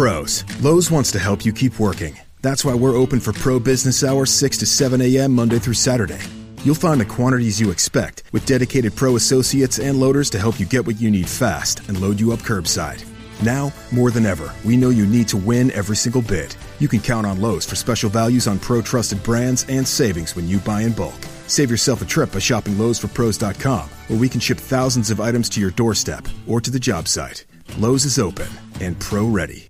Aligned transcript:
pros, 0.00 0.44
Lowe's 0.62 0.90
wants 0.90 1.12
to 1.12 1.18
help 1.18 1.44
you 1.44 1.52
keep 1.52 1.78
working. 1.78 2.18
That's 2.40 2.64
why 2.64 2.72
we're 2.72 2.96
open 2.96 3.20
for 3.20 3.34
pro 3.34 3.60
business 3.60 4.02
hours 4.02 4.30
6 4.32 4.56
to 4.56 4.64
7 4.64 4.98
a.m. 5.02 5.34
Monday 5.34 5.58
through 5.58 5.74
Saturday. 5.74 6.22
You'll 6.64 6.74
find 6.74 6.98
the 6.98 7.04
quantities 7.04 7.60
you 7.60 7.70
expect 7.70 8.22
with 8.32 8.46
dedicated 8.46 8.96
pro 8.96 9.16
associates 9.16 9.78
and 9.78 10.00
loaders 10.00 10.30
to 10.30 10.38
help 10.38 10.58
you 10.58 10.64
get 10.64 10.86
what 10.86 10.98
you 10.98 11.10
need 11.10 11.28
fast 11.28 11.86
and 11.86 12.00
load 12.00 12.18
you 12.18 12.32
up 12.32 12.38
curbside. 12.38 13.04
Now, 13.44 13.74
more 13.92 14.10
than 14.10 14.24
ever, 14.24 14.54
we 14.64 14.74
know 14.74 14.88
you 14.88 15.04
need 15.04 15.28
to 15.28 15.36
win 15.36 15.70
every 15.72 15.96
single 15.96 16.22
bid. 16.22 16.56
You 16.78 16.88
can 16.88 17.00
count 17.00 17.26
on 17.26 17.42
Lowe's 17.42 17.66
for 17.66 17.76
special 17.76 18.08
values 18.08 18.46
on 18.48 18.58
pro 18.58 18.80
trusted 18.80 19.22
brands 19.22 19.66
and 19.68 19.86
savings 19.86 20.34
when 20.34 20.48
you 20.48 20.60
buy 20.60 20.80
in 20.80 20.94
bulk. 20.94 21.20
Save 21.46 21.70
yourself 21.70 22.00
a 22.00 22.06
trip 22.06 22.32
by 22.32 22.38
shopping 22.38 22.76
Lowe'sForPros.com, 22.76 23.90
where 24.08 24.18
we 24.18 24.30
can 24.30 24.40
ship 24.40 24.56
thousands 24.56 25.10
of 25.10 25.20
items 25.20 25.50
to 25.50 25.60
your 25.60 25.72
doorstep 25.72 26.26
or 26.48 26.58
to 26.58 26.70
the 26.70 26.80
job 26.80 27.06
site. 27.06 27.44
Lowe's 27.76 28.06
is 28.06 28.18
open 28.18 28.48
and 28.80 28.98
pro 28.98 29.26
ready. 29.26 29.69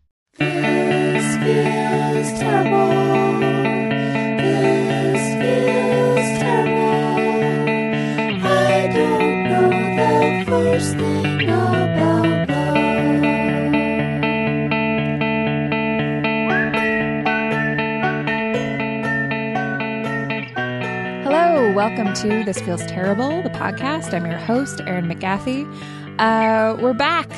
Welcome 21.81 22.13
to 22.15 22.45
This 22.45 22.61
Feels 22.61 22.85
Terrible, 22.85 23.43
the 23.43 23.49
podcast. 23.49 24.13
I'm 24.13 24.27
your 24.27 24.39
host, 24.39 24.81
Erin 24.87 25.07
McGathy. 25.07 25.65
Uh, 26.19 26.77
we're 26.81 26.93
back. 26.93 27.31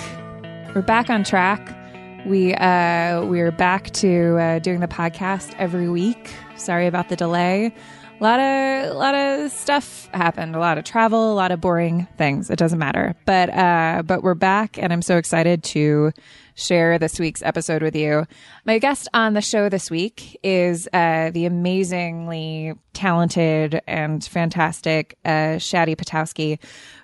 We're 0.74 0.82
back 0.82 1.10
on 1.10 1.22
track. 1.22 1.81
We 2.24 2.54
uh, 2.54 3.24
we're 3.24 3.50
back 3.50 3.90
to 3.94 4.38
uh, 4.38 4.58
doing 4.60 4.78
the 4.78 4.86
podcast 4.86 5.56
every 5.58 5.88
week. 5.88 6.32
Sorry 6.54 6.86
about 6.86 7.08
the 7.08 7.16
delay. 7.16 7.74
A 8.20 8.22
lot 8.22 8.38
of 8.38 8.90
a 8.90 8.94
lot 8.94 9.14
of 9.16 9.50
stuff 9.50 10.08
happened. 10.14 10.54
A 10.54 10.60
lot 10.60 10.78
of 10.78 10.84
travel. 10.84 11.32
A 11.32 11.34
lot 11.34 11.50
of 11.50 11.60
boring 11.60 12.06
things. 12.18 12.48
It 12.48 12.60
doesn't 12.60 12.78
matter. 12.78 13.16
But 13.26 13.50
uh, 13.50 14.02
but 14.06 14.22
we're 14.22 14.34
back, 14.34 14.78
and 14.78 14.92
I'm 14.92 15.02
so 15.02 15.16
excited 15.16 15.64
to 15.64 16.12
share 16.54 16.98
this 16.98 17.18
week's 17.18 17.42
episode 17.42 17.82
with 17.82 17.96
you. 17.96 18.26
My 18.64 18.78
guest 18.78 19.08
on 19.14 19.32
the 19.32 19.40
show 19.40 19.68
this 19.68 19.90
week 19.90 20.38
is 20.44 20.88
uh, 20.92 21.30
the 21.30 21.46
amazingly 21.46 22.74
talented 22.92 23.80
and 23.86 24.22
fantastic 24.24 25.18
uh, 25.24 25.58
Shadi 25.58 25.96
Petosky, 25.96 26.58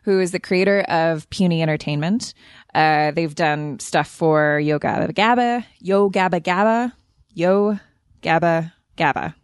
who 0.05 0.21
is 0.21 0.31
the 0.33 0.39
creator 0.39 0.83
of 0.83 1.29
Puny 1.31 1.63
Entertainment. 1.63 2.35
Uh, 2.75 3.11
they've 3.13 3.35
done 3.35 3.79
stuff 3.79 4.09
for 4.09 4.59
Yo 4.61 4.79
Gabba 4.79 5.13
Gabba, 5.13 5.65
Yo 5.81 6.11
Gabba 6.11 6.41
Gabba, 6.41 6.93
Yo 7.35 7.79
Gabba 8.23 8.73
Gabba. 8.97 9.35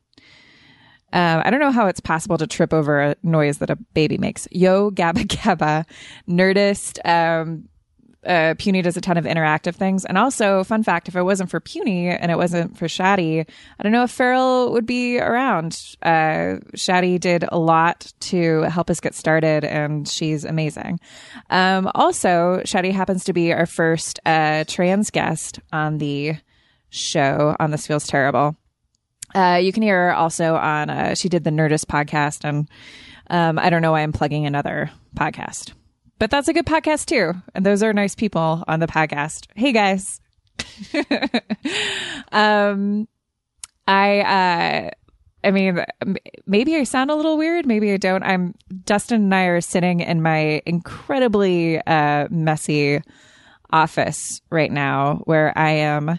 Um, 1.13 1.43
I 1.45 1.51
don't 1.51 1.61
know 1.61 1.71
how 1.71 1.87
it's 1.87 2.01
possible 2.01 2.37
to 2.39 2.47
trip 2.47 2.75
over 2.75 3.01
a 3.01 3.17
noise 3.23 3.59
that 3.59 3.71
a 3.71 3.77
baby 3.77 4.19
makes. 4.19 4.49
Yo 4.51 4.91
Gabba 4.91 5.25
Gabba, 5.27 5.87
Nerdist, 6.29 6.99
um, 7.09 7.69
uh, 8.27 8.55
Puny 8.59 8.83
does 8.83 8.97
a 8.97 9.01
ton 9.01 9.17
of 9.17 9.25
interactive 9.25 9.75
things. 9.75 10.05
And 10.05 10.19
also, 10.19 10.65
fun 10.65 10.83
fact, 10.83 11.09
if 11.09 11.17
it 11.17 11.23
wasn't 11.23 11.51
for 11.51 11.61
Puny 11.61 12.09
and 12.09 12.31
it 12.31 12.37
wasn't 12.37 12.77
for 12.77 12.87
Shadi, 12.87 13.47
I 13.79 13.83
don't 13.83 13.93
know 13.93 14.05
if 14.05 14.11
Farrell 14.11 14.73
would 14.73 14.87
be 14.87 15.19
around. 15.19 15.97
Uh, 16.03 16.61
Shadi 16.75 17.19
did 17.19 17.45
a 17.51 17.59
lot 17.59 18.13
to 18.21 18.63
help 18.63 18.91
us 18.91 19.01
get 19.01 19.15
started, 19.15 19.65
and 19.65 20.09
she's 20.09 20.45
amazing. 20.45 21.01
Um, 21.51 21.91
also, 21.95 22.61
Shadi 22.65 22.93
happens 22.93 23.25
to 23.25 23.33
be 23.33 23.53
our 23.53 23.67
first 23.67 24.21
uh, 24.25 24.65
trans 24.67 25.11
guest 25.11 25.61
on 25.73 25.99
the 25.99 26.37
show 26.91 27.57
on 27.59 27.71
This 27.71 27.87
Feels 27.87 28.07
Terrible. 28.07 28.57
Uh, 29.35 29.61
you 29.61 29.73
can 29.73 29.83
hear 29.83 30.09
her 30.09 30.15
also 30.15 30.55
on, 30.55 30.91
uh, 30.91 31.15
she 31.15 31.29
did 31.29 31.45
the 31.45 31.51
Nerdist 31.51 31.87
podcast, 31.87 32.45
and 32.45 32.69
um, 33.29 33.59
I 33.59 33.71
don't 33.71 33.83
know 33.83 33.93
why 33.93 34.03
I'm 34.03 34.13
plugging 34.13 34.47
another 34.47 34.91
podcast 35.17 35.73
but 36.25 36.31
that's 36.31 36.49
a 36.49 36.55
good 36.55 36.65
podcast 36.65 37.05
too. 37.05 37.35
And 37.55 37.67
those 37.67 37.83
are 37.83 37.93
nice 37.93 38.15
people 38.15 38.65
on 38.67 38.81
the 38.81 38.87
podcast. 38.87 39.47
Hey 39.57 39.73
guys. 39.73 40.23
um, 42.33 43.07
I, 43.87 44.21
uh, 44.21 44.91
I 45.47 45.51
mean, 45.51 45.85
maybe 46.47 46.77
I 46.77 46.85
sound 46.85 47.11
a 47.11 47.15
little 47.15 47.37
weird. 47.37 47.67
Maybe 47.67 47.93
I 47.93 47.99
don't. 47.99 48.23
I'm 48.23 48.55
Dustin 48.87 49.25
and 49.25 49.35
I 49.35 49.43
are 49.49 49.61
sitting 49.61 50.01
in 50.01 50.23
my 50.23 50.63
incredibly, 50.65 51.79
uh, 51.87 52.29
messy 52.31 53.03
office 53.71 54.41
right 54.49 54.73
now 54.73 55.21
where 55.25 55.53
I 55.59 55.73
am 55.73 56.19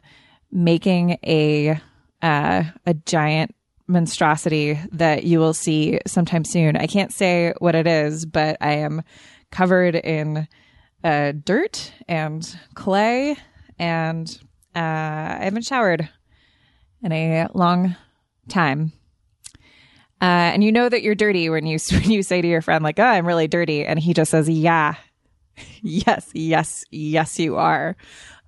making 0.51 1.17
a, 1.25 1.81
uh, 2.21 2.63
a 2.85 2.94
giant 3.07 3.55
monstrosity 3.88 4.79
that 4.91 5.23
you 5.23 5.39
will 5.39 5.55
see 5.55 5.99
sometime 6.05 6.45
soon. 6.45 6.77
I 6.77 6.85
can't 6.85 7.11
say 7.11 7.55
what 7.57 7.73
it 7.73 7.88
is, 7.88 8.27
but 8.27 8.57
I 8.61 8.73
am 8.73 9.01
covered 9.55 9.95
in 9.95 10.49
uh, 11.01 11.31
dirt 11.31 11.93
and 12.09 12.59
clay, 12.73 13.38
and 13.79 14.38
uh, 14.75 14.79
I 14.79 15.39
haven't 15.43 15.66
showered 15.66 16.09
in 17.01 17.11
a 17.13 17.47
long 17.53 17.95
time. 18.49 18.91
Uh, 20.21 20.51
and 20.51 20.61
you 20.61 20.73
know 20.73 20.89
that 20.89 21.03
you're 21.03 21.15
dirty 21.15 21.49
when 21.49 21.65
you 21.65 21.79
when 21.91 22.11
you 22.11 22.21
say 22.21 22.41
to 22.41 22.47
your 22.47 22.61
friend 22.61 22.83
like, 22.83 22.99
"Oh, 22.99 23.03
I'm 23.03 23.25
really 23.25 23.47
dirty," 23.47 23.85
and 23.85 23.97
he 23.97 24.13
just 24.13 24.31
says, 24.31 24.49
"Yeah, 24.49 24.95
yes, 25.81 26.29
yes, 26.33 26.83
yes, 26.91 27.39
you 27.39 27.55
are." 27.55 27.95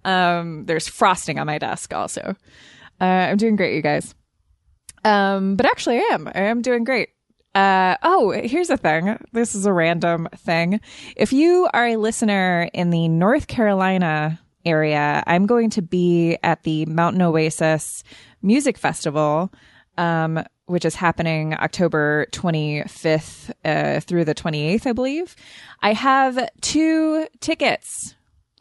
Um, 0.03 0.65
there's 0.65 0.89
frosting 0.89 1.39
on 1.39 1.47
my 1.47 1.57
desk. 1.57 1.93
Also, 1.93 2.35
uh, 2.99 3.03
I'm 3.03 3.37
doing 3.37 3.55
great, 3.55 3.75
you 3.75 3.81
guys. 3.81 4.13
Um, 5.05 5.55
but 5.55 5.65
actually, 5.65 5.99
I 5.99 6.09
am. 6.11 6.27
I 6.27 6.41
am 6.41 6.61
doing 6.61 6.83
great. 6.83 7.09
Uh, 7.57 7.97
oh, 8.03 8.29
here's 8.29 8.67
the 8.67 8.77
thing. 8.77 9.17
This 9.33 9.55
is 9.55 9.65
a 9.65 9.73
random 9.73 10.27
thing. 10.35 10.79
If 11.15 11.33
you 11.33 11.67
are 11.73 11.87
a 11.87 11.97
listener 11.97 12.69
in 12.71 12.91
the 12.91 13.07
North 13.07 13.47
Carolina 13.47 14.39
area, 14.63 15.23
I'm 15.25 15.47
going 15.47 15.71
to 15.71 15.81
be 15.81 16.37
at 16.43 16.61
the 16.61 16.85
Mountain 16.85 17.23
Oasis 17.23 18.03
Music 18.43 18.77
Festival, 18.77 19.51
um, 19.97 20.43
which 20.67 20.85
is 20.85 20.93
happening 20.93 21.55
October 21.55 22.27
25th 22.31 23.49
uh, 23.65 24.01
through 24.01 24.25
the 24.25 24.35
28th, 24.35 24.85
I 24.85 24.91
believe. 24.91 25.35
I 25.81 25.93
have 25.93 26.47
two 26.61 27.25
tickets 27.39 28.13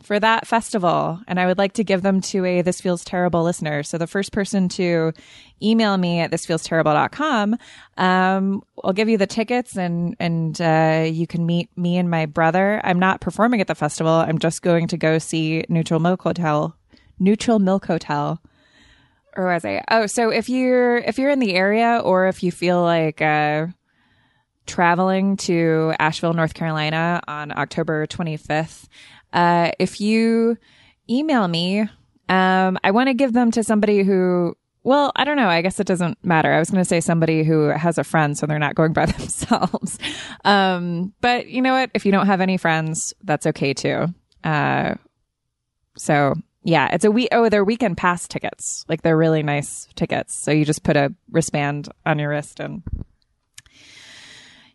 for 0.07 0.21
that 0.21 0.47
festival 0.47 1.21
and 1.27 1.41
I 1.41 1.47
would 1.47 1.59
like 1.59 1.73
to 1.73 1.85
give 1.85 2.03
them 2.03 2.21
to 2.21 2.45
a 2.45 2.63
This 2.63 2.81
Feels 2.81 3.05
Terrible 3.05 3.43
listener. 3.43 3.83
So 3.83 3.99
the 3.99 4.07
first 4.07 4.31
person 4.31 4.69
to 4.71 5.13
email 5.61 5.97
me 5.97 6.21
at 6.21 6.31
thisfeelsterrible.com, 6.31 7.57
um, 7.97 8.63
I'll 8.85 8.93
give 8.93 9.09
you 9.09 9.19
the 9.19 9.27
tickets 9.27 9.77
and, 9.77 10.15
and, 10.21 10.61
uh, 10.61 11.07
you 11.11 11.27
can 11.27 11.45
meet 11.45 11.77
me 11.77 11.97
and 11.97 12.09
my 12.09 12.25
brother. 12.27 12.81
I'm 12.85 13.01
not 13.01 13.21
performing 13.21 13.61
at 13.61 13.67
the 13.67 13.75
festival. 13.75 14.13
I'm 14.13 14.39
just 14.39 14.63
going 14.63 14.87
to 14.89 14.97
go 14.97 15.19
see 15.19 15.65
Neutral 15.69 15.99
Milk 15.99 16.23
Hotel, 16.23 16.77
Neutral 17.19 17.59
Milk 17.59 17.87
Hotel. 17.87 18.41
Or 19.37 19.47
was 19.47 19.65
I? 19.65 19.83
Oh, 19.91 20.07
so 20.07 20.31
if 20.31 20.49
you're, 20.49 20.99
if 20.99 21.19
you're 21.19 21.31
in 21.31 21.41
the 21.41 21.55
area 21.57 22.01
or 22.05 22.29
if 22.29 22.45
you 22.45 22.53
feel 22.53 22.81
like, 22.81 23.21
uh, 23.21 23.67
traveling 24.67 25.37
to 25.37 25.95
Asheville, 25.99 26.33
North 26.33 26.55
Carolina 26.55 27.23
on 27.27 27.57
October 27.57 28.07
25th, 28.07 28.89
uh, 29.33 29.73
if 29.79 30.01
you 30.01 30.57
email 31.09 31.47
me, 31.49 31.81
um, 32.29 32.79
I 32.83 32.91
want 32.91 33.09
to 33.09 33.15
give 33.15 33.33
them 33.33 33.51
to 33.53 33.63
somebody 33.63 34.03
who, 34.03 34.57
well, 34.83 35.13
I 35.17 35.25
don't 35.25 35.37
know. 35.37 35.49
I 35.49 35.63
guess 35.63 35.79
it 35.81 35.87
doesn't 35.87 36.25
matter. 36.25 36.53
I 36.53 36.59
was 36.59 36.71
going 36.71 36.83
to 36.83 36.89
say 36.89 37.01
somebody 37.01 37.45
who 37.45 37.69
has 37.69 37.99
a 37.99 38.05
friend, 38.05 38.37
so 38.37 38.47
they're 38.47 38.59
not 38.59 38.75
going 38.75 38.93
by 38.93 39.07
themselves. 39.07 39.99
um, 40.45 41.13
but 41.21 41.49
you 41.49 41.63
know 41.63 41.75
what? 41.75 41.91
If 41.95 42.07
you 42.07 42.13
don't 42.13 42.27
have 42.27 42.41
any 42.41 42.57
friends, 42.57 43.15
that's 43.23 43.47
okay 43.47 43.75
too. 43.75 44.07
Uh, 44.43 44.95
so 45.97 46.35
yeah, 46.67 46.89
it's 46.93 47.05
a 47.05 47.11
week. 47.11 47.29
Oh, 47.31 47.49
they're 47.49 47.65
weekend 47.65 47.97
pass 47.97 48.27
tickets. 48.27 48.85
Like 48.89 49.03
they're 49.03 49.17
really 49.17 49.43
nice 49.43 49.89
tickets. 49.95 50.35
So 50.37 50.51
you 50.51 50.65
just 50.65 50.83
put 50.83 50.97
a 50.97 51.15
wristband 51.31 51.89
on 52.05 52.19
your 52.19 52.31
wrist 52.31 52.59
and 52.59 52.83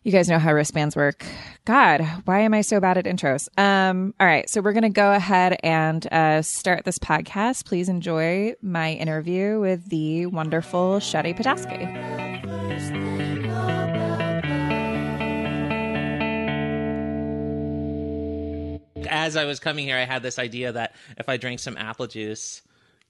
you 0.02 0.12
guys 0.12 0.28
know 0.28 0.38
how 0.38 0.52
wristbands 0.52 0.96
work. 0.96 1.24
God, 1.64 2.02
why 2.24 2.40
am 2.40 2.54
I 2.54 2.62
so 2.62 2.80
bad 2.80 2.98
at 2.98 3.04
intros? 3.04 3.48
Um, 3.58 4.14
all 4.18 4.26
right, 4.26 4.48
so 4.50 4.60
we're 4.60 4.72
gonna 4.72 4.90
go 4.90 5.12
ahead 5.12 5.58
and 5.62 6.06
uh, 6.12 6.42
start 6.42 6.84
this 6.84 6.98
podcast. 6.98 7.64
Please 7.64 7.88
enjoy 7.88 8.54
my 8.62 8.92
interview 8.92 9.60
with 9.60 9.88
the 9.88 10.26
wonderful 10.26 10.96
Shadi 10.96 11.32
about 11.38 12.42
as 19.12 19.36
I 19.36 19.44
was 19.44 19.60
coming 19.60 19.84
here, 19.84 19.96
I 19.96 20.04
had 20.04 20.22
this 20.22 20.38
idea 20.38 20.72
that 20.72 20.94
if 21.16 21.28
I 21.28 21.36
drank 21.36 21.60
some 21.60 21.76
apple 21.76 22.06
juice, 22.06 22.62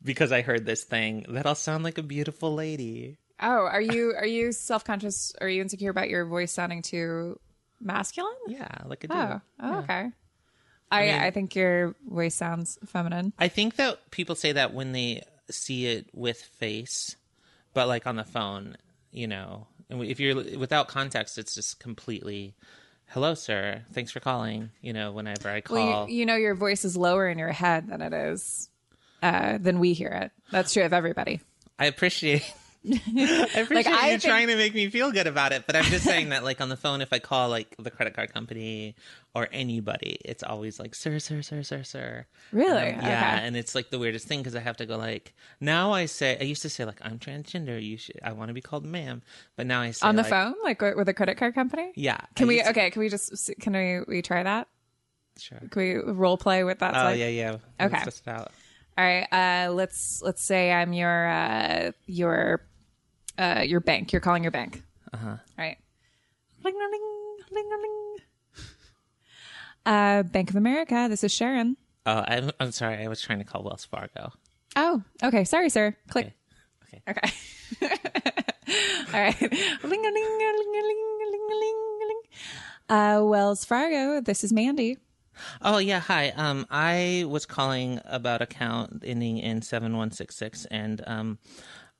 because 0.02 0.32
I 0.32 0.42
heard 0.42 0.66
this 0.66 0.84
thing, 0.84 1.24
that 1.28 1.46
I'll 1.46 1.54
sound 1.54 1.84
like 1.84 1.96
a 1.96 2.02
beautiful 2.02 2.52
lady. 2.54 3.18
Oh, 3.42 3.66
are 3.66 3.80
you 3.80 4.14
are 4.16 4.26
you 4.26 4.52
self 4.52 4.84
conscious? 4.84 5.34
Are 5.40 5.48
you 5.48 5.60
insecure 5.60 5.90
about 5.90 6.08
your 6.08 6.24
voice 6.24 6.52
sounding 6.52 6.80
too 6.80 7.38
masculine? 7.80 8.32
Yeah, 8.46 8.68
like 8.86 9.02
a 9.04 9.08
dude. 9.08 9.16
Oh, 9.16 9.40
oh 9.60 9.78
okay. 9.80 10.10
I, 10.90 11.06
mean- 11.06 11.14
I 11.14 11.30
think 11.30 11.56
your 11.56 11.96
voice 12.08 12.34
sounds 12.34 12.78
feminine. 12.86 13.32
I 13.38 13.48
think 13.48 13.76
that 13.76 14.10
people 14.10 14.34
say 14.34 14.52
that 14.52 14.72
when 14.74 14.92
they 14.92 15.22
see 15.50 15.86
it 15.86 16.06
with 16.12 16.40
face, 16.40 17.16
but 17.74 17.88
like 17.88 18.06
on 18.06 18.16
the 18.16 18.24
phone, 18.24 18.76
you 19.10 19.26
know, 19.26 19.66
and 19.90 20.02
if 20.04 20.20
you're 20.20 20.36
without 20.56 20.88
context, 20.88 21.36
it's 21.36 21.54
just 21.54 21.80
completely, 21.80 22.54
"Hello, 23.08 23.34
sir. 23.34 23.82
Thanks 23.92 24.12
for 24.12 24.20
calling." 24.20 24.70
You 24.80 24.92
know, 24.92 25.10
whenever 25.12 25.48
I 25.48 25.62
call, 25.62 25.76
Well, 25.76 26.08
you, 26.08 26.18
you 26.18 26.26
know 26.26 26.36
your 26.36 26.54
voice 26.54 26.84
is 26.84 26.96
lower 26.96 27.28
in 27.28 27.38
your 27.38 27.52
head 27.52 27.88
than 27.88 28.02
it 28.02 28.12
is 28.12 28.68
uh, 29.22 29.58
than 29.58 29.80
we 29.80 29.94
hear 29.94 30.10
it. 30.10 30.30
That's 30.52 30.72
true 30.72 30.84
of 30.84 30.92
everybody. 30.92 31.40
I 31.78 31.86
appreciate. 31.86 32.44
I 32.90 33.60
appreciate 33.60 33.86
I 33.86 34.06
you 34.06 34.18
think- 34.18 34.22
trying 34.22 34.48
to 34.48 34.56
make 34.56 34.74
me 34.74 34.88
feel 34.90 35.12
good 35.12 35.26
about 35.26 35.52
it, 35.52 35.64
but 35.66 35.76
I'm 35.76 35.84
just 35.84 36.04
saying 36.04 36.30
that, 36.30 36.42
like 36.42 36.60
on 36.60 36.68
the 36.68 36.76
phone, 36.76 37.00
if 37.00 37.12
I 37.12 37.18
call 37.20 37.48
like 37.48 37.74
the 37.78 37.90
credit 37.90 38.14
card 38.14 38.32
company 38.34 38.96
or 39.34 39.48
anybody, 39.52 40.18
it's 40.24 40.42
always 40.42 40.80
like 40.80 40.94
"sir, 40.94 41.18
sir, 41.20 41.42
sir, 41.42 41.62
sir, 41.62 41.82
sir." 41.84 42.26
Really? 42.50 42.76
I'm- 42.78 43.00
yeah, 43.00 43.34
Okay. 43.36 43.46
and 43.46 43.56
it's 43.56 43.74
like 43.74 43.90
the 43.90 43.98
weirdest 43.98 44.26
thing 44.26 44.40
because 44.40 44.56
I 44.56 44.60
have 44.60 44.76
to 44.78 44.86
go 44.86 44.96
like 44.96 45.32
now 45.60 45.92
I 45.92 46.06
say 46.06 46.36
I 46.40 46.44
used 46.44 46.62
to 46.62 46.68
say 46.68 46.84
like 46.84 46.98
I'm 47.02 47.18
transgender. 47.18 47.80
You 47.82 47.96
should 47.98 48.18
I 48.22 48.32
want 48.32 48.48
to 48.48 48.54
be 48.54 48.60
called 48.60 48.84
ma'am, 48.84 49.22
but 49.56 49.66
now 49.66 49.80
I 49.80 49.92
say 49.92 50.06
On 50.06 50.16
the 50.16 50.22
like, 50.22 50.30
phone, 50.30 50.54
like 50.64 50.80
with 50.82 51.08
a 51.08 51.14
credit 51.14 51.36
card 51.36 51.54
company. 51.54 51.92
Yeah. 51.94 52.18
Can 52.34 52.46
I 52.46 52.48
we? 52.48 52.62
to- 52.62 52.70
Okay. 52.70 52.90
Can 52.90 53.00
we 53.00 53.08
just? 53.08 53.50
Can 53.60 53.74
we? 53.74 54.00
We 54.08 54.22
try 54.22 54.42
that? 54.42 54.66
Sure. 55.38 55.58
Can 55.70 55.82
we 55.82 55.94
role 56.12 56.36
play 56.36 56.64
with 56.64 56.80
that? 56.80 56.94
Oh 56.96 57.04
like- 57.04 57.18
yeah, 57.20 57.28
yeah. 57.28 57.56
Let's 57.78 57.94
Okay. 57.94 58.04
test 58.04 58.22
it 58.26 58.30
out. 58.30 58.50
All 58.98 59.04
right. 59.04 59.26
Uh, 59.32 59.72
let's 59.72 60.20
let's 60.20 60.44
say 60.44 60.70
I'm 60.72 60.92
your 60.92 61.28
uh, 61.28 61.92
your 62.06 62.60
uh, 63.38 63.62
your 63.66 63.80
bank. 63.80 64.12
You're 64.12 64.20
calling 64.20 64.42
your 64.42 64.52
bank. 64.52 64.82
Uh 65.12 65.16
huh. 65.16 65.28
All 65.28 65.38
right. 65.58 65.78
Ling 66.64 66.74
ling 66.74 66.90
ling 67.50 67.68
ling. 67.70 68.16
Uh, 69.84 70.22
Bank 70.22 70.50
of 70.50 70.56
America. 70.56 71.06
This 71.10 71.24
is 71.24 71.32
Sharon. 71.32 71.76
Oh, 72.06 72.24
I'm, 72.26 72.50
I'm 72.60 72.72
sorry. 72.72 73.02
I 73.04 73.08
was 73.08 73.20
trying 73.20 73.38
to 73.38 73.44
call 73.44 73.62
Wells 73.64 73.84
Fargo. 73.84 74.32
Oh, 74.76 75.02
okay. 75.22 75.44
Sorry, 75.44 75.68
sir. 75.70 75.96
Click. 76.08 76.32
Okay. 76.84 77.02
Okay. 77.08 77.32
All 79.12 79.20
right. 79.20 79.40
Ling 79.40 79.50
ling 79.50 80.02
ling 80.02 80.38
ling 80.38 80.72
ling 80.72 81.48
ling 81.50 82.08
ling. 82.08 82.22
Uh, 82.88 83.22
Wells 83.24 83.64
Fargo. 83.64 84.20
This 84.20 84.44
is 84.44 84.52
Mandy. 84.52 84.98
Oh 85.62 85.78
yeah, 85.78 85.98
hi. 85.98 86.28
Um, 86.30 86.66
I 86.70 87.24
was 87.26 87.46
calling 87.46 88.00
about 88.04 88.42
account 88.42 89.02
ending 89.04 89.38
in 89.38 89.62
seven 89.62 89.96
one 89.96 90.10
six 90.10 90.36
six, 90.36 90.66
and 90.66 91.02
um, 91.06 91.38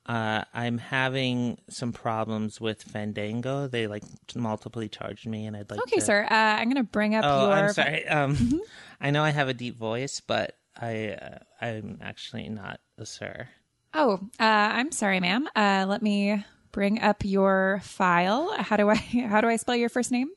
uh, 0.05 0.43
I'm 0.53 0.77
having 0.77 1.57
some 1.69 1.93
problems 1.93 2.59
with 2.59 2.83
Fandango. 2.83 3.67
They 3.67 3.87
like 3.87 4.03
multiply 4.35 4.87
charged 4.87 5.27
me, 5.27 5.45
and 5.45 5.55
I'd 5.55 5.69
like 5.69 5.79
Okay, 5.81 5.97
to... 5.97 6.01
sir. 6.01 6.23
Uh, 6.29 6.33
I'm 6.33 6.67
gonna 6.69 6.83
bring 6.83 7.15
up 7.15 7.23
Oh, 7.25 7.47
your. 7.47 7.53
I'm 7.53 7.73
sorry. 7.73 8.07
Um, 8.09 8.61
I 8.99 9.11
know 9.11 9.23
I 9.23 9.29
have 9.31 9.49
a 9.49 9.53
deep 9.53 9.77
voice, 9.77 10.19
but 10.19 10.57
I 10.79 11.09
uh, 11.09 11.37
I'm 11.61 11.99
actually 12.01 12.49
not 12.49 12.79
a 12.97 13.05
sir. 13.05 13.47
Oh, 13.93 14.19
uh, 14.39 14.43
I'm 14.43 14.91
sorry, 14.91 15.19
ma'am. 15.19 15.47
Uh, 15.55 15.85
let 15.87 16.01
me 16.01 16.43
bring 16.71 16.99
up 17.01 17.23
your 17.23 17.79
file. 17.83 18.53
How 18.57 18.75
do 18.77 18.89
I 18.89 18.95
how 19.29 19.39
do 19.41 19.47
I 19.47 19.55
spell 19.55 19.75
your 19.75 19.89
first 19.89 20.11
name? 20.11 20.29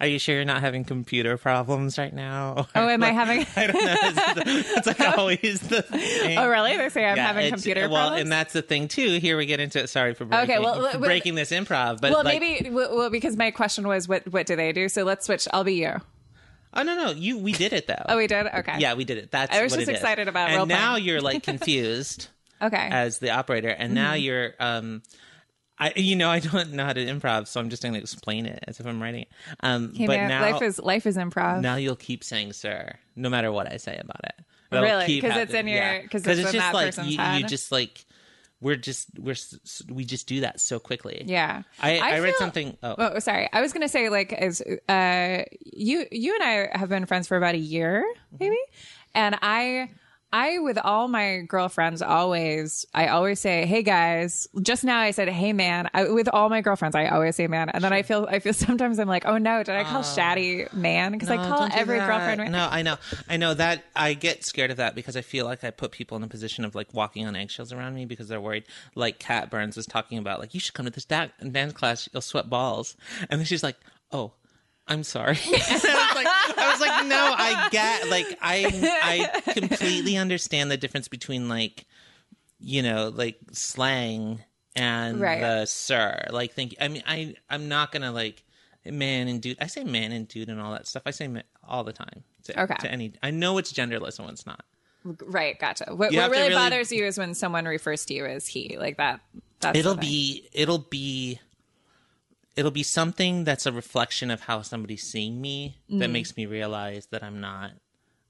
Are 0.00 0.06
you 0.06 0.18
sure 0.18 0.34
you're 0.34 0.44
not 0.44 0.60
having 0.60 0.84
computer 0.84 1.36
problems 1.38 1.96
right 1.98 2.12
now? 2.12 2.68
Oh, 2.74 2.88
am 2.88 3.02
I 3.02 3.12
having? 3.12 3.46
I 3.56 3.66
don't 3.66 3.84
know. 3.84 4.42
It's, 4.52 4.70
it's 4.76 4.86
like 4.86 5.00
always 5.18 5.60
the 5.60 5.82
thing. 5.82 6.38
oh, 6.38 6.48
really? 6.48 6.76
They 6.76 6.88
say 6.90 7.04
I'm 7.06 7.16
Yeah, 7.16 7.26
having 7.26 7.50
computer 7.52 7.82
well, 7.82 7.88
problems. 7.90 8.10
Well, 8.12 8.20
and 8.22 8.32
that's 8.32 8.52
the 8.52 8.62
thing 8.62 8.88
too. 8.88 9.18
Here 9.18 9.36
we 9.36 9.46
get 9.46 9.60
into 9.60 9.80
it. 9.82 9.88
Sorry 9.88 10.14
for 10.14 10.24
breaking, 10.24 10.50
Okay, 10.56 10.58
well, 10.58 10.98
breaking 11.00 11.34
this 11.34 11.50
improv, 11.50 12.00
but 12.00 12.10
well, 12.12 12.24
like, 12.24 12.40
maybe 12.40 12.70
well, 12.70 13.10
because 13.10 13.36
my 13.36 13.50
question 13.50 13.86
was 13.88 14.08
what 14.08 14.30
what 14.32 14.46
do 14.46 14.56
they 14.56 14.72
do? 14.72 14.88
So 14.88 15.04
let's 15.04 15.26
switch. 15.26 15.48
I'll 15.52 15.64
be 15.64 15.74
you. 15.74 15.94
oh 16.74 16.82
no, 16.82 16.94
no, 16.96 17.10
you 17.10 17.38
we 17.38 17.52
did 17.52 17.72
it 17.72 17.86
though. 17.86 18.02
Oh, 18.08 18.16
we 18.16 18.26
did. 18.26 18.46
Okay. 18.46 18.76
yeah, 18.78 18.94
we 18.94 19.04
did 19.04 19.18
it. 19.18 19.30
That's 19.30 19.54
I 19.56 19.62
was 19.62 19.72
just 19.72 19.88
it 19.88 19.92
is. 19.92 19.98
excited 19.98 20.28
about 20.28 20.50
And 20.50 20.68
now 20.68 20.92
playing. 20.92 21.06
you're 21.06 21.20
like 21.20 21.42
confused 21.42 22.28
Okay. 22.62 22.88
as 22.90 23.18
the 23.18 23.30
operator, 23.30 23.68
and 23.70 23.94
now 23.94 24.12
Mm-hmm. 24.12 24.22
you're 24.22 24.54
um. 24.60 25.02
I, 25.80 25.92
you 25.96 26.14
know, 26.14 26.28
I 26.30 26.38
don't 26.40 26.72
know 26.72 26.84
how 26.84 26.92
to 26.92 27.04
improv, 27.04 27.46
so 27.48 27.58
I'm 27.58 27.70
just 27.70 27.82
going 27.82 27.94
to 27.94 28.00
explain 28.00 28.44
it 28.46 28.62
as 28.68 28.78
if 28.80 28.86
I'm 28.86 29.02
writing 29.02 29.22
it. 29.22 29.28
Um, 29.60 29.94
Hey, 29.94 30.06
but 30.06 30.16
man, 30.18 30.28
now, 30.28 30.42
life 30.52 30.62
is 30.62 30.78
life 30.78 31.06
is 31.06 31.16
improv. 31.16 31.60
now 31.62 31.76
you'll 31.76 31.96
keep 31.96 32.22
saying 32.22 32.52
"sir" 32.52 32.92
no 33.16 33.28
matter 33.30 33.50
what 33.50 33.72
I 33.72 33.78
say 33.78 33.96
about 33.98 34.20
it. 34.24 34.34
That'll 34.70 34.86
Really? 34.86 35.06
keep 35.06 35.24
'Cause 35.24 35.36
it's 35.36 35.54
in 35.54 35.66
your- 35.66 35.76
Yeah. 35.78 36.02
'cause 36.06 36.24
it's 36.26 36.38
in 36.40 36.52
just 36.52 36.74
like 36.74 36.96
you, 36.98 37.18
you 37.40 37.44
just 37.46 37.72
like 37.72 38.04
we're 38.60 38.76
just 38.76 39.08
we're 39.18 39.34
we 39.88 40.04
just 40.04 40.26
do 40.28 40.42
that 40.42 40.60
so 40.60 40.78
quickly. 40.78 41.22
Yeah. 41.26 41.62
I, 41.80 41.98
I, 41.98 42.18
read 42.18 42.30
feel- 42.34 42.38
something. 42.38 42.76
Oh, 42.82 42.94
Oh, 42.98 43.18
sorry. 43.18 43.48
I 43.52 43.62
was 43.62 43.72
gonna 43.72 43.88
say 43.88 44.10
like 44.10 44.32
as 44.34 44.60
uh 44.88 45.44
you 45.72 46.04
you 46.12 46.34
and 46.34 46.44
I 46.44 46.78
have 46.78 46.90
been 46.90 47.06
friends 47.06 47.26
for 47.26 47.38
about 47.38 47.54
a 47.54 47.58
year, 47.58 48.04
maybe, 48.38 48.58
and 49.14 49.36
I 49.40 49.90
I 50.32 50.58
with 50.60 50.78
all 50.78 51.08
my 51.08 51.40
girlfriends 51.40 52.02
always 52.02 52.86
I 52.94 53.08
always 53.08 53.40
say 53.40 53.66
hey 53.66 53.82
guys. 53.82 54.48
Just 54.62 54.84
now 54.84 54.98
I 54.98 55.10
said 55.10 55.28
hey 55.28 55.52
man. 55.52 55.90
I, 55.92 56.10
with 56.10 56.28
all 56.28 56.48
my 56.48 56.60
girlfriends 56.60 56.94
I 56.94 57.08
always 57.08 57.36
say 57.36 57.46
man, 57.46 57.68
and 57.70 57.82
then 57.82 57.92
I 57.92 58.02
feel 58.02 58.26
I 58.30 58.38
feel 58.38 58.52
sometimes 58.54 58.98
I'm 58.98 59.08
like 59.08 59.26
oh 59.26 59.38
no 59.38 59.62
did 59.62 59.74
I 59.74 59.84
call 59.84 60.00
ah. 60.00 60.02
Shadi 60.02 60.72
man 60.72 61.12
because 61.12 61.30
I 61.30 61.36
call 61.36 61.68
every 61.72 61.98
that. 61.98 62.08
girlfriend 62.08 62.40
man. 62.42 62.52
No, 62.52 62.68
I 62.70 62.82
know, 62.82 62.96
I 63.28 63.36
know 63.36 63.54
that 63.54 63.84
I 63.96 64.14
get 64.14 64.44
scared 64.44 64.70
of 64.70 64.76
that 64.76 64.94
because 64.94 65.16
I 65.16 65.22
feel 65.22 65.44
like 65.46 65.64
I 65.64 65.70
put 65.70 65.90
people 65.92 66.16
in 66.16 66.22
a 66.22 66.28
position 66.28 66.64
of 66.64 66.74
like 66.74 66.94
walking 66.94 67.26
on 67.26 67.34
eggshells 67.34 67.72
around 67.72 67.94
me 67.94 68.04
because 68.04 68.28
they're 68.28 68.40
worried. 68.40 68.64
Like 68.94 69.18
Kat 69.18 69.50
Burns 69.50 69.76
was 69.76 69.86
talking 69.86 70.18
about, 70.18 70.40
like 70.40 70.54
you 70.54 70.60
should 70.60 70.74
come 70.74 70.86
to 70.86 70.90
this 70.90 71.04
da- 71.04 71.28
dance 71.50 71.72
class, 71.72 72.08
you'll 72.12 72.22
sweat 72.22 72.48
balls, 72.48 72.96
and 73.28 73.40
then 73.40 73.46
she's 73.46 73.62
like, 73.62 73.76
oh. 74.12 74.32
I'm 74.90 75.04
sorry. 75.04 75.38
I 75.46 75.50
was 75.50 75.84
like, 76.16 76.26
I 76.58 76.70
was 76.72 76.80
like, 76.80 77.06
no, 77.06 77.34
I 77.38 77.68
get, 77.70 78.10
like, 78.10 78.38
I, 78.42 79.30
I 79.46 79.52
completely 79.52 80.16
understand 80.16 80.70
the 80.70 80.76
difference 80.76 81.06
between 81.08 81.48
like, 81.48 81.86
you 82.58 82.82
know, 82.82 83.10
like 83.14 83.38
slang 83.52 84.42
and 84.76 85.20
Right. 85.20 85.40
the 85.40 85.66
sir. 85.66 86.26
Like, 86.30 86.52
think. 86.52 86.74
I 86.80 86.88
mean, 86.88 87.02
I, 87.06 87.34
I'm 87.48 87.68
not 87.68 87.92
gonna 87.92 88.12
like 88.12 88.42
man 88.84 89.28
and 89.28 89.40
dude. 89.40 89.56
I 89.60 89.66
say 89.68 89.84
man 89.84 90.12
and 90.12 90.26
dude 90.28 90.48
and 90.48 90.60
all 90.60 90.72
that 90.72 90.86
stuff. 90.86 91.02
I 91.06 91.10
say 91.12 91.28
ma- 91.28 91.40
all 91.66 91.84
the 91.84 91.92
time. 91.92 92.24
To, 92.44 92.62
Okay. 92.62 92.74
To 92.80 92.90
any, 92.90 93.12
I 93.22 93.30
know 93.30 93.58
it's 93.58 93.72
genderless 93.72 94.18
and 94.18 94.26
what's 94.28 94.44
not. 94.46 94.64
Right, 95.04 95.58
gotcha. 95.58 95.84
What, 95.88 96.12
what 96.12 96.30
really, 96.30 96.48
really- 96.48 96.54
bothers 96.54 96.90
you 96.92 97.04
is 97.06 97.16
when 97.16 97.34
someone 97.34 97.64
refers 97.64 98.04
to 98.06 98.14
you 98.14 98.26
as 98.26 98.46
he, 98.46 98.76
like 98.78 98.96
that. 98.98 99.20
That's 99.60 99.78
It'll 99.78 99.94
be, 99.96 100.48
it'll 100.52 100.78
be, 100.78 101.38
it'll 102.56 102.70
be 102.70 102.82
something 102.82 103.44
that's 103.44 103.66
a 103.66 103.72
reflection 103.72 104.30
of 104.30 104.42
how 104.42 104.62
somebody's 104.62 105.02
seeing 105.02 105.40
me 105.40 105.78
that 105.88 106.08
Mm. 106.08 106.12
makes 106.12 106.36
me 106.36 106.46
realize 106.46 107.06
that 107.06 107.22
I'm 107.22 107.40
not 107.40 107.72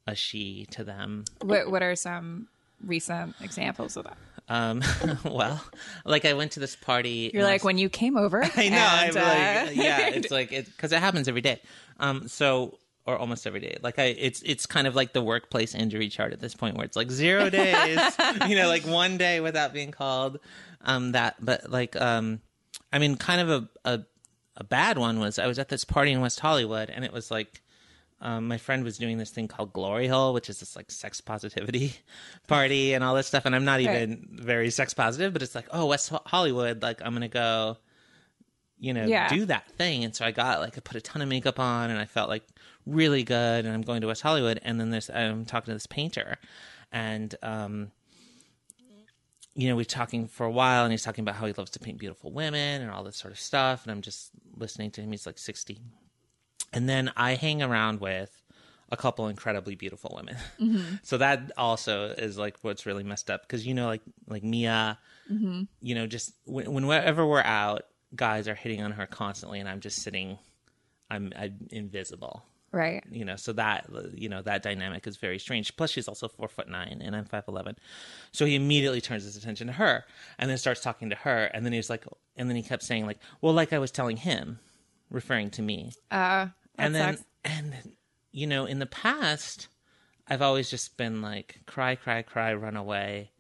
a 0.06 0.14
she 0.14 0.66
to 0.72 0.84
them. 0.84 1.24
What 1.42 1.70
What 1.70 1.82
are 1.82 1.96
some 1.96 2.48
recent 2.84 3.34
examples 3.40 3.96
of 3.96 4.04
that? 4.04 4.16
Um, 4.48 4.82
well, 5.24 5.62
like 6.04 6.24
I 6.24 6.32
went 6.34 6.52
to 6.52 6.60
this 6.60 6.74
party. 6.76 7.30
You're 7.32 7.42
and 7.42 7.48
I 7.48 7.52
like 7.52 7.60
was- 7.62 7.66
when 7.66 7.78
you 7.78 7.88
came 7.88 8.16
over. 8.16 8.42
I 8.56 8.68
know. 8.68 8.86
I'm 8.90 9.10
uh, 9.16 9.66
like, 9.68 9.76
yeah, 9.76 10.08
it's 10.14 10.30
like 10.30 10.52
it 10.52 10.66
because 10.66 10.92
it 10.92 10.98
happens 11.00 11.28
every 11.28 11.40
day. 11.42 11.60
Um, 11.98 12.26
so 12.28 12.78
or 13.06 13.16
almost 13.16 13.46
every 13.46 13.60
day. 13.60 13.76
Like 13.82 13.98
I, 13.98 14.04
it's 14.04 14.42
it's 14.42 14.66
kind 14.66 14.86
of 14.86 14.94
like 14.94 15.12
the 15.12 15.22
workplace 15.22 15.74
injury 15.74 16.08
chart 16.08 16.32
at 16.32 16.40
this 16.40 16.54
point, 16.54 16.76
where 16.76 16.84
it's 16.84 16.96
like 16.96 17.10
zero 17.10 17.48
days, 17.50 17.98
you 18.48 18.56
know, 18.56 18.68
like 18.68 18.82
one 18.86 19.16
day 19.16 19.40
without 19.40 19.72
being 19.72 19.90
called. 19.90 20.38
Um, 20.82 21.12
that, 21.12 21.36
but 21.40 21.70
like, 21.70 21.94
um, 22.00 22.40
I 22.92 22.98
mean, 22.98 23.16
kind 23.16 23.40
of 23.40 23.50
a 23.50 23.68
a 23.84 24.00
a 24.60 24.64
bad 24.64 24.98
one 24.98 25.18
was 25.18 25.38
I 25.40 25.46
was 25.48 25.58
at 25.58 25.68
this 25.70 25.84
party 25.84 26.12
in 26.12 26.20
West 26.20 26.38
Hollywood, 26.40 26.90
and 26.90 27.04
it 27.04 27.12
was 27.12 27.30
like. 27.30 27.62
Um, 28.22 28.48
my 28.48 28.58
friend 28.58 28.84
was 28.84 28.98
doing 28.98 29.16
this 29.16 29.30
thing 29.30 29.48
called 29.48 29.72
Glory 29.72 30.06
Hole, 30.06 30.34
which 30.34 30.50
is 30.50 30.60
this 30.60 30.76
like 30.76 30.90
sex 30.90 31.22
positivity 31.22 31.94
party 32.48 32.92
and 32.92 33.02
all 33.02 33.14
this 33.14 33.26
stuff. 33.26 33.46
And 33.46 33.56
I'm 33.56 33.64
not 33.64 33.80
even 33.80 34.28
very 34.30 34.68
sex 34.68 34.92
positive, 34.92 35.32
but 35.32 35.40
it's 35.40 35.54
like, 35.54 35.64
oh, 35.70 35.86
West 35.86 36.12
Hollywood, 36.26 36.82
like 36.82 37.00
I'm 37.02 37.14
gonna 37.14 37.28
go 37.28 37.78
you 38.78 38.92
know, 38.92 39.06
Yeah. 39.06 39.28
do 39.28 39.46
that 39.46 39.70
thing. 39.72 40.04
And 40.04 40.14
so 40.14 40.26
I 40.26 40.32
got 40.32 40.60
like 40.60 40.76
I 40.76 40.80
put 40.80 40.96
a 40.96 41.00
ton 41.00 41.22
of 41.22 41.28
makeup 41.30 41.58
on 41.58 41.88
and 41.88 41.98
I 41.98 42.04
felt 42.04 42.28
like 42.28 42.42
really 42.84 43.22
good 43.22 43.64
and 43.64 43.72
I'm 43.72 43.80
going 43.80 44.02
to 44.02 44.06
West 44.08 44.20
Hollywood 44.20 44.60
and 44.64 44.78
then 44.78 44.90
there's 44.90 45.08
I'm 45.08 45.46
talking 45.46 45.66
to 45.72 45.74
this 45.74 45.86
painter 45.86 46.36
and 46.92 47.34
um 47.42 47.90
you 49.54 49.68
know, 49.68 49.76
we're 49.76 49.84
talking 49.84 50.28
for 50.28 50.46
a 50.46 50.50
while 50.50 50.84
and 50.84 50.92
he's 50.92 51.02
talking 51.02 51.22
about 51.22 51.36
how 51.36 51.46
he 51.46 51.52
loves 51.52 51.70
to 51.72 51.78
paint 51.78 51.98
beautiful 51.98 52.32
women 52.32 52.82
and 52.82 52.90
all 52.90 53.02
this 53.02 53.16
sort 53.16 53.32
of 53.32 53.40
stuff 53.40 53.84
and 53.84 53.92
I'm 53.92 54.02
just 54.02 54.30
listening 54.56 54.90
to 54.92 55.00
him. 55.00 55.10
He's 55.10 55.26
like 55.26 55.38
60. 55.38 55.78
And 56.72 56.88
then 56.88 57.12
I 57.16 57.34
hang 57.34 57.62
around 57.62 58.00
with 58.00 58.42
a 58.92 58.96
couple 58.96 59.28
incredibly 59.28 59.74
beautiful 59.74 60.12
women. 60.16 60.36
Mm-hmm. 60.60 60.94
So 61.02 61.18
that 61.18 61.52
also 61.56 62.10
is 62.10 62.38
like 62.38 62.56
what's 62.62 62.86
really 62.86 63.04
messed 63.04 63.30
up 63.30 63.42
because 63.42 63.66
you 63.66 63.74
know 63.74 63.86
like 63.86 64.02
like 64.28 64.44
Mia 64.44 64.98
mm-hmm. 65.30 65.62
you 65.80 65.94
know, 65.94 66.06
just 66.06 66.34
when, 66.44 66.86
whenever 66.86 67.26
we're 67.26 67.42
out, 67.42 67.82
guys 68.14 68.48
are 68.48 68.54
hitting 68.54 68.82
on 68.82 68.92
her 68.92 69.06
constantly, 69.06 69.60
and 69.60 69.68
I'm 69.68 69.80
just 69.80 70.02
sitting, 70.02 70.38
I'm, 71.10 71.32
I'm 71.36 71.68
invisible. 71.70 72.44
Right. 72.72 73.02
You 73.10 73.24
know, 73.24 73.36
so 73.36 73.52
that 73.54 73.86
you 74.14 74.28
know 74.28 74.42
that 74.42 74.62
dynamic 74.62 75.06
is 75.06 75.16
very 75.16 75.38
strange. 75.38 75.76
Plus, 75.76 75.90
she's 75.90 76.08
also 76.08 76.28
four 76.28 76.48
foot 76.48 76.68
nine, 76.68 77.00
and 77.04 77.14
I'm 77.16 77.24
five 77.24 77.44
eleven. 77.48 77.76
So 78.32 78.46
he 78.46 78.54
immediately 78.54 79.00
turns 79.00 79.24
his 79.24 79.36
attention 79.36 79.66
to 79.68 79.72
her, 79.74 80.04
and 80.38 80.50
then 80.50 80.58
starts 80.58 80.80
talking 80.80 81.10
to 81.10 81.16
her, 81.16 81.44
and 81.46 81.64
then 81.64 81.72
he's 81.72 81.90
like, 81.90 82.04
and 82.36 82.48
then 82.48 82.56
he 82.56 82.62
kept 82.62 82.82
saying 82.82 83.06
like, 83.06 83.18
well, 83.40 83.52
like 83.52 83.72
I 83.72 83.78
was 83.78 83.90
telling 83.90 84.16
him, 84.18 84.58
referring 85.10 85.50
to 85.50 85.62
me, 85.62 85.92
Uh, 86.10 86.48
and 86.78 86.94
then 86.94 87.16
sucks. 87.16 87.28
and 87.44 87.74
you 88.32 88.46
know, 88.46 88.64
in 88.66 88.78
the 88.78 88.86
past, 88.86 89.68
I've 90.28 90.42
always 90.42 90.70
just 90.70 90.96
been 90.96 91.20
like 91.22 91.60
cry, 91.66 91.96
cry, 91.96 92.22
cry, 92.22 92.54
run 92.54 92.76
away, 92.76 93.32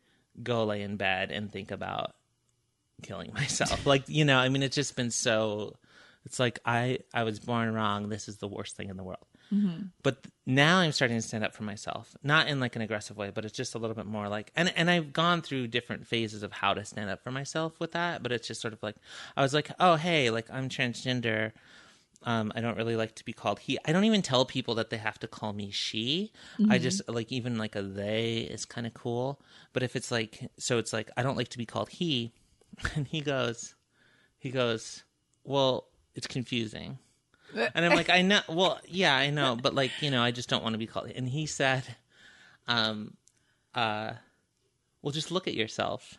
go 0.42 0.64
lay 0.64 0.82
in 0.82 0.96
bed 0.96 1.30
and 1.30 1.50
think 1.52 1.70
about 1.70 2.14
killing 3.02 3.32
myself. 3.34 3.86
like, 3.86 4.08
you 4.08 4.24
know, 4.24 4.38
I 4.38 4.48
mean, 4.48 4.62
it's 4.62 4.74
just 4.76 4.96
been 4.96 5.10
so. 5.10 5.76
It's 6.30 6.38
like 6.38 6.60
I 6.64 7.00
I 7.12 7.24
was 7.24 7.40
born 7.40 7.74
wrong. 7.74 8.08
This 8.08 8.28
is 8.28 8.36
the 8.36 8.46
worst 8.46 8.76
thing 8.76 8.88
in 8.88 8.96
the 8.96 9.02
world. 9.02 9.26
But 10.04 10.24
now 10.46 10.78
I'm 10.78 10.92
starting 10.92 11.16
to 11.16 11.22
stand 11.22 11.42
up 11.42 11.54
for 11.56 11.64
myself, 11.64 12.14
not 12.22 12.46
in 12.46 12.60
like 12.60 12.76
an 12.76 12.82
aggressive 12.82 13.16
way, 13.16 13.32
but 13.34 13.44
it's 13.44 13.56
just 13.56 13.74
a 13.74 13.78
little 13.78 13.96
bit 13.96 14.06
more 14.06 14.28
like, 14.28 14.52
and 14.54 14.72
and 14.76 14.88
I've 14.88 15.12
gone 15.12 15.42
through 15.42 15.66
different 15.66 16.06
phases 16.06 16.44
of 16.44 16.52
how 16.52 16.72
to 16.72 16.84
stand 16.84 17.10
up 17.10 17.24
for 17.24 17.32
myself 17.32 17.80
with 17.80 17.90
that. 17.92 18.22
But 18.22 18.30
it's 18.30 18.46
just 18.46 18.60
sort 18.60 18.72
of 18.72 18.80
like 18.80 18.94
I 19.36 19.42
was 19.42 19.52
like, 19.52 19.72
oh 19.80 19.96
hey, 19.96 20.30
like 20.30 20.48
I'm 20.52 20.68
transgender. 20.68 21.50
Um, 22.22 22.52
I 22.54 22.60
don't 22.60 22.76
really 22.76 22.94
like 22.94 23.16
to 23.16 23.24
be 23.24 23.32
called 23.32 23.58
he. 23.58 23.76
I 23.84 23.90
don't 23.92 24.04
even 24.04 24.22
tell 24.22 24.44
people 24.44 24.76
that 24.76 24.90
they 24.90 24.98
have 24.98 25.18
to 25.20 25.26
call 25.26 25.52
me 25.52 25.72
she. 25.72 26.30
I 26.70 26.78
just 26.78 27.02
like 27.08 27.32
even 27.32 27.58
like 27.58 27.74
a 27.74 27.82
they 27.82 28.42
is 28.42 28.64
kind 28.66 28.86
of 28.86 28.94
cool. 28.94 29.40
But 29.72 29.82
if 29.82 29.96
it's 29.96 30.12
like 30.12 30.48
so, 30.58 30.78
it's 30.78 30.92
like 30.92 31.10
I 31.16 31.24
don't 31.24 31.36
like 31.36 31.48
to 31.48 31.58
be 31.58 31.66
called 31.66 31.88
he. 31.88 32.32
And 32.94 33.08
he 33.08 33.20
goes, 33.20 33.74
he 34.38 34.50
goes, 34.50 35.02
well, 35.42 35.88
it's 36.14 36.26
confusing. 36.26 36.98
And 37.74 37.84
I'm 37.84 37.96
like, 37.96 38.10
I 38.10 38.22
know. 38.22 38.40
Well, 38.48 38.78
yeah, 38.86 39.12
I 39.16 39.30
know, 39.30 39.56
but 39.60 39.74
like, 39.74 39.90
you 40.00 40.08
know, 40.12 40.22
I 40.22 40.30
just 40.30 40.48
don't 40.48 40.62
want 40.62 40.74
to 40.74 40.78
be 40.78 40.86
called. 40.86 41.10
And 41.10 41.28
he 41.28 41.46
said, 41.46 41.82
um, 42.68 43.16
uh, 43.74 44.12
well, 45.02 45.10
just 45.10 45.32
look 45.32 45.48
at 45.48 45.54
yourself. 45.54 46.14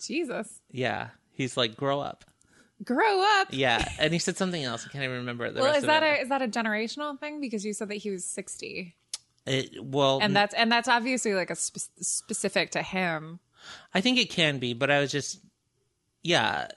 Jesus. 0.00 0.60
Yeah, 0.70 1.08
he's 1.32 1.56
like, 1.56 1.76
grow 1.76 1.98
up. 1.98 2.24
Grow 2.84 3.20
up. 3.40 3.48
Yeah, 3.50 3.84
and 3.98 4.12
he 4.12 4.20
said 4.20 4.36
something 4.36 4.62
else. 4.62 4.86
I 4.86 4.92
can't 4.92 5.02
even 5.02 5.16
remember 5.16 5.50
the 5.50 5.60
Well, 5.60 5.74
is 5.74 5.82
that 5.84 6.04
it. 6.04 6.06
a 6.06 6.22
is 6.22 6.28
that 6.28 6.40
a 6.40 6.46
generational 6.46 7.18
thing? 7.18 7.40
Because 7.40 7.64
you 7.64 7.72
said 7.72 7.88
that 7.88 7.96
he 7.96 8.10
was 8.10 8.24
sixty, 8.24 8.94
It, 9.46 9.84
well, 9.84 10.20
and 10.22 10.36
that's 10.36 10.54
and 10.54 10.70
that's 10.70 10.86
obviously 10.88 11.34
like 11.34 11.50
a 11.50 11.56
spe- 11.56 11.90
specific 12.00 12.70
to 12.70 12.82
him. 12.82 13.40
I 13.92 14.00
think 14.00 14.18
it 14.18 14.30
can 14.30 14.58
be, 14.60 14.72
but 14.72 14.88
I 14.90 15.00
was 15.00 15.10
just, 15.10 15.40
yeah, 16.22 16.68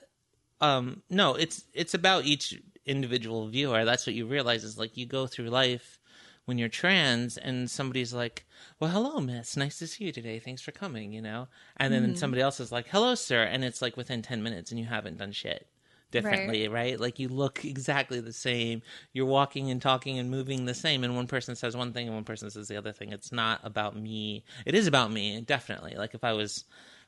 um, 0.60 1.02
no, 1.10 1.34
it's 1.34 1.64
it's 1.72 1.94
about 1.94 2.24
each 2.24 2.60
individual 2.86 3.48
viewer. 3.48 3.84
That's 3.84 4.06
what 4.06 4.14
you 4.14 4.26
realize 4.26 4.64
is 4.64 4.78
like 4.78 4.96
you 4.96 5.06
go 5.06 5.26
through 5.26 5.48
life 5.48 5.98
when 6.46 6.58
you're 6.58 6.68
trans, 6.68 7.36
and 7.38 7.70
somebody's 7.70 8.12
like, 8.12 8.46
"Well, 8.78 8.90
hello, 8.90 9.20
Miss, 9.20 9.56
nice 9.56 9.78
to 9.78 9.86
see 9.86 10.04
you 10.04 10.12
today. 10.12 10.38
Thanks 10.38 10.62
for 10.62 10.72
coming," 10.72 11.12
you 11.12 11.22
know, 11.22 11.48
and 11.78 11.92
then 11.92 12.16
somebody 12.16 12.42
else 12.42 12.60
is 12.60 12.70
like, 12.72 12.88
"Hello, 12.88 13.14
sir," 13.14 13.42
and 13.44 13.64
it's 13.64 13.80
like 13.82 13.96
within 13.96 14.22
ten 14.22 14.42
minutes, 14.42 14.70
and 14.70 14.78
you 14.78 14.86
haven't 14.86 15.18
done 15.18 15.32
shit 15.32 15.66
differently, 16.10 16.68
right? 16.68 17.00
Like 17.00 17.18
you 17.18 17.28
look 17.28 17.64
exactly 17.64 18.20
the 18.20 18.32
same. 18.32 18.82
You're 19.12 19.26
walking 19.26 19.70
and 19.70 19.82
talking 19.82 20.18
and 20.18 20.30
moving 20.30 20.64
the 20.64 20.74
same, 20.74 21.02
and 21.02 21.16
one 21.16 21.26
person 21.26 21.56
says 21.56 21.76
one 21.76 21.92
thing 21.92 22.06
and 22.06 22.14
one 22.14 22.24
person 22.24 22.50
says 22.50 22.68
the 22.68 22.76
other 22.76 22.92
thing. 22.92 23.12
It's 23.12 23.32
not 23.32 23.60
about 23.64 23.96
me. 23.96 24.44
It 24.64 24.74
is 24.74 24.86
about 24.86 25.10
me, 25.10 25.40
definitely. 25.40 25.94
Like 25.96 26.14
if 26.14 26.22
I 26.24 26.32
was 26.32 26.64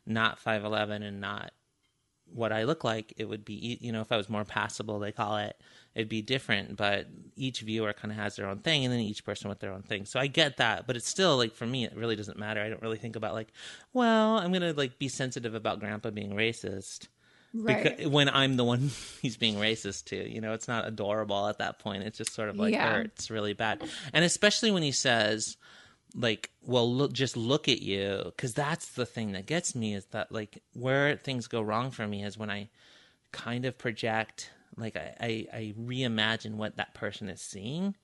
not 0.06 0.38
five 0.38 0.64
eleven 0.64 1.02
and 1.02 1.20
not 1.20 1.52
what 2.32 2.52
I 2.52 2.64
look 2.64 2.84
like, 2.84 3.14
it 3.16 3.24
would 3.28 3.44
be 3.44 3.78
you 3.80 3.92
know 3.92 4.00
if 4.00 4.12
I 4.12 4.16
was 4.16 4.28
more 4.28 4.44
passable, 4.44 4.98
they 4.98 5.12
call 5.12 5.36
it, 5.38 5.56
it'd 5.94 6.08
be 6.08 6.22
different. 6.22 6.76
But 6.76 7.06
each 7.36 7.60
viewer 7.60 7.92
kind 7.92 8.12
of 8.12 8.18
has 8.18 8.36
their 8.36 8.46
own 8.48 8.58
thing, 8.58 8.84
and 8.84 8.92
then 8.92 9.00
each 9.00 9.24
person 9.24 9.48
with 9.48 9.60
their 9.60 9.72
own 9.72 9.82
thing. 9.82 10.04
So 10.04 10.18
I 10.20 10.26
get 10.26 10.56
that, 10.58 10.86
but 10.86 10.96
it's 10.96 11.08
still 11.08 11.36
like 11.36 11.54
for 11.54 11.66
me, 11.66 11.84
it 11.84 11.94
really 11.96 12.16
doesn't 12.16 12.38
matter. 12.38 12.60
I 12.60 12.68
don't 12.68 12.82
really 12.82 12.98
think 12.98 13.16
about 13.16 13.34
like, 13.34 13.48
well, 13.92 14.38
I'm 14.38 14.52
gonna 14.52 14.72
like 14.72 14.98
be 14.98 15.08
sensitive 15.08 15.54
about 15.54 15.80
Grandpa 15.80 16.10
being 16.10 16.32
racist 16.32 17.08
Right. 17.54 17.96
because 17.96 18.08
when 18.08 18.28
I'm 18.28 18.56
the 18.56 18.64
one 18.64 18.90
he's 19.22 19.36
being 19.36 19.54
racist 19.56 20.04
to. 20.06 20.30
You 20.30 20.40
know, 20.40 20.52
it's 20.52 20.68
not 20.68 20.86
adorable 20.86 21.46
at 21.46 21.58
that 21.58 21.78
point. 21.78 22.02
It's 22.02 22.18
just 22.18 22.34
sort 22.34 22.48
of 22.50 22.56
like 22.58 22.72
Yeah. 22.74 22.92
hurts 22.92 23.30
really 23.30 23.54
bad. 23.54 23.82
And 24.12 24.24
especially 24.24 24.70
when 24.70 24.82
he 24.82 24.92
says, 24.92 25.56
like, 26.16 26.50
well, 26.62 26.90
look, 26.92 27.12
just 27.12 27.36
look 27.36 27.68
at 27.68 27.82
you. 27.82 28.22
Because 28.24 28.54
that's 28.54 28.88
the 28.88 29.06
thing 29.06 29.32
that 29.32 29.46
gets 29.46 29.74
me 29.74 29.94
is 29.94 30.06
that, 30.06 30.32
like, 30.32 30.62
where 30.72 31.16
things 31.16 31.46
go 31.46 31.60
wrong 31.60 31.90
for 31.90 32.06
me 32.06 32.24
is 32.24 32.38
when 32.38 32.50
I 32.50 32.70
kind 33.32 33.66
of 33.66 33.76
project, 33.76 34.50
like, 34.76 34.96
I, 34.96 35.14
I, 35.20 35.46
I 35.52 35.74
reimagine 35.78 36.54
what 36.54 36.76
that 36.76 36.94
person 36.94 37.28
is 37.28 37.40
seeing. 37.40 37.94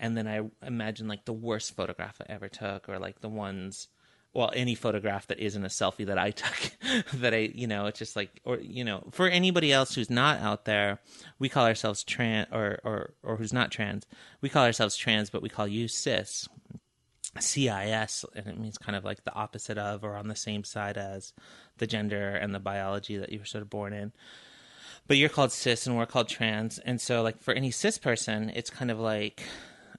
And 0.00 0.16
then 0.16 0.26
I 0.26 0.42
imagine, 0.66 1.08
like, 1.08 1.26
the 1.26 1.32
worst 1.32 1.76
photograph 1.76 2.20
I 2.20 2.32
ever 2.32 2.48
took 2.48 2.88
or, 2.88 2.98
like, 2.98 3.20
the 3.20 3.28
ones 3.28 3.88
well 4.34 4.52
any 4.54 4.74
photograph 4.74 5.26
that 5.26 5.38
isn't 5.38 5.64
a 5.64 5.68
selfie 5.68 6.04
that 6.04 6.18
i 6.18 6.30
took 6.42 6.70
that 7.14 7.32
i 7.32 7.50
you 7.54 7.66
know 7.66 7.86
it's 7.86 7.98
just 7.98 8.14
like 8.14 8.40
or 8.44 8.58
you 8.58 8.84
know 8.84 9.02
for 9.10 9.26
anybody 9.26 9.72
else 9.72 9.94
who's 9.94 10.10
not 10.10 10.38
out 10.40 10.66
there 10.66 11.00
we 11.38 11.48
call 11.48 11.64
ourselves 11.64 12.04
trans 12.04 12.46
or 12.52 12.78
or 12.84 13.14
or 13.22 13.36
who's 13.36 13.54
not 13.54 13.70
trans 13.70 14.06
we 14.42 14.50
call 14.50 14.64
ourselves 14.64 14.96
trans 14.96 15.30
but 15.30 15.40
we 15.40 15.48
call 15.48 15.66
you 15.66 15.88
cis 15.88 16.46
cis 17.38 18.24
and 18.34 18.46
it 18.46 18.58
means 18.58 18.78
kind 18.78 18.96
of 18.96 19.04
like 19.04 19.24
the 19.24 19.34
opposite 19.34 19.78
of 19.78 20.04
or 20.04 20.16
on 20.16 20.28
the 20.28 20.36
same 20.36 20.64
side 20.64 20.96
as 20.96 21.32
the 21.78 21.86
gender 21.86 22.30
and 22.30 22.54
the 22.54 22.58
biology 22.58 23.16
that 23.16 23.30
you 23.30 23.38
were 23.38 23.44
sort 23.44 23.62
of 23.62 23.70
born 23.70 23.92
in. 23.92 24.12
But 25.06 25.16
you're 25.16 25.28
called 25.28 25.52
cis 25.52 25.86
and 25.86 25.96
we're 25.96 26.06
called 26.06 26.28
trans. 26.28 26.78
And 26.78 27.00
so 27.00 27.22
like 27.22 27.42
for 27.42 27.54
any 27.54 27.70
cis 27.70 27.98
person 27.98 28.50
it's 28.54 28.70
kind 28.70 28.90
of 28.90 28.98
like 28.98 29.42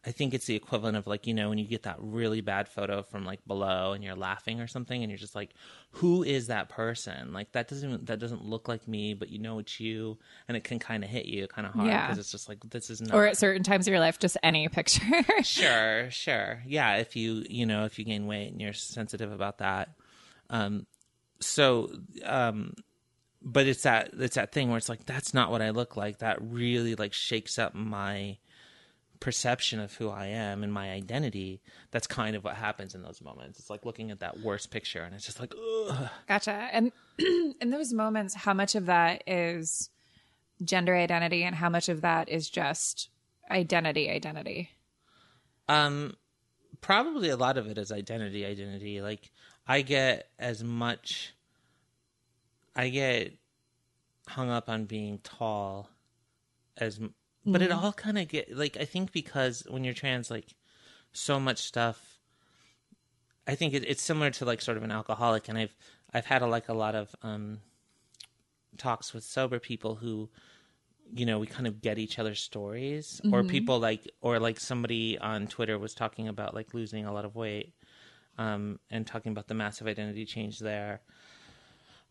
i 0.10 0.12
think 0.12 0.34
it's 0.34 0.46
the 0.48 0.56
equivalent 0.56 0.98
of 0.98 1.06
like 1.08 1.28
you 1.28 1.34
know 1.34 1.48
when 1.50 1.58
you 1.60 1.66
get 1.68 1.84
that 1.84 1.96
really 2.00 2.42
bad 2.42 2.68
photo 2.68 3.04
from 3.04 3.24
like 3.26 3.40
below 3.46 3.94
and 3.94 4.04
you're 4.04 4.16
laughing 4.16 4.60
or 4.60 4.66
something 4.68 5.04
and 5.04 5.12
you're 5.12 5.18
just 5.20 5.36
like 5.36 5.52
who 5.92 6.24
is 6.24 6.48
that 6.48 6.68
person 6.68 7.32
like 7.32 7.52
that 7.52 7.68
doesn't 7.68 8.08
that 8.08 8.18
doesn't 8.20 8.44
look 8.44 8.68
like 8.68 8.88
me 8.88 9.14
but 9.14 9.30
you 9.30 9.38
know 9.40 9.60
it's 9.60 9.80
you 9.80 10.18
and 10.48 10.58
it 10.58 10.64
can 10.64 10.80
kind 10.80 11.04
of 11.04 11.10
hit 11.10 11.26
you 11.28 11.48
kind 11.48 11.68
of 11.68 11.74
hard 11.74 11.88
Yeah. 11.88 12.08
because 12.08 12.18
it's 12.18 12.32
just 12.32 12.50
like 12.50 12.58
this 12.70 12.90
is 12.90 13.00
not 13.02 13.14
Or 13.16 13.26
at 13.28 13.38
certain 13.38 13.62
times 13.64 13.88
of 13.88 13.92
your 13.92 14.00
life, 14.02 14.18
just 14.20 14.36
any 14.44 14.68
picture. 14.68 15.02
sure 15.44 16.10
sure 16.10 16.64
yeah 16.66 16.96
if 16.98 17.16
you 17.16 17.46
you 17.50 17.66
know 17.66 17.86
if 17.86 18.00
you 18.00 18.06
gain 18.06 18.26
weight 18.26 18.52
and 18.52 18.60
you're 18.60 18.74
sensitive 18.74 19.32
about 19.32 19.60
that 19.60 19.90
um 20.50 20.86
so 21.40 21.90
um 22.26 22.74
but 23.42 23.68
it's 23.68 23.84
that 23.84 24.10
it's 24.20 24.36
that 24.36 24.52
thing 24.52 24.68
where 24.70 24.78
it's 24.78 24.90
like 24.90 25.06
that's 25.06 25.34
not 25.34 25.52
what 25.52 25.62
i 25.62 25.70
look 25.70 25.96
like 25.96 26.18
that 26.20 26.38
really 26.42 26.96
like 26.96 27.14
shakes 27.14 27.58
up 27.58 27.74
my 27.76 28.38
perception 29.20 29.80
of 29.80 29.94
who 29.96 30.10
i 30.10 30.26
am 30.26 30.64
and 30.64 30.72
my 30.72 30.92
identity 30.92 31.62
that's 31.92 32.08
kind 32.08 32.36
of 32.36 32.44
what 32.44 32.56
happens 32.56 32.96
in 32.96 33.02
those 33.02 33.22
moments 33.22 33.60
it's 33.60 33.70
like 33.70 33.86
looking 33.86 34.12
at 34.12 34.22
that 34.22 34.40
worst 34.40 34.72
picture 34.72 35.02
and 35.02 35.14
it's 35.14 35.26
just 35.26 35.40
like 35.40 35.54
ugh. 35.90 36.10
Gotcha. 36.28 36.70
And 36.72 36.92
in 37.20 37.70
those 37.70 37.94
moments, 37.94 38.34
how 38.34 38.54
much 38.54 38.76
of 38.76 38.86
that 38.88 39.24
is 39.28 39.90
gender 40.64 40.96
identity 40.96 41.44
and 41.44 41.56
how 41.56 41.70
much 41.70 41.90
of 41.90 42.02
that 42.02 42.30
is 42.30 42.50
just 42.50 43.10
identity 43.50 44.10
identity? 44.10 44.70
Um, 45.68 46.16
probably 46.82 47.30
a 47.30 47.38
lot 47.38 47.58
of 47.58 47.68
it 47.68 47.78
is 47.78 47.92
identity, 47.92 48.46
identity. 48.46 49.02
Like 49.02 49.32
I 49.68 49.82
get 49.82 50.30
as 50.38 50.64
much, 50.64 51.34
I 52.76 52.90
get 52.90 53.34
hung 54.28 54.50
up 54.50 54.70
on 54.70 54.86
being 54.86 55.20
tall 55.24 55.90
as, 56.78 57.00
m- 57.50 57.54
but 57.54 57.62
it 57.62 57.72
all 57.72 57.94
kind 57.94 58.18
of 58.18 58.28
get 58.28 58.56
like 58.56 58.78
I 58.78 58.86
think 58.86 59.12
because 59.12 59.66
when 59.70 59.84
you're 59.84 59.94
trans, 59.94 60.32
like 60.32 60.56
so 61.12 61.40
much 61.40 61.60
stuff. 61.60 62.18
I 63.48 63.56
think 63.56 63.74
it, 63.74 63.84
it's 63.88 64.04
similar 64.04 64.30
to 64.30 64.46
like 64.46 64.62
sort 64.62 64.78
of 64.78 64.84
an 64.84 64.92
alcoholic, 64.92 65.50
and 65.50 65.58
I've 65.58 65.76
I've 66.14 66.26
had 66.26 66.42
a, 66.42 66.48
like 66.48 66.70
a 66.70 66.74
lot 66.74 66.96
of 66.96 67.16
um 67.24 67.60
talks 68.78 69.14
with 69.14 69.24
sober 69.24 69.60
people 69.60 69.96
who 69.96 70.30
you 71.14 71.26
know 71.26 71.40
we 71.40 71.48
kind 71.48 71.68
of 71.68 71.82
get 71.82 71.98
each 71.98 72.20
other's 72.20 72.40
stories 72.40 73.20
or 73.34 73.44
people 73.44 73.80
like 73.80 74.08
or 74.22 74.40
like 74.40 74.60
somebody 74.60 75.18
on 75.18 75.48
twitter 75.48 75.78
was 75.78 75.96
talking 75.96 76.28
about 76.28 76.54
like 76.54 76.74
losing 76.74 77.06
a 77.06 77.12
lot 77.12 77.26
of 77.26 77.36
weight 77.36 77.74
um 78.38 78.80
and 78.92 79.08
talking 79.08 79.32
about 79.32 79.48
the 79.48 79.54
massive 79.56 79.88
identity 79.88 80.24
change 80.24 80.60
there 80.60 81.02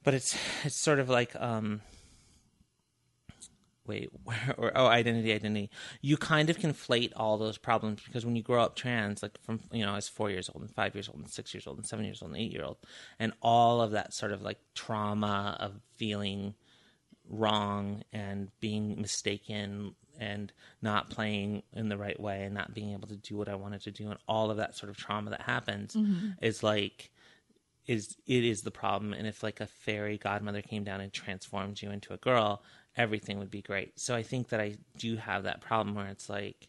but 0.03 0.15
it's 0.15 0.37
it's 0.65 0.75
sort 0.77 0.99
of 0.99 1.09
like 1.09 1.35
um 1.37 1.81
wait 3.89 4.11
where 4.25 4.55
or 4.57 4.73
oh 4.77 4.87
identity 4.87 5.33
identity. 5.33 5.71
You 6.01 6.17
kind 6.17 6.51
of 6.51 6.59
conflate 6.59 7.13
all 7.17 7.39
those 7.39 7.59
problems 7.59 8.03
because 8.05 8.25
when 8.25 8.37
you 8.37 8.43
grow 8.43 8.63
up 8.63 8.77
trans 8.77 9.23
like 9.23 9.39
from 9.43 9.61
you 9.73 9.85
know 9.85 9.95
as 9.95 10.09
four 10.09 10.31
years 10.31 10.51
old 10.55 10.63
and 10.63 10.75
five 10.75 10.95
years 10.95 11.09
old 11.09 11.19
and 11.19 11.29
six 11.29 11.55
years 11.55 11.67
old 11.67 11.79
and 11.79 11.87
seven 11.87 12.05
years 12.05 12.23
old 12.23 12.33
and 12.33 12.41
eight 12.41 12.53
year 12.53 12.65
old 12.65 12.77
and 13.19 13.33
all 13.43 13.81
of 13.81 13.93
that 13.93 14.13
sort 14.13 14.33
of 14.33 14.43
like 14.43 14.59
trauma 14.75 15.57
of 15.59 15.81
feeling 15.97 16.55
wrong 17.29 18.03
and 18.13 18.51
being 18.61 19.01
mistaken 19.01 19.95
and 20.21 20.53
not 20.83 21.11
playing 21.11 21.63
in 21.75 21.89
the 21.89 21.97
right 21.97 22.19
way 22.19 22.43
and 22.43 22.55
not 22.55 22.75
being 22.75 22.93
able 22.93 23.07
to 23.07 23.17
do 23.17 23.37
what 23.37 23.49
I 23.49 23.55
wanted 23.55 23.83
to 23.83 23.91
do 23.91 24.11
and 24.11 24.19
all 24.27 24.51
of 24.51 24.57
that 24.57 24.77
sort 24.77 24.91
of 24.91 24.97
trauma 24.97 25.31
that 25.31 25.43
happens 25.43 25.95
mm-hmm. 25.95 26.31
is 26.43 26.63
like 26.63 27.11
is 27.89 28.17
it 28.27 28.45
is 28.45 28.63
the 28.63 28.71
problem. 28.71 29.15
And 29.15 29.27
if 29.27 29.43
like 29.43 29.61
a 29.61 29.67
fairy 29.67 30.19
godmother 30.19 30.63
came 30.63 30.85
down 30.85 31.01
and 31.01 31.13
transformed 31.13 31.81
you 31.81 31.91
into 31.91 32.13
a 32.13 32.19
girl 32.19 32.63
everything 32.99 33.39
would 33.39 33.51
be 33.51 33.63
great 33.63 33.99
so 33.99 34.15
i 34.15 34.23
think 34.23 34.49
that 34.49 34.61
i 34.61 34.77
do 34.99 35.17
have 35.17 35.45
that 35.45 35.61
problem 35.61 35.95
where 35.95 36.09
it's 36.09 36.29
like 36.29 36.69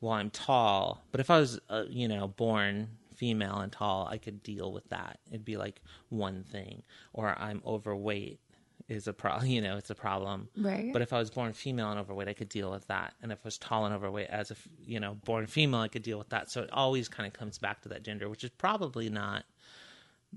well 0.00 0.12
i'm 0.12 0.30
tall 0.30 1.02
but 1.12 1.20
if 1.20 1.30
i 1.30 1.38
was 1.38 1.60
uh, 1.68 1.84
you 1.88 2.08
know 2.08 2.28
born 2.28 2.88
female 3.14 3.58
and 3.58 3.72
tall 3.72 4.08
i 4.10 4.18
could 4.18 4.42
deal 4.42 4.72
with 4.72 4.88
that 4.88 5.18
it'd 5.28 5.44
be 5.44 5.56
like 5.56 5.80
one 6.08 6.42
thing 6.44 6.82
or 7.12 7.36
i'm 7.38 7.62
overweight 7.66 8.40
is 8.88 9.06
a 9.06 9.12
problem. 9.12 9.46
You 9.54 9.60
know, 9.60 9.76
it's 9.76 9.90
a 9.90 9.94
problem. 9.94 10.48
Right. 10.56 10.92
But 10.92 11.02
if 11.02 11.12
I 11.12 11.18
was 11.18 11.30
born 11.30 11.52
female 11.52 11.90
and 11.90 12.00
overweight, 12.00 12.28
I 12.28 12.32
could 12.32 12.48
deal 12.48 12.70
with 12.70 12.86
that. 12.88 13.14
And 13.22 13.30
if 13.30 13.38
I 13.44 13.46
was 13.46 13.58
tall 13.58 13.86
and 13.86 13.94
overweight 13.94 14.28
as 14.28 14.50
a, 14.50 14.56
you 14.84 15.00
know 15.00 15.14
born 15.24 15.46
female, 15.46 15.80
I 15.80 15.88
could 15.88 16.02
deal 16.02 16.18
with 16.18 16.30
that. 16.30 16.50
So 16.50 16.62
it 16.62 16.70
always 16.72 17.08
kind 17.08 17.26
of 17.26 17.32
comes 17.32 17.58
back 17.58 17.82
to 17.82 17.88
that 17.90 18.02
gender, 18.02 18.28
which 18.28 18.44
is 18.44 18.50
probably 18.50 19.08
not 19.08 19.44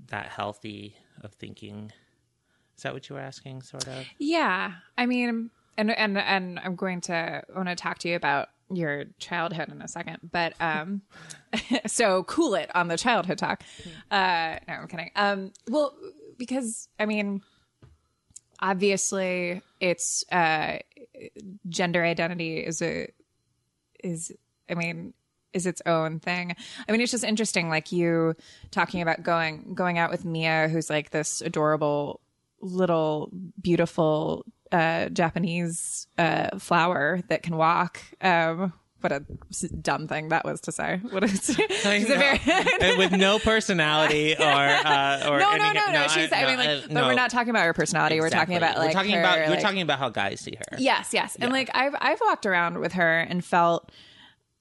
that 0.08 0.26
healthy 0.26 0.96
of 1.22 1.32
thinking. 1.32 1.92
Is 2.78 2.84
that 2.84 2.94
what 2.94 3.08
you 3.08 3.16
were 3.16 3.20
asking? 3.20 3.62
Sort 3.62 3.88
of. 3.88 4.06
Yeah, 4.18 4.74
I 4.96 5.06
mean, 5.06 5.50
and 5.76 5.90
and 5.90 6.16
and 6.16 6.60
I'm 6.60 6.76
going 6.76 7.00
to 7.02 7.14
I 7.14 7.42
want 7.56 7.68
to 7.68 7.74
talk 7.74 7.98
to 7.98 8.08
you 8.08 8.14
about 8.14 8.50
your 8.70 9.06
childhood 9.18 9.68
in 9.68 9.82
a 9.82 9.88
second, 9.88 10.18
but 10.30 10.54
um, 10.60 11.02
so 11.86 12.22
cool 12.22 12.54
it 12.54 12.70
on 12.76 12.86
the 12.86 12.96
childhood 12.96 13.38
talk. 13.38 13.64
Uh, 14.12 14.58
no, 14.68 14.74
I'm 14.74 14.86
kidding. 14.86 15.10
Um, 15.16 15.52
well, 15.68 15.92
because 16.36 16.88
I 17.00 17.06
mean, 17.06 17.42
obviously, 18.60 19.60
it's 19.80 20.24
uh, 20.30 20.78
gender 21.68 22.04
identity 22.04 22.58
is 22.58 22.80
a 22.80 23.08
is 24.04 24.32
I 24.70 24.74
mean 24.74 25.14
is 25.52 25.66
its 25.66 25.82
own 25.84 26.20
thing. 26.20 26.54
I 26.88 26.92
mean, 26.92 27.00
it's 27.00 27.10
just 27.10 27.24
interesting, 27.24 27.68
like 27.68 27.90
you 27.90 28.36
talking 28.70 29.02
about 29.02 29.24
going 29.24 29.74
going 29.74 29.98
out 29.98 30.12
with 30.12 30.24
Mia, 30.24 30.68
who's 30.68 30.88
like 30.88 31.10
this 31.10 31.40
adorable 31.40 32.20
little 32.60 33.30
beautiful 33.60 34.44
uh, 34.72 35.08
Japanese 35.08 36.06
uh, 36.18 36.58
flower 36.58 37.20
that 37.28 37.42
can 37.42 37.56
walk. 37.56 38.00
Um, 38.20 38.72
what 39.00 39.12
a 39.12 39.24
dumb 39.80 40.08
thing 40.08 40.30
that 40.30 40.44
was 40.44 40.60
to 40.62 40.72
say. 40.72 41.00
What 41.10 41.22
is? 41.22 41.50
I 41.50 41.66
she's 41.98 42.10
a 42.10 42.16
very- 42.16 42.96
with 42.98 43.12
no 43.12 43.38
personality 43.38 44.34
or 44.38 44.42
uh, 44.44 45.28
or 45.28 45.38
no, 45.38 45.56
no, 45.56 45.64
any- 45.66 45.78
no, 45.78 45.92
no. 45.92 46.08
She's. 46.08 46.32
I, 46.32 46.46
mean, 46.46 46.58
like, 46.58 46.68
uh, 46.68 46.80
but 46.90 47.06
we're 47.06 47.14
not 47.14 47.30
talking 47.30 47.50
about 47.50 47.64
her 47.64 47.72
personality. 47.72 48.20
We're 48.20 48.28
talking 48.30 48.56
about 48.56 48.76
like 48.76 48.88
we're 48.88 48.92
talking 48.92 49.16
about 49.16 49.48
we're 49.48 49.60
talking 49.60 49.82
about 49.82 50.00
how 50.00 50.08
guys 50.08 50.40
see 50.40 50.56
her. 50.58 50.78
Yes, 50.78 51.14
yes. 51.14 51.36
And 51.36 51.52
like 51.52 51.70
I've 51.74 51.94
I've 52.00 52.20
walked 52.20 52.44
around 52.44 52.78
with 52.78 52.94
her 52.94 53.20
and 53.20 53.44
felt 53.44 53.88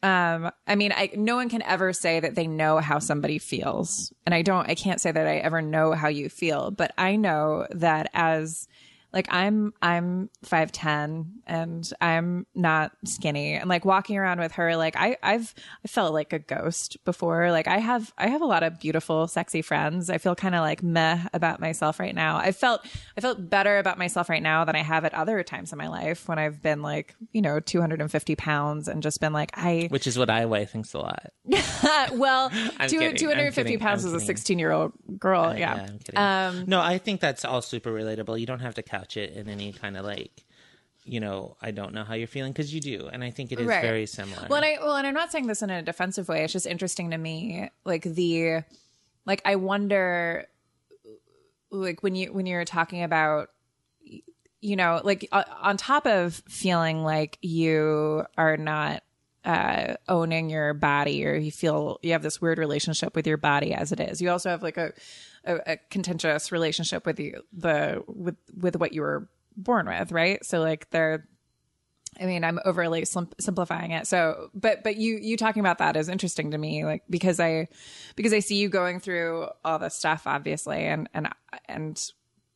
um 0.07 0.51
I 0.65 0.75
mean 0.75 0.93
I 0.95 1.11
no 1.15 1.35
one 1.35 1.49
can 1.49 1.61
ever 1.63 1.91
say 1.93 2.19
that 2.19 2.35
they 2.35 2.47
know 2.47 2.77
how 2.79 2.99
somebody 2.99 3.39
feels. 3.39 4.13
And 4.25 4.33
I 4.33 4.41
don't 4.41 4.69
I 4.69 4.75
can't 4.75 5.01
say 5.01 5.11
that 5.11 5.27
I 5.27 5.37
ever 5.37 5.61
know 5.61 5.91
how 5.93 6.07
you 6.07 6.29
feel, 6.29 6.71
but 6.71 6.93
I 6.97 7.15
know 7.15 7.67
that 7.71 8.09
as 8.13 8.67
like 9.13 9.27
I'm 9.29 9.73
I'm 9.81 10.29
5'10 10.45 11.25
and 11.45 11.89
I'm 12.01 12.45
not 12.53 12.91
skinny. 13.05 13.53
And 13.53 13.69
like 13.69 13.85
walking 13.85 14.17
around 14.17 14.39
with 14.39 14.53
her 14.53 14.75
like 14.75 14.95
I 14.97 15.17
I've 15.23 15.53
I 15.83 15.87
felt 15.87 16.13
like 16.13 16.33
a 16.33 16.39
ghost 16.39 17.03
before. 17.05 17.51
Like 17.51 17.67
I 17.67 17.77
have 17.77 18.13
I 18.17 18.27
have 18.27 18.41
a 18.41 18.45
lot 18.45 18.63
of 18.63 18.79
beautiful 18.79 19.27
sexy 19.27 19.61
friends. 19.61 20.09
I 20.09 20.17
feel 20.17 20.35
kind 20.35 20.55
of 20.55 20.61
like 20.61 20.83
meh 20.83 21.27
about 21.33 21.59
myself 21.59 21.99
right 21.99 22.13
now. 22.13 22.37
I 22.37 22.51
felt 22.51 22.85
I 23.17 23.21
felt 23.21 23.49
better 23.49 23.77
about 23.77 23.97
myself 23.97 24.29
right 24.29 24.43
now 24.43 24.65
than 24.65 24.75
I 24.75 24.83
have 24.83 25.05
at 25.05 25.13
other 25.13 25.41
times 25.43 25.71
in 25.71 25.77
my 25.77 25.87
life 25.87 26.27
when 26.27 26.37
I've 26.37 26.61
been 26.61 26.81
like 26.81 27.15
you 27.31 27.41
know 27.41 27.59
250 27.59 28.35
pounds 28.35 28.87
and 28.87 29.01
just 29.01 29.21
been 29.21 29.33
like 29.33 29.51
I 29.53 29.87
Which 29.89 30.07
is 30.07 30.17
what 30.17 30.29
I 30.29 30.45
weigh 30.45 30.65
thanks 30.65 30.93
a 30.93 30.99
lot. 30.99 31.31
well 32.13 32.49
two, 32.87 32.99
kidding, 32.99 33.15
250 33.15 33.77
pounds 33.77 34.05
as 34.05 34.13
a 34.13 34.19
16 34.19 34.59
year 34.59 34.71
old 34.71 34.91
girl 35.17 35.57
yeah, 35.57 35.73
I'm 35.73 35.99
kidding. 35.99 36.17
Um, 36.17 36.65
no, 36.67 36.81
I 36.81 36.97
think 36.97 37.21
that's 37.21 37.45
all 37.45 37.61
super 37.61 37.91
relatable. 37.91 38.39
You 38.39 38.45
don't 38.45 38.59
have 38.59 38.75
to 38.75 38.83
couch 38.97 39.17
it 39.17 39.33
in 39.35 39.49
any 39.49 39.71
kind 39.73 39.97
of 39.97 40.05
like, 40.05 40.45
you 41.03 41.19
know, 41.19 41.55
I 41.61 41.71
don't 41.71 41.93
know 41.93 42.03
how 42.03 42.15
you're 42.15 42.27
feeling 42.27 42.51
because 42.51 42.73
you 42.73 42.81
do, 42.81 43.07
and 43.11 43.23
I 43.23 43.29
think 43.31 43.51
it 43.51 43.59
is 43.59 43.67
Right. 43.67 43.81
very 43.81 44.05
similar. 44.05 44.47
Well, 44.49 44.61
and 44.61 44.65
I 44.65 44.77
well, 44.83 44.95
and 44.95 45.07
I'm 45.07 45.13
not 45.13 45.31
saying 45.31 45.47
this 45.47 45.61
in 45.61 45.69
a 45.69 45.81
defensive 45.81 46.27
way. 46.27 46.43
It's 46.43 46.53
just 46.53 46.65
interesting 46.67 47.11
to 47.11 47.17
me, 47.17 47.69
like 47.85 48.03
the, 48.03 48.63
like 49.25 49.41
I 49.45 49.55
wonder, 49.55 50.45
like 51.71 52.03
when 52.03 52.15
you 52.15 52.33
when 52.33 52.45
you're 52.45 52.65
talking 52.65 53.03
about, 53.03 53.49
you 54.61 54.75
know, 54.75 55.01
like 55.03 55.27
uh, 55.31 55.43
on 55.61 55.77
top 55.77 56.05
of 56.05 56.41
feeling 56.49 57.03
like 57.03 57.37
you 57.41 58.25
are 58.37 58.57
not 58.57 59.03
uh, 59.45 59.95
owning 60.09 60.49
your 60.49 60.73
body, 60.73 61.25
or 61.25 61.35
you 61.35 61.51
feel 61.51 61.99
you 62.03 62.11
have 62.11 62.23
this 62.23 62.41
weird 62.41 62.57
relationship 62.57 63.15
with 63.15 63.25
your 63.27 63.37
body 63.37 63.73
as 63.73 63.91
it 63.91 63.99
is. 63.99 64.21
You 64.21 64.29
also 64.29 64.49
have 64.49 64.61
like 64.63 64.77
a 64.77 64.91
a, 65.47 65.73
a 65.73 65.77
contentious 65.89 66.51
relationship 66.51 67.05
with 67.05 67.19
you 67.19 67.41
the 67.53 68.03
with 68.07 68.35
with 68.55 68.75
what 68.75 68.93
you 68.93 69.01
were 69.01 69.29
born 69.55 69.87
with, 69.87 70.11
right? 70.11 70.43
So 70.45 70.59
like 70.59 70.89
they're 70.91 71.27
I 72.19 72.25
mean, 72.25 72.43
I'm 72.43 72.59
overly 72.65 73.05
sim- 73.05 73.29
simplifying 73.39 73.91
it. 73.91 74.07
So, 74.07 74.49
but 74.53 74.83
but 74.83 74.97
you 74.97 75.17
you 75.21 75.37
talking 75.37 75.59
about 75.59 75.77
that 75.79 75.95
is 75.95 76.09
interesting 76.09 76.51
to 76.51 76.57
me, 76.57 76.83
like 76.85 77.03
because 77.09 77.39
I 77.39 77.67
because 78.15 78.33
I 78.33 78.39
see 78.39 78.55
you 78.55 78.69
going 78.69 78.99
through 78.99 79.47
all 79.63 79.79
this 79.79 79.95
stuff, 79.95 80.23
obviously, 80.25 80.85
and 80.85 81.09
and 81.13 81.29
and 81.67 82.11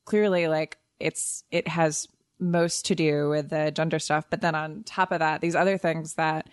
clearly, 0.05 0.47
like 0.47 0.77
it's 0.99 1.43
it 1.51 1.67
has 1.67 2.07
most 2.39 2.85
to 2.87 2.95
do 2.95 3.29
with 3.29 3.49
the 3.49 3.71
gender 3.71 3.99
stuff, 3.99 4.25
but 4.29 4.41
then 4.41 4.55
on 4.55 4.83
top 4.83 5.11
of 5.11 5.19
that, 5.19 5.41
these 5.41 5.55
other 5.55 5.77
things 5.77 6.15
that 6.15 6.49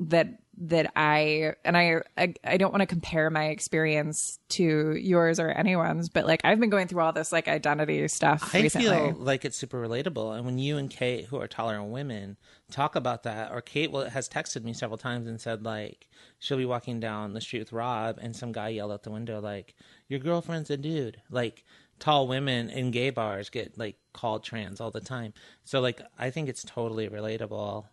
that 0.00 0.40
that 0.58 0.92
I 0.96 1.54
and 1.64 1.76
I 1.76 2.02
I, 2.16 2.34
I 2.44 2.56
don't 2.56 2.72
want 2.72 2.82
to 2.82 2.86
compare 2.86 3.30
my 3.30 3.46
experience 3.46 4.38
to 4.50 4.94
yours 4.96 5.40
or 5.40 5.50
anyone's, 5.50 6.08
but 6.08 6.26
like 6.26 6.40
I've 6.44 6.60
been 6.60 6.70
going 6.70 6.88
through 6.88 7.02
all 7.02 7.12
this 7.12 7.32
like 7.32 7.48
identity 7.48 8.06
stuff 8.08 8.54
I 8.54 8.62
recently. 8.62 8.88
feel 8.88 9.16
like 9.18 9.44
it's 9.44 9.56
super 9.56 9.80
relatable. 9.80 10.36
And 10.36 10.44
when 10.46 10.58
you 10.58 10.76
and 10.76 10.90
Kate, 10.90 11.26
who 11.26 11.40
are 11.40 11.48
tolerant 11.48 11.90
women, 11.90 12.36
talk 12.70 12.96
about 12.96 13.22
that, 13.24 13.52
or 13.52 13.60
Kate 13.60 13.90
will, 13.90 14.08
has 14.08 14.28
texted 14.28 14.64
me 14.64 14.72
several 14.72 14.98
times 14.98 15.26
and 15.26 15.40
said, 15.40 15.64
like, 15.64 16.08
she'll 16.38 16.56
be 16.56 16.64
walking 16.64 17.00
down 17.00 17.32
the 17.32 17.40
street 17.40 17.60
with 17.60 17.72
Rob, 17.72 18.18
and 18.20 18.34
some 18.34 18.52
guy 18.52 18.68
yelled 18.68 18.92
out 18.92 19.02
the 19.02 19.10
window, 19.10 19.40
like, 19.40 19.74
your 20.08 20.20
girlfriend's 20.20 20.70
a 20.70 20.76
dude. 20.76 21.20
Like, 21.30 21.64
tall 21.98 22.26
women 22.26 22.70
in 22.70 22.90
gay 22.90 23.10
bars 23.10 23.50
get, 23.50 23.78
like, 23.78 23.96
called 24.12 24.44
trans 24.44 24.80
all 24.80 24.90
the 24.90 25.00
time. 25.00 25.34
So, 25.64 25.80
like, 25.80 26.00
I 26.18 26.30
think 26.30 26.48
it's 26.48 26.64
totally 26.64 27.08
relatable 27.08 27.86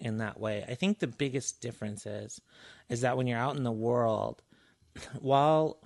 in 0.00 0.18
that 0.18 0.40
way. 0.40 0.64
I 0.68 0.74
think 0.74 0.98
the 0.98 1.06
biggest 1.06 1.60
difference 1.60 2.06
is, 2.06 2.40
is 2.88 3.02
that 3.02 3.16
when 3.16 3.26
you're 3.26 3.38
out 3.38 3.56
in 3.56 3.62
the 3.62 3.72
world, 3.72 4.42
while 5.20 5.78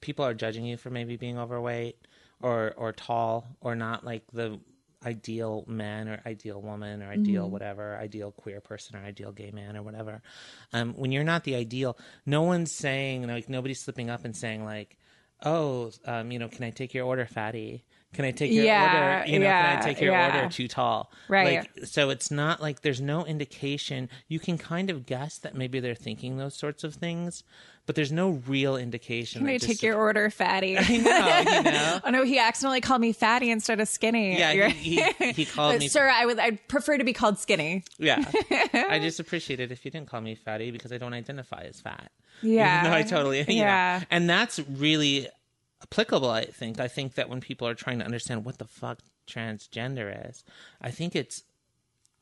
people 0.00 0.24
are 0.24 0.34
judging 0.34 0.64
you 0.64 0.76
for 0.76 0.90
maybe 0.90 1.16
being 1.16 1.38
overweight 1.38 1.96
or 2.42 2.74
or 2.76 2.92
tall 2.92 3.46
or 3.60 3.74
not 3.74 4.04
like 4.04 4.24
the 4.32 4.58
ideal 5.04 5.64
man 5.68 6.08
or 6.08 6.20
ideal 6.26 6.60
woman 6.60 7.02
or 7.02 7.10
ideal 7.10 7.48
whatever 7.48 7.96
ideal 7.96 8.32
queer 8.32 8.60
person 8.60 8.96
or 8.96 9.00
ideal 9.00 9.30
gay 9.30 9.50
man 9.52 9.76
or 9.76 9.82
whatever 9.82 10.20
um 10.72 10.94
when 10.94 11.12
you're 11.12 11.22
not 11.22 11.44
the 11.44 11.54
ideal 11.54 11.96
no 12.24 12.42
one's 12.42 12.72
saying 12.72 13.26
like 13.26 13.48
nobody's 13.48 13.80
slipping 13.80 14.10
up 14.10 14.24
and 14.24 14.34
saying 14.34 14.64
like 14.64 14.96
oh 15.44 15.90
um 16.06 16.32
you 16.32 16.38
know 16.38 16.48
can 16.48 16.64
i 16.64 16.70
take 16.70 16.92
your 16.92 17.06
order 17.06 17.26
fatty 17.26 17.84
can 18.14 18.24
i 18.24 18.30
take 18.30 18.50
your 18.52 18.64
Yeah, 18.64 19.20
order 19.20 19.30
you 19.32 19.38
know 19.38 19.44
yeah, 19.46 19.74
can 19.76 19.82
i 19.82 19.84
take 19.84 20.00
your 20.00 20.12
yeah. 20.12 20.36
order 20.36 20.48
too 20.52 20.68
tall 20.68 21.12
Right. 21.28 21.66
like 21.76 21.86
so 21.86 22.10
it's 22.10 22.30
not 22.30 22.62
like 22.62 22.82
there's 22.82 23.00
no 23.00 23.24
indication 23.26 24.08
you 24.28 24.38
can 24.38 24.56
kind 24.58 24.90
of 24.90 25.06
guess 25.06 25.38
that 25.38 25.54
maybe 25.54 25.80
they're 25.80 25.94
thinking 25.94 26.36
those 26.38 26.54
sorts 26.54 26.84
of 26.84 26.94
things 26.94 27.42
but 27.84 27.94
there's 27.94 28.10
no 28.10 28.30
real 28.48 28.76
indication 28.76 29.42
Can 29.42 29.48
I 29.48 29.58
just- 29.58 29.66
take 29.70 29.80
your 29.82 29.96
order, 29.96 30.28
fatty? 30.28 30.76
I 30.78 30.80
know, 30.80 31.52
you 31.52 31.62
know 31.70 32.00
Oh 32.04 32.10
no, 32.10 32.24
he 32.24 32.36
accidentally 32.36 32.80
called 32.80 33.00
me 33.00 33.12
fatty 33.12 33.48
instead 33.48 33.78
of 33.78 33.86
skinny. 33.86 34.36
Yeah, 34.36 34.70
he, 34.70 35.00
he, 35.02 35.32
he 35.32 35.44
called 35.54 35.78
me. 35.78 35.86
sir, 35.86 36.08
I 36.08 36.26
would 36.26 36.36
I'd 36.40 36.66
prefer 36.66 36.98
to 36.98 37.04
be 37.04 37.12
called 37.12 37.38
skinny. 37.38 37.84
Yeah, 37.98 38.24
I 38.74 38.98
just 39.00 39.20
appreciate 39.20 39.60
it 39.60 39.70
if 39.70 39.84
you 39.84 39.92
didn't 39.92 40.08
call 40.08 40.20
me 40.20 40.34
fatty 40.34 40.72
because 40.72 40.90
I 40.90 40.98
don't 40.98 41.14
identify 41.14 41.62
as 41.62 41.78
fat. 41.80 42.10
Yeah. 42.42 42.82
Though 42.90 42.92
I 42.96 43.02
totally 43.04 43.38
yeah. 43.42 43.44
Yeah. 44.00 44.02
And 44.10 44.28
that's 44.28 44.58
really 44.58 45.28
applicable. 45.90 46.30
I 46.30 46.44
think. 46.46 46.80
I 46.80 46.88
think 46.88 47.14
that 47.14 47.28
when 47.28 47.40
people 47.40 47.66
are 47.68 47.74
trying 47.74 47.98
to 47.98 48.04
understand 48.04 48.44
what 48.44 48.58
the 48.58 48.64
fuck 48.64 49.00
transgender 49.26 50.28
is, 50.30 50.44
I 50.80 50.90
think 50.90 51.16
it's, 51.16 51.44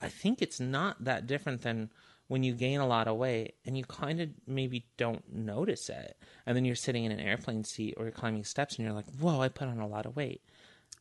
I 0.00 0.08
think 0.08 0.40
it's 0.42 0.60
not 0.60 1.04
that 1.04 1.26
different 1.26 1.62
than 1.62 1.90
when 2.28 2.42
you 2.42 2.54
gain 2.54 2.80
a 2.80 2.86
lot 2.86 3.06
of 3.06 3.16
weight 3.16 3.54
and 3.66 3.76
you 3.76 3.84
kind 3.84 4.20
of 4.20 4.30
maybe 4.46 4.86
don't 4.96 5.30
notice 5.32 5.88
it, 5.90 6.16
and 6.46 6.56
then 6.56 6.64
you're 6.64 6.74
sitting 6.74 7.04
in 7.04 7.12
an 7.12 7.20
airplane 7.20 7.64
seat 7.64 7.94
or 7.96 8.04
you're 8.04 8.12
climbing 8.12 8.44
steps 8.44 8.76
and 8.76 8.84
you're 8.84 8.94
like, 8.94 9.10
"Whoa, 9.20 9.40
I 9.40 9.48
put 9.48 9.68
on 9.68 9.78
a 9.78 9.86
lot 9.86 10.06
of 10.06 10.16
weight." 10.16 10.42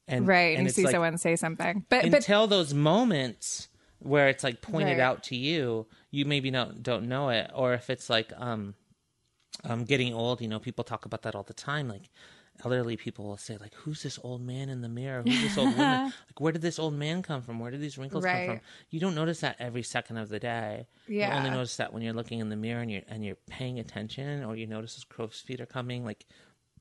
And 0.07 0.27
Right. 0.27 0.49
And, 0.49 0.59
and 0.59 0.67
you 0.67 0.73
see 0.73 0.83
like, 0.83 0.91
someone 0.91 1.17
say 1.17 1.35
something. 1.35 1.85
But 1.89 2.03
but 2.03 2.13
until 2.13 2.47
those 2.47 2.73
moments 2.73 3.69
where 3.99 4.27
it's 4.27 4.43
like 4.43 4.61
pointed 4.61 4.97
Right. 4.97 5.03
out 5.03 5.23
to 5.23 5.35
you, 5.35 5.87
you 6.11 6.25
maybe 6.25 6.51
don't 6.51 6.83
don't 6.83 7.07
know 7.07 7.29
it, 7.29 7.49
or 7.55 7.73
if 7.73 7.89
it's 7.89 8.09
like 8.09 8.33
um, 8.35 8.75
um, 9.63 9.85
getting 9.85 10.13
old. 10.13 10.41
You 10.41 10.49
know, 10.49 10.59
people 10.59 10.83
talk 10.83 11.05
about 11.05 11.21
that 11.21 11.35
all 11.35 11.43
the 11.43 11.53
time. 11.53 11.87
Like 11.87 12.09
elderly 12.63 12.97
people 12.97 13.25
will 13.25 13.37
say, 13.37 13.57
like, 13.57 13.73
"Who's 13.73 14.03
this 14.03 14.19
old 14.23 14.41
man 14.41 14.69
in 14.69 14.81
the 14.81 14.89
mirror? 14.89 15.23
Who's 15.23 15.41
this 15.41 15.57
old 15.57 15.75
woman? 15.75 16.11
Like, 16.27 16.39
where 16.39 16.51
did 16.51 16.61
this 16.61 16.77
old 16.79 16.93
man 16.93 17.21
come 17.21 17.41
from? 17.41 17.59
Where 17.59 17.71
did 17.71 17.81
these 17.81 17.97
wrinkles 17.97 18.23
Right. 18.23 18.47
come 18.47 18.57
from?" 18.57 18.65
You 18.89 18.99
don't 18.99 19.15
notice 19.15 19.39
that 19.41 19.55
every 19.59 19.83
second 19.83 20.17
of 20.17 20.29
the 20.29 20.39
day. 20.39 20.87
yeah. 21.07 21.31
You 21.31 21.37
only 21.37 21.49
notice 21.49 21.77
that 21.77 21.93
when 21.93 22.03
you're 22.03 22.13
looking 22.13 22.39
in 22.39 22.49
the 22.49 22.55
mirror 22.55 22.81
and 22.81 22.91
you're 22.91 23.01
and 23.07 23.23
you're 23.25 23.37
paying 23.47 23.79
attention, 23.79 24.43
or 24.43 24.55
you 24.55 24.67
notice 24.67 24.95
those 24.95 25.03
crow's 25.03 25.39
feet 25.39 25.61
are 25.61 25.65
coming. 25.65 26.05
Like, 26.05 26.25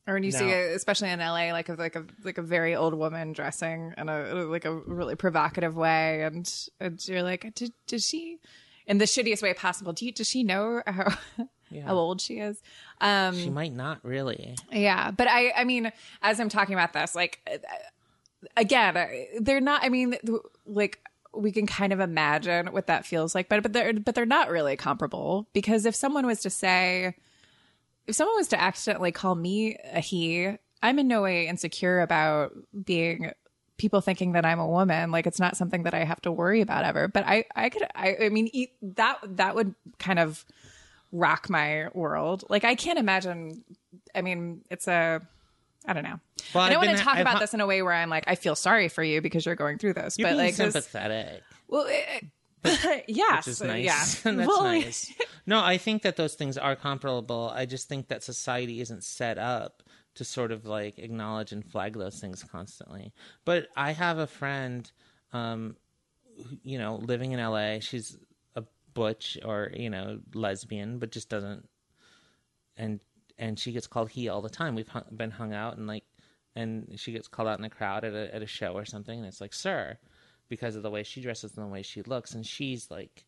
or 0.07 0.15
when 0.15 0.25
you 0.25 0.33
see 0.33 0.47
No. 0.47 0.53
it, 0.53 0.75
especially 0.75 1.11
in 1.11 1.21
LA, 1.21 1.53
like 1.53 1.69
a 1.69 1.75
like 1.75 1.97
a 1.97 2.05
like 2.25 2.39
a 2.39 2.43
very 2.43 2.75
old 2.75 2.95
woman 2.95 3.33
dressing 3.33 3.95
in 3.97 4.09
a 4.09 4.35
like 4.45 4.65
a 4.65 4.75
really 4.75 5.15
provocative 5.17 5.77
way, 5.77 6.23
and, 6.23 6.53
and 6.81 7.09
you're 7.09 7.23
like, 7.23 7.55
did 7.55 7.73
did 7.87 8.03
she, 8.03 8.39
in 8.87 8.99
the 8.99 9.05
shittiest 9.07 9.43
way 9.43 9.55
possible? 9.55 9.93
Do 9.93 10.05
you, 10.05 10.13
does 10.13 10.29
she 10.29 10.43
know 10.43 10.83
how 10.87 11.17
how 11.87 11.95
old 11.95 12.21
she 12.21 12.39
is? 12.39 12.61
Um, 13.03 13.37
she 13.37 13.51
might 13.51 13.75
not 13.75 13.99
really. 14.05 14.57
Yeah, 14.71 15.11
but 15.11 15.27
I 15.29 15.53
I 15.57 15.65
mean, 15.65 15.93
as 16.23 16.41
I'm 16.41 16.49
talking 16.49 16.75
about 16.75 16.93
this, 16.93 17.15
like 17.15 17.41
again, 18.57 19.27
they're 19.41 19.61
not. 19.61 19.83
I 19.85 19.89
mean, 19.89 20.17
like 20.65 21.01
we 21.35 21.51
can 21.51 21.67
kind 21.67 21.93
of 21.93 22.01
imagine 22.01 22.69
what 22.69 22.87
that 22.87 23.05
feels 23.05 23.35
like, 23.35 23.49
but 23.49 23.63
but 23.63 23.73
they're 23.73 23.93
but 23.93 24.15
they're 24.15 24.25
not 24.25 24.51
really 24.51 24.77
comparable 24.77 25.49
because 25.53 25.85
if 25.85 25.97
someone 25.97 26.27
was 26.27 26.41
to 26.43 26.51
say, 26.51 27.17
if 28.07 28.15
someone 28.15 28.37
was 28.37 28.49
to 28.49 28.61
accidentally 28.61 29.11
call 29.11 29.35
me 29.35 29.77
a 29.93 30.01
he, 30.01 30.57
I'm 30.81 30.99
in 31.01 31.09
no 31.09 31.23
way 31.23 31.49
insecure 31.49 32.01
about 32.01 32.53
being 32.85 33.33
people 33.79 34.01
thinking 34.01 34.33
that 34.33 34.45
I'm 34.45 34.61
a 34.61 34.69
woman. 34.69 35.11
Like 35.11 35.27
it's 35.27 35.41
not 35.41 35.57
something 35.57 35.83
that 35.83 35.95
I 35.95 36.05
have 36.05 36.21
to 36.23 36.31
worry 36.31 36.61
about 36.61 36.85
ever. 36.85 37.09
But 37.09 37.25
I 37.27 37.47
I 37.57 37.69
could 37.69 37.83
I 37.97 38.17
I 38.23 38.29
mean 38.29 38.49
that 38.83 39.19
that 39.25 39.57
would 39.57 39.75
kind 39.99 40.21
of 40.21 40.45
rock 41.13 41.49
my 41.49 41.89
world. 41.95 42.45
Like 42.49 42.65
I 42.65 42.75
can't 42.75 42.99
imagine. 42.99 43.63
I 44.15 44.23
mean, 44.23 44.63
it's 44.71 44.89
a. 44.89 45.21
I 45.87 45.93
don't 45.93 46.05
know. 46.05 46.21
Well, 46.55 46.63
I 46.63 46.67
I've 46.69 46.73
don't 46.75 46.87
want 46.87 46.97
to 46.99 47.03
talk 47.05 47.19
about 47.19 47.41
this 47.41 47.55
in 47.55 47.61
a 47.61 47.67
way 47.67 47.83
where 47.83 47.93
I'm 47.93 48.09
like, 48.09 48.25
I 48.29 48.37
feel 48.37 48.55
sorry 48.55 48.89
for 48.89 49.03
you 49.03 49.21
because 49.21 49.45
you're 49.45 49.57
going 49.57 49.79
through 49.79 49.95
this. 49.95 50.17
You're 50.17 50.29
but 50.29 50.37
like, 50.37 50.55
this, 50.55 50.73
sympathetic. 50.75 51.43
well, 51.67 51.87
it, 51.89 52.25
yes, 53.09 53.47
which 53.47 53.53
is 53.53 53.63
nice. 53.63 53.85
yeah, 53.85 54.33
That's 54.33 54.49
Well, 54.49 54.63
nice. 54.63 55.13
No, 55.47 55.61
I 55.61 55.77
think 55.79 56.03
that 56.03 56.15
those 56.15 56.35
things 56.35 56.57
are 56.57 56.77
comparable. 56.77 57.51
I 57.53 57.67
just 57.67 57.89
think 57.89 58.07
that 58.09 58.23
society 58.23 58.81
isn't 58.81 59.03
set 59.03 59.39
up 59.39 59.83
to 60.15 60.25
sort 60.25 60.53
of 60.53 60.67
like 60.67 61.01
acknowledge 61.01 61.51
and 61.51 61.65
flag 61.65 61.95
those 61.95 62.21
things 62.21 62.45
constantly. 62.45 63.13
But 63.45 63.67
I 63.77 63.91
have 63.91 64.19
a 64.19 64.29
friend, 64.29 64.89
um, 65.33 65.75
who, 66.37 66.59
you 66.63 66.79
know, 66.79 66.95
living 66.97 67.33
in 67.33 67.41
LA. 67.41 67.81
She's 67.81 68.17
butch 68.95 69.39
or 69.45 69.71
you 69.75 69.91
know 69.91 70.21
lesbian, 70.35 70.99
but 70.99 71.11
just 71.13 71.29
doesn't. 71.29 71.69
And 72.77 73.01
and 73.39 73.59
she 73.59 73.73
gets 73.73 73.87
called 73.87 74.11
he 74.11 74.29
all 74.29 74.43
the 74.43 74.51
time. 74.51 74.75
We've 74.75 74.89
hung, 74.89 75.05
been 75.15 75.31
hung 75.31 75.53
out 75.53 75.77
and 75.77 75.87
like, 75.87 76.05
and 76.55 76.93
she 76.97 77.13
gets 77.13 77.29
called 77.29 77.49
out 77.49 77.59
in 77.59 77.63
the 77.63 77.71
crowd 77.71 78.05
at 78.05 78.15
a 78.15 78.35
at 78.35 78.43
a 78.43 78.47
show 78.47 78.73
or 78.73 78.85
something, 78.85 79.19
and 79.19 79.27
it's 79.27 79.41
like 79.41 79.53
sir, 79.55 79.99
because 80.49 80.77
of 80.77 80.83
the 80.83 80.91
way 80.91 81.03
she 81.03 81.21
dresses 81.21 81.57
and 81.57 81.67
the 81.67 81.71
way 81.73 81.83
she 81.83 82.03
looks, 82.03 82.35
and 82.35 82.47
she's 82.47 82.91
like 82.91 83.25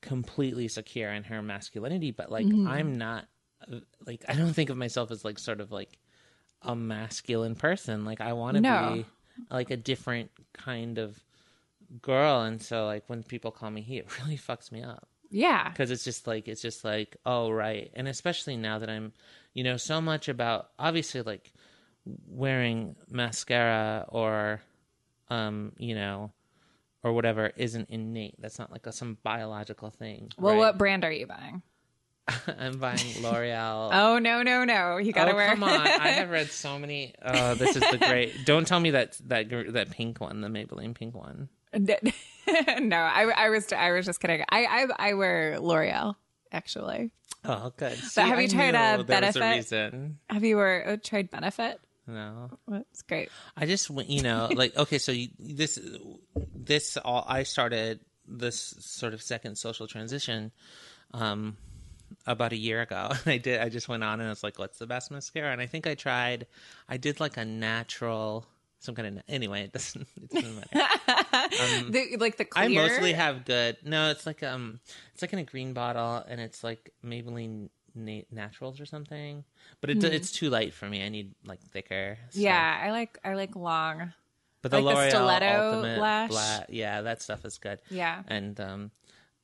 completely 0.00 0.66
secure 0.66 1.12
in 1.12 1.22
her 1.22 1.40
masculinity 1.42 2.10
but 2.10 2.28
like 2.28 2.44
Mm-hmm. 2.48 2.66
i'm 2.66 2.98
not 2.98 3.26
uh, 3.72 3.76
like 4.04 4.24
i 4.26 4.34
don't 4.34 4.52
think 4.52 4.68
of 4.68 4.76
myself 4.76 5.12
as 5.12 5.24
like 5.24 5.38
sort 5.38 5.60
of 5.60 5.70
like 5.70 5.96
a 6.62 6.74
masculine 6.74 7.54
person 7.54 8.04
like 8.04 8.20
i 8.20 8.32
want 8.32 8.56
to 8.56 8.62
No. 8.62 8.80
be 8.80 9.06
like 9.48 9.70
a 9.70 9.76
different 9.76 10.28
kind 10.52 10.98
of 10.98 11.16
girl 12.00 12.42
and 12.42 12.62
so 12.62 12.86
like 12.86 13.04
when 13.08 13.22
people 13.22 13.50
call 13.50 13.70
me 13.70 13.82
he 13.82 13.98
it 13.98 14.18
really 14.20 14.36
fucks 14.38 14.72
me 14.72 14.82
up 14.82 15.08
yeah, 15.34 15.70
because 15.70 15.90
it's 15.90 16.04
just 16.04 16.26
like 16.26 16.46
it's 16.46 16.60
just 16.60 16.84
like 16.84 17.16
oh 17.24 17.50
right 17.50 17.90
and 17.94 18.06
especially 18.06 18.54
now 18.56 18.78
that 18.78 18.90
i'm 18.90 19.14
you 19.54 19.64
know 19.64 19.78
so 19.78 19.98
much 19.98 20.28
about 20.28 20.68
obviously 20.78 21.22
like 21.22 21.50
wearing 22.28 22.96
mascara 23.08 24.04
or 24.10 24.60
um 25.30 25.72
you 25.78 25.94
know 25.94 26.30
or 27.02 27.14
whatever 27.14 27.50
isn't 27.56 27.88
innate 27.88 28.34
that's 28.40 28.58
not 28.58 28.70
like 28.70 28.86
a, 28.86 28.92
some 28.92 29.16
biological 29.22 29.88
thing 29.88 30.30
Well, 30.38 30.52
right? 30.52 30.58
what 30.58 30.78
brand 30.78 31.02
are 31.02 31.12
you 31.12 31.26
buying? 31.26 31.62
i'm 32.58 32.78
buying 32.78 32.98
l'oreal 33.22 33.88
Oh 33.92 34.18
no, 34.18 34.42
no, 34.42 34.64
no! 34.64 34.98
You 34.98 35.12
gotta 35.12 35.32
oh, 35.32 35.34
wear. 35.34 35.48
come 35.48 35.64
on! 35.64 35.80
I 35.80 36.08
have 36.08 36.28
read 36.30 36.50
so 36.50 36.78
many. 36.78 37.14
Oh, 37.24 37.54
this 37.54 37.74
is 37.74 37.82
the 37.90 37.98
great. 37.98 38.44
Don't 38.44 38.66
tell 38.66 38.78
me 38.78 38.90
that 38.90 39.18
that 39.26 39.48
that 39.72 39.90
pink 39.90 40.20
one, 40.20 40.40
the 40.40 40.48
Maybelline 40.48 40.94
pink 40.94 41.14
one. 41.16 41.48
no, 42.80 42.96
I, 42.96 43.30
I 43.36 43.50
was 43.50 43.72
I 43.72 43.92
was 43.92 44.06
just 44.06 44.20
kidding. 44.20 44.44
I 44.50 44.64
I, 44.98 45.10
I 45.10 45.14
wear 45.14 45.58
L'Oreal 45.60 46.14
actually. 46.52 47.10
Oh, 47.44 47.72
good. 47.76 47.96
See, 47.98 48.20
have 48.20 48.40
you 48.40 48.48
tried, 48.48 48.74
uh, 48.76 48.98
a 49.00 49.04
Benefit? 49.04 49.42
reason. 49.42 50.18
Have 50.30 50.44
you 50.44 50.56
were 50.56 50.84
uh, 50.86 50.96
tried 51.02 51.30
Benefit? 51.30 51.80
No, 52.06 52.50
That's 52.68 53.02
great. 53.02 53.30
I 53.56 53.66
just 53.66 53.90
went- 53.90 54.10
you 54.10 54.22
know 54.22 54.48
like 54.54 54.76
okay, 54.76 54.98
so 54.98 55.12
you, 55.12 55.28
this 55.38 55.78
this 56.54 56.96
all 56.98 57.24
I 57.28 57.42
started 57.44 58.00
this 58.26 58.58
sort 58.80 59.14
of 59.14 59.22
second 59.22 59.56
social 59.56 59.86
transition 59.88 60.52
um 61.12 61.56
about 62.26 62.52
a 62.52 62.56
year 62.56 62.80
ago 62.80 63.08
and 63.24 63.32
i 63.32 63.36
did 63.36 63.60
i 63.60 63.68
just 63.68 63.88
went 63.88 64.04
on 64.04 64.20
and 64.20 64.28
i 64.28 64.30
was 64.30 64.44
like 64.44 64.58
what's 64.58 64.78
the 64.78 64.86
best 64.86 65.10
mascara 65.10 65.50
and 65.50 65.60
i 65.60 65.66
think 65.66 65.86
i 65.86 65.94
tried 65.94 66.46
i 66.88 66.96
did 66.96 67.18
like 67.18 67.36
a 67.36 67.44
natural 67.44 68.46
some 68.82 68.94
kind 68.96 69.16
of 69.18 69.22
anyway 69.28 69.62
it 69.62 69.72
doesn't, 69.72 70.06
it 70.22 70.30
doesn't 70.30 70.56
matter 70.56 70.70
The, 71.90 72.16
like 72.18 72.36
the 72.36 72.46
I 72.56 72.68
mostly 72.68 73.12
have 73.12 73.44
good. 73.44 73.76
No, 73.84 74.10
it's 74.10 74.26
like 74.26 74.42
um, 74.42 74.80
it's 75.12 75.22
like 75.22 75.32
in 75.32 75.38
a 75.38 75.44
green 75.44 75.72
bottle, 75.72 76.24
and 76.28 76.40
it's 76.40 76.64
like 76.64 76.92
Maybelline 77.04 77.68
Na- 77.94 78.26
Naturals 78.30 78.80
or 78.80 78.86
something. 78.86 79.44
But 79.80 79.90
it, 79.90 80.02
it's 80.04 80.32
too 80.32 80.50
light 80.50 80.74
for 80.74 80.88
me. 80.88 81.04
I 81.04 81.08
need 81.08 81.34
like 81.44 81.60
thicker. 81.60 82.18
Hmm. 82.34 82.40
Yeah, 82.40 82.80
I 82.82 82.90
like 82.90 83.18
I 83.24 83.34
like 83.34 83.54
long. 83.56 84.12
but 84.62 84.70
the 84.70 84.80
like 84.80 84.94
the 84.94 85.00
L'Oreal 85.00 85.10
stiletto 85.10 85.76
Ultimate 85.76 86.00
lash. 86.00 86.30
Bla- 86.30 86.66
yeah, 86.68 87.02
that 87.02 87.22
stuff 87.22 87.44
is 87.44 87.58
good. 87.58 87.80
Yeah. 87.90 88.22
and 88.28 88.58
um, 88.60 88.90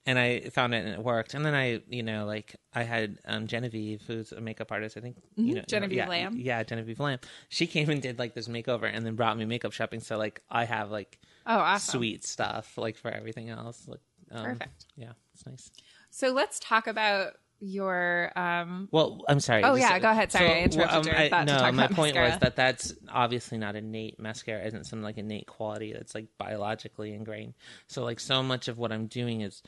and 0.08 0.18
I 0.18 0.40
found 0.48 0.74
it 0.74 0.84
and 0.84 0.94
it 0.94 1.02
worked. 1.04 1.34
And 1.34 1.44
then 1.44 1.54
I, 1.54 1.82
you 1.88 2.02
know, 2.02 2.24
like 2.24 2.56
I 2.74 2.82
had 2.82 3.18
um 3.26 3.46
Genevieve, 3.46 4.02
who's 4.06 4.32
a 4.32 4.40
makeup 4.40 4.72
artist. 4.72 4.96
I 4.96 5.00
think 5.00 5.16
you 5.36 5.54
know 5.54 5.60
Mm-hmm. 5.60 5.68
Genevieve 5.68 5.96
yeah, 5.98 6.08
Lamb. 6.08 6.36
Yeah, 6.38 6.62
Genevieve 6.62 6.98
Lamb. 6.98 7.18
She 7.48 7.66
came 7.66 7.90
and 7.90 8.00
did 8.00 8.18
like 8.18 8.34
this 8.34 8.48
makeover, 8.48 8.90
and 8.92 9.04
then 9.04 9.14
brought 9.16 9.36
me 9.36 9.44
makeup 9.44 9.72
shopping. 9.72 10.00
So 10.00 10.16
like 10.18 10.42
I 10.50 10.64
have 10.64 10.90
like 10.90 11.18
Oh, 11.46 11.58
awesome. 11.58 12.00
sweet 12.00 12.24
stuff 12.24 12.76
like 12.78 12.96
for 12.96 13.10
everything 13.10 13.50
else. 13.50 13.86
Like 13.86 14.00
um, 14.30 14.44
Perfect. 14.44 14.86
Yeah, 14.96 15.12
it's 15.34 15.46
nice. 15.46 15.70
So 16.10 16.28
let's 16.32 16.58
talk 16.58 16.86
about 16.86 17.34
your 17.60 18.30
um 18.36 18.88
Well, 18.92 19.24
I'm 19.28 19.40
sorry. 19.40 19.64
Oh, 19.64 19.74
yeah, 19.74 19.98
go 19.98 20.10
ahead. 20.10 20.30
Sorry, 20.30 20.48
I 20.48 20.62
interrupted 20.62 21.06
your 21.06 21.16
I, 21.16 21.28
thought 21.28 21.48
to 21.48 21.54
no, 21.54 21.72
my 21.72 21.86
point 21.88 22.14
mascara. 22.14 22.30
was 22.30 22.38
that 22.38 22.54
that's 22.56 22.94
obviously 23.10 23.58
not 23.58 23.74
innate. 23.74 24.20
Mascara 24.20 24.64
isn't 24.64 24.84
some 24.86 25.02
like 25.02 25.18
innate 25.18 25.46
quality 25.48 25.92
that's 25.92 26.14
like 26.14 26.26
biologically 26.38 27.12
ingrained. 27.14 27.54
So 27.88 28.04
like 28.04 28.20
so 28.20 28.42
much 28.42 28.68
of 28.68 28.78
what 28.78 28.92
I'm 28.92 29.06
doing 29.06 29.40
is 29.40 29.62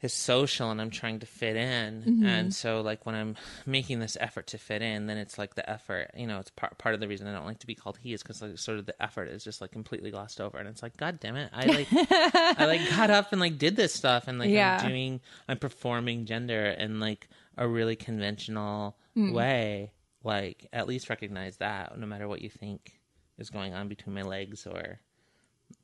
is 0.00 0.12
social 0.14 0.70
and 0.70 0.80
I'm 0.80 0.90
trying 0.90 1.18
to 1.20 1.26
fit 1.26 1.56
in. 1.56 2.02
Mm-hmm. 2.02 2.26
And 2.26 2.54
so 2.54 2.80
like 2.82 3.04
when 3.04 3.14
I'm 3.14 3.34
making 3.66 3.98
this 3.98 4.16
effort 4.20 4.46
to 4.48 4.58
fit 4.58 4.80
in, 4.80 5.06
then 5.06 5.16
it's 5.18 5.38
like 5.38 5.54
the 5.56 5.68
effort, 5.68 6.10
you 6.16 6.26
know, 6.26 6.38
it's 6.38 6.50
part 6.50 6.78
part 6.78 6.94
of 6.94 7.00
the 7.00 7.08
reason 7.08 7.26
I 7.26 7.32
don't 7.32 7.46
like 7.46 7.58
to 7.60 7.66
be 7.66 7.74
called 7.74 7.98
he 8.00 8.12
is 8.12 8.22
because 8.22 8.40
like 8.40 8.58
sort 8.58 8.78
of 8.78 8.86
the 8.86 9.00
effort 9.02 9.28
is 9.28 9.42
just 9.42 9.60
like 9.60 9.72
completely 9.72 10.10
glossed 10.10 10.40
over 10.40 10.56
and 10.58 10.68
it's 10.68 10.82
like 10.82 10.96
god 10.96 11.18
damn 11.20 11.36
it. 11.36 11.50
I 11.52 11.66
like 11.66 11.88
I 11.92 12.66
like 12.66 12.88
got 12.96 13.10
up 13.10 13.32
and 13.32 13.40
like 13.40 13.58
did 13.58 13.74
this 13.76 13.92
stuff 13.92 14.28
and 14.28 14.38
like 14.38 14.50
Yeah. 14.50 14.78
I'm 14.80 14.88
doing 14.88 15.20
I'm 15.48 15.58
performing 15.58 16.26
gender 16.26 16.66
in 16.66 17.00
like 17.00 17.28
a 17.56 17.66
really 17.66 17.96
conventional 17.96 18.96
Hmm. 19.14 19.32
way. 19.32 19.90
Like 20.22 20.68
at 20.72 20.86
least 20.86 21.10
recognize 21.10 21.56
that 21.56 21.98
no 21.98 22.06
matter 22.06 22.28
what 22.28 22.40
you 22.42 22.50
think 22.50 22.92
is 23.38 23.50
going 23.50 23.74
on 23.74 23.88
between 23.88 24.14
my 24.14 24.22
legs 24.22 24.64
or 24.66 25.00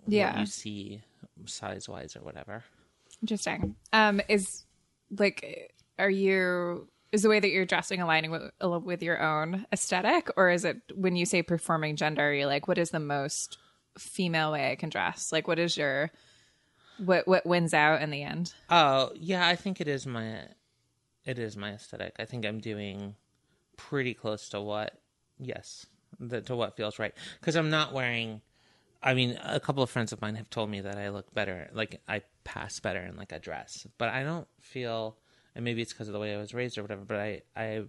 what 0.05 0.13
Yeah. 0.13 0.39
you 0.39 0.47
see 0.47 1.03
size 1.47 1.89
wise 1.89 2.15
or 2.17 2.21
whatever. 2.21 2.63
Interesting. 3.25 3.75
Um 3.93 4.21
is 4.29 4.65
like 5.11 5.73
are 5.99 6.11
you 6.11 6.89
is 7.11 7.23
the 7.23 7.29
way 7.29 7.41
that 7.41 7.51
you're 7.51 7.65
dressing 7.65 8.03
aligning 8.03 8.31
with 8.31 8.51
with 8.61 9.03
your 9.03 9.23
own 9.23 9.65
aesthetic 9.73 10.29
or 10.37 10.51
is 10.51 10.65
it 10.65 10.83
when 10.95 11.17
you 11.17 11.25
say 11.25 11.43
performing 11.43 11.97
gender 11.97 12.35
you're 12.35 12.47
like 12.47 12.69
what 12.69 12.77
is 12.77 12.91
the 12.91 13.01
most 13.01 13.57
female 13.99 14.53
way 14.53 14.71
I 14.71 14.77
can 14.77 14.89
dress? 14.91 15.33
Like 15.33 15.49
what 15.49 15.59
is 15.59 15.77
your 15.77 16.11
what 16.99 17.27
what 17.27 17.47
wins 17.47 17.75
out 17.75 18.03
in 18.03 18.11
the 18.11 18.23
end? 18.23 18.53
Oh, 18.71 19.11
yeah, 19.15 19.47
I 19.47 19.57
think 19.57 19.81
it 19.81 19.89
is 19.89 20.07
my 20.07 20.41
it 21.25 21.39
is 21.39 21.57
my 21.57 21.73
aesthetic. 21.73 22.15
I 22.19 22.25
think 22.25 22.45
I'm 22.45 22.61
doing 22.61 23.15
pretty 23.77 24.15
close 24.15 24.49
to 24.51 24.61
what 24.61 24.99
yes, 25.39 25.87
the, 26.21 26.41
to 26.43 26.55
what 26.55 26.77
feels 26.77 26.99
right 26.99 27.15
cuz 27.41 27.57
I'm 27.57 27.71
not 27.71 27.93
wearing 27.93 28.43
I 29.05 29.15
mean, 29.15 29.39
a 29.45 29.61
couple 29.61 29.83
of 29.83 29.91
friends 29.91 30.13
of 30.13 30.23
mine 30.23 30.35
have 30.37 30.49
told 30.51 30.71
me 30.71 30.81
that 30.81 30.97
I 30.97 31.11
look 31.11 31.33
better, 31.35 31.69
like 31.73 32.01
I 32.09 32.23
pass 32.43 32.81
better 32.81 33.01
in 33.01 33.17
like 33.17 33.33
a 33.33 33.39
dress. 33.39 33.87
But 33.99 34.09
I 34.09 34.25
don't 34.25 34.49
feel 34.61 35.19
and 35.55 35.65
maybe 35.65 35.83
it's 35.83 35.93
because 35.93 36.09
of 36.09 36.15
the 36.15 36.19
way 36.19 36.35
I 36.35 36.39
was 36.39 36.55
raised 36.55 36.79
or 36.79 36.83
whatever, 36.83 37.05
but 37.05 37.19
I 37.19 37.43
I 37.55 37.83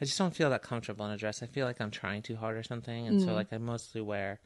I 0.00 0.04
just 0.04 0.18
don't 0.18 0.34
feel 0.34 0.50
that 0.50 0.62
comfortable 0.62 1.06
in 1.06 1.12
a 1.12 1.16
dress. 1.16 1.42
I 1.42 1.46
feel 1.46 1.66
like 1.66 1.80
I'm 1.80 1.90
trying 1.90 2.22
too 2.22 2.36
hard 2.36 2.56
or 2.56 2.62
something, 2.62 3.06
and 3.06 3.20
so 3.20 3.28
mm. 3.28 3.34
like 3.34 3.52
I 3.52 3.58
mostly 3.58 4.00
wear 4.00 4.40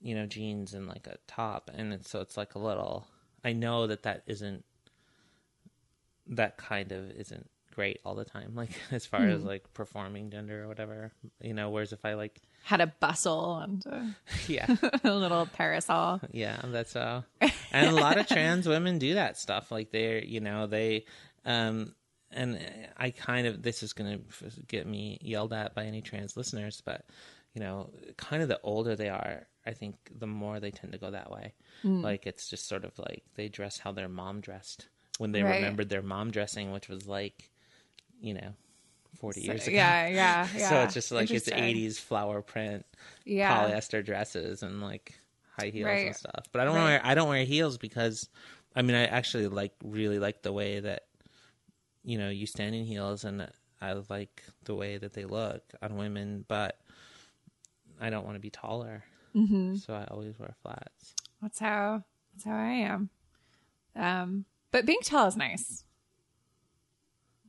you 0.00 0.14
know 0.14 0.26
jeans 0.26 0.74
and 0.74 0.86
like 0.86 1.06
a 1.06 1.16
top 1.26 1.70
and 1.74 1.92
it's, 1.92 2.10
so 2.10 2.20
it's 2.20 2.36
like 2.36 2.54
a 2.54 2.58
little 2.58 3.06
i 3.44 3.52
know 3.52 3.86
that 3.86 4.02
that 4.02 4.22
isn't 4.26 4.64
that 6.26 6.56
kind 6.56 6.92
of 6.92 7.10
isn't 7.12 7.48
great 7.74 8.00
all 8.04 8.14
the 8.14 8.24
time 8.24 8.52
like 8.54 8.70
as 8.90 9.06
far 9.06 9.22
as 9.22 9.42
mm. 9.42 9.46
like 9.46 9.72
performing 9.74 10.30
gender 10.30 10.64
or 10.64 10.68
whatever 10.68 11.12
you 11.40 11.54
know 11.54 11.70
whereas 11.70 11.92
if 11.92 12.04
i 12.04 12.14
like 12.14 12.40
Had 12.68 12.80
a 12.82 12.86
bustle 12.86 13.56
and 13.58 13.84
a, 13.86 14.16
yeah. 14.46 14.66
a 15.04 15.12
little 15.14 15.46
parasol. 15.46 16.20
yeah 16.32 16.60
that's 16.66 16.94
uh 16.96 17.22
and 17.72 17.88
a 17.88 17.92
lot 17.92 18.18
of 18.18 18.26
trans 18.28 18.68
women 18.68 18.98
do 18.98 19.14
that 19.14 19.38
stuff. 19.38 19.70
Like 19.70 19.90
they're 19.90 20.22
you 20.22 20.40
know 20.40 20.66
they 20.66 21.06
um 21.46 21.94
and 22.30 22.60
i 22.98 23.08
kind 23.10 23.46
of 23.46 23.62
this 23.62 23.82
is 23.82 23.94
gonna 23.94 24.18
get 24.66 24.86
me 24.86 25.18
yelled 25.22 25.54
at 25.54 25.74
by 25.74 25.84
any 25.84 26.02
trans 26.02 26.36
listeners 26.36 26.82
but 26.84 27.06
you 27.54 27.60
know 27.62 27.88
kind 28.18 28.42
of 28.42 28.48
the 28.48 28.60
older 28.62 28.94
they 28.94 29.08
are 29.08 29.46
i 29.64 29.72
think 29.72 29.94
the 30.14 30.26
more 30.26 30.60
they 30.60 30.70
tend 30.70 30.92
to 30.92 30.98
go 30.98 31.10
that 31.10 31.30
way. 31.30 31.54
Like 31.84 32.26
it's 32.26 32.50
just 32.50 32.68
sort 32.68 32.84
of 32.84 32.92
like 32.98 33.22
they 33.36 33.48
dress 33.48 33.78
how 33.78 33.92
their 33.92 34.08
mom 34.10 34.40
dressed 34.42 34.88
when 35.16 35.32
they 35.32 35.42
Right. 35.42 35.54
remembered 35.54 35.88
their 35.88 36.02
mom 36.02 36.30
dressing 36.30 36.70
which 36.72 36.88
was 36.90 37.06
like 37.08 37.50
you 38.20 38.34
know 38.34 38.52
40 39.18 39.40
years 39.40 39.66
ago. 39.66 39.76
yeah, 39.76 40.06
yeah, 40.08 40.48
yeah. 40.56 40.68
So 40.68 40.82
it's 40.82 40.94
just 40.94 41.12
like 41.12 41.30
it's 41.30 41.48
80s 41.48 41.98
flower 41.98 42.42
print 42.42 42.86
Yeah. 43.24 43.50
polyester 43.52 44.04
dresses 44.04 44.62
and 44.62 44.80
like 44.80 45.14
high 45.56 45.68
heels 45.70 45.86
Right. 45.86 46.06
and 46.06 46.16
stuff. 46.16 46.44
But 46.52 46.60
I 46.62 46.64
don't 46.64 46.74
Right. 46.76 46.84
wear 46.84 47.00
I 47.04 47.14
don't 47.14 47.28
wear 47.28 47.44
heels 47.44 47.78
because 47.78 48.28
I 48.76 48.82
mean 48.82 48.94
I 48.96 49.06
actually 49.06 49.48
like 49.48 49.72
really 49.84 50.18
like 50.18 50.42
the 50.42 50.52
way 50.52 50.80
that 50.80 51.04
you 52.04 52.16
know 52.18 52.30
you 52.30 52.46
stand 52.46 52.74
in 52.74 52.84
heels 52.84 53.24
and 53.24 53.48
I 53.80 53.92
like 54.08 54.42
the 54.64 54.74
way 54.74 54.98
that 54.98 55.12
they 55.12 55.24
look 55.24 55.62
on 55.82 55.96
women, 55.96 56.44
but 56.48 56.80
I 58.00 58.10
don't 58.10 58.24
want 58.24 58.36
to 58.36 58.40
be 58.40 58.50
taller. 58.50 59.04
Mm-hmm. 59.34 59.76
So 59.76 59.94
I 59.94 60.04
always 60.04 60.38
wear 60.38 60.54
flats. 60.62 61.14
That's 61.42 61.58
how 61.58 62.04
that's 62.32 62.44
how 62.44 62.56
I 62.56 62.72
am. 62.72 63.10
Um, 63.96 64.44
but 64.70 64.86
being 64.86 65.00
tall 65.02 65.26
is 65.26 65.36
nice. 65.36 65.84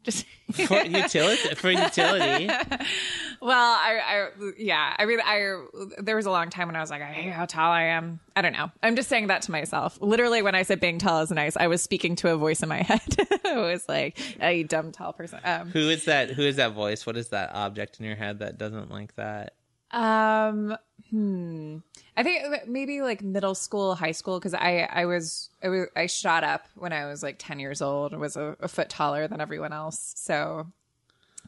Just 0.04 0.26
For 0.54 0.84
utility 0.84 1.56
for 1.56 1.70
utility. 1.70 2.48
well, 3.42 3.52
I, 3.52 4.00
I 4.04 4.30
yeah. 4.58 4.96
I 4.98 5.06
mean, 5.06 5.20
I 5.24 5.64
there 6.00 6.16
was 6.16 6.26
a 6.26 6.32
long 6.32 6.50
time 6.50 6.68
when 6.68 6.76
I 6.76 6.82
was 6.82 6.90
like, 6.90 7.02
I 7.02 7.06
hate 7.06 7.32
how 7.32 7.46
tall 7.46 7.72
I 7.72 7.84
am. 7.84 8.20
I 8.36 8.42
don't 8.42 8.54
know. 8.54 8.72
I'm 8.82 8.96
just 8.96 9.10
saying 9.10 9.28
that 9.28 9.44
to 9.44 9.52
myself. 9.52 10.00
Literally, 10.02 10.42
when 10.42 10.56
I 10.56 10.64
said 10.64 10.80
being 10.80 10.98
tall 10.98 11.22
is 11.22 11.30
nice, 11.30 11.56
I 11.56 11.68
was 11.68 11.84
speaking 11.84 12.16
to 12.18 12.32
a 12.34 12.38
voice 12.38 12.64
in 12.64 12.70
my 12.70 12.82
head. 12.82 13.02
it 13.18 13.58
was 13.58 13.88
like, 13.88 14.18
"Oh, 14.42 14.50
you 14.50 14.64
dumb 14.64 14.92
tall 14.92 15.14
person." 15.14 15.40
Um, 15.44 15.70
Who 15.70 15.90
is 15.90 16.06
that 16.06 16.32
who 16.32 16.42
is 16.42 16.56
that 16.56 16.72
voice? 16.74 17.06
What 17.06 17.18
is 17.18 17.30
that 17.30 17.54
object 17.54 18.00
in 18.00 18.06
your 18.06 18.16
head 18.16 18.40
that 18.40 18.58
doesn't 18.58 18.90
like 18.90 19.16
that? 19.18 19.54
Um, 19.92 20.78
hmm. 21.10 21.78
I 22.16 22.24
think 22.24 22.68
maybe 22.68 23.02
like 23.02 23.24
middle 23.24 23.56
school, 23.56 23.96
high 23.96 24.12
school, 24.12 24.40
because 24.40 24.54
I 24.54 24.88
I 24.92 25.06
was 25.06 25.50
I 25.64 25.70
was 25.70 25.88
I 25.96 26.06
shot 26.06 26.44
up 26.44 26.68
when 26.76 26.94
I 26.94 27.06
was 27.06 27.24
like 27.24 27.36
ten 27.40 27.60
years 27.60 27.82
old. 27.82 28.12
and 28.12 28.22
was 28.22 28.36
a, 28.36 28.56
a 28.60 28.68
foot 28.68 28.90
taller 28.90 29.28
than 29.28 29.42
everyone 29.42 29.74
else. 29.74 30.14
So, 30.18 30.68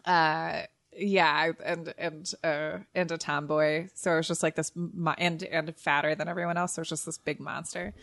uh, 0.05 0.61
yeah, 0.97 1.51
and 1.63 1.93
and 1.97 2.33
uh 2.43 2.79
and 2.93 3.11
a 3.11 3.17
tomboy. 3.17 3.87
So 3.93 4.13
it 4.13 4.17
was 4.17 4.27
just 4.27 4.43
like 4.43 4.55
this, 4.55 4.71
mo- 4.75 5.15
and 5.17 5.43
and 5.43 5.75
fatter 5.75 6.15
than 6.15 6.27
everyone 6.27 6.57
else. 6.57 6.73
So 6.73 6.79
it 6.79 6.83
was 6.83 6.89
just 6.89 7.05
this 7.05 7.17
big 7.17 7.39
monster. 7.39 7.93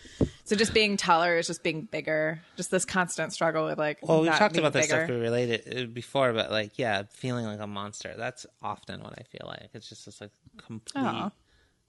So 0.44 0.56
just 0.56 0.72
being 0.72 0.96
taller 0.96 1.36
is 1.36 1.46
just 1.46 1.62
being 1.62 1.82
bigger. 1.82 2.40
Just 2.56 2.70
this 2.70 2.84
constant 2.84 3.32
struggle 3.32 3.66
with 3.66 3.78
like. 3.78 3.98
Well, 4.02 4.22
not 4.22 4.38
talked 4.38 4.56
about 4.56 4.72
this 4.72 4.86
bigger. 4.86 5.04
stuff 5.06 5.20
related 5.20 5.76
uh, 5.76 5.86
before, 5.86 6.32
but 6.32 6.50
like, 6.50 6.78
yeah, 6.78 7.02
feeling 7.10 7.46
like 7.46 7.60
a 7.60 7.66
monster. 7.66 8.14
That's 8.16 8.46
often 8.62 9.02
what 9.02 9.14
I 9.18 9.22
feel 9.22 9.46
like. 9.46 9.70
It's 9.74 9.88
just 9.88 10.06
this 10.06 10.20
like 10.20 10.30
complete. 10.56 11.32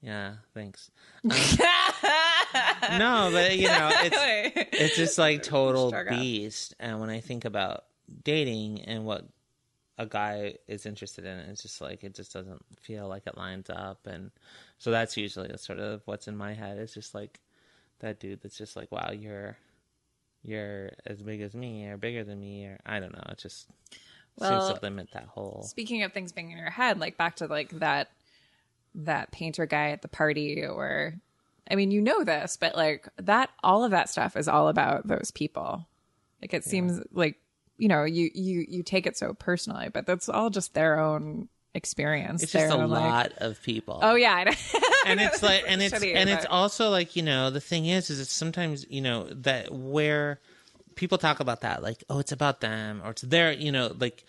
Yeah, 0.01 0.35
thanks. 0.53 0.91
Um, 2.51 2.97
no, 2.97 3.29
but 3.31 3.57
you 3.57 3.67
know, 3.67 3.89
it's 3.93 4.17
it's 4.73 4.95
just 4.95 5.19
like 5.19 5.43
total 5.43 5.93
beast. 6.09 6.73
And 6.79 6.99
when 6.99 7.11
I 7.11 7.19
think 7.19 7.45
about 7.45 7.83
dating 8.23 8.81
and 8.81 9.05
what 9.05 9.27
a 9.99 10.05
guy 10.07 10.55
is 10.67 10.87
interested 10.87 11.25
in, 11.25 11.37
it's 11.37 11.61
just 11.61 11.81
like 11.81 12.03
it 12.03 12.15
just 12.15 12.33
doesn't 12.33 12.63
feel 12.81 13.07
like 13.07 13.27
it 13.27 13.37
lines 13.37 13.69
up. 13.69 14.07
And 14.07 14.31
so 14.79 14.89
that's 14.89 15.17
usually 15.17 15.55
sort 15.57 15.77
of 15.79 16.01
what's 16.05 16.27
in 16.27 16.35
my 16.37 16.53
head. 16.53 16.79
It's 16.79 16.93
just 16.95 17.13
like 17.13 17.39
that 17.99 18.19
dude 18.19 18.41
that's 18.41 18.57
just 18.57 18.75
like, 18.75 18.91
wow, 18.91 19.11
you're 19.11 19.57
you're 20.41 20.91
as 21.05 21.21
big 21.21 21.41
as 21.41 21.53
me 21.53 21.85
or 21.87 21.97
bigger 21.97 22.23
than 22.23 22.39
me 22.39 22.65
or 22.65 22.79
I 22.85 22.99
don't 23.01 23.13
know. 23.13 23.23
It 23.29 23.39
just 23.39 23.67
Well, 24.37 24.49
seems 24.67 24.79
to 24.79 24.83
limit 24.85 25.09
that 25.11 25.25
whole. 25.25 25.63
speaking 25.63 26.01
of 26.03 26.13
things 26.13 26.31
being 26.31 26.51
in 26.51 26.57
your 26.57 26.69
head 26.69 26.97
like 26.99 27.17
back 27.17 27.35
to 27.37 27.47
like 27.47 27.69
that 27.79 28.09
that 28.95 29.31
painter 29.31 29.65
guy 29.65 29.89
at 29.89 30.01
the 30.01 30.07
party 30.07 30.65
or 30.65 31.13
i 31.69 31.75
mean 31.75 31.91
you 31.91 32.01
know 32.01 32.23
this 32.23 32.57
but 32.57 32.75
like 32.75 33.07
that 33.17 33.49
all 33.63 33.83
of 33.83 33.91
that 33.91 34.09
stuff 34.09 34.35
is 34.35 34.47
all 34.47 34.67
about 34.69 35.07
those 35.07 35.29
people 35.31 35.85
like 36.41 36.53
it 36.53 36.63
seems 36.63 36.99
like 37.11 37.35
you 37.79 37.87
know 37.87 38.03
you 38.03 38.29
you 38.33 38.65
you 38.67 38.83
take 38.83 39.07
it 39.07 39.17
so 39.17 39.33
personally 39.33 39.89
but 39.91 40.05
that's 40.05 40.29
all 40.29 40.49
just 40.49 40.73
their 40.73 40.99
own 40.99 41.47
experience 41.75 42.43
It's 42.43 42.51
just 42.51 42.71
a 42.71 42.77
own, 42.77 42.89
like- 42.89 43.01
lot 43.03 43.31
of 43.37 43.61
people. 43.63 43.99
oh 44.01 44.15
yeah 44.15 44.39
and 45.05 45.19
it's 45.21 45.41
like 45.41 45.63
and 45.67 45.81
it's 45.81 45.93
Shitty, 45.93 46.15
and 46.15 46.29
it's 46.29 46.45
also 46.49 46.89
like 46.89 47.15
you 47.15 47.23
know 47.23 47.49
the 47.51 47.61
thing 47.61 47.85
is 47.85 48.09
is 48.09 48.19
it's 48.19 48.33
sometimes 48.33 48.85
you 48.89 49.01
know 49.01 49.27
that 49.31 49.71
where 49.71 50.39
people 50.95 51.17
talk 51.17 51.39
about 51.39 51.61
that 51.61 51.81
like 51.81 52.03
oh 52.09 52.19
it's 52.19 52.31
about 52.31 52.59
them 52.61 53.01
or 53.05 53.11
it's 53.11 53.21
their 53.21 53.51
you 53.53 53.71
know 53.71 53.93
like 53.99 54.25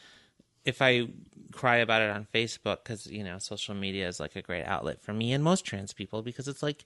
if 0.64 0.80
i 0.82 1.08
cry 1.52 1.76
about 1.78 2.02
it 2.02 2.10
on 2.10 2.26
facebook 2.32 2.78
because 2.84 3.06
you 3.06 3.24
know 3.24 3.38
social 3.38 3.74
media 3.74 4.06
is 4.06 4.20
like 4.20 4.36
a 4.36 4.42
great 4.42 4.64
outlet 4.64 5.00
for 5.02 5.12
me 5.12 5.32
and 5.32 5.42
most 5.42 5.64
trans 5.64 5.92
people 5.92 6.22
because 6.22 6.46
it's 6.46 6.62
like 6.62 6.84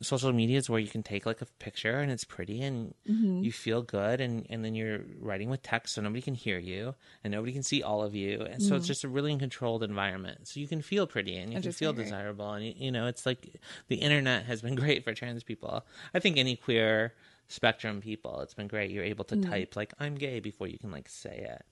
social 0.00 0.32
media 0.32 0.58
is 0.58 0.70
where 0.70 0.80
you 0.80 0.88
can 0.88 1.02
take 1.02 1.26
like 1.26 1.40
a 1.42 1.46
picture 1.58 1.98
and 1.98 2.10
it's 2.12 2.24
pretty 2.24 2.62
and 2.62 2.94
Mm-hmm. 3.08 3.42
you 3.42 3.50
feel 3.52 3.82
good 3.82 4.20
and 4.20 4.46
and 4.50 4.64
then 4.64 4.74
you're 4.74 5.00
writing 5.18 5.48
with 5.50 5.62
text 5.62 5.94
so 5.94 6.02
nobody 6.02 6.20
can 6.22 6.34
hear 6.34 6.58
you 6.58 6.94
and 7.24 7.32
nobody 7.32 7.52
can 7.52 7.62
see 7.62 7.82
all 7.82 8.02
of 8.02 8.14
you 8.14 8.42
and 8.42 8.62
so 8.62 8.76
it's 8.76 8.86
just 8.86 9.02
a 9.04 9.08
really 9.08 9.36
controlled 9.36 9.82
environment 9.82 10.46
so 10.46 10.60
you 10.60 10.68
can 10.68 10.82
feel 10.82 11.06
pretty 11.06 11.36
and 11.36 11.52
you 11.52 11.58
I 11.58 11.62
can 11.62 11.72
feel 11.72 11.90
agree. 11.90 12.04
desirable 12.04 12.52
and 12.52 12.64
you, 12.66 12.74
you 12.76 12.92
know 12.92 13.06
it's 13.06 13.24
like 13.26 13.60
the 13.88 13.96
internet 13.96 14.44
has 14.44 14.62
been 14.62 14.74
great 14.84 15.04
for 15.04 15.14
trans 15.14 15.42
people 15.42 15.84
i 16.14 16.18
think 16.20 16.36
any 16.36 16.54
queer 16.56 17.14
spectrum 17.48 18.00
people 18.00 18.40
it's 18.40 18.54
been 18.54 18.68
great 18.68 18.90
you're 18.90 19.04
able 19.04 19.24
to 19.24 19.36
Mm. 19.36 19.48
type 19.50 19.74
like 19.76 19.94
i'm 19.98 20.14
gay 20.14 20.38
before 20.38 20.68
you 20.68 20.78
can 20.78 20.90
like 20.92 21.08
say 21.08 21.38
it 21.48 21.64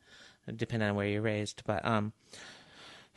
depending 0.57 0.89
on 0.89 0.95
where 0.97 1.07
you're 1.07 1.23
raised 1.23 1.63
but 1.67 1.85
um 1.85 2.13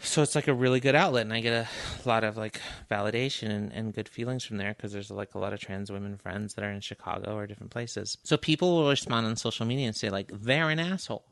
so 0.02 0.22
it's 0.22 0.36
like 0.36 0.48
a 0.48 0.54
really 0.54 0.80
good 0.80 0.96
outlet 0.96 1.24
and 1.24 1.34
i 1.34 1.40
get 1.42 1.54
a 1.54 2.08
lot 2.08 2.24
of 2.24 2.38
like 2.38 2.62
validation 2.90 3.50
and, 3.50 3.72
and 3.74 3.94
good 3.94 4.08
feelings 4.08 4.44
from 4.44 4.58
there 4.58 4.74
because 4.74 4.92
there's 4.94 5.12
like 5.12 5.36
a 5.36 5.40
lot 5.40 5.54
of 5.54 5.60
trans 5.60 5.92
women 5.92 6.18
friends 6.18 6.54
that 6.54 6.64
are 6.64 6.72
in 6.72 6.82
chicago 6.82 7.36
or 7.36 7.48
different 7.48 7.72
places. 7.72 8.18
So 8.24 8.38
people 8.38 8.78
will 8.78 8.90
respond 8.90 9.28
on 9.28 9.36
social 9.36 9.66
media 9.66 9.88
and 9.88 9.96
say 9.96 10.10
like 10.10 10.32
they're 10.34 10.70
an 10.70 10.80
asshole. 10.80 11.26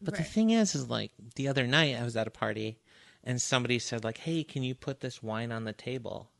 But 0.00 0.16
the 0.16 0.22
thing 0.22 0.50
is 0.50 0.74
is 0.74 0.88
like 0.90 1.12
the 1.36 1.48
other 1.48 1.66
night 1.66 1.96
i 1.96 2.04
was 2.04 2.16
at 2.16 2.26
a 2.26 2.30
party 2.30 2.78
and 3.24 3.40
somebody 3.40 3.78
said 3.78 4.04
like 4.04 4.18
hey 4.18 4.44
can 4.44 4.62
you 4.62 4.74
put 4.74 5.00
this 5.00 5.22
wine 5.22 5.52
on 5.52 5.64
the 5.64 5.72
table? 5.72 6.30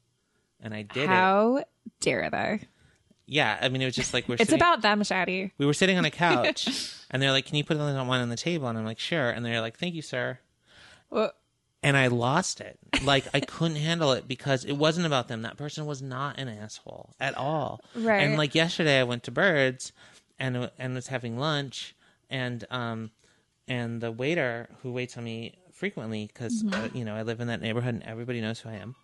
And 0.60 0.72
i 0.72 0.82
did 0.82 1.04
it. 1.04 1.08
How 1.08 1.64
dare 2.00 2.30
they? 2.30 2.60
Yeah 3.26 3.58
i 3.60 3.68
mean 3.68 3.82
it 3.82 3.86
was 3.86 3.96
just 3.96 4.14
like 4.14 4.28
we're 4.28 4.34
it's 4.38 4.44
sitting, 4.44 4.58
about 4.60 4.82
them 4.82 5.02
Shadi 5.02 5.50
we 5.58 5.66
were 5.66 5.74
sitting 5.74 5.98
on 5.98 6.04
a 6.04 6.10
couch 6.10 6.94
and 7.10 7.20
they're 7.20 7.32
like 7.32 7.46
can 7.46 7.56
you 7.56 7.64
put 7.64 7.76
the 7.76 7.84
wine 7.84 8.20
on 8.20 8.28
the 8.28 8.36
table? 8.36 8.68
And 8.68 8.78
i'm 8.78 8.84
like 8.84 9.00
sure. 9.00 9.30
And 9.30 9.44
they're 9.44 9.60
like 9.60 9.76
thank 9.78 9.94
you 9.94 10.02
sir. 10.02 10.38
Well, 11.10 11.32
and 11.86 11.96
I 11.96 12.08
lost 12.08 12.60
it. 12.60 12.76
Like 13.04 13.28
I 13.32 13.38
couldn't 13.38 13.76
handle 13.76 14.10
it 14.10 14.26
because 14.26 14.64
it 14.64 14.72
wasn't 14.72 15.06
about 15.06 15.28
them. 15.28 15.42
That 15.42 15.56
person 15.56 15.86
was 15.86 16.02
not 16.02 16.36
an 16.36 16.48
asshole 16.48 17.14
at 17.20 17.36
all. 17.36 17.80
Right. 17.94 18.22
And 18.22 18.36
like 18.36 18.56
yesterday, 18.56 18.98
I 18.98 19.04
went 19.04 19.22
to 19.24 19.30
Birds, 19.30 19.92
and 20.36 20.68
and 20.80 20.94
was 20.96 21.06
having 21.06 21.38
lunch, 21.38 21.94
and 22.28 22.64
um, 22.72 23.12
and 23.68 24.00
the 24.00 24.10
waiter 24.10 24.68
who 24.82 24.90
waits 24.90 25.16
on 25.16 25.22
me 25.22 25.54
frequently 25.72 26.26
because 26.26 26.64
uh, 26.72 26.88
you 26.92 27.04
know 27.04 27.14
I 27.14 27.22
live 27.22 27.40
in 27.40 27.46
that 27.46 27.60
neighborhood 27.60 27.94
and 27.94 28.02
everybody 28.02 28.40
knows 28.40 28.58
who 28.58 28.70
I 28.70 28.74
am. 28.74 28.96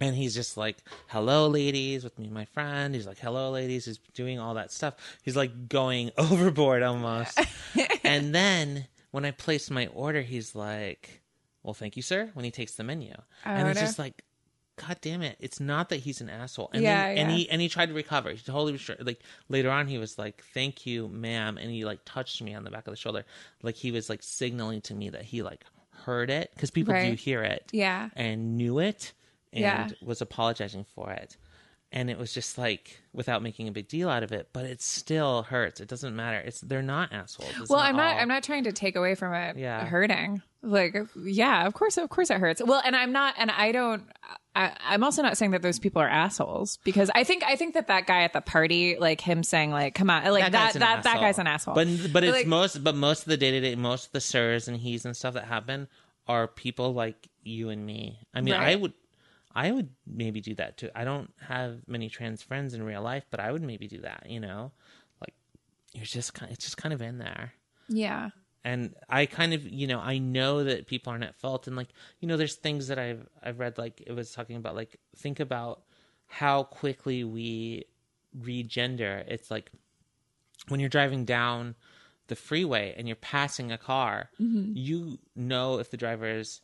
And 0.00 0.16
he's 0.16 0.34
just 0.34 0.56
like, 0.56 0.78
"Hello, 1.06 1.46
ladies," 1.46 2.02
with 2.02 2.18
me 2.18 2.24
and 2.24 2.34
my 2.34 2.46
friend. 2.46 2.92
He's 2.92 3.06
like, 3.06 3.20
"Hello, 3.20 3.52
ladies." 3.52 3.84
He's 3.84 3.98
doing 4.14 4.40
all 4.40 4.54
that 4.54 4.72
stuff. 4.72 4.94
He's 5.22 5.36
like 5.36 5.68
going 5.68 6.10
overboard 6.18 6.82
almost. 6.82 7.40
and 8.02 8.34
then 8.34 8.88
when 9.12 9.24
I 9.24 9.30
placed 9.30 9.70
my 9.70 9.86
order, 9.88 10.22
he's 10.22 10.56
like, 10.56 11.22
"Well, 11.62 11.74
thank 11.74 11.96
you, 11.96 12.02
sir." 12.02 12.30
When 12.34 12.44
he 12.44 12.50
takes 12.50 12.74
the 12.74 12.84
menu, 12.84 13.14
and 13.44 13.68
it's 13.68 13.80
just 13.80 13.98
like, 13.98 14.24
God 14.76 14.98
damn 15.00 15.22
it! 15.22 15.36
It's 15.40 15.58
not 15.58 15.88
that 15.88 15.96
he's 16.00 16.20
an 16.20 16.30
asshole. 16.30 16.70
And 16.72 16.82
Yeah, 16.84 17.08
then, 17.08 17.18
and 17.18 17.30
he 17.32 17.50
and 17.50 17.60
he 17.60 17.68
tried 17.68 17.86
to 17.86 17.94
recover. 17.94 18.30
He 18.30 18.38
totally 18.38 18.72
was 18.72 18.88
like 19.00 19.20
later 19.48 19.70
on. 19.70 19.88
He 19.88 19.98
was 19.98 20.18
like, 20.18 20.42
"Thank 20.54 20.86
you, 20.86 21.08
ma'am," 21.08 21.58
and 21.58 21.70
he 21.70 21.84
like 21.84 22.00
touched 22.04 22.40
me 22.42 22.54
on 22.54 22.62
the 22.64 22.70
back 22.70 22.86
of 22.86 22.92
the 22.92 22.96
shoulder, 22.96 23.24
like 23.62 23.74
he 23.74 23.90
was 23.90 24.08
like 24.08 24.22
signaling 24.22 24.80
to 24.82 24.94
me 24.94 25.08
that 25.10 25.24
he 25.24 25.42
like 25.42 25.64
heard 26.04 26.30
it 26.30 26.50
because 26.54 26.70
people 26.70 26.94
do 26.94 27.14
hear 27.14 27.42
it, 27.42 27.68
Yeah. 27.72 28.10
and 28.14 28.56
knew 28.56 28.78
it 28.78 29.12
and 29.52 29.62
Yeah. 29.62 29.88
was 30.00 30.20
apologizing 30.20 30.84
for 30.84 31.10
it. 31.10 31.36
And 31.90 32.10
it 32.10 32.18
was 32.18 32.34
just 32.34 32.58
like 32.58 33.00
without 33.14 33.42
making 33.42 33.66
a 33.66 33.72
big 33.72 33.88
deal 33.88 34.10
out 34.10 34.22
of 34.22 34.30
it, 34.30 34.50
but 34.52 34.66
it 34.66 34.82
still 34.82 35.44
hurts. 35.44 35.80
It 35.80 35.88
doesn't 35.88 36.14
matter. 36.14 36.36
It's 36.38 36.60
they're 36.60 36.82
not 36.82 37.12
assholes. 37.14 37.50
It's 37.58 37.70
well 37.70 37.80
i'm 37.80 37.96
not 37.96 38.14
all- 38.16 38.20
i'm 38.20 38.28
not 38.28 38.42
trying 38.42 38.64
to 38.64 38.72
take 38.72 38.94
away 38.94 39.14
from 39.14 39.32
it 39.32 39.56
Yeah. 39.56 39.84
hurting 39.86 40.42
like 40.62 40.94
yeah 41.24 41.66
of 41.66 41.72
course 41.72 41.96
of 41.96 42.08
course 42.10 42.30
it 42.30 42.38
hurts 42.38 42.60
well 42.64 42.82
and 42.84 42.96
i'm 42.96 43.12
not 43.12 43.34
and 43.38 43.48
i 43.52 43.70
don't 43.70 44.02
I, 44.56 44.72
i'm 44.88 45.04
also 45.04 45.22
not 45.22 45.36
saying 45.38 45.52
that 45.52 45.62
those 45.62 45.78
people 45.78 46.02
are 46.02 46.08
assholes 46.08 46.78
because 46.82 47.10
i 47.14 47.22
think 47.22 47.44
i 47.44 47.54
think 47.54 47.74
that 47.74 47.86
that 47.86 48.08
guy 48.08 48.22
at 48.22 48.32
the 48.32 48.40
party 48.40 48.96
like 48.98 49.20
him 49.20 49.44
saying 49.44 49.70
like 49.70 49.94
come 49.94 50.10
on 50.10 50.24
like 50.32 50.42
that 50.42 50.52
guy's 50.52 50.72
that 50.74 51.04
that, 51.04 51.20
guy's 51.20 51.38
an 51.38 51.46
asshole 51.46 51.74
But 51.76 51.86
but 52.12 52.24
it's 52.24 52.32
like- 52.32 52.46
most 52.48 52.82
but 52.82 52.96
most 52.96 53.20
of 53.20 53.26
the 53.26 53.36
day 53.36 53.52
to 53.52 53.60
day 53.60 53.76
most 53.76 54.06
of 54.06 54.12
the 54.12 54.20
sirs 54.20 54.66
and 54.66 54.76
he's 54.76 55.04
and 55.04 55.16
stuff 55.16 55.34
that 55.34 55.44
happen 55.44 55.86
are 56.26 56.48
people 56.48 56.92
like 56.92 57.28
you 57.44 57.70
and 57.70 57.86
me. 57.86 58.18
I 58.34 58.42
mean, 58.42 58.52
I 58.52 58.74
would 58.74 58.92
I 59.54 59.70
would 59.72 59.88
maybe 60.06 60.40
do 60.40 60.54
that 60.56 60.76
too. 60.78 60.90
I 60.94 61.04
don't 61.04 61.30
have 61.40 61.80
many 61.86 62.08
trans 62.08 62.42
friends 62.42 62.74
in 62.74 62.82
real 62.82 63.02
life, 63.02 63.24
but 63.30 63.40
I 63.40 63.50
would 63.50 63.62
maybe 63.62 63.88
do 63.88 64.00
that. 64.02 64.26
You 64.28 64.40
know, 64.40 64.72
like 65.20 65.34
you're 65.92 66.04
just 66.04 66.34
kind. 66.34 66.52
It's 66.52 66.64
just 66.64 66.76
kind 66.76 66.92
of 66.92 67.02
in 67.02 67.18
there. 67.18 67.52
yeah 67.88 68.30
and 68.64 68.94
I 69.08 69.26
kind 69.26 69.54
of 69.54 69.66
you 69.66 69.86
know 69.86 70.00
I 70.00 70.18
know 70.18 70.64
that 70.64 70.88
people 70.88 71.12
aren't 71.12 71.24
at 71.24 71.36
fault 71.36 71.66
and 71.68 71.76
like 71.76 71.88
you 72.20 72.26
know 72.28 72.36
there's 72.36 72.56
things 72.56 72.88
that 72.88 72.98
I've 72.98 73.26
I've 73.42 73.60
read 73.60 73.78
like 73.78 74.02
it 74.06 74.12
was 74.12 74.32
talking 74.32 74.56
about 74.56 74.74
like 74.74 74.98
think 75.16 75.38
about 75.40 75.82
how 76.26 76.64
quickly 76.64 77.22
we 77.24 77.84
regender 78.36 79.24
it's 79.28 79.50
like 79.50 79.70
when 80.68 80.80
you're 80.80 80.88
driving 80.88 81.24
down 81.24 81.76
the 82.26 82.36
freeway 82.36 82.94
and 82.98 83.06
you're 83.08 83.16
passing 83.16 83.72
a 83.72 83.78
car, 83.78 84.28
Mm-hmm. 84.40 84.72
you 84.74 85.18
know 85.34 85.78
if 85.78 85.90
the 85.90 85.96
driver 85.96 86.28
is 86.28 86.60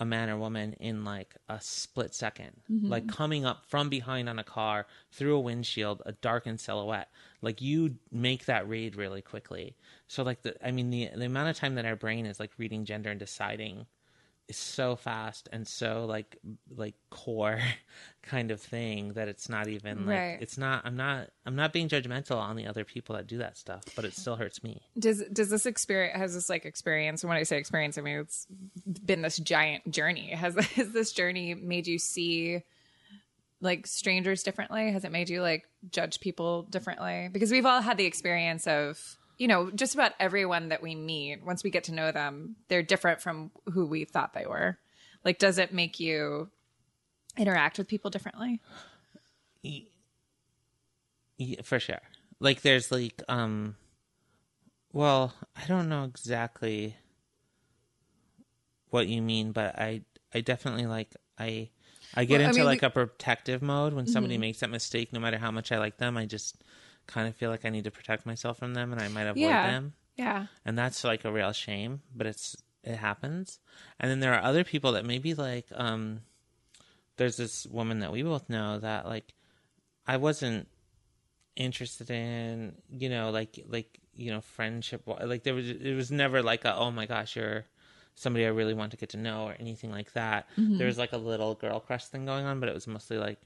a 0.00 0.04
man 0.04 0.28
or 0.28 0.36
woman 0.36 0.72
in 0.74 1.04
like 1.04 1.36
a 1.48 1.60
split 1.60 2.12
2nd 2.12 2.50
Mm-hmm. 2.70 2.88
Like 2.88 3.06
coming 3.08 3.44
up 3.44 3.64
from 3.66 3.88
behind 3.88 4.28
on 4.28 4.38
a 4.38 4.44
car 4.44 4.86
through 5.12 5.36
a 5.36 5.40
windshield, 5.40 6.02
a 6.06 6.12
darkened 6.12 6.60
silhouette. 6.60 7.08
Like 7.42 7.60
you 7.60 7.96
make 8.10 8.46
that 8.46 8.68
read 8.68 8.96
really 8.96 9.22
quickly. 9.22 9.76
So 10.08 10.22
like 10.22 10.42
the 10.42 10.54
I 10.66 10.70
mean 10.70 10.90
the 10.90 11.10
the 11.14 11.26
amount 11.26 11.50
of 11.50 11.56
time 11.56 11.74
that 11.74 11.84
our 11.84 11.96
brain 11.96 12.26
is 12.26 12.40
like 12.40 12.52
reading 12.58 12.84
gender 12.84 13.10
and 13.10 13.20
deciding 13.20 13.86
so 14.50 14.94
fast 14.94 15.48
and 15.52 15.66
so 15.66 16.04
like 16.06 16.36
like 16.76 16.94
core 17.10 17.60
kind 18.22 18.50
of 18.50 18.60
thing 18.60 19.14
that 19.14 19.26
it's 19.26 19.48
not 19.48 19.68
even 19.68 20.04
like 20.06 20.18
Right. 20.18 20.38
it's 20.40 20.58
not 20.58 20.82
I'm 20.84 20.96
not 20.96 21.30
I'm 21.46 21.56
not 21.56 21.72
being 21.72 21.88
judgmental 21.88 22.36
on 22.36 22.54
the 22.56 22.66
other 22.66 22.84
people 22.84 23.16
that 23.16 23.26
do 23.26 23.38
that 23.38 23.56
stuff, 23.56 23.82
but 23.96 24.04
it 24.04 24.12
still 24.14 24.36
hurts 24.36 24.62
me. 24.62 24.82
Does 24.98 25.22
does 25.32 25.48
this 25.50 25.64
experience 25.66 26.16
has 26.18 26.34
this 26.34 26.50
like 26.50 26.64
experience? 26.66 27.22
And 27.22 27.28
when 27.30 27.38
I 27.38 27.42
say 27.44 27.56
experience, 27.56 27.96
I 27.96 28.02
mean 28.02 28.18
it's 28.18 28.46
been 29.04 29.22
this 29.22 29.38
giant 29.38 29.90
journey. 29.90 30.28
Has 30.30 30.54
has 30.74 30.90
this 30.92 31.12
journey 31.12 31.54
made 31.54 31.86
you 31.86 31.98
see 31.98 32.62
like 33.60 33.86
strangers 33.86 34.42
differently? 34.42 34.92
Has 34.92 35.04
it 35.04 35.12
made 35.12 35.30
you 35.30 35.40
like 35.40 35.64
judge 35.90 36.20
people 36.20 36.64
differently? 36.64 37.30
Because 37.32 37.50
we've 37.50 37.64
all 37.66 37.80
had 37.80 37.96
the 37.96 38.04
experience 38.04 38.66
of 38.66 39.16
you 39.38 39.48
know 39.48 39.70
just 39.70 39.94
about 39.94 40.12
everyone 40.20 40.68
that 40.68 40.82
we 40.82 40.94
meet. 40.94 41.44
Once 41.44 41.62
we 41.64 41.70
get 41.70 41.84
to 41.84 41.92
know 41.92 42.12
them, 42.12 42.56
they're 42.68 42.82
different 42.82 43.20
from 43.20 43.50
who 43.72 43.86
we 43.86 44.04
thought 44.04 44.32
they 44.34 44.46
were. 44.46 44.78
Like, 45.24 45.38
does 45.38 45.58
it 45.58 45.72
make 45.72 45.98
you 46.00 46.50
interact 47.36 47.78
with 47.78 47.88
people 47.88 48.10
differently? 48.10 48.60
Yeah, 51.38 51.62
for 51.62 51.80
sure. 51.80 52.00
Like 52.40 52.62
there's 52.62 52.92
like 52.92 53.22
um 53.28 53.76
well, 54.92 55.34
I 55.56 55.66
don't 55.66 55.88
know 55.88 56.04
exactly 56.04 56.96
what 58.90 59.08
you 59.08 59.20
mean, 59.22 59.52
but 59.52 59.76
I 59.78 60.02
I 60.32 60.40
definitely 60.40 60.86
like 60.86 61.14
I 61.38 61.70
I 62.14 62.24
get 62.24 62.34
Well, 62.38 62.42
I 62.42 62.44
into 62.50 62.58
mean, 62.58 62.66
like 62.66 62.82
we- 62.82 62.86
a 62.86 62.90
protective 62.90 63.62
mode 63.62 63.92
when 63.92 64.06
somebody 64.06 64.38
makes 64.38 64.60
that 64.60 64.70
mistake 64.70 65.12
no 65.12 65.18
matter 65.20 65.38
how 65.38 65.50
much 65.50 65.72
I 65.72 65.78
like 65.78 65.96
them, 65.98 66.16
I 66.16 66.26
just 66.26 66.62
kind 67.06 67.28
of 67.28 67.36
feel 67.36 67.50
like 67.50 67.64
I 67.64 67.70
need 67.70 67.84
to 67.84 67.90
protect 67.90 68.26
myself 68.26 68.58
from 68.58 68.74
them 68.74 68.92
and 68.92 69.00
I 69.00 69.08
might 69.08 69.26
avoid 69.26 69.40
Yeah. 69.40 69.62
them. 69.62 69.92
Yeah. 70.16 70.46
And 70.64 70.78
that's 70.78 71.04
like 71.04 71.24
a 71.24 71.32
real 71.32 71.52
shame, 71.52 72.02
but 72.14 72.26
it's 72.26 72.56
it 72.82 72.96
happens. 72.96 73.58
And 73.98 74.10
then 74.10 74.20
there 74.20 74.34
are 74.34 74.42
other 74.42 74.62
people 74.64 74.92
that 74.92 75.04
maybe 75.06 75.34
like 75.34 75.66
um 75.72 76.20
there's 77.16 77.36
this 77.36 77.66
woman 77.66 78.00
that 78.00 78.12
we 78.12 78.22
both 78.22 78.48
know 78.50 78.78
that 78.78 79.06
like 79.06 79.34
I 80.06 80.16
wasn't 80.18 80.68
interested 81.56 82.10
in, 82.10 82.74
you 82.90 83.08
know, 83.08 83.30
like 83.30 83.64
like 83.68 84.00
you 84.16 84.30
know, 84.30 84.40
friendship. 84.40 85.02
Like 85.06 85.42
there 85.42 85.54
was, 85.54 85.68
it 85.68 85.94
was 85.96 86.10
never 86.12 86.40
like 86.42 86.64
a, 86.64 86.74
oh 86.76 86.90
my 86.92 87.06
gosh, 87.06 87.34
you're 87.36 87.64
somebody 88.14 88.44
I 88.44 88.50
really 88.50 88.74
want 88.74 88.92
to 88.92 88.96
get 88.96 89.08
to 89.10 89.16
know 89.16 89.46
or 89.46 89.56
anything 89.58 89.90
like 89.90 90.12
that. 90.12 90.48
There 90.56 90.86
was 90.86 90.98
like 90.98 91.12
a 91.12 91.16
little 91.16 91.54
girl 91.56 91.80
crush 91.80 92.04
thing 92.04 92.24
going 92.24 92.44
on, 92.46 92.60
but 92.60 92.68
it 92.68 92.74
was 92.74 92.86
mostly 92.86 93.18
like, 93.18 93.40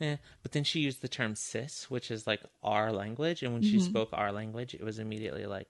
eh. 0.00 0.16
But 0.42 0.52
then 0.52 0.64
she 0.64 0.80
used 0.80 1.02
the 1.02 1.08
term 1.08 1.34
cis, 1.34 1.90
which 1.90 2.10
is 2.10 2.26
like 2.26 2.42
our 2.62 2.92
language, 2.92 3.42
and 3.42 3.52
when 3.52 3.62
she 3.62 3.78
spoke 3.78 4.08
our 4.12 4.32
language, 4.32 4.74
it 4.74 4.82
was 4.82 4.98
immediately 4.98 5.46
like, 5.46 5.68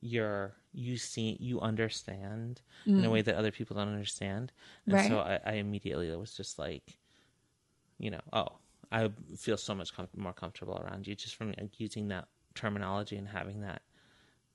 you're 0.00 0.54
you 0.72 0.96
see 0.96 1.36
you 1.38 1.60
understand 1.60 2.60
in 2.86 3.04
a 3.04 3.10
way 3.10 3.22
that 3.22 3.36
other 3.36 3.50
people 3.52 3.76
don't 3.76 3.88
understand, 3.88 4.52
and 4.86 4.94
Right. 4.94 5.08
so 5.08 5.18
I, 5.18 5.38
I 5.44 5.52
immediately 5.54 6.14
was 6.16 6.34
just 6.34 6.58
like, 6.58 6.98
you 7.98 8.10
know, 8.10 8.20
oh, 8.32 8.48
I 8.90 9.10
feel 9.36 9.56
so 9.56 9.74
much 9.74 9.94
com- 9.94 10.08
more 10.16 10.32
comfortable 10.32 10.76
around 10.84 11.06
you 11.06 11.14
just 11.14 11.36
from 11.36 11.54
like, 11.58 11.78
using 11.78 12.08
that 12.08 12.26
terminology 12.54 13.16
and 13.16 13.28
having 13.28 13.60
that 13.60 13.82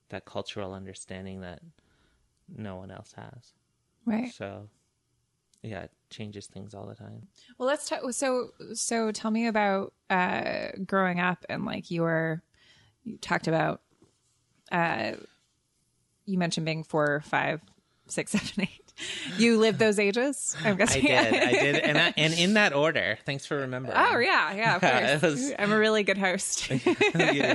that 0.10 0.26
cultural 0.26 0.74
understanding 0.74 1.42
that 1.42 1.62
no 2.48 2.76
one 2.78 2.92
else 2.92 3.14
has. 3.14 3.54
Right. 4.06 4.34
So, 4.34 4.70
yeah, 5.64 5.82
it 5.84 5.92
changes 6.10 6.48
things 6.48 6.74
all 6.74 6.86
the 6.88 6.96
time. 6.96 7.28
Well, 7.58 7.68
let's 7.68 7.88
talk. 7.90 8.02
So, 8.12 8.50
so 8.74 9.12
tell 9.12 9.32
me 9.32 9.48
about 9.48 9.94
uh, 10.10 10.70
growing 10.86 11.20
up 11.20 11.46
and 11.50 11.66
like 11.66 11.92
you 11.92 12.02
were, 12.04 12.42
you 13.04 13.18
talked 13.18 13.48
about, 13.48 13.82
uh, 14.72 15.14
you 16.26 16.38
mentioned 16.38 16.66
being 16.66 16.84
four, 16.84 17.22
five, 17.26 17.62
six, 18.08 18.32
seven, 18.34 18.64
eight. 18.64 18.84
You 19.38 19.60
lived 19.60 19.78
those 19.80 20.00
ages. 20.00 20.56
I'm 20.64 20.74
I 20.74 20.78
guessing. 20.78 21.04
did, 21.04 21.34
I 21.34 21.52
did, 21.52 21.76
and 21.84 21.98
I, 22.00 22.14
and 22.18 22.34
in 22.34 22.54
that 22.56 22.74
order. 22.74 23.18
Thanks 23.26 23.46
for 23.46 23.58
remembering. 23.58 23.96
Oh 23.96 24.18
yeah, 24.18 24.54
yeah. 24.56 24.76
Of 24.78 24.84
It 24.84 25.20
course. 25.20 25.32
was- 25.34 25.54
I'm 25.60 25.72
a 25.72 25.78
really 25.78 26.04
good 26.04 26.18
host. 26.18 26.70
you 26.70 26.80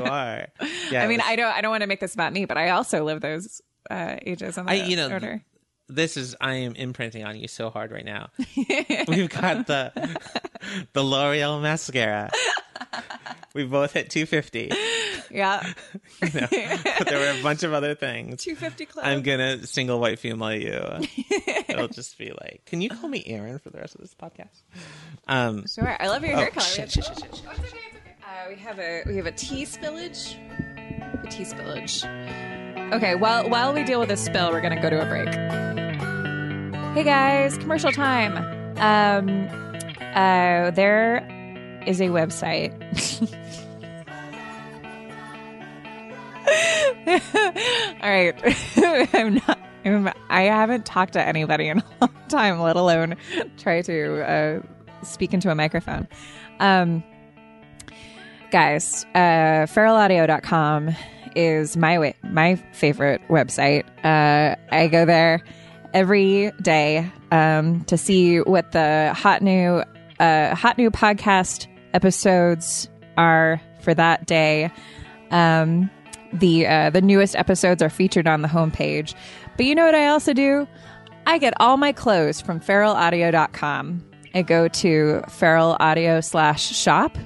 are. 0.05 0.47
Yeah, 0.91 1.03
I 1.03 1.09
mean, 1.09 1.19
was- 1.19 1.27
I 1.27 1.37
don't. 1.37 1.53
I 1.53 1.61
don't 1.61 1.71
want 1.73 1.81
to 1.83 1.89
make 1.89 1.99
this 2.01 2.15
about 2.15 2.33
me, 2.33 2.45
but 2.45 2.57
I 2.57 2.71
also 2.71 3.03
live 3.05 3.21
those 3.21 3.61
uh, 3.91 4.17
ages 4.23 4.57
in 4.57 4.67
that 4.67 4.73
I, 4.73 4.75
you 4.85 4.95
know, 4.97 5.11
order. 5.11 5.43
This 5.89 6.17
is 6.17 6.35
I 6.41 6.55
am 6.55 6.75
imprinting 6.75 7.25
on 7.25 7.37
you 7.39 7.49
so 7.49 7.71
hard 7.71 7.93
right 7.93 8.05
now. 8.05 8.31
We've 9.09 9.29
got 9.29 9.67
the 9.67 9.93
the 10.93 11.03
L'Oreal 11.03 11.61
mascara. 11.61 12.31
We 13.55 13.65
both 13.65 13.93
hit 13.93 14.09
250. 14.09 14.71
Yeah, 15.31 15.73
But 16.21 16.33
there 17.09 17.19
were 17.19 17.39
a 17.39 17.43
bunch 17.43 17.63
of 17.63 17.73
other 17.73 17.95
things. 17.95 18.43
250 18.43 18.87
club. 18.87 19.07
I'm 19.07 19.23
gonna 19.23 19.67
single 19.67 19.99
white 20.01 20.19
female 20.19 20.55
you. 20.55 20.81
It'll 21.69 21.89
just 21.89 22.17
be 22.19 22.31
like, 22.31 22.63
can 22.67 22.81
you 22.81 22.91
call 22.91 23.09
me 23.09 23.23
Erin 23.27 23.59
for 23.59 23.71
the 23.71 23.79
rest 23.79 23.95
of 23.95 24.01
this 24.03 24.15
podcast? 24.15 24.63
Um, 25.29 25.65
Sure, 25.67 25.97
I 25.99 26.09
love 26.09 26.23
your 26.23 26.37
hair 26.37 26.49
oh, 26.51 26.55
color. 26.55 26.67
shit, 26.67 26.91
shit, 26.91 27.05
shit, 27.05 27.19
shit, 27.19 27.35
shit. 27.37 27.47
Uh, 27.47 28.49
we 28.49 28.57
have 28.57 28.79
a 28.79 29.03
we 29.07 29.17
have 29.17 29.27
a 29.27 29.33
tea 29.33 29.65
spillage. 29.65 30.37
A 31.25 31.27
tea 31.29 31.45
spillage. 31.45 32.05
Okay, 32.93 33.15
while 33.15 33.49
while 33.49 33.73
we 33.73 33.85
deal 33.85 34.01
with 34.01 34.11
this 34.11 34.23
spill, 34.23 34.53
we're 34.53 34.61
gonna 34.61 34.81
go 34.81 34.91
to 34.91 35.01
a 35.01 35.07
break. 35.07 35.29
Hey 36.95 37.05
guys, 37.05 37.57
commercial 37.57 37.91
time. 37.91 38.37
Um, 38.77 39.49
uh, 40.15 40.71
there 40.73 41.27
is 41.87 42.03
a 42.03 42.09
website. 42.09 42.71
All 48.03 48.11
right, 48.11 48.35
I'm 49.15 49.41
not. 50.05 50.17
I 50.29 50.43
haven't 50.43 50.85
talked 50.85 51.15
to 51.15 51.27
anybody 51.27 51.69
in 51.69 51.79
a 51.79 51.85
long 52.03 52.15
time, 52.29 52.61
let 52.61 52.77
alone 52.77 53.17
try 53.57 53.81
to 53.81 54.21
uh, 54.31 54.61
speak 55.03 55.33
into 55.33 55.51
a 55.51 55.55
microphone. 55.55 56.07
Um, 56.61 57.03
guys, 58.51 59.07
uh, 59.15 59.65
feralaudio.com 59.65 60.95
is 61.37 61.77
my 61.77 61.99
way, 61.99 62.15
my 62.23 62.57
favorite 62.73 63.21
website. 63.29 63.85
Uh, 64.05 64.57
I 64.71 64.89
go 64.89 65.05
there 65.05 65.43
every 65.95 66.53
day 66.63 67.11
um, 67.31 67.85
to 67.85 67.97
see 67.97 68.41
what 68.41 68.73
the 68.73 69.13
hot 69.15 69.43
new 69.43 69.83
uh, 70.21 70.55
hot 70.55 70.79
new 70.79 70.91
podcast 70.91 71.67
episodes 71.95 72.89
are 73.17 73.61
for 73.81 73.95
that 73.95 74.27
day. 74.27 74.71
Um, 75.31 75.91
the 76.33 76.67
uh, 76.67 76.91
the 76.91 77.01
newest 77.01 77.37
episodes 77.37 77.83
are 77.83 77.91
featured 77.91 78.27
on 78.27 78.43
the 78.43 78.49
homepage. 78.49 79.15
But 79.57 79.67
you 79.67 79.75
know 79.75 79.85
what 79.85 79.95
I 79.95 80.07
also 80.09 80.33
do? 80.33 80.67
I 81.27 81.39
get 81.39 81.55
all 81.61 81.77
my 81.77 81.93
clothes 81.93 82.41
from 82.41 82.61
feralaudio.com. 82.61 84.05
I 84.35 84.43
go 84.43 84.69
to 84.69 85.23
feral 85.29 85.77
audio 85.79 86.21
slash 86.21 86.63
shop, 86.75 87.17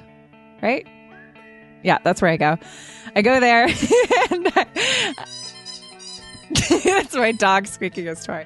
right? 0.61 0.85
Yeah, 1.83 1.99
that's 2.03 2.21
where 2.21 2.31
I 2.31 2.37
go. 2.37 2.57
I 3.15 3.21
go 3.21 3.39
there 3.39 3.67
that's 6.83 7.13
my 7.15 7.33
dog 7.33 7.67
squeaking 7.67 8.05
his 8.05 8.23
toy. 8.25 8.45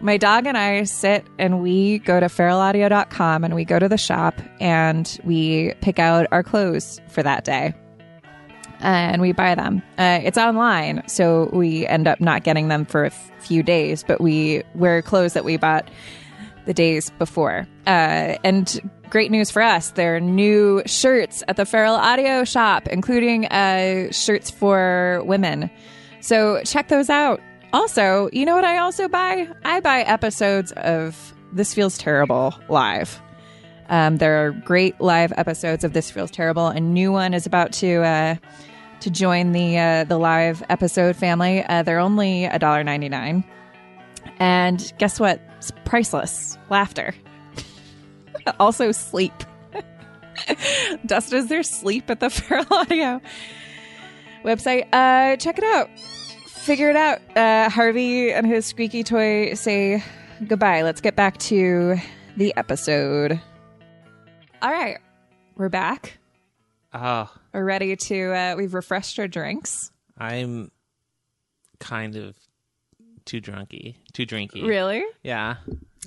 My 0.00 0.16
dog 0.16 0.46
and 0.46 0.56
I 0.56 0.84
sit 0.84 1.24
and 1.38 1.62
we 1.62 1.98
go 2.00 2.20
to 2.20 2.26
feralaudio.com 2.26 3.44
and 3.44 3.54
we 3.54 3.64
go 3.64 3.78
to 3.78 3.88
the 3.88 3.96
shop 3.96 4.34
and 4.60 5.18
we 5.24 5.72
pick 5.80 5.98
out 5.98 6.26
our 6.30 6.42
clothes 6.42 7.00
for 7.08 7.22
that 7.22 7.44
day. 7.44 7.74
And 8.80 9.20
we 9.20 9.32
buy 9.32 9.56
them. 9.56 9.82
Uh, 9.98 10.20
it's 10.22 10.38
online, 10.38 11.02
so 11.08 11.50
we 11.52 11.84
end 11.84 12.06
up 12.06 12.20
not 12.20 12.44
getting 12.44 12.68
them 12.68 12.84
for 12.84 13.04
a 13.04 13.06
f- 13.08 13.30
few 13.40 13.64
days, 13.64 14.04
but 14.04 14.20
we 14.20 14.62
wear 14.76 15.02
clothes 15.02 15.32
that 15.32 15.44
we 15.44 15.56
bought 15.56 15.90
the 16.68 16.74
days 16.74 17.10
before. 17.18 17.66
Uh, 17.86 18.36
and 18.44 18.78
great 19.08 19.30
news 19.30 19.50
for 19.50 19.62
us 19.62 19.92
there 19.92 20.16
are 20.16 20.20
new 20.20 20.82
shirts 20.84 21.42
at 21.48 21.56
the 21.56 21.64
Feral 21.64 21.94
Audio 21.94 22.44
shop, 22.44 22.86
including 22.88 23.46
uh, 23.46 24.12
shirts 24.12 24.50
for 24.50 25.22
women. 25.24 25.70
So 26.20 26.62
check 26.64 26.88
those 26.88 27.08
out. 27.08 27.40
Also, 27.72 28.28
you 28.34 28.44
know 28.44 28.54
what 28.54 28.64
I 28.64 28.78
also 28.78 29.08
buy? 29.08 29.48
I 29.64 29.80
buy 29.80 30.02
episodes 30.02 30.72
of 30.72 31.34
This 31.52 31.72
Feels 31.72 31.96
Terrible 31.96 32.54
live. 32.68 33.20
Um, 33.88 34.18
there 34.18 34.46
are 34.46 34.50
great 34.52 35.00
live 35.00 35.32
episodes 35.38 35.84
of 35.84 35.94
This 35.94 36.10
Feels 36.10 36.30
Terrible. 36.30 36.66
A 36.66 36.80
new 36.80 37.10
one 37.10 37.32
is 37.32 37.46
about 37.46 37.72
to 37.74 38.02
uh, 38.02 38.34
to 39.00 39.10
join 39.10 39.52
the 39.52 39.78
uh, 39.78 40.04
the 40.04 40.18
live 40.18 40.62
episode 40.68 41.16
family. 41.16 41.64
Uh, 41.64 41.82
they're 41.82 41.98
only 41.98 42.42
$1.99. 42.42 43.42
And 44.38 44.92
guess 44.98 45.18
what? 45.18 45.40
It's 45.58 45.70
priceless. 45.84 46.56
Laughter. 46.70 47.14
also 48.60 48.92
sleep. 48.92 49.32
Dust 51.06 51.32
is 51.32 51.48
there 51.48 51.62
sleep 51.62 52.08
at 52.10 52.20
the 52.20 52.30
Feral 52.30 52.64
Audio 52.70 53.20
website. 54.44 54.86
Uh, 54.92 55.36
check 55.36 55.58
it 55.58 55.64
out. 55.64 55.90
figure 55.98 56.90
it 56.90 56.96
out. 56.96 57.20
Uh, 57.36 57.68
Harvey 57.68 58.32
and 58.32 58.46
his 58.46 58.66
squeaky 58.66 59.02
toy 59.04 59.54
say 59.54 60.02
goodbye. 60.46 60.82
Let's 60.82 61.00
get 61.00 61.16
back 61.16 61.38
to 61.38 61.96
the 62.36 62.54
episode. 62.56 63.40
All 64.62 64.70
right, 64.70 64.98
we're 65.56 65.68
back. 65.68 66.18
Oh, 66.92 67.30
We're 67.52 67.64
ready 67.64 67.96
to. 67.96 68.32
Uh, 68.32 68.54
we've 68.56 68.74
refreshed 68.74 69.18
our 69.18 69.28
drinks. 69.28 69.90
I'm 70.16 70.70
kind 71.80 72.16
of 72.16 72.34
too 73.28 73.40
drunky, 73.40 73.94
too 74.12 74.26
drinky. 74.26 74.66
Really? 74.66 75.04
Yeah. 75.22 75.56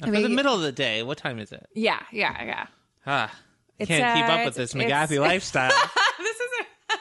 For 0.02 0.08
mean- 0.08 0.24
the 0.24 0.30
middle 0.30 0.54
of 0.56 0.62
the 0.62 0.72
day. 0.74 1.04
What 1.04 1.18
time 1.18 1.40
is 1.40 1.52
it? 1.52 1.66
Yeah, 1.74 2.00
yeah, 2.12 2.44
yeah. 2.44 2.68
Ah, 3.08 3.32
It's, 3.80 3.88
can't 3.88 4.18
keep 4.18 4.26
uh, 4.30 4.34
up 4.34 4.46
with 4.46 4.58
it's- 4.60 4.74
this 4.74 4.74
McGathy 4.74 5.12
it's- 5.14 5.20
lifestyle. 5.20 5.70
this 6.20 6.36
is. 6.36 6.48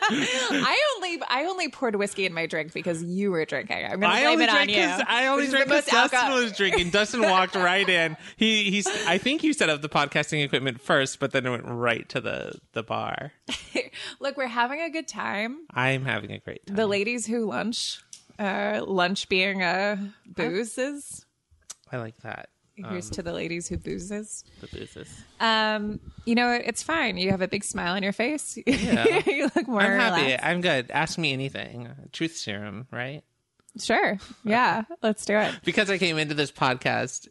I 0.13 0.81
only 0.97 1.19
I 1.29 1.45
only 1.45 1.69
poured 1.69 1.95
whiskey 1.97 2.27
in 2.27 2.33
my 2.33 2.47
drink 2.47 2.73
because 2.73 3.03
you 3.03 3.31
were 3.31 3.45
drinking. 3.45 3.85
I'm 3.85 4.01
gonna 4.01 4.07
I 4.13 4.21
blame 4.23 4.33
only 4.33 4.45
it 4.45 4.49
on 4.51 4.55
drank 4.57 4.71
you. 4.71 5.05
I 5.07 5.27
only 5.27 5.43
which 5.43 5.47
is 5.47 5.51
drank 5.53 5.67
because 5.69 5.85
most 5.85 5.91
Dustin 5.93 6.19
alcohol- 6.19 6.43
was 6.43 6.53
drinking. 6.53 6.91
Dustin 6.91 7.23
walked 7.23 7.55
right 7.55 7.89
in. 7.89 8.17
He 8.37 8.71
he's. 8.71 8.87
I 9.07 9.19
think 9.19 9.43
you 9.45 9.53
set 9.53 9.69
up 9.69 9.83
the 9.83 9.89
podcasting 9.89 10.45
equipment 10.45 10.81
first, 10.81 11.19
but 11.21 11.33
then 11.33 11.47
it 11.47 11.51
went 11.51 11.65
right 11.67 12.09
to 12.11 12.21
the 12.21 12.53
the 12.73 12.83
bar. 12.83 13.33
Look, 14.21 14.37
we're 14.37 14.47
having 14.47 14.81
a 14.81 14.91
good 14.91 15.07
time. 15.09 15.59
I'm 15.75 16.05
having 16.05 16.31
a 16.33 16.39
great 16.39 16.67
time. 16.67 16.77
The 16.77 16.87
ladies 16.87 17.27
who 17.27 17.47
lunch, 17.47 18.01
uh, 18.41 18.81
lunch 18.87 19.29
being 19.29 19.63
uh, 19.63 19.97
boozes. 20.27 21.27
I 21.93 21.99
like 21.99 22.17
that. 22.23 22.49
Here's 22.89 23.11
to 23.11 23.23
the 23.23 23.35
ladies 23.35 23.69
who 23.69 23.77
boozes. 23.77 24.43
The 24.63 24.67
business. 24.69 25.23
Um, 25.39 26.01
you 26.25 26.35
know, 26.35 26.51
it's 26.53 26.83
fine. 26.83 27.19
You 27.19 27.31
have 27.31 27.43
a 27.43 27.49
big 27.49 27.63
smile 27.63 27.95
on 27.95 28.03
your 28.03 28.13
face. 28.15 28.57
Yeah. 28.67 29.21
you 29.27 29.51
look 29.55 29.69
more 29.69 29.83
I'm 29.83 30.01
happy. 30.01 30.23
relaxed. 30.23 30.47
I'm 30.47 30.61
good. 30.63 30.91
Ask 30.91 31.19
me 31.19 31.35
anything. 31.35 31.91
Truth 32.13 32.37
serum, 32.37 32.87
right? 32.91 33.23
Sure. 33.79 34.17
Yeah. 34.45 34.85
Let's 35.03 35.27
do 35.27 35.37
it. 35.37 35.55
Because 35.65 35.91
I 35.91 35.99
came 35.99 36.17
into 36.17 36.33
this 36.35 36.51
podcast, 36.51 37.29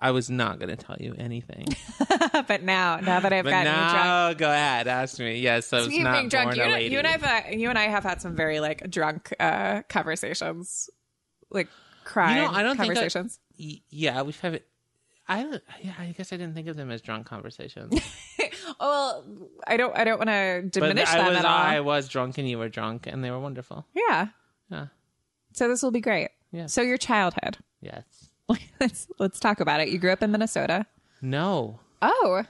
I 0.00 0.12
was 0.12 0.30
not 0.30 0.58
going 0.60 0.68
to 0.68 0.76
tell 0.76 0.96
you 1.00 1.14
anything. 1.18 1.66
but 2.46 2.62
now, 2.62 2.98
now 3.00 3.18
that 3.20 3.32
I've 3.32 3.44
But 3.44 3.50
gotten 3.50 3.66
you 3.72 3.78
drunk. 3.78 3.94
now, 3.94 4.32
go 4.34 4.48
ahead. 4.48 4.86
Ask 4.86 5.18
me. 5.18 5.40
Yes, 5.40 5.72
I 5.72 5.78
was 5.78 5.88
not 5.88 6.12
being 6.14 6.28
drunk, 6.28 6.54
you 6.56 6.62
a 6.62 6.66
and, 6.66 6.92
you 6.92 6.98
and 6.98 7.06
I've 7.06 7.24
uh, 7.24 7.40
you 7.50 7.68
and 7.68 7.78
I 7.78 7.84
have 7.88 8.04
had 8.04 8.20
some 8.22 8.36
very 8.36 8.60
like 8.60 8.88
drunk 8.90 9.34
uh, 9.40 9.82
conversations, 9.88 10.88
like 11.50 11.68
crime 12.04 12.36
You 12.36 12.42
know, 12.42 12.48
I 12.52 12.62
don't 12.62 12.76
think 12.76 12.92
I- 12.92 12.94
conversations. 12.94 13.40
Yeah, 13.56 14.22
we've 14.22 14.38
had. 14.40 14.62
I 15.30 15.60
yeah, 15.82 15.92
I 15.98 16.14
guess 16.16 16.32
I 16.32 16.36
didn't 16.38 16.54
think 16.54 16.68
of 16.68 16.76
them 16.76 16.90
as 16.90 17.02
drunk 17.02 17.26
conversations. 17.26 17.92
well, 18.80 19.24
I 19.66 19.76
don't 19.76 19.94
I 19.94 20.04
don't 20.04 20.16
want 20.18 20.30
to 20.30 20.62
but 20.64 20.72
diminish 20.72 21.08
I 21.08 21.18
them 21.18 21.26
was 21.26 21.36
at 21.38 21.44
all. 21.44 21.50
I 21.58 21.80
was 21.80 22.08
drunk 22.08 22.38
and 22.38 22.48
you 22.48 22.56
were 22.56 22.68
drunk 22.70 23.06
and 23.06 23.22
they 23.22 23.30
were 23.30 23.40
wonderful. 23.40 23.84
yeah. 23.94 24.28
Yeah. 24.70 24.86
So 25.52 25.68
this 25.68 25.82
will 25.82 25.90
be 25.90 26.00
great. 26.00 26.30
Yeah. 26.52 26.66
So 26.66 26.80
your 26.82 26.96
childhood. 26.98 27.58
Yes. 27.82 28.04
let's 28.80 29.08
let's 29.18 29.40
talk 29.40 29.60
about 29.60 29.80
it. 29.80 29.88
You 29.88 29.98
grew 29.98 30.12
up 30.12 30.22
in 30.22 30.30
Minnesota. 30.30 30.86
No. 31.20 31.80
Oh, 32.00 32.44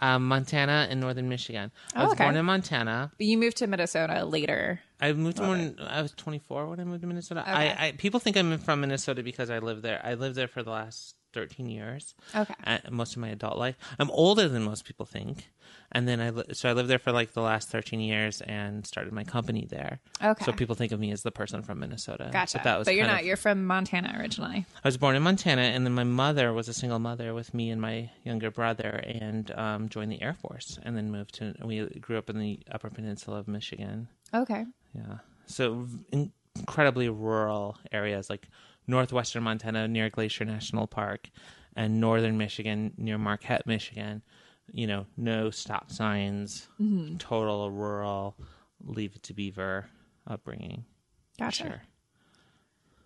Um, 0.00 0.26
Montana 0.26 0.86
and 0.90 0.98
northern 1.00 1.28
Michigan. 1.28 1.70
I 1.94 2.00
Oh, 2.00 2.04
was 2.04 2.12
okay. 2.14 2.24
born 2.24 2.36
in 2.36 2.44
Montana. 2.44 3.12
but 3.16 3.26
you 3.26 3.38
moved 3.38 3.58
to 3.58 3.66
Minnesota 3.66 4.24
later. 4.24 4.80
I 5.00 5.12
moved 5.12 5.36
to 5.38 5.42
when 5.42 5.76
I 5.80 6.02
was 6.02 6.12
24 6.12 6.66
when 6.68 6.80
I 6.80 6.84
moved 6.84 7.02
to 7.02 7.06
Minnesota. 7.06 7.44
I, 7.46 7.86
I 7.88 7.92
people 7.92 8.18
think 8.20 8.36
I'm 8.36 8.58
from 8.58 8.80
Minnesota 8.80 9.22
because 9.22 9.48
I 9.50 9.58
lived 9.58 9.82
there. 9.82 10.00
I 10.04 10.14
lived 10.14 10.34
there 10.36 10.48
for 10.48 10.62
the 10.62 10.70
last 10.70 11.14
13 11.32 11.66
years. 11.68 12.14
Okay. 12.34 12.54
uh, 12.64 12.78
most 12.90 13.12
of 13.12 13.18
my 13.18 13.28
adult 13.28 13.56
life. 13.58 13.76
I'm 13.98 14.10
older 14.10 14.48
than 14.48 14.62
most 14.64 14.84
people 14.84 15.06
think, 15.06 15.48
and 15.92 16.06
then 16.08 16.20
I 16.20 16.30
li- 16.30 16.44
so 16.52 16.68
I 16.68 16.72
lived 16.72 16.88
there 16.88 16.98
for 16.98 17.12
like 17.12 17.32
the 17.32 17.40
last 17.42 17.68
13 17.68 18.00
years 18.00 18.40
and 18.42 18.86
started 18.86 19.12
my 19.12 19.24
company 19.24 19.66
there. 19.68 20.00
Okay. 20.22 20.44
So 20.44 20.52
people 20.52 20.74
think 20.74 20.92
of 20.92 21.00
me 21.00 21.10
as 21.12 21.22
the 21.22 21.30
person 21.30 21.62
from 21.62 21.80
Minnesota. 21.80 22.30
Gotcha. 22.32 22.58
But 22.58 22.64
that 22.64 22.78
was 22.78 22.84
but 22.86 22.94
you're 22.94 23.06
not. 23.06 23.20
of- 23.20 23.26
You're 23.26 23.36
from 23.36 23.64
Montana 23.66 24.16
originally. 24.18 24.66
I 24.84 24.88
was 24.88 24.96
born 24.96 25.16
in 25.16 25.22
Montana, 25.22 25.62
and 25.62 25.84
then 25.86 25.92
my 25.94 26.04
mother 26.04 26.52
was 26.52 26.68
a 26.68 26.74
single 26.74 26.98
mother 26.98 27.32
with 27.34 27.54
me 27.54 27.70
and 27.70 27.80
my 27.80 28.10
younger 28.24 28.50
brother, 28.50 29.02
and 29.06 29.50
um, 29.52 29.88
joined 29.88 30.10
the 30.12 30.20
Air 30.22 30.34
Force, 30.34 30.78
and 30.82 30.96
then 30.96 31.10
moved 31.10 31.34
to. 31.36 31.54
We 31.64 31.84
grew 32.00 32.18
up 32.18 32.28
in 32.30 32.38
the 32.38 32.60
Upper 32.70 32.90
Peninsula 32.90 33.38
of 33.38 33.48
Michigan. 33.48 34.08
Okay. 34.34 34.64
Yeah. 34.94 35.18
So 35.46 35.86
in- 36.12 36.32
incredibly 36.56 37.08
rural 37.08 37.78
areas 37.92 38.28
like 38.28 38.48
northwestern 38.86 39.42
Montana 39.42 39.88
near 39.88 40.10
Glacier 40.10 40.44
National 40.44 40.86
Park 40.86 41.30
and 41.76 42.00
northern 42.00 42.36
Michigan 42.36 42.92
near 42.96 43.18
Marquette, 43.18 43.66
Michigan. 43.66 44.22
You 44.72 44.86
know, 44.86 45.06
no 45.16 45.50
stop 45.50 45.90
signs, 45.90 46.68
total 47.18 47.70
rural, 47.70 48.36
leave 48.84 49.16
it 49.16 49.22
to 49.24 49.34
beaver 49.34 49.86
upbringing. 50.26 50.84
Gotcha. 51.38 51.64
Sure. 51.64 51.82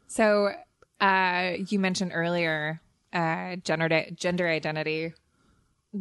So, 0.06 0.52
uh, 1.00 1.52
you 1.68 1.78
mentioned 1.78 2.12
earlier 2.14 2.80
uh, 3.12 3.56
gender 3.56 4.06
gender 4.14 4.48
identity 4.48 5.14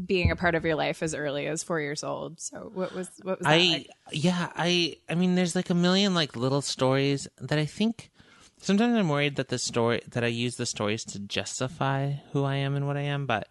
being 0.06 0.32
a 0.32 0.36
part 0.36 0.56
of 0.56 0.66
your 0.66 0.76
life 0.76 1.04
as 1.04 1.14
early 1.14 1.46
as 1.48 1.64
four 1.64 1.80
years 1.80 2.04
old. 2.04 2.40
So, 2.40 2.72
what 2.74 2.94
was 2.94 3.10
what 3.22 3.40
was 3.40 3.46
that 3.48 3.54
I 3.54 3.58
like? 3.58 3.90
yeah, 4.12 4.52
I 4.56 4.98
I 5.10 5.16
mean 5.16 5.36
there's 5.36 5.56
like 5.56 5.70
a 5.70 5.76
million 5.76 6.14
like 6.14 6.36
little 6.36 6.62
stories 6.62 7.28
that 7.40 7.60
I 7.60 7.66
think 7.66 8.12
sometimes 8.64 8.96
I'm 8.98 9.10
worried 9.10 9.36
that 9.36 9.50
the 9.50 9.60
story 9.60 10.02
that 10.12 10.24
I 10.24 10.28
use 10.28 10.56
the 10.56 10.66
stories 10.66 11.04
to 11.06 11.20
justify 11.20 12.14
who 12.32 12.44
I 12.44 12.56
am 12.56 12.76
and 12.76 12.88
what 12.88 12.98
I 12.98 13.02
am, 13.02 13.26
but 13.26 13.48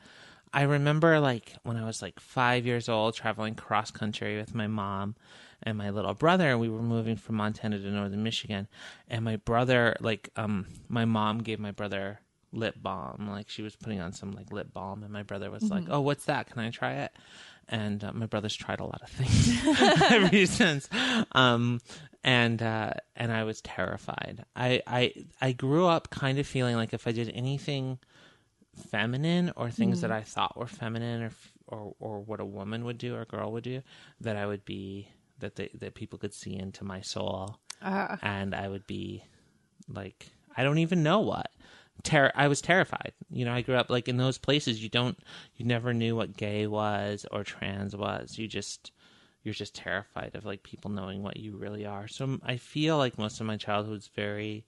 I 0.53 0.63
remember 0.63 1.21
like 1.21 1.55
when 1.63 1.77
I 1.77 1.85
was 1.85 2.03
like 2.03 2.21
5 2.21 2.67
years 2.67 2.89
old 2.89 3.15
traveling 3.15 3.55
cross 3.55 3.91
country 3.91 4.37
with 4.37 4.55
my 4.55 4.67
mom 4.67 5.15
and 5.63 5.79
my 5.79 5.91
little 5.91 6.15
brother 6.15 6.59
we 6.59 6.69
were 6.69 6.83
moving 6.83 7.17
from 7.17 7.37
Montana 7.37 7.79
to 7.79 7.91
northern 7.91 8.23
Michigan 8.23 8.69
and 9.09 9.25
my 9.25 9.37
brother 9.37 9.97
like 10.01 10.29
um 10.37 10.67
my 10.89 11.05
mom 11.05 11.39
gave 11.43 11.59
my 11.59 11.71
brother 11.71 12.21
lip 12.53 12.75
balm. 12.83 13.29
Like 13.31 13.49
she 13.49 13.63
was 13.63 13.77
putting 13.77 14.01
on 14.01 14.13
some 14.13 14.33
like 14.33 14.53
lip 14.53 14.73
balm 14.75 15.03
and 15.03 15.13
my 15.13 15.23
brother 15.23 15.51
was 15.51 15.71
like 15.71 15.85
oh 15.89 16.01
what's 16.01 16.27
that? 16.27 16.51
Can 16.51 16.61
I 16.61 16.71
try 16.71 16.95
it? 16.95 17.13
And 17.69 18.05
uh, 18.05 18.13
my 18.13 18.27
brother's 18.27 18.57
tried 18.57 18.81
a 18.81 18.85
lot 18.85 19.01
of 19.03 19.09
things. 19.09 20.03
Ever 20.11 20.47
since. 20.47 20.89
Um 21.33 21.81
and 22.25 22.63
uh 22.63 22.93
and 23.17 23.33
i 23.33 23.43
was 23.45 23.61
terrified 23.63 24.45
i 24.55 24.81
i 24.87 25.13
i 25.41 25.53
grew 25.53 25.87
up 25.87 26.11
kind 26.11 26.39
of 26.39 26.47
feeling 26.47 26.77
like 26.77 26.93
if 26.95 27.07
i 27.07 27.13
did 27.13 27.31
anything 27.35 27.99
feminine 28.91 29.53
or 29.57 29.71
things 29.71 30.01
that 30.01 30.11
i 30.13 30.23
thought 30.23 30.57
were 30.57 30.67
feminine 30.67 31.23
or 31.23 31.33
or 31.67 31.95
or 32.01 32.21
what 32.21 32.41
a 32.41 32.45
woman 32.45 32.85
would 32.85 32.99
do 32.99 33.15
or 33.15 33.23
a 33.23 33.27
girl 33.27 33.53
would 33.53 33.65
do 33.65 33.83
that 34.21 34.37
i 34.37 34.47
would 34.47 34.65
be 34.65 35.09
that 35.41 35.57
they, 35.57 35.69
that 35.75 35.95
people 35.95 36.19
could 36.19 36.33
see 36.33 36.55
into 36.57 36.85
my 36.85 37.01
soul 37.01 37.59
and 38.23 38.55
i 38.55 38.69
would 38.69 38.87
be 38.87 39.25
like 39.89 40.29
i 40.57 40.63
don't 40.63 40.79
even 40.79 41.03
know 41.03 41.21
what 41.21 41.51
Ter- 42.05 42.33
I 42.35 42.49
was 42.49 42.61
terrified. 42.61 43.13
You 43.31 43.45
know, 43.45 43.53
I 43.53 43.61
grew 43.61 43.77
up 43.77 43.89
like 43.91 44.09
in 44.09 44.17
those 44.17 44.37
places. 44.37 44.83
You 44.83 44.89
don't, 44.89 45.17
you 45.57 45.65
never 45.67 45.93
knew 45.93 46.17
what 46.17 46.37
gay 46.37 46.67
was 46.67 47.27
or 47.31 47.45
trans 47.45 47.95
was. 47.95 48.39
You 48.39 48.49
just, 48.49 48.91
you're 49.43 49.55
just 49.55 49.75
terrified 49.75 50.35
of 50.35 50.45
like 50.45 50.63
people 50.63 50.91
knowing 50.91 51.23
what 51.23 51.37
you 51.37 51.57
really 51.57 51.85
are. 51.85 52.09
So 52.09 52.39
I 52.45 52.57
feel 52.57 52.97
like 52.97 53.19
most 53.19 53.41
of 53.41 53.47
my 53.47 53.57
childhood 53.57 53.95
was 53.95 54.09
very, 54.09 54.65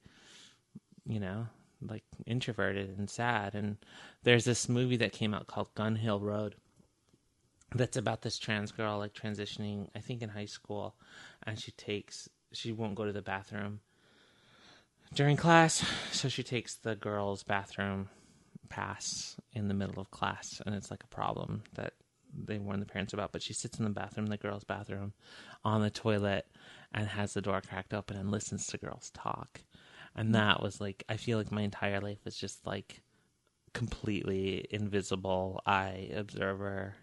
you 1.07 1.21
know, 1.21 1.47
like 1.81 2.05
introverted 2.27 2.99
and 2.99 3.09
sad. 3.09 3.55
And 3.55 3.77
there's 4.23 4.45
this 4.45 4.69
movie 4.69 4.97
that 4.99 5.13
came 5.13 5.35
out 5.35 5.47
called 5.47 5.75
Gun 5.75 5.97
Hill 5.97 6.21
Road 6.21 6.57
that's 7.75 7.97
about 7.97 8.23
this 8.23 8.39
trans 8.39 8.73
girl 8.73 8.99
like 8.99 9.15
transitioning, 9.15 9.89
I 9.95 9.99
think 9.99 10.23
in 10.23 10.29
high 10.29 10.45
school, 10.45 10.95
and 11.43 11.59
she 11.59 11.73
takes, 11.73 12.29
she 12.53 12.73
won't 12.73 12.95
go 12.95 13.05
to 13.05 13.13
the 13.13 13.23
bathroom 13.23 13.81
during 15.13 15.37
class, 15.37 15.85
so 16.13 16.29
she 16.29 16.43
takes 16.43 16.75
the 16.77 16.97
girls' 16.97 17.43
bathroom 17.43 18.09
pass 18.69 19.37
in 19.53 19.69
the 19.69 19.75
middle 19.75 20.01
of 20.01 20.11
class, 20.11 20.61
and 20.65 20.75
it's 20.75 20.91
like 20.91 21.03
a 21.05 21.15
problem 21.15 21.63
that 21.75 21.95
they 22.37 22.59
warn 22.59 22.81
the 22.81 22.87
parents 22.87 23.13
about. 23.13 23.33
But 23.33 23.43
she 23.43 23.53
sits 23.53 23.79
in 23.79 23.85
the 23.85 23.91
bathroom, 23.91 24.27
the 24.27 24.37
girls' 24.37 24.65
bathroom, 24.65 25.13
on 25.65 25.83
the 25.83 25.91
toilet, 25.91 26.47
and 26.93 27.07
has 27.09 27.35
the 27.35 27.43
door 27.43 27.61
cracked 27.61 27.95
open 27.95 28.17
and 28.17 28.31
listens 28.31 28.67
to 28.69 28.79
girls 28.79 29.11
talk. 29.15 29.61
And 30.17 30.35
that 30.35 30.63
was 30.63 30.81
like, 30.81 31.05
I 31.09 31.17
feel 31.17 31.39
like 31.39 31.51
my 31.51 31.63
entire 31.63 32.01
life 32.01 32.19
was 32.25 32.37
just 32.37 32.67
like 32.67 33.03
completely 33.73 34.67
invisible 34.71 35.61
eye 35.67 36.11
observer, 36.15 36.95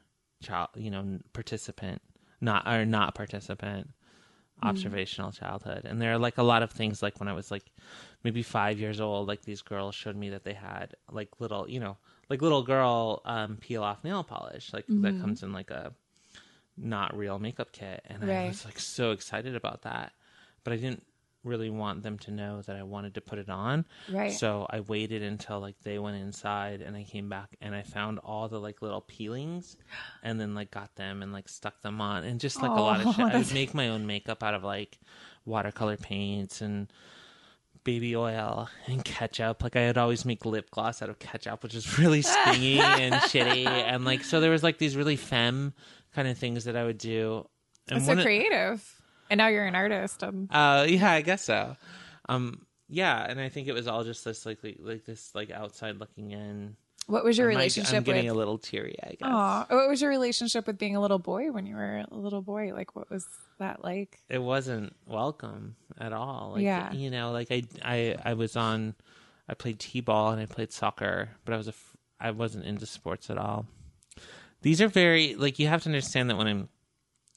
child, 0.41 0.69
you 0.75 0.89
know, 0.89 1.19
participant, 1.34 2.01
not 2.39 2.67
or 2.67 2.86
not 2.86 3.15
participant 3.15 3.89
hmm. 4.61 4.67
observational 4.67 5.32
childhood 5.32 5.86
and 5.86 6.01
there 6.01 6.11
are 6.11 6.17
like 6.17 6.38
a 6.38 6.43
lot 6.43 6.63
of 6.63 6.71
things 6.71 7.01
like 7.01 7.19
when 7.19 7.29
i 7.29 7.34
was 7.34 7.51
like 7.51 7.71
maybe 8.23 8.43
five 8.43 8.79
years 8.79 8.99
old 8.99 9.27
like 9.27 9.43
these 9.43 9.61
girls 9.61 9.95
showed 9.95 10.15
me 10.15 10.29
that 10.29 10.43
they 10.43 10.53
had 10.53 10.95
like 11.11 11.29
little 11.39 11.69
you 11.69 11.79
know 11.79 11.97
like 12.32 12.41
little 12.41 12.63
girl 12.63 13.21
um 13.25 13.57
peel 13.57 13.84
off 13.84 14.03
nail 14.03 14.23
polish 14.23 14.71
like 14.73 14.86
that 14.88 15.13
comes 15.21 15.43
in 15.43 15.51
like 15.53 15.69
a 15.69 15.93
not 16.77 17.15
real 17.15 17.38
makeup 17.38 17.71
kit. 17.71 18.01
And 18.09 18.23
i 18.23 18.47
was 18.47 18.65
like 18.65 18.79
so 18.79 19.11
excited 19.11 19.55
about 19.55 19.82
that 19.84 20.13
but 20.63 20.73
i 20.73 20.77
didn't 20.77 21.03
really 21.43 21.69
want 21.71 22.03
them 22.03 22.17
to 22.19 22.29
know 22.32 22.61
that 22.61 22.75
i 22.75 22.84
wanted 22.84 23.15
to 23.15 23.21
put 23.21 23.39
it 23.39 23.49
on. 23.49 23.84
Right. 24.09 24.32
so 24.32 24.65
i 24.69 24.79
waited 24.79 25.23
until 25.23 25.59
like 25.59 25.75
they 25.84 25.97
went 25.99 26.17
inside 26.17 26.82
and 26.82 26.95
i 26.95 27.03
came 27.03 27.29
back 27.29 27.49
and 27.61 27.73
i 27.75 27.82
found 27.82 28.19
all 28.19 28.47
the 28.47 28.59
like 28.59 28.82
little 28.82 29.01
peelings 29.01 29.75
and 30.23 30.39
then 30.39 30.53
like 30.55 30.69
got 30.71 30.95
them 30.95 31.21
and 31.23 31.34
like 31.34 31.49
stuck 31.49 31.82
them 31.82 31.99
on 31.99 32.23
and 32.23 32.39
just 32.39 32.61
like 32.61 32.71
a 32.71 32.82
lot 32.82 33.01
of 33.01 33.07
Oh, 33.07 33.11
shit. 33.17 33.25
I 33.25 33.38
would 33.38 33.53
make 33.53 33.73
my 33.73 33.89
own 33.89 34.05
makeup 34.07 34.41
out 34.43 34.53
of 34.53 34.63
like 34.63 34.99
watercolor 35.45 35.97
paints 35.97 36.61
and 36.61 36.88
baby 37.84 38.15
oil 38.15 38.69
and 38.88 39.03
ketchup. 39.03 39.63
Like 39.63 39.75
I 39.75 39.88
would 39.88 39.97
always 39.97 40.25
make 40.25 40.45
lip 40.45 40.69
gloss 40.71 41.01
out 41.01 41.09
of 41.09 41.19
ketchup, 41.19 41.63
which 41.63 41.75
is 41.75 41.99
really 41.99 42.21
stingy 42.21 42.79
and 42.79 43.15
shitty. 43.21 43.65
And 43.65 44.05
like 44.05 44.23
so 44.23 44.39
there 44.39 44.51
was 44.51 44.63
like 44.63 44.77
these 44.77 44.95
really 44.95 45.15
femme 45.15 45.73
kind 46.13 46.27
of 46.27 46.38
things 46.38 46.65
that 46.65 46.75
I 46.75 46.84
would 46.84 46.97
do. 46.97 47.47
And 47.89 48.03
so 48.03 48.21
creative. 48.21 48.84
And 49.29 49.38
now 49.38 49.47
you're 49.47 49.65
an 49.65 49.75
artist. 49.75 50.23
Um, 50.23 50.47
uh, 50.51 50.86
yeah, 50.88 51.11
I 51.11 51.21
guess 51.21 51.43
so. 51.43 51.77
Um, 52.27 52.65
yeah, 52.89 53.25
and 53.27 53.39
I 53.39 53.49
think 53.49 53.67
it 53.67 53.73
was 53.73 53.88
all 53.88 54.03
just 54.03 54.25
this 54.25 54.45
like 54.45 54.63
like, 54.63 54.77
like 54.79 55.05
this 55.05 55.34
like 55.34 55.51
outside 55.51 55.97
looking 55.97 56.32
in. 56.32 56.75
What 57.07 57.23
was 57.23 57.37
your 57.37 57.47
like, 57.47 57.57
relationship 57.57 57.95
I'm 57.97 58.03
getting 58.03 58.25
with? 58.25 58.33
a 58.35 58.37
little 58.37 58.57
teary. 58.57 58.95
I 59.03 59.09
guess. 59.09 59.17
Aw, 59.23 59.65
what 59.69 59.89
was 59.89 60.01
your 60.01 60.09
relationship 60.09 60.67
with 60.67 60.77
being 60.77 60.95
a 60.95 61.01
little 61.01 61.19
boy 61.19 61.51
when 61.51 61.65
you 61.65 61.75
were 61.75 62.05
a 62.09 62.15
little 62.15 62.41
boy? 62.41 62.73
Like, 62.73 62.95
what 62.95 63.09
was 63.09 63.25
that 63.59 63.83
like? 63.83 64.19
it 64.29 64.41
wasn't 64.41 64.95
welcome 65.05 65.75
at 65.99 66.13
all. 66.13 66.53
Like, 66.55 66.63
Yeah. 66.63 66.91
you 66.93 67.09
know, 67.11 67.31
like 67.31 67.51
I, 67.51 67.63
I, 67.83 68.15
I 68.23 68.33
was 68.33 68.55
on, 68.55 68.95
I 69.47 69.53
played 69.53 69.79
t-ball 69.79 70.31
and 70.31 70.41
I 70.41 70.45
played 70.45 70.71
soccer, 70.71 71.29
but 71.45 71.53
I 71.53 71.57
was 71.57 71.67
a, 71.67 71.73
I 72.19 72.31
wasn't 72.31 72.65
into 72.65 72.85
sports 72.85 73.29
at 73.29 73.37
all. 73.37 73.65
These 74.61 74.81
are 74.81 74.87
very 74.87 75.35
like 75.35 75.59
you 75.59 75.67
have 75.67 75.83
to 75.83 75.89
understand 75.89 76.29
that 76.29 76.37
when 76.37 76.47
I'm, 76.47 76.69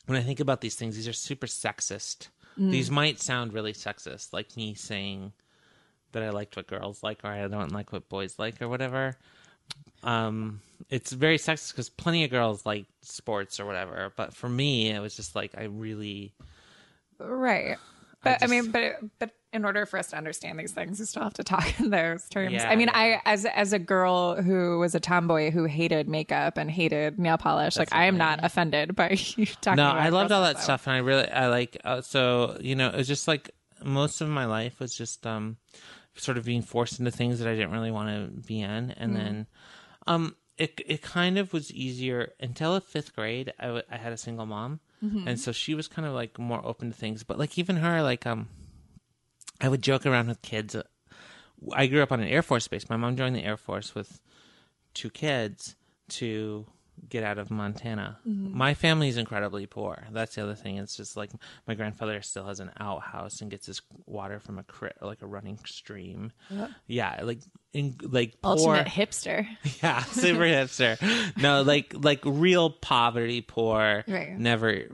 when 0.07 0.19
I 0.19 0.23
think 0.23 0.41
about 0.41 0.61
these 0.61 0.75
things, 0.77 0.95
these 0.97 1.09
are 1.09 1.13
super 1.15 1.47
sexist. 1.47 2.29
Mm. 2.59 2.71
These 2.71 2.91
might 2.91 3.21
sound 3.21 3.53
really 3.53 3.73
sexist, 3.73 4.33
like 4.33 4.57
me 4.57 4.75
saying 4.75 5.33
that 6.13 6.23
I 6.23 6.31
liked 6.31 6.57
what 6.57 6.67
girls 6.69 7.03
like 7.03 7.21
or 7.25 7.29
I 7.29 7.49
don't 7.49 7.73
like 7.73 7.93
what 7.93 8.09
boys 8.09 8.39
like 8.39 8.63
or 8.63 8.69
whatever. 8.69 9.17
Um, 10.03 10.61
it's 10.91 11.13
very 11.13 11.39
sexist 11.39 11.73
because 11.73 11.89
plenty 11.89 12.25
of 12.25 12.31
girls 12.31 12.67
like 12.67 12.87
sports 13.03 13.59
or 13.59 13.67
whatever, 13.67 14.13
but 14.17 14.35
for 14.35 14.49
me, 14.49 14.91
it 14.91 15.01
was 15.01 15.17
just 15.17 15.35
like 15.35 15.53
I 15.57 15.65
really. 15.65 16.33
Right. 17.19 17.77
But 18.23 18.37
I, 18.43 18.47
just- 18.47 18.51
mean, 18.51 18.71
but 18.71 18.95
but 19.19 19.31
in 19.53 19.65
order 19.65 19.87
for 19.87 19.99
us 19.99 20.09
to 20.09 20.17
understand 20.17 20.59
these 20.59 20.73
things, 20.73 20.99
we 20.99 21.07
still 21.07 21.23
have 21.23 21.35
to 21.35 21.45
talk 21.45 21.79
in 21.79 21.91
those 21.91 22.29
terms. 22.29 22.53
Yeah, 22.55 22.69
I 22.69 22.75
mean, 22.75 22.89
yeah. 22.89 23.21
I 23.25 23.33
as 23.33 23.45
as 23.45 23.73
a 23.73 23.79
girl 23.79 24.41
who 24.43 24.79
was 24.81 24.95
a 24.95 25.01
tomboy 25.01 25.51
who 25.51 25.65
hated 25.65 26.09
makeup 26.09 26.57
and 26.59 26.71
hated 26.71 27.19
nail 27.19 27.39
polish, 27.39 27.77
like 27.77 27.93
I 27.93 28.07
am 28.07 28.17
not 28.19 28.41
offended 28.43 28.97
by 28.97 29.11
you 29.37 29.47
talking. 29.47 29.77
no 29.77 29.85
i 29.91 30.09
loved 30.09 30.33
all 30.33 30.43
that 30.43 30.55
like 30.57 30.63
stuff 30.63 30.87
and 30.87 30.97
i 30.97 30.99
really 30.99 31.29
i 31.31 31.47
like 31.49 31.77
uh, 31.85 32.01
so 32.01 32.57
you 32.61 32.75
know 32.75 32.89
it 32.89 32.97
was 32.97 33.07
just 33.07 33.29
like 33.29 33.51
most 33.85 34.21
of 34.21 34.29
my 34.29 34.47
life 34.47 34.81
was 34.81 34.95
just 34.97 35.27
um 35.27 35.57
sort 36.17 36.37
of 36.39 36.45
being 36.45 36.63
forced 36.63 36.99
into 36.99 37.11
things 37.11 37.39
that 37.39 37.49
i 37.49 37.55
didn't 37.55 37.73
really 37.73 37.91
want 37.91 38.09
to 38.09 38.41
be 38.47 38.61
in. 38.61 38.91
And 38.93 39.15
then 39.17 39.47
um 40.07 40.37
it 40.57 40.81
it 40.87 41.03
kind 41.03 41.39
of 41.39 41.53
was 41.53 41.73
easier 41.73 42.33
until 42.39 42.79
fifth 42.81 43.15
grade 43.17 43.53
I 43.59 43.65
w- 43.67 43.83
I 43.91 43.97
had 43.97 44.13
a 44.13 44.17
single 44.17 44.47
mom. 44.47 44.81
And 45.29 45.39
so 45.41 45.51
she 45.53 45.75
was 45.75 45.89
kind 45.89 46.07
of 46.07 46.15
like 46.15 46.39
more 46.39 46.65
open 46.65 46.91
to 46.93 46.97
things. 46.97 47.25
But 47.25 47.39
like 47.39 47.59
even 47.59 47.77
her 47.77 48.03
like 48.03 48.27
um 48.27 48.49
i 49.61 49.69
would 49.69 49.83
joke 49.83 50.07
around 50.07 50.29
with 50.29 50.43
kids. 50.43 50.77
I 51.73 51.87
grew 51.87 52.03
up 52.03 52.13
on 52.13 52.21
an 52.21 52.29
air 52.29 52.43
force 52.43 52.69
base. 52.69 52.89
My 52.91 52.97
mom 52.97 53.17
joined 53.17 53.35
the 53.37 53.45
air 53.45 53.57
force 53.57 53.95
with 53.95 54.21
two 54.93 55.11
kids 55.11 55.77
to 56.11 56.67
get 57.09 57.23
out 57.25 57.39
of 57.39 57.51
Montana. 57.51 58.19
Mm-hmm. 58.27 58.57
My 58.57 58.75
family 58.75 59.09
is 59.09 59.17
incredibly 59.17 59.67
poor. 59.67 60.05
That's 60.11 60.35
the 60.35 60.43
other 60.43 60.55
thing. 60.55 60.79
It's 60.79 60.97
just 60.97 61.17
like 61.17 61.31
my 61.67 61.75
grandfather 61.75 62.21
still 62.23 62.47
has 62.47 62.61
an 62.61 62.71
outhouse 62.79 63.41
and 63.41 63.51
gets 63.51 63.67
his 63.67 63.83
water 64.07 64.41
from 64.41 64.59
a 64.59 64.63
crit, 64.63 64.97
like 65.01 65.23
a 65.23 65.27
running 65.27 65.59
stream. 65.65 66.33
Yeah, 66.87 67.21
like 67.23 67.41
in 67.73 67.97
like 68.03 68.41
poor. 68.43 68.53
Ultimate 68.77 68.87
hipster. 68.87 69.47
Yeah, 69.83 70.03
super 70.05 70.41
hipster. 70.41 70.99
No, 71.41 71.63
like 71.63 71.95
like 71.97 72.21
real 72.25 72.71
poverty, 72.71 73.41
poor. 73.41 74.05
Right. 74.07 74.39
Never, 74.39 74.85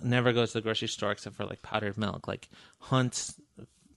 never 0.00 0.32
goes 0.32 0.52
to 0.52 0.58
the 0.58 0.62
grocery 0.62 0.88
store 0.88 1.12
except 1.12 1.36
for 1.36 1.44
like 1.44 1.62
powdered 1.62 1.96
milk. 1.98 2.26
Like 2.26 2.48
hunts 2.78 3.34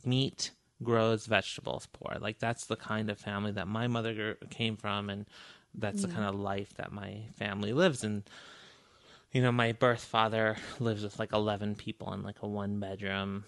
meat, 0.05 0.51
grows 0.83 1.25
vegetables. 1.25 1.87
Poor. 1.91 2.17
Like 2.19 2.39
that's 2.39 2.65
the 2.65 2.75
kind 2.75 3.09
of 3.09 3.17
family 3.19 3.51
that 3.53 3.67
my 3.67 3.87
mother 3.87 4.37
came 4.49 4.75
from, 4.77 5.09
and 5.09 5.25
that's 5.75 6.01
the 6.01 6.07
kind 6.07 6.25
of 6.25 6.35
life 6.35 6.73
that 6.75 6.91
my 6.91 7.23
family 7.37 7.73
lives. 7.73 8.03
And 8.03 8.23
you 9.31 9.41
know, 9.41 9.51
my 9.51 9.73
birth 9.73 10.03
father 10.03 10.57
lives 10.79 11.03
with 11.03 11.19
like 11.19 11.33
eleven 11.33 11.75
people 11.75 12.13
in 12.13 12.23
like 12.23 12.41
a 12.41 12.47
one 12.47 12.79
bedroom 12.79 13.45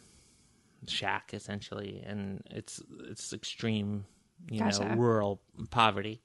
shack 0.88 1.34
essentially, 1.34 2.03
and 2.05 2.43
it's 2.49 2.82
it's 3.09 3.34
extreme, 3.34 4.05
you 4.49 4.59
know, 4.59 4.95
rural 4.95 5.41
poverty. 5.70 6.22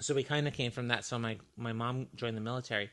So 0.00 0.14
we 0.14 0.22
kind 0.22 0.46
of 0.46 0.54
came 0.54 0.70
from 0.70 0.88
that. 0.88 1.04
So 1.04 1.18
my 1.18 1.38
my 1.56 1.72
mom 1.72 2.06
joined 2.14 2.36
the 2.36 2.40
military 2.40 2.90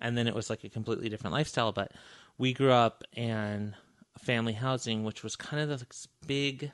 and 0.00 0.16
then 0.16 0.26
it 0.26 0.34
was 0.34 0.50
like 0.50 0.64
a 0.64 0.68
completely 0.68 1.08
different 1.08 1.34
lifestyle 1.34 1.72
but 1.72 1.92
we 2.38 2.52
grew 2.52 2.72
up 2.72 3.04
in 3.14 3.74
family 4.18 4.52
housing 4.52 5.04
which 5.04 5.22
was 5.22 5.36
kind 5.36 5.62
of 5.62 5.68
this 5.78 6.06
big 6.26 6.72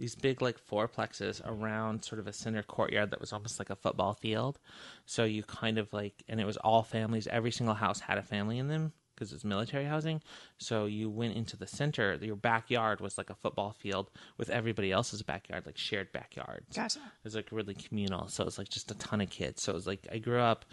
these 0.00 0.16
big 0.16 0.42
like 0.42 0.58
fourplexes 0.58 1.40
around 1.46 2.04
sort 2.04 2.18
of 2.18 2.26
a 2.26 2.32
center 2.32 2.62
courtyard 2.64 3.10
that 3.12 3.20
was 3.20 3.32
almost 3.32 3.58
like 3.60 3.70
a 3.70 3.76
football 3.76 4.14
field 4.14 4.58
so 5.06 5.22
you 5.24 5.42
kind 5.44 5.78
of 5.78 5.92
like 5.92 6.24
and 6.28 6.40
it 6.40 6.44
was 6.46 6.56
all 6.58 6.82
families 6.82 7.28
every 7.28 7.52
single 7.52 7.74
house 7.76 8.00
had 8.00 8.18
a 8.18 8.22
family 8.22 8.58
in 8.58 8.66
them 8.66 8.92
because 9.14 9.32
it's 9.34 9.44
military 9.44 9.84
housing 9.84 10.22
so 10.58 10.86
you 10.86 11.10
went 11.10 11.36
into 11.36 11.56
the 11.56 11.66
center 11.66 12.18
your 12.22 12.34
backyard 12.36 13.00
was 13.00 13.18
like 13.18 13.28
a 13.30 13.34
football 13.34 13.72
field 13.72 14.10
with 14.38 14.48
everybody 14.48 14.90
else's 14.90 15.20
backyard 15.22 15.64
like 15.66 15.76
shared 15.76 16.10
backyards 16.12 16.74
Gotcha. 16.74 16.98
it 17.00 17.24
was 17.24 17.34
like 17.34 17.48
really 17.52 17.74
communal. 17.74 18.28
So 18.28 18.42
it 18.42 18.46
was 18.46 18.58
like 18.58 18.68
just 18.68 18.90
a 18.90 18.94
ton 18.94 19.20
of 19.20 19.30
kids. 19.30 19.62
So 19.62 19.72
it 19.72 19.74
was 19.74 19.86
like 19.86 20.06
I 20.10 20.18
grew 20.18 20.40
up 20.40 20.64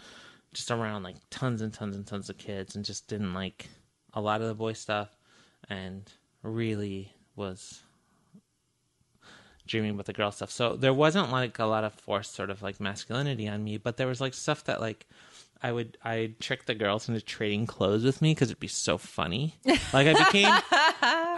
just 0.54 0.70
around 0.70 1.02
like 1.02 1.16
tons 1.30 1.60
and 1.60 1.72
tons 1.72 1.94
and 1.96 2.06
tons 2.06 2.30
of 2.30 2.38
kids 2.38 2.74
and 2.76 2.84
just 2.84 3.06
didn't 3.08 3.34
like 3.34 3.68
a 4.14 4.20
lot 4.20 4.40
of 4.40 4.48
the 4.48 4.54
boy 4.54 4.72
stuff 4.72 5.10
and 5.68 6.10
really 6.42 7.12
was 7.36 7.82
dreaming 9.68 9.92
about 9.92 10.06
the 10.06 10.12
girl 10.12 10.32
stuff. 10.32 10.50
So 10.50 10.74
there 10.74 10.94
wasn't 10.94 11.30
like 11.30 11.58
a 11.58 11.66
lot 11.66 11.84
of 11.84 11.92
forced 11.94 12.34
sort 12.34 12.50
of 12.50 12.62
like 12.62 12.80
masculinity 12.80 13.48
on 13.48 13.62
me, 13.62 13.76
but 13.76 13.96
there 13.96 14.08
was 14.08 14.20
like 14.20 14.34
stuff 14.34 14.64
that 14.64 14.80
like 14.80 15.06
I 15.62 15.72
would 15.72 15.98
I 16.04 16.34
trick 16.40 16.66
the 16.66 16.74
girls 16.74 17.08
into 17.08 17.20
trading 17.20 17.66
clothes 17.66 18.04
with 18.04 18.22
me 18.22 18.32
because 18.32 18.50
it'd 18.50 18.60
be 18.60 18.68
so 18.68 18.98
funny. 18.98 19.54
Like 19.92 20.06
I 20.06 20.24
became 20.24 20.46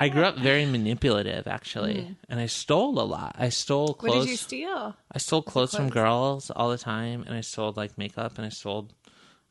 I 0.01 0.11
grew 0.13 0.25
up 0.25 0.37
very 0.37 0.67
manipulative 0.67 1.47
actually, 1.47 2.03
hmm. 2.03 2.13
and 2.29 2.41
I 2.41 2.47
stole 2.47 2.99
a 3.01 3.05
lot. 3.05 3.37
I 3.39 3.49
stole 3.51 3.95
clothes. 3.95 4.17
What 4.17 4.23
did 4.23 4.31
you 4.31 4.37
steal? 4.37 4.97
I 5.13 5.19
stole 5.19 5.43
clothes 5.43 5.75
from 5.75 5.89
girls 5.89 6.51
all 6.51 6.71
the 6.71 6.79
time, 6.79 7.23
and 7.27 7.35
I 7.35 7.43
stole 7.43 7.73
like 7.77 7.97
makeup, 7.97 8.39
and 8.39 8.47
I 8.47 8.49
stole. 8.49 8.89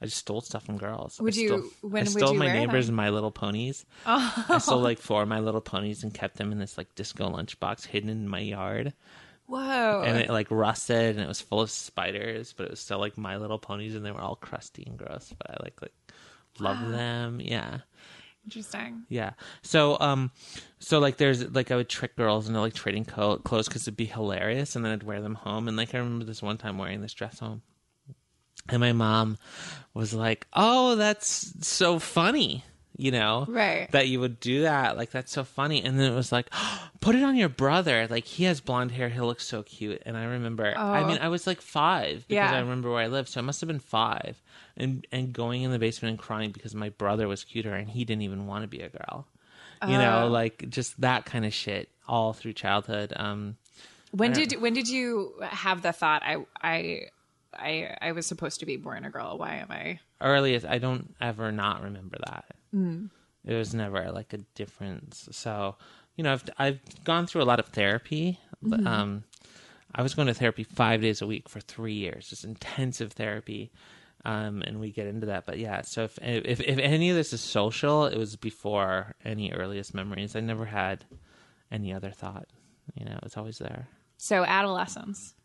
I 0.02 0.06
just 0.06 0.18
stole 0.18 0.42
stuff 0.42 0.66
from 0.66 0.78
girls. 0.78 1.20
Would 1.20 1.34
I 1.38 1.42
you- 1.42 1.48
Stole, 1.48 1.90
when 1.92 2.04
I 2.04 2.06
stole 2.06 2.34
you 2.34 2.40
my 2.40 2.52
neighbors' 2.54 2.86
them? 2.88 2.96
My 2.96 3.10
Little 3.10 3.32
Ponies. 3.32 3.86
I 4.06 4.58
stole 4.60 4.80
like 4.80 5.00
four 5.00 5.24
of 5.24 5.28
My 5.28 5.40
Little 5.40 5.60
Ponies 5.62 6.04
and 6.04 6.14
kept 6.14 6.38
them 6.38 6.52
in 6.52 6.58
this 6.60 6.78
like 6.78 6.96
disco 6.96 7.30
lunchbox 7.30 7.86
hidden 7.88 8.10
in 8.10 8.28
my 8.28 8.40
yard, 8.40 8.94
Whoa. 9.48 10.04
and 10.06 10.18
it 10.18 10.30
like 10.30 10.50
rusted 10.52 11.16
and 11.18 11.20
it 11.26 11.28
was 11.28 11.42
full 11.42 11.60
of 11.60 11.70
spiders, 11.70 12.54
but 12.54 12.64
it 12.66 12.70
was 12.72 12.80
still 12.80 13.00
like 13.00 13.18
My 13.18 13.36
Little 13.38 13.60
Ponies, 13.60 13.94
and 13.96 14.06
they 14.06 14.12
were 14.12 14.22
all 14.22 14.36
crusty 14.36 14.84
and 14.88 14.98
gross. 14.98 15.34
But 15.38 15.52
I 15.52 15.58
like 15.64 15.82
like 15.82 15.94
loved 16.60 16.94
them. 16.94 17.42
Yeah. 17.42 17.80
Interesting. 18.46 19.04
Yeah. 19.10 19.32
So, 19.62 20.00
um, 20.00 20.32
so 20.80 21.00
like, 21.00 21.18
there's 21.18 21.50
like 21.54 21.72
I 21.72 21.76
would 21.76 21.90
trick 21.90 22.16
girls 22.16 22.48
into 22.48 22.60
like 22.62 22.74
trading 22.74 23.06
co- 23.06 23.38
clothes 23.38 23.68
because 23.68 23.84
it'd 23.84 23.98
be 23.98 24.06
hilarious, 24.06 24.76
and 24.76 24.84
then 24.86 24.94
I'd 24.94 25.04
wear 25.04 25.22
them 25.22 25.36
home. 25.36 25.68
And 25.68 25.76
like 25.78 25.94
I 25.94 25.98
remember 26.00 26.24
this 26.26 26.42
one 26.42 26.58
time 26.58 26.78
wearing 26.78 27.02
this 27.02 27.14
dress 27.14 27.40
home, 27.40 27.62
and 28.72 28.80
my 28.80 28.94
mom 28.94 29.38
was 29.94 30.14
like, 30.14 30.48
"Oh, 30.54 30.96
that's 30.96 31.54
so 31.68 32.00
funny." 32.00 32.64
You 32.98 33.12
know, 33.12 33.46
Right. 33.48 33.90
That 33.94 34.10
you 34.10 34.20
would 34.20 34.42
do 34.42 34.64
that, 34.64 34.98
like 34.98 35.10
that's 35.12 35.32
so 35.32 35.46
funny. 35.46 35.82
And 35.82 35.98
then 35.98 36.12
it 36.12 36.16
was 36.16 36.34
like, 36.34 36.50
put 37.00 37.16
it 37.16 37.24
on 37.24 37.38
your 37.38 37.48
brother. 37.48 38.08
Like 38.10 38.26
he 38.26 38.44
has 38.44 38.60
blonde 38.60 38.92
hair, 38.92 39.08
he 39.08 39.22
looks 39.22 39.46
so 39.48 39.64
cute. 39.64 40.04
And 40.06 40.18
I 40.18 40.26
remember, 40.26 40.74
I 40.78 41.02
Oh. 41.04 41.08
mean, 41.08 41.18
I 41.22 41.30
was 41.30 41.48
like 41.48 41.62
five 41.62 42.26
because 42.28 42.52
Yeah. 42.52 42.58
I 42.58 42.60
remember 42.60 42.92
where 42.92 43.02
I 43.02 43.08
lived, 43.08 43.30
so 43.30 43.40
I 43.40 43.44
must 43.44 43.62
have 43.62 43.70
been 43.70 43.80
five. 43.80 44.42
And 44.76 45.08
and 45.14 45.32
going 45.32 45.62
in 45.62 45.72
the 45.72 45.80
basement 45.80 46.10
and 46.10 46.20
crying 46.20 46.52
because 46.52 46.76
my 46.76 46.90
brother 46.90 47.30
was 47.30 47.46
cuter 47.46 47.74
and 47.74 47.90
he 47.90 48.04
didn't 48.04 48.24
even 48.24 48.48
want 48.48 48.64
to 48.64 48.68
be 48.68 48.82
a 48.82 48.90
girl. 48.90 49.26
You 49.88 49.98
know, 49.98 50.24
Oh. 50.26 50.28
like 50.28 50.68
just 50.70 51.00
that 51.00 51.24
kind 51.24 51.46
of 51.46 51.54
shit 51.54 51.88
all 52.06 52.34
through 52.34 52.52
childhood. 52.52 53.14
Um, 53.16 53.56
When 54.12 54.34
did 54.34 54.60
when 54.60 54.74
did 54.74 54.90
you 54.90 55.36
have 55.42 55.84
the 55.84 55.94
thought 55.94 56.22
I 56.26 56.44
I 56.62 57.04
I 57.60 57.98
I 58.02 58.12
was 58.12 58.26
supposed 58.26 58.60
to 58.62 58.66
be 58.66 58.78
born 58.78 59.06
a 59.06 59.10
girl? 59.10 59.38
Why 59.38 59.56
am 59.56 59.68
I? 59.70 60.00
earliest 60.22 60.66
I 60.66 60.78
don't 60.78 61.16
ever 61.22 61.52
not 61.52 61.84
remember 61.84 62.18
that. 62.26 62.46
Mm. 62.74 63.10
It 63.46 63.56
was 63.56 63.74
never 63.74 64.12
like 64.12 64.34
a 64.34 64.40
difference. 64.56 65.30
So, 65.32 65.76
you 66.16 66.24
know, 66.24 66.34
I've 66.34 66.44
I've 66.58 67.04
gone 67.04 67.28
through 67.28 67.42
a 67.42 67.46
lot 67.46 67.60
of 67.60 67.68
therapy. 67.68 68.40
Mm-hmm. 68.64 68.86
Um, 68.86 69.24
I 69.96 70.04
was 70.04 70.14
going 70.14 70.28
to 70.28 70.34
therapy 70.34 70.64
five 70.64 71.02
days 71.02 71.22
a 71.22 71.28
week 71.28 71.50
for 71.50 71.60
three 71.60 71.94
years, 71.94 72.30
just 72.30 72.44
intensive 72.44 73.14
therapy. 73.14 73.72
Um, 74.26 74.62
and 74.64 74.82
we 74.82 74.92
get 74.92 75.08
into 75.08 75.28
that, 75.28 75.46
but 75.46 75.60
yeah. 75.60 75.82
So 75.82 76.04
if 76.04 76.20
if 76.22 76.60
if 76.60 76.78
any 76.78 77.10
of 77.10 77.16
this 77.16 77.32
is 77.32 77.40
social, 77.40 78.06
it 78.06 78.18
was 78.18 78.36
before 78.36 79.16
any 79.24 79.52
earliest 79.54 79.94
memories. 79.94 80.36
I 80.36 80.42
never 80.42 80.66
had 80.66 81.06
any 81.72 81.94
other 81.94 82.12
thought. 82.12 82.48
You 82.96 83.06
know, 83.06 83.14
it 83.14 83.24
was 83.24 83.38
always 83.38 83.60
there. 83.60 83.88
So 84.18 84.44
adolescence. 84.44 85.36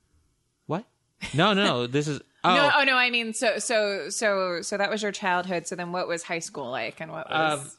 What? 0.66 0.84
No, 1.32 1.54
no. 1.54 1.86
This 1.86 2.08
is 2.08 2.20
oh. 2.44 2.54
No, 2.54 2.70
oh 2.76 2.84
no, 2.84 2.96
I 2.96 3.10
mean 3.10 3.32
so 3.32 3.58
so 3.58 4.08
so 4.10 4.60
so 4.62 4.76
that 4.76 4.90
was 4.90 5.02
your 5.02 5.12
childhood. 5.12 5.66
So 5.66 5.76
then 5.76 5.92
what 5.92 6.08
was 6.08 6.22
high 6.22 6.38
school 6.40 6.70
like 6.70 7.00
and 7.00 7.10
what 7.10 7.28
was 7.30 7.60
Um, 7.60 7.70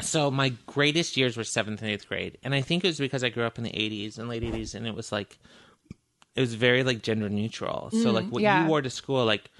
so 0.00 0.30
my 0.30 0.50
greatest 0.66 1.16
years 1.16 1.36
were 1.36 1.44
seventh 1.44 1.82
and 1.82 1.90
eighth 1.90 2.08
grade, 2.08 2.38
and 2.42 2.54
I 2.54 2.62
think 2.62 2.84
it 2.84 2.88
was 2.88 2.98
because 2.98 3.22
I 3.22 3.28
grew 3.28 3.44
up 3.44 3.58
in 3.58 3.64
the 3.64 3.70
'80s 3.70 4.18
and 4.18 4.28
late 4.28 4.42
'80s, 4.42 4.74
and 4.74 4.86
it 4.86 4.94
was 4.94 5.12
like 5.12 5.38
it 6.34 6.40
was 6.40 6.54
very 6.54 6.82
like 6.82 7.02
gender 7.02 7.28
neutral. 7.28 7.90
So 7.90 8.10
like 8.10 8.26
what 8.28 8.42
yeah. 8.42 8.62
you 8.62 8.68
wore 8.68 8.80
to 8.82 8.90
school, 8.90 9.24
like 9.24 9.50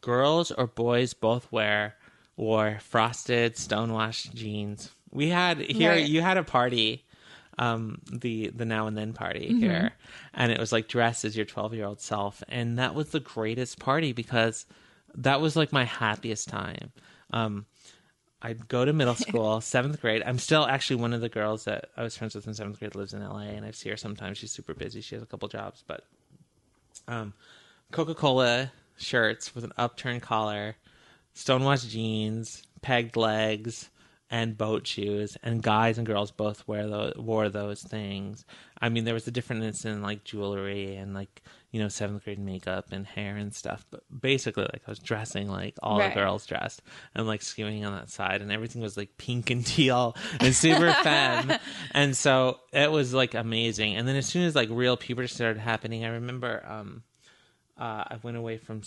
girls 0.00 0.52
or 0.52 0.66
boys 0.66 1.14
both 1.14 1.50
wear 1.50 1.96
wore 2.36 2.78
frosted 2.80 3.56
stonewashed 3.56 4.34
jeans. 4.34 4.92
We 5.10 5.28
had 5.28 5.58
here 5.58 5.90
Right. 5.90 6.08
you 6.08 6.20
had 6.20 6.36
a 6.36 6.44
party, 6.44 7.04
um, 7.58 8.00
the 8.12 8.48
the 8.48 8.64
now 8.64 8.86
and 8.86 8.96
then 8.96 9.12
party 9.12 9.48
Mm-hmm. 9.50 9.60
here, 9.60 9.92
and 10.34 10.52
it 10.52 10.58
was 10.58 10.72
like 10.72 10.88
dressed 10.88 11.24
as 11.24 11.36
your 11.36 11.46
twelve 11.46 11.74
year 11.74 11.86
old 11.86 12.00
self, 12.00 12.42
and 12.48 12.78
that 12.78 12.94
was 12.94 13.10
the 13.10 13.20
greatest 13.20 13.78
party 13.78 14.12
because 14.12 14.66
that 15.14 15.40
was 15.40 15.56
like 15.56 15.72
my 15.72 15.84
happiest 15.84 16.48
time. 16.48 16.92
Um, 17.32 17.66
I'd 18.40 18.68
go 18.68 18.84
to 18.84 18.92
middle 18.92 19.14
school, 19.26 19.60
seventh 19.60 20.00
grade. 20.00 20.22
I'm 20.24 20.38
still 20.38 20.64
actually 20.66 20.96
one 20.96 21.12
of 21.12 21.20
the 21.20 21.28
girls 21.28 21.64
that 21.64 21.86
I 21.96 22.02
was 22.02 22.16
friends 22.16 22.34
with 22.34 22.46
in 22.46 22.54
seventh 22.54 22.78
grade 22.78 22.94
lives 22.94 23.12
in 23.14 23.22
LA, 23.22 23.40
and 23.40 23.64
I 23.66 23.72
see 23.72 23.90
her 23.90 23.96
sometimes. 23.96 24.38
She's 24.38 24.52
super 24.52 24.74
busy. 24.74 25.00
She 25.00 25.14
has 25.16 25.22
a 25.22 25.26
couple 25.26 25.48
jobs, 25.48 25.82
but 25.86 26.04
um, 27.08 27.32
Coca 27.90 28.14
Cola 28.14 28.70
shirts 28.96 29.54
with 29.54 29.64
an 29.64 29.72
upturned 29.76 30.22
collar, 30.22 30.76
stonewashed 31.34 31.88
jeans, 31.90 32.62
pegged 32.82 33.16
legs, 33.16 33.90
and 34.30 34.58
boat 34.58 34.86
shoes. 34.86 35.36
And 35.42 35.62
guys 35.62 35.96
and 35.98 36.06
girls 36.06 36.30
both 36.30 36.66
wear 36.68 36.86
those 36.86 37.14
wore 37.16 37.48
those 37.48 37.82
things. 37.82 38.44
I 38.80 38.88
mean, 38.90 39.04
there 39.04 39.14
was 39.14 39.26
a 39.26 39.30
difference 39.30 39.84
in 39.84 40.02
like 40.02 40.24
jewelry 40.24 40.96
and 40.96 41.14
like 41.14 41.42
you 41.70 41.80
know 41.80 41.88
seventh 41.88 42.24
grade 42.24 42.38
makeup 42.38 42.86
and 42.92 43.06
hair 43.06 43.36
and 43.36 43.54
stuff. 43.54 43.84
But 43.90 44.02
basically, 44.20 44.64
like 44.64 44.82
I 44.86 44.90
was 44.90 44.98
dressing 44.98 45.48
like 45.48 45.74
all 45.82 45.98
Right. 45.98 46.14
the 46.14 46.20
girls 46.20 46.46
dressed 46.46 46.82
and 47.14 47.26
like 47.26 47.40
skewing 47.40 47.86
on 47.86 47.92
that 47.92 48.10
side, 48.10 48.42
and 48.42 48.52
everything 48.52 48.82
was 48.82 48.96
like 48.96 49.16
pink 49.18 49.50
and 49.50 49.64
teal 49.66 50.14
and 50.40 50.54
super 50.54 50.92
femme. 50.92 51.52
And 51.92 52.16
so 52.16 52.60
it 52.72 52.90
was 52.92 53.14
like 53.14 53.34
amazing. 53.34 53.96
And 53.96 54.06
then 54.06 54.16
as 54.16 54.26
soon 54.26 54.44
as 54.44 54.54
like 54.54 54.68
real 54.70 54.96
puberty 54.96 55.28
started 55.28 55.58
happening, 55.58 56.04
I 56.04 56.08
remember 56.08 56.64
um, 56.68 57.02
uh, 57.78 58.04
I 58.08 58.18
went 58.22 58.36
away 58.36 58.58
from 58.58 58.82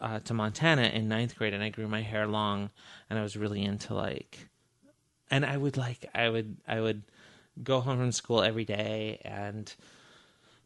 uh, 0.00 0.20
to 0.20 0.34
Montana 0.34 0.82
in 0.82 1.08
ninth 1.08 1.36
grade, 1.36 1.54
and 1.54 1.62
I 1.62 1.68
grew 1.70 1.88
my 1.88 2.02
hair 2.02 2.26
long, 2.26 2.70
and 3.10 3.18
I 3.18 3.22
was 3.22 3.36
really 3.36 3.62
into 3.62 3.94
like, 3.94 4.47
and 5.30 5.44
I 5.44 5.56
would 5.56 5.76
like 5.76 6.08
I 6.14 6.28
would 6.28 6.56
I 6.66 6.80
would 6.80 7.02
go 7.62 7.80
home 7.80 7.98
from 7.98 8.12
school 8.12 8.42
every 8.42 8.64
day 8.64 9.20
and 9.24 9.72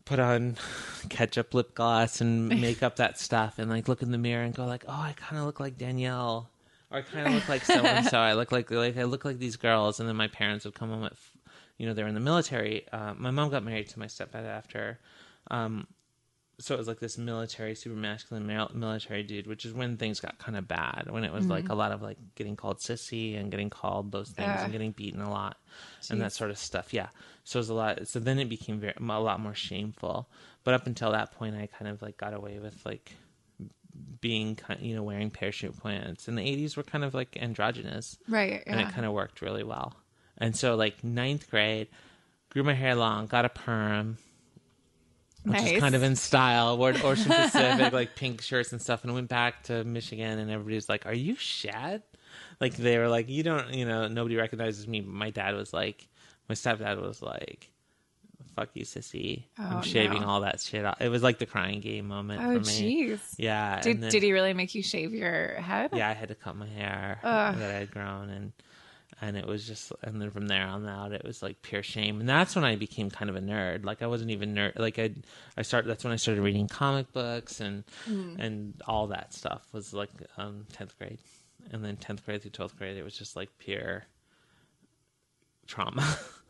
put 0.04 0.18
on 0.18 0.56
ketchup 1.08 1.54
lip 1.54 1.74
gloss 1.74 2.20
and 2.20 2.48
make 2.48 2.82
up 2.82 2.96
that 2.96 3.18
stuff 3.18 3.58
and 3.58 3.70
like 3.70 3.88
look 3.88 4.02
in 4.02 4.10
the 4.10 4.18
mirror 4.18 4.42
and 4.42 4.54
go 4.54 4.66
like 4.66 4.84
oh 4.88 4.92
i 4.92 5.14
kind 5.16 5.38
of 5.38 5.46
look 5.46 5.60
like 5.60 5.78
danielle. 5.78 6.50
Or 6.90 6.98
i 6.98 7.02
kind 7.02 7.26
of 7.28 7.34
look 7.34 7.48
like 7.48 7.64
so 7.64 7.80
and 7.80 8.06
so 8.06 8.18
i 8.18 8.34
look 8.34 8.52
like 8.52 8.70
like 8.70 8.96
i 8.96 9.04
look 9.04 9.24
like 9.24 9.38
these 9.38 9.56
girls. 9.56 10.00
And 10.00 10.08
then 10.08 10.16
my 10.16 10.28
parents 10.28 10.64
would 10.64 10.74
come 10.74 10.90
home 10.90 11.04
at 11.04 11.14
you 11.78 11.86
know 11.86 11.94
they 11.94 12.02
were 12.02 12.08
in 12.08 12.14
the 12.14 12.20
military 12.20 12.86
uh, 12.92 13.14
my 13.16 13.30
mom 13.30 13.50
got 13.50 13.64
married 13.64 13.88
to 13.88 13.98
my 13.98 14.06
stepdad 14.06 14.46
after 14.46 14.98
um, 15.50 15.86
so 16.58 16.74
it 16.74 16.78
was 16.78 16.86
like 16.88 17.00
this 17.00 17.18
military, 17.18 17.74
super 17.74 17.96
masculine 17.96 18.46
mil- 18.46 18.70
military 18.74 19.22
dude, 19.22 19.46
which 19.46 19.64
is 19.64 19.72
when 19.72 19.96
things 19.96 20.20
got 20.20 20.38
kind 20.38 20.56
of 20.56 20.68
bad. 20.68 21.08
When 21.10 21.24
it 21.24 21.32
was 21.32 21.46
like 21.46 21.64
mm-hmm. 21.64 21.72
a 21.72 21.76
lot 21.76 21.92
of 21.92 22.02
like 22.02 22.18
getting 22.34 22.56
called 22.56 22.78
sissy 22.78 23.38
and 23.38 23.50
getting 23.50 23.70
called 23.70 24.12
those 24.12 24.30
things 24.30 24.46
Yeah. 24.46 24.62
and 24.62 24.72
getting 24.72 24.92
beaten 24.92 25.20
a 25.20 25.30
lot 25.30 25.56
and 26.10 26.20
that 26.20 26.32
sort 26.32 26.50
of 26.50 26.58
stuff. 26.58 26.92
Yeah. 26.92 27.08
So 27.44 27.58
it 27.58 27.62
was 27.62 27.68
a 27.70 27.74
lot. 27.74 28.06
So 28.06 28.20
then 28.20 28.38
it 28.38 28.48
became 28.48 28.78
very, 28.80 28.94
a 28.96 29.02
lot 29.20 29.40
more 29.40 29.54
shameful. 29.54 30.28
But 30.64 30.74
up 30.74 30.86
until 30.86 31.12
that 31.12 31.32
point, 31.32 31.56
I 31.56 31.66
kind 31.66 31.90
of 31.90 32.02
like 32.02 32.16
got 32.16 32.34
away 32.34 32.58
with 32.58 32.84
like 32.86 33.12
being, 34.20 34.54
kind 34.54 34.80
you 34.80 34.94
know, 34.94 35.02
wearing 35.02 35.30
parachute 35.30 35.82
pants. 35.82 36.28
And 36.28 36.38
the 36.38 36.42
80s 36.42 36.76
were 36.76 36.82
kind 36.82 37.04
of 37.04 37.14
like 37.14 37.36
androgynous 37.40 38.18
Right. 38.28 38.62
and 38.66 38.80
it 38.80 38.90
kind 38.90 39.06
of 39.06 39.12
worked 39.12 39.42
really 39.42 39.64
well. 39.64 39.94
And 40.38 40.56
so, 40.56 40.76
like 40.76 41.02
ninth 41.04 41.50
grade, 41.50 41.88
grew 42.50 42.62
my 42.62 42.74
hair 42.74 42.94
long, 42.94 43.26
got 43.26 43.44
a 43.44 43.48
perm, 43.48 44.18
which 45.44 45.52
Nice. 45.54 45.72
is 45.72 45.80
kind 45.80 45.94
of 45.94 46.02
in 46.02 46.16
style. 46.16 46.78
Wore 46.78 46.90
Ocean 47.02 47.24
Pacific, 47.32 47.92
like 47.92 48.14
pink 48.16 48.42
shirts 48.42 48.72
and 48.72 48.80
stuff, 48.80 49.04
and 49.04 49.12
went 49.14 49.28
back 49.28 49.64
to 49.64 49.84
Michigan, 49.84 50.38
and 50.38 50.50
everybody 50.50 50.76
was 50.76 50.88
like, 50.88 51.06
"Are 51.06 51.14
you 51.14 51.34
Shad?" 51.36 52.02
Like 52.60 52.76
they 52.76 52.98
were 52.98 53.08
like, 53.08 53.28
"You 53.28 53.42
don't, 53.42 53.72
you 53.74 53.84
know, 53.84 54.08
nobody 54.08 54.36
recognizes 54.36 54.86
me." 54.86 55.00
But 55.00 55.12
my 55.14 55.30
dad 55.30 55.54
was 55.54 55.72
like, 55.72 56.08
my 56.48 56.54
stepdad 56.54 57.00
was 57.00 57.22
like. 57.22 57.68
Fuck 58.56 58.68
you, 58.74 58.84
sissy! 58.84 59.44
Oh, 59.58 59.62
I'm 59.62 59.82
shaving 59.82 60.20
no. 60.20 60.28
all 60.28 60.40
that 60.42 60.60
shit 60.60 60.84
off. 60.84 61.00
It 61.00 61.08
was 61.08 61.22
like 61.22 61.38
the 61.38 61.46
crying 61.46 61.80
game 61.80 62.06
moment 62.06 62.42
Oh, 62.42 62.58
jeez. 62.60 63.18
Yeah. 63.38 63.80
Did, 63.80 64.02
then- 64.02 64.10
did 64.10 64.22
he 64.22 64.32
really 64.34 64.52
make 64.52 64.74
you 64.74 64.82
shave 64.82 65.14
your 65.14 65.54
head? 65.54 65.90
yeah, 65.94 66.10
I 66.10 66.12
had 66.12 66.28
to 66.28 66.34
cut 66.34 66.54
my 66.56 66.66
hair 66.66 67.18
that 67.22 67.54
I 67.62 67.72
had 67.78 67.90
grown, 67.90 68.28
and 68.28 68.52
and 69.22 69.36
it 69.36 69.46
was 69.46 69.64
just, 69.66 69.92
and 70.02 70.20
then 70.20 70.30
from 70.30 70.48
there 70.48 70.66
on 70.66 70.86
out, 70.86 71.12
it 71.12 71.24
was 71.24 71.44
like 71.44 71.62
pure 71.62 71.82
shame, 71.84 72.18
and 72.18 72.28
that's 72.28 72.56
when 72.56 72.64
I 72.64 72.74
became 72.74 73.08
kind 73.08 73.30
of 73.30 73.36
a 73.36 73.40
nerd. 73.40 73.84
Like 73.84 74.02
I 74.02 74.08
wasn't 74.08 74.32
even 74.32 74.52
nerd. 74.52 74.76
Like 74.78 74.98
I, 74.98 75.12
I 75.56 75.62
started. 75.62 75.88
That's 75.88 76.02
when 76.02 76.12
I 76.12 76.16
started 76.16 76.42
reading 76.42 76.66
comic 76.66 77.12
books 77.12 77.60
and 77.60 77.84
and 78.40 78.74
all 78.86 79.06
that 79.06 79.32
stuff 79.32 79.64
was 79.72 79.94
like 79.94 80.10
um 80.36 80.66
tenth 80.72 80.98
grade, 80.98 81.20
and 81.70 81.84
then 81.84 81.96
tenth 81.96 82.26
grade 82.26 82.42
through 82.42 82.50
twelfth 82.50 82.76
grade, 82.76 82.96
it 82.96 83.04
was 83.04 83.16
just 83.16 83.36
like 83.36 83.48
pure 83.58 84.04
trauma. 85.68 86.18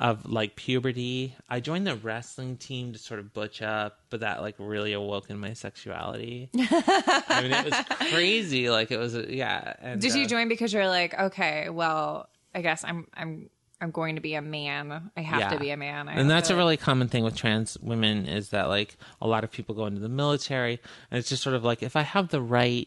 Of 0.00 0.26
like 0.30 0.54
puberty, 0.54 1.34
I 1.50 1.58
joined 1.58 1.84
the 1.84 1.96
wrestling 1.96 2.56
team 2.56 2.92
to 2.92 3.00
sort 3.00 3.18
of 3.18 3.34
butch 3.34 3.60
up, 3.62 3.98
but 4.10 4.20
that 4.20 4.40
like 4.42 4.54
really 4.58 4.92
awoke 4.92 5.28
in 5.28 5.38
my 5.40 5.54
sexuality. 5.54 6.50
I 6.56 7.40
mean, 7.42 7.50
it 7.52 7.64
was 7.64 8.08
crazy. 8.12 8.70
Like 8.70 8.92
it 8.92 8.96
was, 8.98 9.16
yeah. 9.16 9.74
And, 9.80 10.00
Did 10.00 10.14
you 10.14 10.22
uh, 10.22 10.28
join 10.28 10.48
because 10.48 10.72
you're 10.72 10.86
like, 10.86 11.18
okay, 11.18 11.68
well, 11.68 12.28
I 12.54 12.62
guess 12.62 12.84
I'm 12.84 13.08
I'm 13.12 13.50
I'm 13.80 13.90
going 13.90 14.14
to 14.14 14.20
be 14.20 14.34
a 14.34 14.42
man. 14.42 15.10
I 15.16 15.20
have 15.20 15.40
Yeah. 15.40 15.48
to 15.50 15.58
be 15.58 15.70
a 15.70 15.76
man. 15.76 16.08
I 16.08 16.12
and 16.12 16.30
that's 16.30 16.46
to, 16.48 16.54
a 16.54 16.56
really 16.56 16.76
common 16.76 17.08
thing 17.08 17.24
with 17.24 17.34
trans 17.34 17.76
women 17.78 18.26
is 18.26 18.50
that 18.50 18.68
like 18.68 18.96
a 19.20 19.26
lot 19.26 19.42
of 19.42 19.50
people 19.50 19.74
go 19.74 19.86
into 19.86 20.00
the 20.00 20.08
military, 20.08 20.78
and 21.10 21.18
it's 21.18 21.28
just 21.28 21.42
sort 21.42 21.56
of 21.56 21.64
like 21.64 21.82
if 21.82 21.96
I 21.96 22.02
have 22.02 22.28
the 22.28 22.40
right 22.40 22.86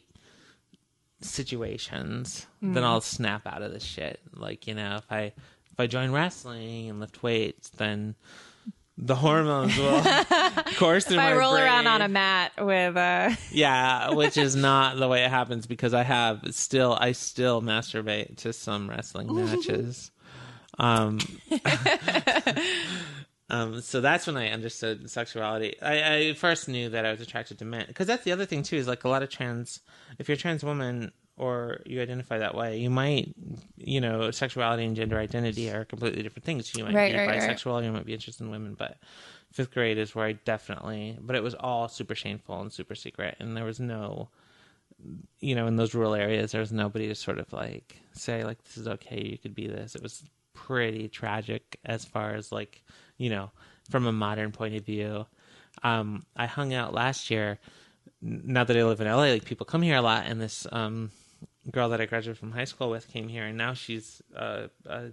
situations, 1.22 2.48
Mm. 2.64 2.74
then 2.76 2.84
I'll 2.84 3.02
snap 3.02 3.48
out 3.48 3.62
of 3.64 3.72
this 3.74 3.84
shit. 3.84 4.20
Like 4.36 4.68
you 4.68 4.76
know, 4.76 4.98
if 4.98 5.12
I 5.12 5.34
if 5.72 5.80
I 5.80 5.88
join 5.88 6.12
wrestling 6.12 6.90
and 6.90 7.00
lift 7.00 7.24
weights, 7.24 7.70
then 7.70 8.16
the 8.98 9.16
hormones 9.16 9.78
will 9.78 10.04
course 10.78 11.06
through 11.06 11.18
If 11.18 11.24
I 11.24 11.36
roll 11.36 11.56
around 11.56 11.88
on 11.88 12.02
a 12.02 12.08
mat 12.08 12.52
with 12.60 12.96
uh 12.96 13.32
Yeah, 13.52 14.12
which 14.12 14.38
is 14.38 14.56
not 14.56 14.98
the 14.98 15.08
way 15.08 15.24
it 15.24 15.30
happens 15.30 15.66
because 15.66 15.94
I 15.94 16.04
have 16.04 16.42
still 16.52 16.98
I 17.00 17.14
still 17.14 17.62
masturbate 17.62 18.38
to 18.38 18.54
some 18.54 18.90
wrestling 18.90 19.34
matches. 19.34 20.12
Um, 20.78 21.20
um, 23.50 23.82
so 23.82 24.02
that's 24.02 24.26
when 24.26 24.38
I 24.38 24.50
understood 24.50 25.10
sexuality. 25.10 25.80
I, 25.82 26.16
I 26.16 26.34
first 26.34 26.70
knew 26.70 26.90
that 26.90 27.06
I 27.06 27.12
was 27.12 27.22
attracted 27.22 27.60
to 27.60 27.66
men 27.66 27.86
because 27.88 28.08
that's 28.08 28.24
the 28.24 28.32
other 28.32 28.46
thing 28.46 28.64
too. 28.64 28.78
Is 28.78 28.88
like 28.88 29.04
a 29.04 29.10
lot 29.10 29.24
of 29.24 29.30
trans. 29.30 29.82
If 30.20 30.28
you're 30.28 30.36
a 30.36 30.40
trans 30.40 30.64
woman 30.64 31.12
or 31.38 31.82
you 31.86 32.02
identify 32.02 32.38
that 32.38 32.56
way, 32.56 32.78
you 32.78 32.90
might, 32.90 33.34
you 33.78 34.00
know, 34.02 34.32
sexuality 34.32 34.84
and 34.86 34.96
gender 34.96 35.18
identity 35.18 35.70
are 35.72 35.86
completely 35.86 36.22
different 36.22 36.46
things. 36.46 36.74
You 36.76 36.84
might 36.84 36.94
Right, 36.96 37.14
be 37.14 37.18
right, 37.18 37.28
right. 37.28 37.42
bisexual, 37.42 37.84
you 37.84 37.92
might 37.92 38.06
be 38.06 38.14
interested 38.14 38.44
in 38.44 38.52
women, 38.52 38.76
but 38.76 38.98
fifth 39.52 39.72
grade 39.72 39.98
is 39.98 40.14
where 40.14 40.26
I 40.28 40.34
definitely. 40.34 41.18
But 41.20 41.36
it 41.36 41.44
was 41.44 41.56
all 41.56 41.88
super 41.88 42.16
shameful 42.16 42.62
and 42.62 42.72
super 42.72 42.96
secret, 42.96 43.38
and 43.40 43.56
there 43.58 43.66
was 43.66 43.80
no 43.80 44.30
you 45.40 45.56
know, 45.56 45.68
in 45.68 45.76
those 45.76 45.94
rural 45.96 46.14
areas, 46.14 46.52
there 46.52 46.62
was 46.62 46.72
nobody 46.72 47.08
to 47.08 47.16
sort 47.16 47.40
of 47.40 47.52
like 47.54 47.98
say 48.14 48.44
like 48.44 48.64
this 48.64 48.78
is 48.78 48.88
okay, 48.88 49.22
you 49.24 49.38
could 49.38 49.56
be 49.56 49.68
this. 49.68 49.96
It 49.96 50.04
was 50.04 50.24
pretty 50.54 51.08
tragic 51.08 51.78
as 51.86 52.06
far 52.06 52.36
as 52.36 52.52
like 52.52 52.84
you 53.18 53.30
know 53.30 53.52
from 53.90 54.06
a 54.06 54.12
modern 54.12 54.52
point 54.52 54.76
of 54.76 54.86
view. 54.86 55.26
Um, 55.84 56.26
I 56.36 56.46
hung 56.46 56.74
out 56.74 56.94
last 56.94 57.30
year. 57.32 57.60
Now 58.22 58.64
that 58.64 58.78
I 58.78 58.84
live 58.84 59.02
in 59.02 59.08
LA, 59.08 59.32
like 59.32 59.46
people 59.46 59.66
come 59.66 59.82
here 59.82 59.96
a 59.98 60.02
lot, 60.02 60.26
and 60.28 60.40
this 60.40 60.68
um, 60.72 61.12
girl 61.70 61.90
that 61.90 62.02
I 62.02 62.06
graduated 62.06 62.40
from 62.40 62.52
high 62.52 62.66
school 62.66 62.90
with 62.90 63.08
came 63.08 63.28
here, 63.28 63.46
and 63.46 63.58
now 63.58 63.74
she's 63.74 64.22
a, 64.36 64.70
a 64.86 65.12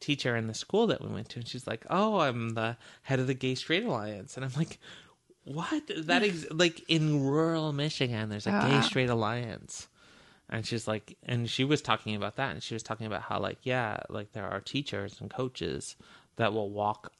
teacher 0.00 0.36
in 0.36 0.46
the 0.46 0.54
school 0.54 0.86
that 0.88 1.02
we 1.02 1.08
went 1.08 1.28
to, 1.30 1.38
and 1.40 1.48
she's 1.48 1.66
like, 1.66 1.86
"Oh, 1.88 2.20
I'm 2.20 2.50
the 2.50 2.76
head 3.02 3.20
of 3.20 3.26
the 3.26 3.34
Gay 3.34 3.54
Straight 3.54 3.84
Alliance," 3.84 4.36
and 4.36 4.44
I'm 4.44 4.52
like, 4.56 4.78
"What? 5.44 5.82
That 5.96 6.22
ex- 6.22 6.46
like 6.50 6.82
in 6.88 7.24
rural 7.24 7.72
Michigan, 7.72 8.28
there's 8.28 8.46
a 8.46 8.50
Gay 8.50 8.80
Straight 8.82 9.10
Alliance." 9.10 9.88
And 10.50 10.64
she's 10.64 10.88
like, 10.88 11.18
and 11.24 11.48
she 11.48 11.62
was 11.62 11.82
talking 11.82 12.14
about 12.16 12.36
that, 12.36 12.52
and 12.52 12.62
she 12.62 12.74
was 12.74 12.82
talking 12.82 13.06
about 13.06 13.20
how, 13.20 13.38
like, 13.38 13.58
yeah, 13.64 14.00
like 14.08 14.32
there 14.32 14.48
are 14.48 14.60
teachers 14.62 15.20
and 15.20 15.28
coaches 15.28 15.94
that 16.36 16.54
will 16.54 16.70
walk 16.70 17.12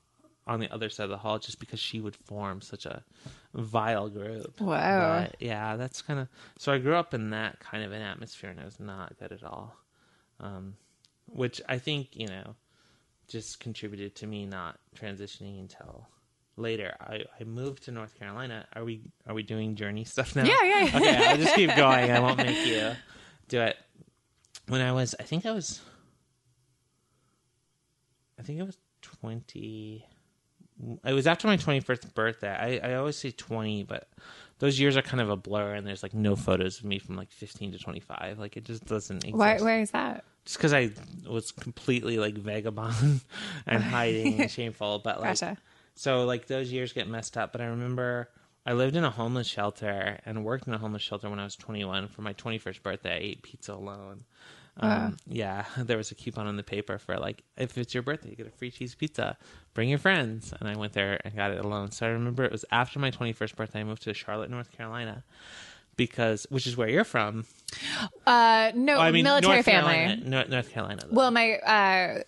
on 0.46 0.60
the 0.60 0.72
other 0.72 0.88
side 0.88 1.04
of 1.04 1.10
the 1.10 1.18
hall 1.18 1.38
just 1.38 1.60
because 1.60 1.78
she 1.78 2.00
would 2.00 2.16
form 2.16 2.62
such 2.62 2.86
a 2.86 3.04
vile 3.54 4.08
group. 4.08 4.60
Wow. 4.60 5.22
But, 5.22 5.36
yeah, 5.40 5.76
that's 5.76 6.02
kind 6.02 6.20
of. 6.20 6.28
So 6.58 6.72
I 6.72 6.78
grew 6.78 6.94
up 6.94 7.14
in 7.14 7.30
that 7.30 7.60
kind 7.60 7.84
of 7.84 7.92
an 7.92 8.02
atmosphere, 8.02 8.50
and 8.50 8.58
it 8.58 8.64
was 8.64 8.80
not 8.80 9.18
good 9.18 9.32
at 9.32 9.42
all. 9.42 9.76
Um, 10.40 10.74
which 11.26 11.60
I 11.68 11.78
think 11.78 12.08
you 12.12 12.26
know 12.28 12.54
just 13.28 13.60
contributed 13.60 14.14
to 14.16 14.26
me 14.26 14.46
not 14.46 14.78
transitioning 14.96 15.60
until 15.60 16.08
later. 16.56 16.94
I, 17.00 17.24
I 17.40 17.44
moved 17.44 17.84
to 17.84 17.92
North 17.92 18.18
Carolina. 18.18 18.66
Are 18.74 18.84
we 18.84 19.02
are 19.26 19.34
we 19.34 19.42
doing 19.42 19.74
journey 19.76 20.04
stuff 20.04 20.34
now? 20.36 20.44
Yeah, 20.44 20.62
yeah, 20.62 20.84
yeah. 20.84 20.96
Okay, 20.96 21.26
I'll 21.26 21.36
just 21.36 21.54
keep 21.54 21.68
going. 21.76 22.10
I 22.10 22.20
won't 22.20 22.38
make 22.38 22.66
you 22.66 22.92
do 23.48 23.60
it. 23.60 23.76
When 24.66 24.80
I 24.80 24.92
was, 24.92 25.14
I 25.18 25.22
think 25.22 25.46
I 25.46 25.52
was 25.52 25.80
I 28.38 28.42
think 28.42 28.58
it 28.58 28.64
was 28.64 28.78
twenty. 29.02 30.06
It 31.04 31.12
was 31.12 31.26
after 31.26 31.46
my 31.48 31.56
twenty 31.56 31.80
first 31.80 32.14
birthday. 32.14 32.80
I, 32.82 32.90
I 32.90 32.94
always 32.94 33.16
say 33.16 33.30
twenty, 33.30 33.82
but 33.82 34.08
those 34.58 34.78
years 34.78 34.96
are 34.96 35.02
kind 35.02 35.20
of 35.20 35.30
a 35.30 35.36
blur, 35.36 35.74
and 35.74 35.86
there's 35.86 36.02
like 36.02 36.14
no 36.14 36.36
photos 36.36 36.78
of 36.78 36.84
me 36.84 36.98
from 36.98 37.16
like 37.16 37.30
fifteen 37.30 37.72
to 37.72 37.78
twenty 37.78 38.00
five. 38.00 38.38
Like 38.38 38.56
it 38.56 38.64
just 38.64 38.86
doesn't 38.86 39.24
exist. 39.24 39.36
Why 39.36 39.80
is 39.80 39.90
that? 39.92 40.24
Just 40.44 40.58
because 40.58 40.72
I 40.72 40.90
was 41.28 41.52
completely 41.52 42.18
like 42.18 42.36
vagabond 42.38 43.20
and 43.66 43.82
hiding 43.82 44.40
and 44.40 44.50
shameful, 44.58 45.00
but 45.00 45.20
like 45.20 45.40
Gotcha. 45.40 45.58
so 45.94 46.24
like 46.24 46.46
those 46.46 46.72
years 46.72 46.92
get 46.92 47.08
messed 47.08 47.36
up. 47.36 47.52
But 47.52 47.60
I 47.60 47.66
remember 47.66 48.30
I 48.64 48.72
lived 48.72 48.96
in 48.96 49.04
a 49.04 49.10
homeless 49.10 49.46
shelter 49.46 50.18
and 50.26 50.44
worked 50.44 50.66
in 50.66 50.74
a 50.74 50.78
homeless 50.78 51.02
shelter 51.02 51.28
when 51.30 51.38
I 51.38 51.44
was 51.44 51.56
21 51.56 52.08
for 52.08 52.22
my 52.22 52.34
21st 52.34 52.82
birthday. 52.82 53.14
I 53.14 53.18
ate 53.18 53.42
pizza 53.42 53.72
alone. 53.72 54.24
Um, 54.80 55.16
Yeah, 55.26 55.64
there 55.78 55.96
was 55.96 56.10
a 56.10 56.14
coupon 56.14 56.46
in 56.46 56.56
the 56.56 56.62
paper 56.62 56.98
for 56.98 57.16
like 57.16 57.42
if 57.56 57.76
it's 57.78 57.94
your 57.94 58.02
birthday, 58.02 58.30
you 58.30 58.36
get 58.36 58.46
a 58.46 58.50
free 58.50 58.70
cheese 58.70 58.94
pizza. 58.94 59.36
Bring 59.74 59.88
your 59.88 59.98
friends, 59.98 60.52
and 60.58 60.68
I 60.68 60.76
went 60.76 60.92
there 60.92 61.20
and 61.24 61.34
got 61.34 61.50
it 61.50 61.64
alone. 61.64 61.90
So 61.92 62.06
I 62.06 62.10
remember 62.10 62.44
it 62.44 62.52
was 62.52 62.64
after 62.70 62.98
my 62.98 63.10
21st 63.10 63.56
birthday. 63.56 63.80
I 63.80 63.84
moved 63.84 64.02
to 64.02 64.14
Charlotte, 64.14 64.50
North 64.50 64.72
Carolina, 64.72 65.24
because 65.96 66.46
which 66.50 66.66
is 66.66 66.76
where 66.76 66.88
you're 66.88 67.04
from. 67.04 67.44
Uh, 68.26 68.72
no, 68.74 68.96
Oh, 68.96 69.00
I 69.00 69.10
mean, 69.10 69.24
military 69.24 69.56
North 69.56 69.64
family. 69.64 69.94
Carolina, 69.94 70.22
North, 70.28 70.48
North 70.48 70.70
Carolina. 70.72 71.02
though. 71.06 71.14
Well, 71.14 71.30
my 71.30 71.54
uh, 71.58 72.22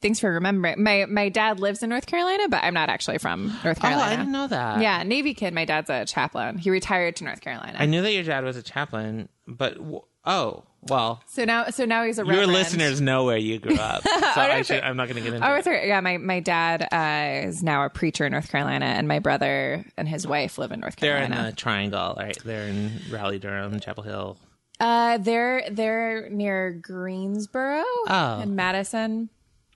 thanks 0.00 0.18
for 0.20 0.32
remembering. 0.32 0.82
My 0.82 1.06
my 1.06 1.28
dad 1.28 1.60
lives 1.60 1.82
in 1.82 1.90
North 1.90 2.06
Carolina, 2.06 2.48
but 2.48 2.62
I'm 2.64 2.74
not 2.74 2.88
actually 2.88 3.18
from 3.18 3.46
North 3.64 3.78
oh, 3.78 3.80
Carolina. 3.82 4.10
I 4.12 4.16
didn't 4.16 4.32
know 4.32 4.48
that. 4.48 4.80
Yeah, 4.80 5.02
Navy 5.02 5.34
kid. 5.34 5.54
My 5.54 5.64
dad's 5.64 5.88
a 5.90 6.04
chaplain. 6.04 6.58
He 6.58 6.70
retired 6.70 7.16
to 7.16 7.24
North 7.24 7.40
Carolina. 7.40 7.76
I 7.78 7.86
knew 7.86 8.02
that 8.02 8.12
your 8.12 8.24
dad 8.24 8.44
was 8.44 8.56
a 8.56 8.62
chaplain, 8.62 9.28
but 9.46 9.74
w- 9.76 10.02
oh 10.24 10.64
well. 10.88 11.22
so 11.26 11.44
now, 11.44 11.66
so 11.70 11.84
now 11.84 12.04
he's 12.04 12.18
a 12.18 12.22
Your 12.22 12.30
reverend. 12.30 12.52
listeners 12.52 13.00
know 13.00 13.24
where 13.24 13.36
you 13.36 13.58
grew 13.58 13.76
up, 13.76 14.02
so 14.04 14.10
I 14.40 14.62
should, 14.62 14.82
I'm 14.82 14.96
not 14.96 15.08
going 15.08 15.16
to 15.16 15.22
get 15.22 15.34
into 15.34 15.48
Oh, 15.48 15.54
it. 15.54 15.66
right. 15.66 15.86
yeah. 15.86 16.00
My 16.00 16.16
my 16.18 16.40
dad 16.40 16.88
uh, 16.92 17.46
is 17.48 17.62
now 17.62 17.84
a 17.84 17.90
preacher 17.90 18.24
in 18.26 18.32
North 18.32 18.50
Carolina, 18.50 18.86
and 18.86 19.06
my 19.08 19.18
brother 19.18 19.84
and 19.96 20.08
his 20.08 20.26
wife 20.26 20.58
live 20.58 20.72
in 20.72 20.80
North 20.80 20.96
Carolina. 20.96 21.28
They're 21.34 21.44
in 21.44 21.50
the 21.50 21.56
Triangle, 21.56 22.14
right? 22.18 22.36
They're 22.44 22.66
in 22.68 22.92
Raleigh, 23.10 23.38
Durham, 23.38 23.78
Chapel 23.80 24.02
Hill. 24.04 24.36
uh, 24.80 25.18
they're 25.18 25.64
they're 25.70 26.28
near 26.30 26.72
Greensboro 26.72 27.82
Oh. 28.08 28.40
in 28.42 28.56
Madison. 28.56 29.28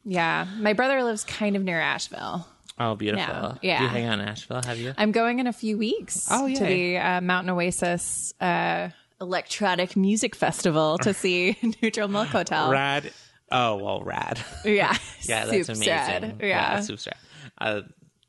Yeah, 0.05 0.47
my 0.59 0.73
brother 0.73 1.03
lives 1.03 1.25
kind 1.25 1.57
of 1.57 1.63
near 1.65 1.81
Asheville. 1.81 2.47
Oh, 2.79 2.95
beautiful. 2.95 3.33
No, 3.35 3.59
yeah. 3.63 3.83
You 3.83 3.89
hang 3.89 4.05
out 4.05 4.19
in 4.21 4.29
Asheville? 4.29 4.61
Have 4.65 4.79
you? 4.79 4.93
I'm 4.99 5.11
going 5.11 5.39
in 5.39 5.47
a 5.47 5.53
few 5.53 5.79
weeks 5.79 6.29
Oh, 6.31 6.47
to 6.53 6.65
the 6.65 6.99
uh, 6.99 7.21
Mountain 7.23 7.51
Oasis 7.51 8.35
uh, 8.41 8.91
electronic 9.21 9.97
music 9.97 10.35
festival 10.35 10.99
to 10.99 11.15
see 11.23 11.57
Neutral 11.83 12.09
Milk 12.09 12.29
Hotel. 12.29 12.71
Rad. 12.71 13.13
Oh 13.51 13.77
well, 13.77 14.03
rad. 14.03 14.41
Yeah, 14.65 14.97
yeah, 15.23 15.45
that's 15.47 15.69
amazing. 15.69 15.87
rad. 15.87 16.37
Yeah, 16.41 16.81
super 16.81 17.01
rad. 17.07 17.17
Uh, 17.59 17.83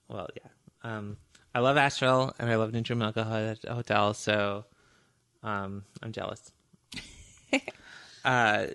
well, 0.07 0.27
yeah. 0.35 0.49
Um, 0.83 1.17
I 1.55 1.59
love 1.59 1.75
Asheville 1.75 2.33
and 2.37 2.49
I 2.49 2.55
love 2.55 2.71
Neutral 2.71 2.99
Milk 2.99 3.15
Hotel, 3.15 4.13
so 4.13 4.65
um, 5.43 5.83
I'm 6.03 6.11
jealous. 6.11 6.51
uh, 8.23 8.67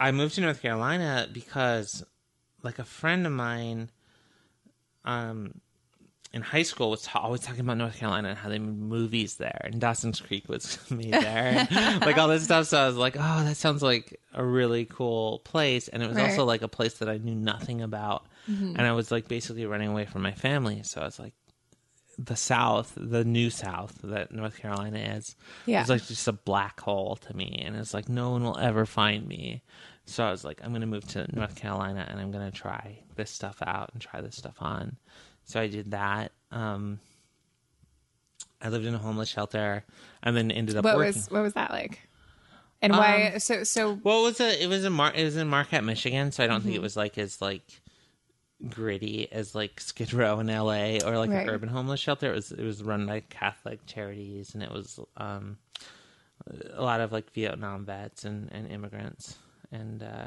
I 0.00 0.10
moved 0.12 0.36
to 0.36 0.40
North 0.40 0.62
Carolina 0.62 1.28
because, 1.30 2.02
like, 2.62 2.78
a 2.78 2.84
friend 2.84 3.26
of 3.26 3.32
mine, 3.32 3.90
um, 5.04 5.60
in 6.34 6.42
high 6.42 6.64
school 6.64 6.90
was 6.90 7.02
ta- 7.02 7.20
always 7.20 7.40
talking 7.40 7.60
about 7.60 7.78
North 7.78 7.96
Carolina 7.96 8.28
and 8.30 8.38
how 8.38 8.48
they 8.50 8.58
made 8.58 8.76
movies 8.76 9.36
there, 9.36 9.60
and 9.64 9.80
Dawson's 9.80 10.20
Creek 10.20 10.48
was 10.48 10.78
made 10.90 11.12
there, 11.12 11.66
like 12.00 12.18
all 12.18 12.28
this 12.28 12.44
stuff. 12.44 12.66
So 12.66 12.78
I 12.78 12.86
was 12.86 12.96
like, 12.96 13.16
oh, 13.18 13.44
that 13.44 13.56
sounds 13.56 13.82
like 13.82 14.20
a 14.34 14.44
really 14.44 14.84
cool 14.84 15.38
place, 15.40 15.88
and 15.88 16.02
it 16.02 16.08
was 16.08 16.16
Right. 16.16 16.30
also 16.30 16.44
like 16.44 16.62
a 16.62 16.68
place 16.68 16.94
that 16.94 17.08
I 17.08 17.18
knew 17.18 17.34
nothing 17.34 17.80
about, 17.80 18.26
mm-hmm. 18.50 18.74
and 18.76 18.80
I 18.82 18.92
was 18.92 19.10
like 19.10 19.28
basically 19.28 19.64
running 19.64 19.88
away 19.88 20.04
from 20.06 20.22
my 20.22 20.32
family. 20.32 20.82
So 20.82 21.00
I 21.00 21.04
was 21.04 21.18
like, 21.18 21.34
the 22.18 22.36
South, 22.36 22.92
the 22.96 23.24
new 23.24 23.50
South 23.50 23.98
that 24.04 24.30
North 24.32 24.58
Carolina 24.58 24.98
is, 24.98 25.34
Yeah. 25.66 25.80
was 25.80 25.88
like 25.88 26.04
just 26.06 26.28
a 26.28 26.32
black 26.32 26.80
hole 26.80 27.16
to 27.16 27.34
me, 27.36 27.62
and 27.64 27.74
it's 27.76 27.94
like 27.94 28.08
no 28.08 28.30
one 28.32 28.42
will 28.44 28.58
ever 28.58 28.86
find 28.86 29.26
me. 29.26 29.62
So 30.06 30.22
I 30.24 30.30
was 30.30 30.44
like, 30.44 30.60
I'm 30.62 30.72
gonna 30.72 30.86
move 30.86 31.06
to 31.08 31.26
North 31.34 31.54
Carolina 31.56 32.06
and 32.08 32.20
I'm 32.20 32.30
gonna 32.30 32.50
try 32.50 32.98
this 33.16 33.30
stuff 33.30 33.56
out 33.66 33.90
and 33.94 34.02
try 34.02 34.20
this 34.20 34.36
stuff 34.36 34.56
on. 34.60 34.96
So 35.44 35.60
I 35.60 35.66
did 35.68 35.90
that. 35.92 36.32
Um, 36.50 36.98
I 38.62 38.68
lived 38.68 38.86
in 38.86 38.94
a 38.94 38.98
homeless 38.98 39.28
shelter, 39.28 39.84
and 40.22 40.36
then 40.36 40.50
ended 40.50 40.76
up 40.76 40.84
what 40.84 40.96
working. 40.96 41.20
was 41.20 41.30
what 41.30 41.42
was 41.42 41.52
that 41.54 41.70
like? 41.70 42.00
And 42.82 42.92
why? 42.92 43.38
So 43.38 43.64
so 43.64 43.98
Well, 44.02 44.20
it 44.20 44.22
was 44.24 44.40
a 44.40 44.62
it 44.62 44.66
was 44.68 44.84
a 44.84 44.90
Mar- 44.90 45.12
it 45.14 45.24
was 45.24 45.36
in 45.36 45.48
Marquette, 45.48 45.84
Michigan, 45.84 46.32
so 46.32 46.42
I 46.44 46.46
don't 46.46 46.58
Mm-hmm. 46.60 46.66
think 46.66 46.76
it 46.76 46.82
was 46.82 46.96
like 46.96 47.18
as 47.18 47.40
like 47.42 47.62
gritty 48.68 49.30
as 49.32 49.54
like 49.54 49.80
Skid 49.80 50.12
Row 50.14 50.40
in 50.40 50.48
L.A. 50.48 51.02
or 51.02 51.18
like 51.18 51.30
Right. 51.30 51.42
an 51.46 51.48
urban 51.50 51.68
homeless 51.68 52.00
shelter. 52.00 52.30
It 52.32 52.34
was 52.34 52.52
it 52.52 52.62
was 52.64 52.82
run 52.82 53.06
by 53.06 53.20
Catholic 53.20 53.84
charities, 53.86 54.54
and 54.54 54.62
it 54.62 54.70
was 54.70 54.98
um 55.16 55.58
a 56.72 56.82
lot 56.82 57.00
of 57.00 57.12
like 57.12 57.32
Vietnam 57.32 57.84
vets 57.84 58.24
and, 58.24 58.50
and 58.52 58.70
immigrants 58.70 59.36
and 59.72 60.02
uh 60.02 60.26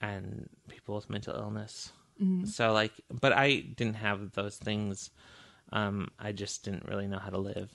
and 0.00 0.48
people 0.68 0.94
with 0.96 1.08
mental 1.10 1.34
illness. 1.34 1.92
Mm-hmm. 2.22 2.44
So 2.46 2.72
like, 2.72 2.92
but 3.10 3.32
I 3.32 3.60
didn't 3.60 3.94
have 3.94 4.32
those 4.32 4.56
things. 4.56 5.10
Um, 5.72 6.08
I 6.18 6.32
just 6.32 6.64
didn't 6.64 6.86
really 6.86 7.08
know 7.08 7.18
how 7.18 7.30
to 7.30 7.38
live 7.38 7.72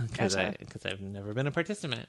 because 0.10 0.36
I 0.36 0.56
because 0.58 0.86
I've 0.86 1.00
never 1.00 1.34
been 1.34 1.46
a 1.46 1.50
participant. 1.50 2.08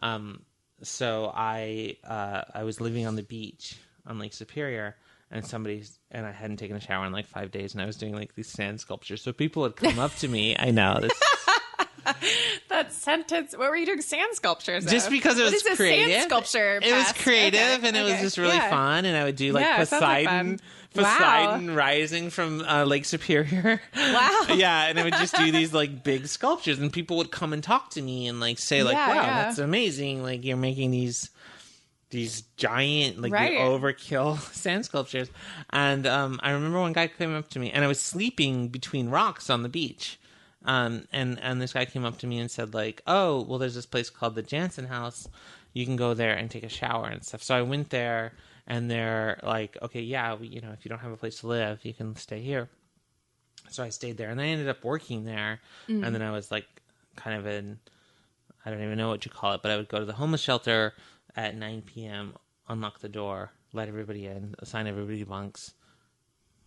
Um, 0.00 0.42
so 0.82 1.30
I 1.34 1.96
uh, 2.04 2.42
I 2.54 2.64
was 2.64 2.80
living 2.80 3.06
on 3.06 3.16
the 3.16 3.22
beach 3.22 3.76
on 4.06 4.18
Lake 4.18 4.32
Superior, 4.32 4.96
and 5.30 5.46
somebody 5.46 5.84
and 6.10 6.26
I 6.26 6.32
hadn't 6.32 6.56
taken 6.56 6.76
a 6.76 6.80
shower 6.80 7.06
in 7.06 7.12
like 7.12 7.26
five 7.26 7.50
days, 7.50 7.74
and 7.74 7.82
I 7.82 7.86
was 7.86 7.96
doing 7.96 8.14
like 8.14 8.34
these 8.34 8.48
sand 8.48 8.80
sculptures. 8.80 9.22
So 9.22 9.32
people 9.32 9.62
would 9.62 9.76
come 9.76 9.98
up 9.98 10.14
to 10.16 10.28
me. 10.28 10.56
I 10.58 10.70
know 10.70 10.98
this 11.00 11.12
that 12.68 12.92
sentence. 12.92 13.56
What 13.56 13.70
were 13.70 13.76
you 13.76 13.86
doing? 13.86 14.00
Sand 14.00 14.34
sculptures. 14.34 14.86
just 14.86 15.06
of? 15.06 15.12
because 15.12 15.38
it 15.38 15.42
What 15.44 15.52
was 15.52 15.62
is 15.62 15.72
a 15.72 15.76
creative. 15.76 16.12
Sand 16.12 16.30
sculpture. 16.30 16.80
It 16.82 16.92
was 16.92 17.12
creative 17.12 17.60
Okay, 17.60 17.88
and 17.88 17.96
it 17.96 18.02
was 18.02 18.20
just 18.20 18.38
really 18.38 18.56
yeah. 18.56 18.70
fun. 18.70 19.04
And 19.04 19.16
I 19.16 19.24
would 19.24 19.36
do 19.36 19.52
like 19.52 19.64
Yeah, 19.64 19.82
it 19.82 19.86
sounds 19.86 20.02
like 20.02 20.60
Poseidon. 20.94 21.68
Wow. 21.68 21.74
Rising 21.74 22.30
from 22.30 22.60
uh, 22.62 22.84
Lake 22.84 23.04
Superior. 23.04 23.80
Wow. 23.96 24.46
yeah, 24.54 24.86
and 24.86 24.98
I 24.98 25.04
would 25.04 25.14
just 25.14 25.36
do 25.36 25.52
these 25.52 25.72
like 25.72 26.02
big 26.02 26.26
sculptures, 26.26 26.78
and 26.78 26.92
people 26.92 27.16
would 27.18 27.30
come 27.30 27.52
and 27.52 27.62
talk 27.62 27.90
to 27.90 28.02
me 28.02 28.26
and 28.28 28.40
like 28.40 28.58
say 28.58 28.82
like, 28.82 28.94
Yeah, 28.94 29.08
"Wow, 29.08 29.14
yeah. 29.14 29.42
that's 29.44 29.58
amazing! 29.58 30.22
Like 30.22 30.44
you're 30.44 30.56
making 30.56 30.90
these." 30.90 31.30
These 32.10 32.42
giant, 32.56 33.22
like 33.22 33.32
Right. 33.32 33.52
the 33.52 33.58
overkill 33.58 34.36
sand 34.52 34.84
sculptures, 34.84 35.28
and 35.70 36.08
um, 36.08 36.40
I 36.42 36.50
remember 36.50 36.80
one 36.80 36.92
guy 36.92 37.06
came 37.06 37.32
up 37.36 37.48
to 37.50 37.60
me, 37.60 37.70
and 37.70 37.84
I 37.84 37.86
was 37.86 38.00
sleeping 38.00 38.66
between 38.66 39.10
rocks 39.10 39.48
on 39.48 39.62
the 39.62 39.68
beach, 39.68 40.18
um, 40.64 41.06
and 41.12 41.38
and 41.40 41.62
this 41.62 41.72
guy 41.72 41.84
came 41.84 42.04
up 42.04 42.18
to 42.18 42.26
me 42.26 42.40
and 42.40 42.50
said 42.50 42.74
like, 42.74 43.00
"Oh, 43.06 43.42
well, 43.44 43.60
there's 43.60 43.76
this 43.76 43.86
place 43.86 44.10
called 44.10 44.34
the 44.34 44.42
Janzen 44.42 44.88
House. 44.88 45.28
You 45.72 45.86
can 45.86 45.94
go 45.94 46.12
there 46.12 46.34
and 46.34 46.50
take 46.50 46.64
a 46.64 46.68
shower 46.68 47.06
and 47.06 47.24
stuff." 47.24 47.44
So 47.44 47.54
I 47.54 47.62
went 47.62 47.90
there, 47.90 48.32
and 48.70 48.88
they're 48.88 49.40
like, 49.42 49.76
"Okay, 49.82 50.00
yeah, 50.00 50.34
we, 50.34 50.46
you 50.46 50.60
know, 50.60 50.70
if 50.70 50.84
you 50.84 50.88
don't 50.88 51.00
have 51.00 51.10
a 51.10 51.16
place 51.16 51.40
to 51.40 51.48
live, 51.48 51.80
you 51.84 51.92
can 51.92 52.14
stay 52.14 52.40
here." 52.40 52.70
So 53.68 53.82
I 53.82 53.90
stayed 53.90 54.16
there, 54.16 54.30
and 54.30 54.40
I 54.40 54.46
ended 54.46 54.68
up 54.68 54.84
working 54.84 55.24
there, 55.24 55.60
and 55.88 56.02
mm. 56.02 56.12
then 56.12 56.22
I 56.22 56.30
was 56.30 56.50
like, 56.50 56.66
kind 57.16 57.36
of 57.36 57.46
in, 57.46 57.80
I 58.64 58.70
don't 58.70 58.82
even 58.82 58.96
know 58.96 59.08
what 59.08 59.24
you 59.24 59.30
call 59.30 59.52
it, 59.54 59.62
but 59.62 59.72
I 59.72 59.76
would 59.76 59.88
go 59.88 59.98
to 59.98 60.04
the 60.04 60.14
homeless 60.14 60.40
shelter 60.40 60.94
at 61.36 61.56
9 61.56 61.82
p.m., 61.82 62.34
unlock 62.68 63.00
the 63.00 63.08
door, 63.08 63.50
let 63.72 63.88
everybody 63.88 64.26
in, 64.26 64.54
assign 64.60 64.86
everybody 64.86 65.24
bunks, 65.24 65.74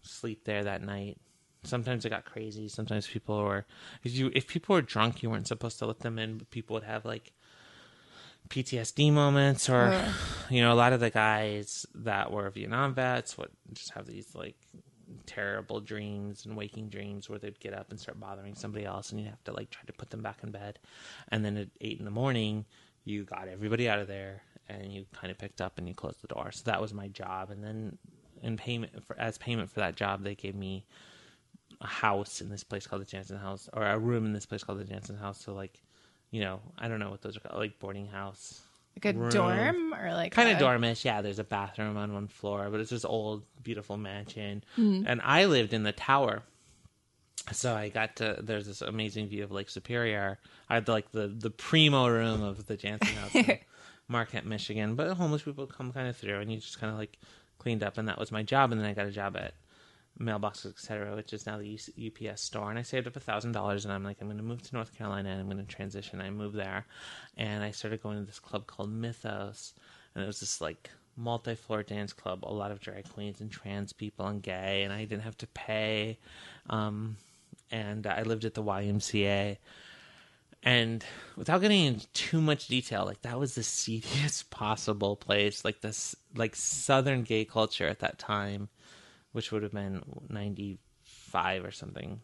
sleep 0.02 0.44
there 0.44 0.66
that 0.66 0.84
night. 0.84 1.18
Sometimes 1.64 2.04
it 2.04 2.10
got 2.10 2.26
crazy. 2.26 2.68
Sometimes 2.68 3.08
people 3.08 3.42
were 3.42 3.66
if 4.04 4.14
you 4.14 4.30
if 4.36 4.48
people 4.48 4.76
were 4.76 4.82
drunk, 4.82 5.24
you 5.24 5.30
weren't 5.30 5.48
supposed 5.48 5.80
to 5.80 5.86
let 5.86 6.00
them 6.00 6.20
in. 6.20 6.38
But 6.38 6.52
people 6.52 6.74
would 6.74 6.84
have 6.84 7.06
like 7.06 7.32
PTSD 8.50 9.12
moments, 9.12 9.70
or 9.70 10.04
you 10.50 10.62
know, 10.62 10.72
a 10.72 10.76
lot 10.76 10.94
of 10.94 11.00
the 11.00 11.10
guys 11.10 11.86
that 11.96 12.32
were 12.32 12.50
Vietnam 12.50 12.94
vets 12.94 13.38
would 13.38 13.52
just 13.74 13.92
have 13.92 14.06
these 14.06 14.36
like 14.36 14.58
terrible 15.26 15.80
dreams 15.80 16.46
and 16.46 16.58
waking 16.58 16.90
dreams 16.90 17.30
where 17.30 17.40
they'd 17.40 17.60
get 17.60 17.74
up 17.74 17.90
and 17.90 18.00
start 18.00 18.20
bothering 18.20 18.56
somebody 18.56 18.86
else, 18.86 19.12
and 19.12 19.20
you'd 19.20 19.30
have 19.30 19.44
to 19.44 19.54
like 19.54 19.70
try 19.70 19.84
to 19.86 19.94
put 19.94 20.10
them 20.10 20.22
back 20.22 20.40
in 20.44 20.52
bed. 20.52 20.80
And 21.30 21.44
then 21.44 21.58
at 21.58 21.70
eight 21.82 22.00
in 22.00 22.06
the 22.06 22.12
morning, 22.12 22.66
you 23.06 23.24
got 23.24 23.48
everybody 23.48 23.90
out 23.90 24.00
of 24.00 24.08
there, 24.08 24.44
and 24.68 24.92
you 24.92 25.06
kind 25.14 25.32
of 25.32 25.38
picked 25.38 25.62
up 25.62 25.78
and 25.78 25.88
you 25.88 25.94
closed 25.94 26.22
the 26.22 26.28
door. 26.28 26.52
So 26.52 26.64
that 26.66 26.82
was 26.82 26.94
my 26.94 27.08
job. 27.08 27.50
And 27.52 27.64
then 27.64 27.98
in 28.42 28.58
payment 28.58 29.04
for 29.06 29.20
as 29.20 29.38
payment 29.38 29.70
for 29.70 29.80
that 29.80 29.96
job, 29.96 30.24
they 30.24 30.36
gave 30.36 30.56
me 30.56 30.86
a 31.82 31.88
house 31.88 32.40
in 32.40 32.50
this 32.50 32.64
place 32.64 32.88
called 32.88 33.02
the 33.02 33.06
Janzen 33.06 33.42
House, 33.42 33.70
or 33.74 33.84
a 33.84 34.00
room 34.00 34.26
in 34.26 34.34
this 34.34 34.46
place 34.46 34.64
called 34.64 34.80
the 34.80 34.86
Janzen 34.86 35.20
House. 35.20 35.44
So 35.44 35.54
like, 35.54 35.83
you 36.34 36.42
know, 36.42 36.60
I 36.80 36.88
don't 36.88 36.98
know 36.98 37.12
what 37.12 37.22
those 37.22 37.38
are 37.38 37.42
called, 37.42 37.60
like 37.60 37.78
boarding 37.78 38.08
house. 38.08 38.60
Like 38.98 39.14
a 39.14 39.18
room. 39.18 39.30
dorm 39.30 39.94
or 39.94 40.14
like 40.14 40.32
Kind 40.32 40.50
a, 40.50 40.54
of 40.54 40.58
dormish, 40.58 41.06
yeah. 41.06 41.22
There's 41.22 41.38
a 41.38 41.44
bathroom 41.44 41.96
on 41.96 42.12
one 42.12 42.28
floor, 42.28 42.70
but 42.72 42.80
it's 42.80 42.90
this 42.90 43.06
old, 43.06 43.44
beautiful 43.62 43.98
mansion. 43.98 44.64
Mm-hmm. 44.76 45.06
And 45.06 45.22
I 45.24 45.46
lived 45.46 45.74
in 45.74 45.84
the 45.84 45.92
tower, 45.92 46.42
so 47.52 47.76
I 47.76 47.90
got 47.90 48.16
to. 48.16 48.40
There's 48.42 48.66
this 48.66 48.82
amazing 48.82 49.28
view 49.28 49.44
of 49.44 49.52
Lake 49.52 49.70
Superior. 49.70 50.40
I 50.70 50.74
had 50.74 50.88
like 50.88 51.12
the 51.12 51.28
the 51.28 51.52
primo 51.52 52.08
room 52.08 52.42
of 52.42 52.66
the 52.66 52.78
Janzen 52.78 53.14
House, 53.14 53.36
in 53.36 53.60
Marquette, 54.08 54.46
Michigan. 54.48 54.96
But 54.96 55.14
homeless 55.14 55.44
people 55.44 55.68
come 55.68 55.94
kind 55.94 56.08
of 56.08 56.18
through, 56.18 56.40
and 56.40 56.52
you 56.52 56.58
just 56.58 56.80
kind 56.80 56.92
of 56.92 56.98
like 56.98 57.20
cleaned 57.60 57.84
up, 57.84 58.00
and 58.00 58.08
that 58.08 58.18
was 58.18 58.32
my 58.32 58.42
job. 58.42 58.72
And 58.72 58.82
then 58.82 58.88
I 58.88 58.96
got 58.96 59.06
a 59.06 59.12
job 59.12 59.38
at 59.38 59.54
Mailboxes, 60.20 60.68
etc., 60.68 61.16
which 61.16 61.34
is 61.34 61.46
now 61.46 61.58
the 61.58 61.80
UPS 62.08 62.42
store. 62.42 62.70
And 62.70 62.80
I 62.80 62.84
saved 62.84 63.08
up 63.08 63.16
a 63.16 63.20
thousand 63.20 63.54
dollars, 63.54 63.86
and 63.86 63.94
I'm 63.94 64.04
like, 64.04 64.18
I'm 64.22 64.28
going 64.28 64.38
to 64.38 64.44
move 64.44 64.62
to 64.62 64.76
North 64.76 64.96
Carolina, 64.96 65.30
and 65.30 65.40
I'm 65.40 65.50
going 65.50 65.66
to 65.66 65.76
transition. 65.76 66.22
I 66.22 66.30
moved 66.30 66.56
there, 66.56 66.86
and 67.38 67.64
I 67.64 67.72
started 67.72 68.04
going 68.04 68.20
to 68.20 68.26
this 68.26 68.40
club 68.40 68.68
called 68.68 68.92
Mythos, 68.92 69.74
and 70.14 70.24
it 70.24 70.28
was 70.28 70.40
this 70.40 70.62
like 70.62 70.90
multi-floor 71.16 71.84
dance 71.84 72.14
club, 72.14 72.44
a 72.44 72.54
lot 72.54 72.72
of 72.72 72.80
drag 72.80 73.10
queens 73.14 73.42
and 73.42 73.52
trans 73.52 73.94
people 73.94 74.26
and 74.28 74.42
gay, 74.42 74.84
and 74.84 74.94
I 74.94 75.06
didn't 75.06 75.24
have 75.24 75.38
to 75.40 75.48
pay. 75.48 76.18
Um, 76.70 77.18
and 77.72 78.06
I 78.06 78.22
lived 78.24 78.46
at 78.46 78.54
the 78.54 78.64
YMCA. 78.64 79.58
And 80.66 81.04
without 81.36 81.60
getting 81.60 81.86
into 81.86 82.08
too 82.14 82.40
much 82.40 82.68
detail, 82.68 83.06
like 83.06 83.22
that 83.24 83.38
was 83.38 83.56
the 83.56 83.64
seediest 83.64 84.50
possible 84.50 85.16
place. 85.16 85.66
Like 85.66 85.82
this, 85.82 86.16
like 86.36 86.56
Southern 86.56 87.24
gay 87.24 87.44
culture 87.44 87.88
at 87.88 88.00
that 88.00 88.18
time, 88.18 88.70
which 89.34 89.52
would 89.52 89.62
have 89.64 89.74
been 89.74 90.02
ninety 90.30 90.80
five 91.04 91.66
or 91.66 91.72
something, 91.72 92.22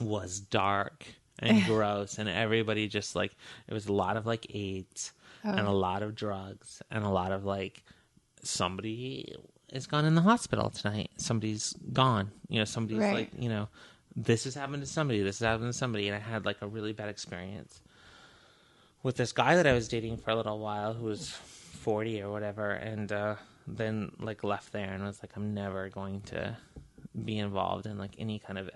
was 0.00 0.40
dark 0.40 1.06
and 1.38 1.64
gross, 1.66 2.18
and 2.18 2.28
everybody 2.28 2.88
just 2.88 3.14
like 3.14 3.32
it 3.68 3.72
was 3.74 3.86
a 3.86 3.92
lot 3.92 4.16
of 4.16 4.26
like 4.26 4.46
AIDS 4.54 5.12
and 5.44 5.66
a 5.68 5.70
lot 5.72 6.02
of 6.02 6.14
drugs 6.16 6.82
and 6.90 7.04
a 7.04 7.08
lot 7.08 7.30
of 7.32 7.44
like 7.44 7.82
somebody 8.42 9.34
is 9.72 9.86
gone 9.86 10.04
in 10.04 10.14
the 10.14 10.22
hospital 10.22 10.70
tonight. 10.70 11.10
Somebody's 11.16 11.74
gone. 11.92 12.30
You 12.48 12.58
know, 12.60 12.64
somebody's 12.64 13.00
Right. 13.00 13.12
like, 13.14 13.30
you 13.38 13.48
know, 13.48 13.68
this 14.16 14.44
has 14.44 14.54
happened 14.54 14.82
to 14.82 14.86
somebody. 14.88 15.22
This 15.22 15.38
has 15.40 15.46
happened 15.46 15.68
to 15.72 15.78
somebody, 15.78 16.08
and 16.08 16.16
I 16.16 16.20
had 16.20 16.44
like 16.46 16.60
a 16.62 16.66
really 16.66 16.92
bad 16.92 17.08
experience 17.08 17.82
with 19.02 19.16
this 19.16 19.32
guy 19.32 19.54
that 19.56 19.66
I 19.66 19.72
was 19.74 19.86
dating 19.88 20.16
for 20.16 20.30
a 20.30 20.36
little 20.36 20.58
while 20.58 20.94
who 20.94 21.04
was 21.04 21.30
forty 21.30 22.20
or 22.22 22.30
whatever, 22.32 22.70
and 22.72 23.12
uh, 23.12 23.36
then 23.76 24.12
like 24.18 24.44
left 24.44 24.72
there 24.72 24.92
and 24.92 25.04
was 25.04 25.22
like, 25.22 25.32
I'm 25.36 25.54
never 25.54 25.88
going 25.88 26.22
to 26.22 26.56
be 27.24 27.38
involved 27.38 27.86
in 27.86 27.98
like 27.98 28.14
any 28.18 28.38
kind 28.38 28.58
of 28.58 28.70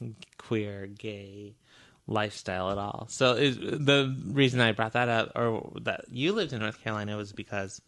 queer 0.38 0.86
gay 0.86 1.54
lifestyle 2.06 2.70
at 2.70 2.78
all. 2.78 3.06
So 3.10 3.34
it, 3.34 3.52
the 3.84 4.16
reason 4.26 4.60
I 4.60 4.72
brought 4.72 4.92
that 4.92 5.08
up, 5.08 5.32
or 5.34 5.72
that 5.82 6.06
you 6.10 6.32
lived 6.32 6.52
in 6.52 6.60
North 6.60 6.82
Carolina, 6.82 7.16
was 7.16 7.32
because 7.32 7.80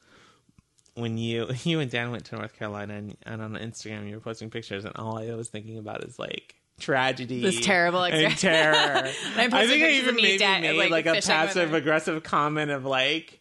when 0.94 1.18
you 1.18 1.48
you 1.64 1.80
and 1.80 1.90
Dan 1.90 2.10
went 2.10 2.24
to 2.26 2.36
North 2.36 2.56
Carolina 2.58 2.94
and, 2.94 3.16
and 3.24 3.42
on 3.42 3.52
Instagram 3.54 4.08
you 4.08 4.14
were 4.14 4.20
posting 4.20 4.50
pictures, 4.50 4.84
and 4.84 4.96
all 4.96 5.18
I 5.18 5.34
was 5.34 5.48
thinking 5.48 5.78
about 5.78 6.04
is 6.04 6.18
like 6.18 6.54
tragedy, 6.78 7.40
This 7.40 7.60
terrible 7.60 8.04
and 8.04 8.36
terror. 8.36 8.74
I 9.36 9.48
think 9.48 9.82
I 9.82 9.90
even 9.92 10.16
maybe 10.16 10.38
made 10.38 10.90
like, 10.90 10.90
like, 10.90 11.06
a 11.06 11.20
passive 11.20 11.74
aggressive 11.74 12.22
comment 12.22 12.70
of 12.70 12.84
like. 12.84 13.40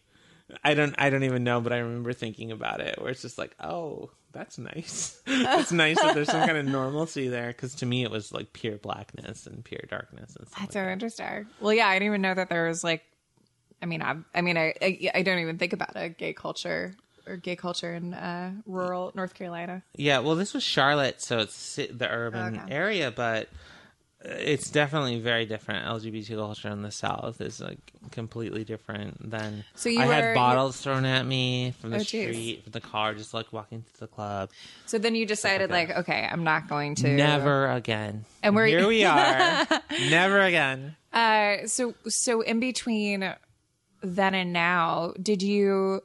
I 0.62 0.74
don't 0.74 0.94
I 0.98 1.10
don't 1.10 1.24
even 1.24 1.44
know, 1.44 1.60
but 1.60 1.72
I 1.72 1.78
remember 1.78 2.12
thinking 2.12 2.52
about 2.52 2.80
it 2.80 3.00
where 3.00 3.10
it's 3.10 3.22
just 3.22 3.38
like, 3.38 3.54
oh, 3.60 4.10
that's 4.32 4.58
nice. 4.58 5.20
it's 5.26 5.72
nice 5.72 6.00
that 6.00 6.14
there's 6.14 6.28
some 6.28 6.44
kind 6.44 6.58
of 6.58 6.66
normalcy 6.66 7.28
there 7.28 7.48
because 7.48 7.74
to 7.76 7.86
me 7.86 8.02
it 8.02 8.10
was 8.10 8.32
like 8.32 8.52
pure 8.52 8.76
blackness 8.76 9.46
and 9.46 9.64
pure 9.64 9.84
darkness 9.88 10.36
and 10.36 10.46
stuff. 10.46 10.60
That's 10.60 10.74
like 10.76 10.84
so 10.84 10.90
interesting. 10.90 11.46
Well, 11.60 11.72
yeah, 11.72 11.88
I 11.88 11.94
didn't 11.94 12.08
even 12.08 12.22
know 12.22 12.34
that 12.34 12.50
there 12.50 12.66
was 12.66 12.84
like, 12.84 13.02
I 13.80 13.86
mean, 13.86 14.02
I, 14.02 14.16
I 14.34 14.40
mean, 14.42 14.56
I, 14.58 14.74
I, 14.82 15.10
I 15.14 15.22
don't 15.22 15.38
even 15.38 15.56
think 15.58 15.72
about 15.72 15.92
a 15.94 16.08
gay 16.08 16.32
culture 16.32 16.94
or 17.26 17.36
gay 17.36 17.56
culture 17.56 17.94
in 17.94 18.12
uh, 18.12 18.52
rural 18.66 19.12
North 19.14 19.34
Carolina. 19.34 19.82
Yeah, 19.96 20.18
well, 20.18 20.34
this 20.36 20.52
was 20.52 20.62
Charlotte, 20.62 21.22
so 21.22 21.38
it's 21.38 21.76
the 21.76 22.08
urban 22.10 22.56
Okay. 22.58 22.74
area, 22.74 23.10
but 23.10 23.48
it's 24.24 24.70
definitely 24.70 25.20
very 25.20 25.44
different. 25.46 25.86
LGBT 25.86 26.36
culture 26.36 26.68
in 26.68 26.82
the 26.82 26.90
South 26.90 27.40
is 27.40 27.60
like 27.60 27.78
completely 28.10 28.64
different 28.64 29.30
than. 29.30 29.64
So 29.74 29.88
you 29.90 30.00
I 30.00 30.06
were- 30.06 30.12
had 30.14 30.34
bottles 30.34 30.80
thrown 30.80 31.04
at 31.04 31.26
me 31.26 31.72
from 31.80 31.90
the 31.90 31.96
Oh, 31.96 32.02
street, 32.02 32.62
from 32.64 32.72
the 32.72 32.80
car, 32.80 33.14
just 33.14 33.34
like 33.34 33.52
walking 33.52 33.82
to 33.94 34.00
the 34.00 34.06
club. 34.06 34.50
So 34.86 34.98
then 34.98 35.14
you 35.14 35.26
decided, 35.26 35.70
like, 35.70 35.90
okay, 35.90 36.26
I'm 36.30 36.42
not 36.44 36.68
going 36.68 36.94
to 36.96 37.08
Never 37.08 37.70
again. 37.70 38.24
And 38.42 38.54
we're- 38.56 38.70
here. 38.70 38.86
We 38.88 39.04
are. 39.04 39.66
Never 40.10 40.40
again. 40.40 40.96
Uh, 41.12 41.66
so 41.66 41.94
so 42.08 42.40
in 42.40 42.60
between 42.60 43.34
then 44.02 44.34
and 44.34 44.52
now, 44.52 45.12
did 45.22 45.42
you 45.42 46.02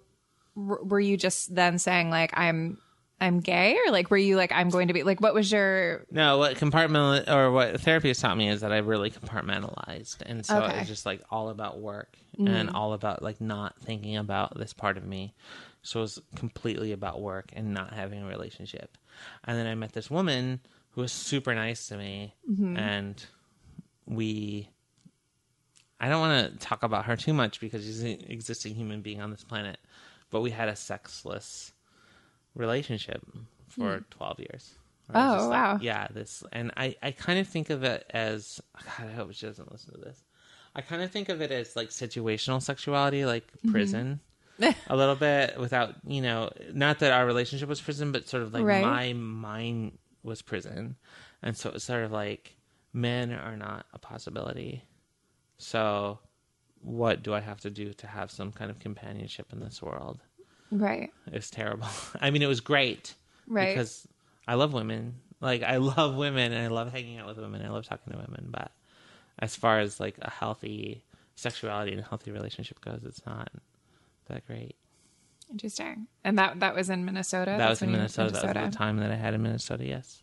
were 0.56 1.00
you 1.00 1.16
just 1.16 1.56
then 1.56 1.80
saying 1.80 2.10
like 2.10 2.32
I'm 2.38 2.78
I'm 3.22 3.40
gay 3.40 3.78
or 3.86 3.92
like 3.92 4.10
were 4.10 4.18
you 4.18 4.38
like 4.38 4.52
I'm 4.52 4.70
going 4.70 4.88
to 4.88 4.94
be 4.94 5.04
like 5.04 5.20
what 5.22 5.34
was 5.34 5.52
your 5.52 6.06
No, 6.12 6.38
what 6.38 6.56
compartmental 6.56 7.28
or 7.30 7.52
what 7.52 7.82
therapy 7.82 8.08
has 8.08 8.20
taught 8.20 8.38
me 8.38 8.50
is 8.50 8.62
that 8.62 8.72
I 8.72 8.78
really 8.78 9.12
compartmentalized, 9.12 10.22
and 10.26 10.46
so 10.46 10.62
Okay. 10.62 10.80
it's 10.80 10.88
just 10.88 11.06
like 11.06 11.22
all 11.30 11.50
about 11.50 11.80
work 11.80 12.18
and 12.38 12.70
mm. 12.70 12.74
all 12.74 12.94
about 12.94 13.22
like 13.22 13.42
not 13.42 13.78
thinking 13.82 14.16
about 14.16 14.58
this 14.58 14.74
part 14.74 14.98
of 14.98 15.06
me. 15.06 15.34
So 15.82 16.00
it 16.00 16.04
was 16.04 16.22
completely 16.36 16.92
about 16.92 17.22
work 17.22 17.52
and 17.54 17.74
not 17.74 17.94
having 17.94 18.22
a 18.22 18.28
relationship. 18.28 18.98
And 19.44 19.58
then 19.58 19.68
I 19.68 19.76
met 19.76 19.94
this 19.94 20.10
woman 20.10 20.60
who 20.92 21.02
was 21.02 21.12
super 21.12 21.54
nice 21.56 21.88
to 21.88 21.98
me, 21.98 22.34
mm-hmm. 22.50 22.78
and 22.78 23.26
we. 24.06 24.70
I 26.02 26.08
don't 26.08 26.22
want 26.22 26.54
to 26.54 26.60
talk 26.66 26.84
about 26.84 27.06
her 27.06 27.18
too 27.18 27.34
much 27.34 27.60
because 27.60 27.84
she's 27.84 28.02
an 28.02 28.24
existing 28.30 28.74
human 28.74 29.02
being 29.02 29.20
on 29.22 29.32
this 29.32 29.44
planet, 29.44 29.78
but 30.30 30.40
we 30.40 30.52
had 30.52 30.70
a 30.70 30.76
sexless 30.76 31.74
relationship 32.56 33.22
for 33.68 34.04
12 34.12 34.40
years. 34.40 34.76
Where 35.08 35.18
I 35.22 35.26
was 35.26 35.32
Hmm. 35.32 35.34
Oh, 35.34 35.38
just 35.40 35.50
like, 35.50 35.60
wow. 35.60 35.80
Yeah, 35.82 36.08
this, 36.12 36.44
and 36.52 36.72
I, 36.78 36.96
I 37.02 37.12
kind 37.12 37.40
of 37.40 37.48
think 37.48 37.70
of 37.70 37.84
it 37.84 38.06
as, 38.12 38.62
God, 38.76 39.08
I 39.08 39.12
hope 39.14 39.34
she 39.34 39.46
doesn't 39.46 39.72
listen 39.72 39.94
to 39.94 40.00
this. 40.00 40.24
I 40.76 40.82
kind 40.82 41.02
of 41.02 41.12
think 41.12 41.30
of 41.30 41.42
it 41.42 41.52
as 41.52 41.76
like 41.76 41.90
situational 41.90 42.62
sexuality, 42.62 43.26
like 43.26 43.46
Mm-hmm. 43.58 43.72
prison, 43.72 44.20
a 44.88 44.96
little 44.96 45.16
bit 45.16 45.60
without, 45.60 45.96
you 46.06 46.22
know, 46.22 46.52
not 46.74 47.00
that 47.00 47.12
our 47.12 47.26
relationship 47.26 47.68
was 47.70 47.82
prison, 47.82 48.12
but 48.12 48.28
sort 48.28 48.44
of 48.44 48.54
like 48.54 48.64
Right. 48.66 48.82
my 48.82 49.14
mind 49.14 49.98
was 50.24 50.42
prison. 50.42 50.96
And 51.42 51.56
so 51.58 51.72
it's 51.72 51.86
sort 51.86 52.04
of 52.04 52.12
like 52.12 52.56
men 52.94 53.32
are 53.32 53.56
not 53.58 53.86
a 53.94 54.00
possibility. 54.00 54.84
So 55.58 56.20
what 56.82 57.24
do 57.24 57.34
I 57.34 57.40
have 57.40 57.60
to 57.62 57.70
do 57.70 57.94
to 57.94 58.08
have 58.08 58.32
some 58.32 58.52
kind 58.52 58.70
of 58.70 58.80
companionship 58.80 59.52
in 59.52 59.60
this 59.60 59.82
world? 59.82 60.20
Right 60.72 61.12
It's 61.28 61.50
terrible. 61.50 61.88
I 62.22 62.30
mean, 62.32 62.42
it 62.42 62.48
was 62.48 62.60
great 62.62 63.16
Right. 63.48 63.70
because 63.76 64.08
I 64.48 64.56
love 64.56 64.74
women. 64.74 65.16
Like 65.42 65.64
I 65.64 65.78
love 65.96 66.16
women 66.16 66.52
and 66.52 66.62
I 66.64 66.68
love 66.68 66.92
hanging 66.92 67.18
out 67.18 67.28
with 67.28 67.38
women. 67.38 67.66
I 67.66 67.70
love 67.70 67.86
talking 67.86 68.12
to 68.14 68.20
women. 68.20 68.48
But 68.52 68.72
as 69.40 69.56
far 69.56 69.80
as 69.80 70.00
like 70.00 70.18
a 70.22 70.30
healthy 70.30 71.04
sexuality 71.36 71.92
and 71.94 72.02
a 72.02 72.04
healthy 72.04 72.32
relationship 72.32 72.82
goes, 72.82 73.02
it's 73.06 73.26
not 73.26 73.50
that 74.28 74.46
great. 74.46 74.76
interesting 75.50 76.06
and 76.24 76.38
that 76.38 76.60
that 76.60 76.76
was 76.76 76.90
in 76.92 77.06
Minnesota 77.06 77.52
that 77.52 77.58
That's 77.58 77.70
was 77.70 77.82
in 77.82 77.88
when 77.90 77.98
Minnesota. 78.00 78.34
That 78.34 78.56
was 78.56 78.72
the 78.72 78.78
time 78.78 78.98
that 78.98 79.12
I 79.12 79.16
had 79.16 79.34
in 79.34 79.42
Minnesota. 79.42 79.86
Yes. 79.86 80.22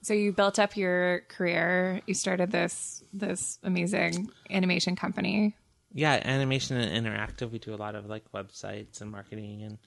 so 0.00 0.14
you 0.14 0.32
built 0.32 0.58
up 0.58 0.76
your 0.76 1.20
career 1.28 2.00
you 2.06 2.14
started 2.14 2.50
this 2.50 3.02
this 3.12 3.58
amazing 3.62 4.30
animation 4.50 4.96
company 4.96 5.54
yeah 5.94 6.20
animation 6.24 6.76
and 6.76 7.06
interactive. 7.06 7.50
We 7.52 7.58
do 7.58 7.72
a 7.74 7.76
lot 7.76 7.94
of 7.94 8.06
like 8.06 8.24
websites 8.32 9.00
and 9.00 9.10
marketing 9.10 9.62
and 9.62 9.78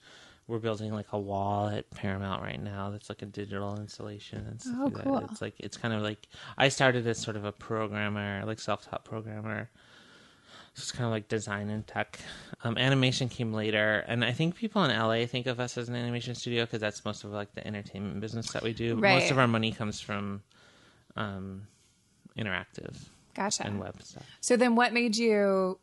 we're 0.46 0.58
building 0.58 0.92
like 0.94 1.12
a 1.12 1.18
wall 1.18 1.68
at 1.68 1.90
paramount 1.90 2.42
right 2.42 2.60
now 2.62 2.88
that's 2.88 3.10
like 3.10 3.20
a 3.20 3.26
digital 3.26 3.78
installation 3.78 4.46
and 4.46 4.58
stuff 4.60 4.74
Oh, 4.80 4.84
like 4.86 5.04
cool. 5.04 5.20
that 5.20 5.30
it's 5.30 5.42
like 5.42 5.54
it's 5.58 5.76
kind 5.76 5.92
of 5.92 6.00
like 6.00 6.26
i 6.56 6.68
started 6.70 7.06
as 7.06 7.18
sort 7.18 7.36
of 7.36 7.44
a 7.44 7.52
programmer 7.52 8.42
like 8.46 8.58
self-taught 8.58 9.04
programmer. 9.04 9.68
So 10.74 10.80
it's 10.82 10.92
kind 10.92 11.04
of 11.06 11.10
like 11.10 11.26
design 11.28 11.70
and 11.70 11.84
tech. 11.86 12.18
Um, 12.64 12.78
animation 12.78 13.28
came 13.28 13.52
later 13.52 14.04
and 14.08 14.24
i 14.24 14.32
think 14.32 14.54
people 14.54 14.82
in 14.84 14.96
la 14.98 15.26
think 15.26 15.46
of 15.46 15.60
us 15.60 15.76
as 15.76 15.88
an 15.90 15.94
animation 15.96 16.34
studio 16.34 16.64
because 16.64 16.80
that's 16.80 17.04
most 17.04 17.24
of 17.24 17.30
like 17.32 17.52
the 17.54 17.66
entertainment 17.66 18.20
business 18.20 18.50
that 18.52 18.62
we 18.62 18.72
do. 18.72 18.94
Right. 18.96 19.18
most 19.20 19.30
of 19.30 19.38
our 19.38 19.46
money 19.48 19.72
comes 19.72 20.00
from 20.00 20.42
um, 21.16 21.66
interactive 22.38 22.96
gotcha. 23.34 23.66
and 23.66 23.78
web 23.80 24.00
stuff. 24.02 24.24
So 24.40 24.56
then 24.56 24.76
what 24.76 24.92
made 24.94 25.16
you 25.16 25.78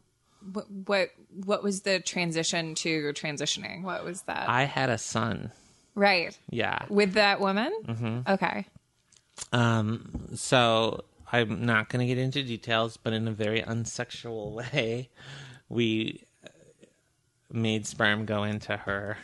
what 0.53 0.69
what, 0.71 1.09
what 1.45 1.63
was 1.63 1.81
the 1.81 1.99
transition 1.99 2.75
to 2.75 3.11
transitioning? 3.13 3.83
What 3.83 4.03
was 4.03 4.23
that? 4.23 4.47
I 4.49 4.63
had 4.63 4.89
a 4.89 4.97
son. 4.97 5.51
Right. 5.95 6.37
Yeah. 6.49 6.85
With 6.89 7.13
that 7.13 7.39
woman? 7.39 7.71
Mm-hmm. 7.85 8.19
okay. 8.33 8.65
Um, 9.51 10.29
so 10.35 11.03
I'm 11.31 11.65
not 11.65 11.89
going 11.89 12.05
to 12.05 12.13
get 12.13 12.21
into 12.21 12.43
details, 12.43 12.97
but 12.97 13.13
in 13.13 13.27
a 13.27 13.31
very 13.31 13.61
unsexual 13.61 14.51
way, 14.73 15.09
we 15.69 16.23
made 17.51 17.85
sperm 17.85 18.25
go 18.25 18.43
into 18.43 18.75
her, 18.75 19.17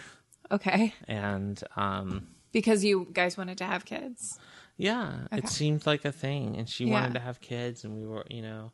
okay. 0.50 0.94
And 1.08 1.62
um, 1.76 2.28
because 2.52 2.84
you 2.84 3.08
guys 3.12 3.38
wanted 3.38 3.58
to 3.60 3.66
have 3.66 3.86
kids? 3.86 4.40
Yeah, 4.78 5.12
Okay. 5.28 5.38
it 5.40 5.48
seemed 5.50 5.86
like 5.86 6.06
a 6.06 6.12
thing, 6.12 6.56
and 6.58 6.68
she 6.70 6.86
Yeah. 6.86 6.94
wanted 6.94 7.14
to 7.16 7.20
have 7.20 7.40
kids, 7.42 7.84
and 7.84 7.94
we 7.96 8.06
were, 8.06 8.26
you 8.30 8.42
know, 8.42 8.72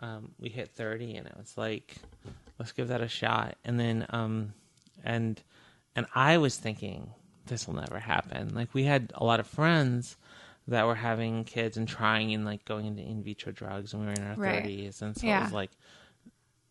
um, 0.00 0.32
we 0.38 0.48
hit 0.48 0.70
30, 0.70 1.16
and 1.16 1.26
it 1.26 1.36
was 1.36 1.56
like, 1.56 1.96
let's 2.58 2.72
give 2.72 2.88
that 2.88 3.00
a 3.00 3.08
shot, 3.08 3.56
and 3.64 3.78
then, 3.78 4.06
um, 4.10 4.54
and 5.04 5.40
and 5.96 6.06
I 6.14 6.38
was 6.38 6.56
thinking 6.56 7.10
this 7.46 7.66
will 7.68 7.74
never 7.74 7.98
happen. 8.00 8.54
Like 8.54 8.74
we 8.74 8.84
had 8.84 9.12
a 9.14 9.24
lot 9.24 9.38
of 9.40 9.46
friends 9.46 10.16
that 10.66 10.86
were 10.86 10.94
having 10.94 11.44
kids 11.44 11.76
and 11.76 11.86
trying 11.86 12.32
and 12.34 12.44
like 12.44 12.64
going 12.64 12.86
into 12.86 13.02
in 13.02 13.22
vitro 13.22 13.52
drugs, 13.52 13.92
and 13.92 14.02
we 14.02 14.06
were 14.08 14.14
in 14.14 14.22
our 14.24 14.36
Right. 14.36 14.64
30s, 14.64 15.02
and 15.02 15.16
so 15.16 15.26
it 15.26 15.40
was 15.40 15.52
like, 15.52 15.70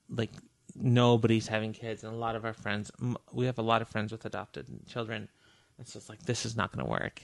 like 0.10 0.32
nobody's 0.76 1.48
having 1.48 1.74
kids, 1.74 2.04
and 2.04 2.14
a 2.14 2.18
lot 2.18 2.36
of 2.36 2.44
our 2.46 2.54
friends, 2.54 2.92
we 3.32 3.46
have 3.46 3.60
a 3.60 3.62
lot 3.64 3.82
of 3.82 3.88
friends 3.88 4.12
with 4.12 4.26
adopted 4.26 4.66
children. 4.88 5.30
And 5.78 5.88
so 5.88 5.98
it's 5.98 6.10
like 6.10 6.24
this 6.24 6.46
is 6.46 6.56
not 6.56 6.72
going 6.72 6.86
to 6.86 6.92
work. 6.92 7.22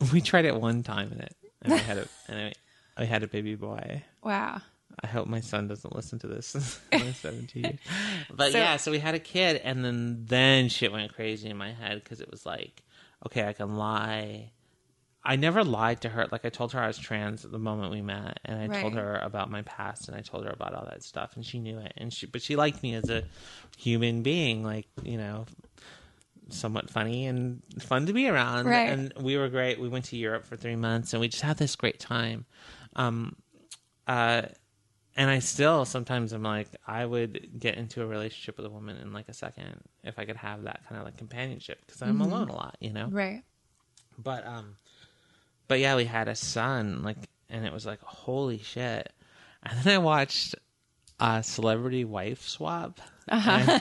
We 0.12 0.20
tried 0.20 0.46
it 0.46 0.60
one 0.60 0.82
time 0.82 1.12
and 1.12 1.20
it, 1.20 1.36
and 1.62 1.72
I 1.72 1.78
had 1.78 1.98
a, 1.98 2.08
and 2.28 2.54
I 2.96 3.04
had 3.04 3.22
a 3.22 3.28
baby 3.28 3.54
boy. 3.54 4.02
Wow. 4.22 4.60
I 5.02 5.06
hope 5.06 5.26
my 5.26 5.40
son 5.40 5.68
doesn't 5.68 5.94
listen 5.94 6.18
to 6.20 6.26
this. 6.26 6.80
I'm 6.92 7.12
17. 7.12 7.78
But 8.34 8.52
So- 8.52 8.58
yeah, 8.58 8.76
so 8.76 8.90
we 8.90 8.98
had 8.98 9.14
a 9.14 9.18
kid, 9.20 9.60
and 9.64 9.84
then 9.84 10.24
then 10.26 10.68
shit 10.68 10.90
went 10.92 11.14
crazy 11.14 11.48
in 11.48 11.56
my 11.56 11.72
head 11.72 12.02
because 12.02 12.20
it 12.20 12.30
was 12.30 12.44
like, 12.46 12.82
okay, 13.26 13.46
I 13.46 13.52
can 13.52 13.76
lie. 13.76 14.50
I 15.24 15.36
never 15.36 15.62
lied 15.62 16.00
to 16.00 16.08
her. 16.08 16.26
Like 16.32 16.44
I 16.44 16.48
told 16.48 16.72
her 16.72 16.80
I 16.80 16.88
was 16.88 16.98
trans 16.98 17.42
the 17.42 17.58
moment 17.58 17.92
we 17.92 18.02
met, 18.02 18.40
and 18.44 18.60
I 18.60 18.80
told 18.80 18.94
her 18.94 19.20
about 19.22 19.50
my 19.50 19.62
past, 19.62 20.08
and 20.08 20.16
I 20.16 20.20
told 20.20 20.44
her 20.44 20.50
about 20.50 20.74
all 20.74 20.84
that 20.86 21.02
stuff, 21.04 21.36
and 21.36 21.46
she 21.46 21.60
knew 21.60 21.78
it. 21.78 21.92
And 21.96 22.12
she, 22.12 22.26
but 22.26 22.42
she 22.42 22.56
liked 22.56 22.82
me 22.82 22.94
as 22.94 23.08
a 23.08 23.22
human 23.78 24.22
being, 24.22 24.64
like 24.64 24.88
you 25.04 25.16
know, 25.18 25.46
somewhat 26.48 26.90
funny 26.90 27.26
and 27.26 27.62
fun 27.80 28.06
to 28.06 28.12
be 28.12 28.28
around. 28.28 28.66
Right. 28.66 28.88
And 28.88 29.12
we 29.20 29.36
were 29.36 29.48
great. 29.48 29.80
We 29.80 29.88
went 29.88 30.06
to 30.06 30.16
Europe 30.16 30.44
for 30.44 30.56
three 30.56 30.76
months, 30.76 31.12
and 31.12 31.20
we 31.20 31.28
just 31.28 31.42
had 31.42 31.56
this 31.56 31.76
great 31.76 32.00
time. 32.00 32.44
Um, 32.96 33.36
uh, 34.08 34.42
and 35.16 35.28
I 35.30 35.38
still 35.40 35.84
sometimes 35.84 36.32
I'm 36.32 36.42
like 36.42 36.68
I 36.86 37.04
would 37.04 37.58
get 37.58 37.76
into 37.76 38.02
a 38.02 38.06
relationship 38.06 38.56
with 38.56 38.66
a 38.66 38.70
woman 38.70 38.96
in 38.96 39.12
like 39.12 39.28
a 39.28 39.34
second 39.34 39.80
if 40.04 40.18
I 40.18 40.24
could 40.24 40.36
have 40.36 40.64
that 40.64 40.80
kind 40.88 40.98
of 40.98 41.04
like 41.04 41.16
companionship 41.16 41.80
because 41.86 42.00
I'm 42.02 42.20
alone 42.20 42.48
a 42.48 42.54
lot, 42.54 42.76
you 42.80 42.92
know. 42.92 43.08
Right. 43.10 43.42
But 44.18 44.46
um, 44.46 44.76
but 45.68 45.80
yeah, 45.80 45.96
we 45.96 46.04
had 46.04 46.28
a 46.28 46.34
son 46.34 47.02
like, 47.02 47.16
and 47.48 47.64
it 47.66 47.72
was 47.72 47.86
like 47.86 48.00
holy 48.02 48.58
shit. 48.58 49.10
And 49.64 49.78
then 49.84 49.94
I 49.94 49.98
watched 49.98 50.54
uh, 51.20 51.40
Celebrity 51.42 52.04
Wife 52.04 52.42
Swap. 52.48 53.00
And 53.28 53.80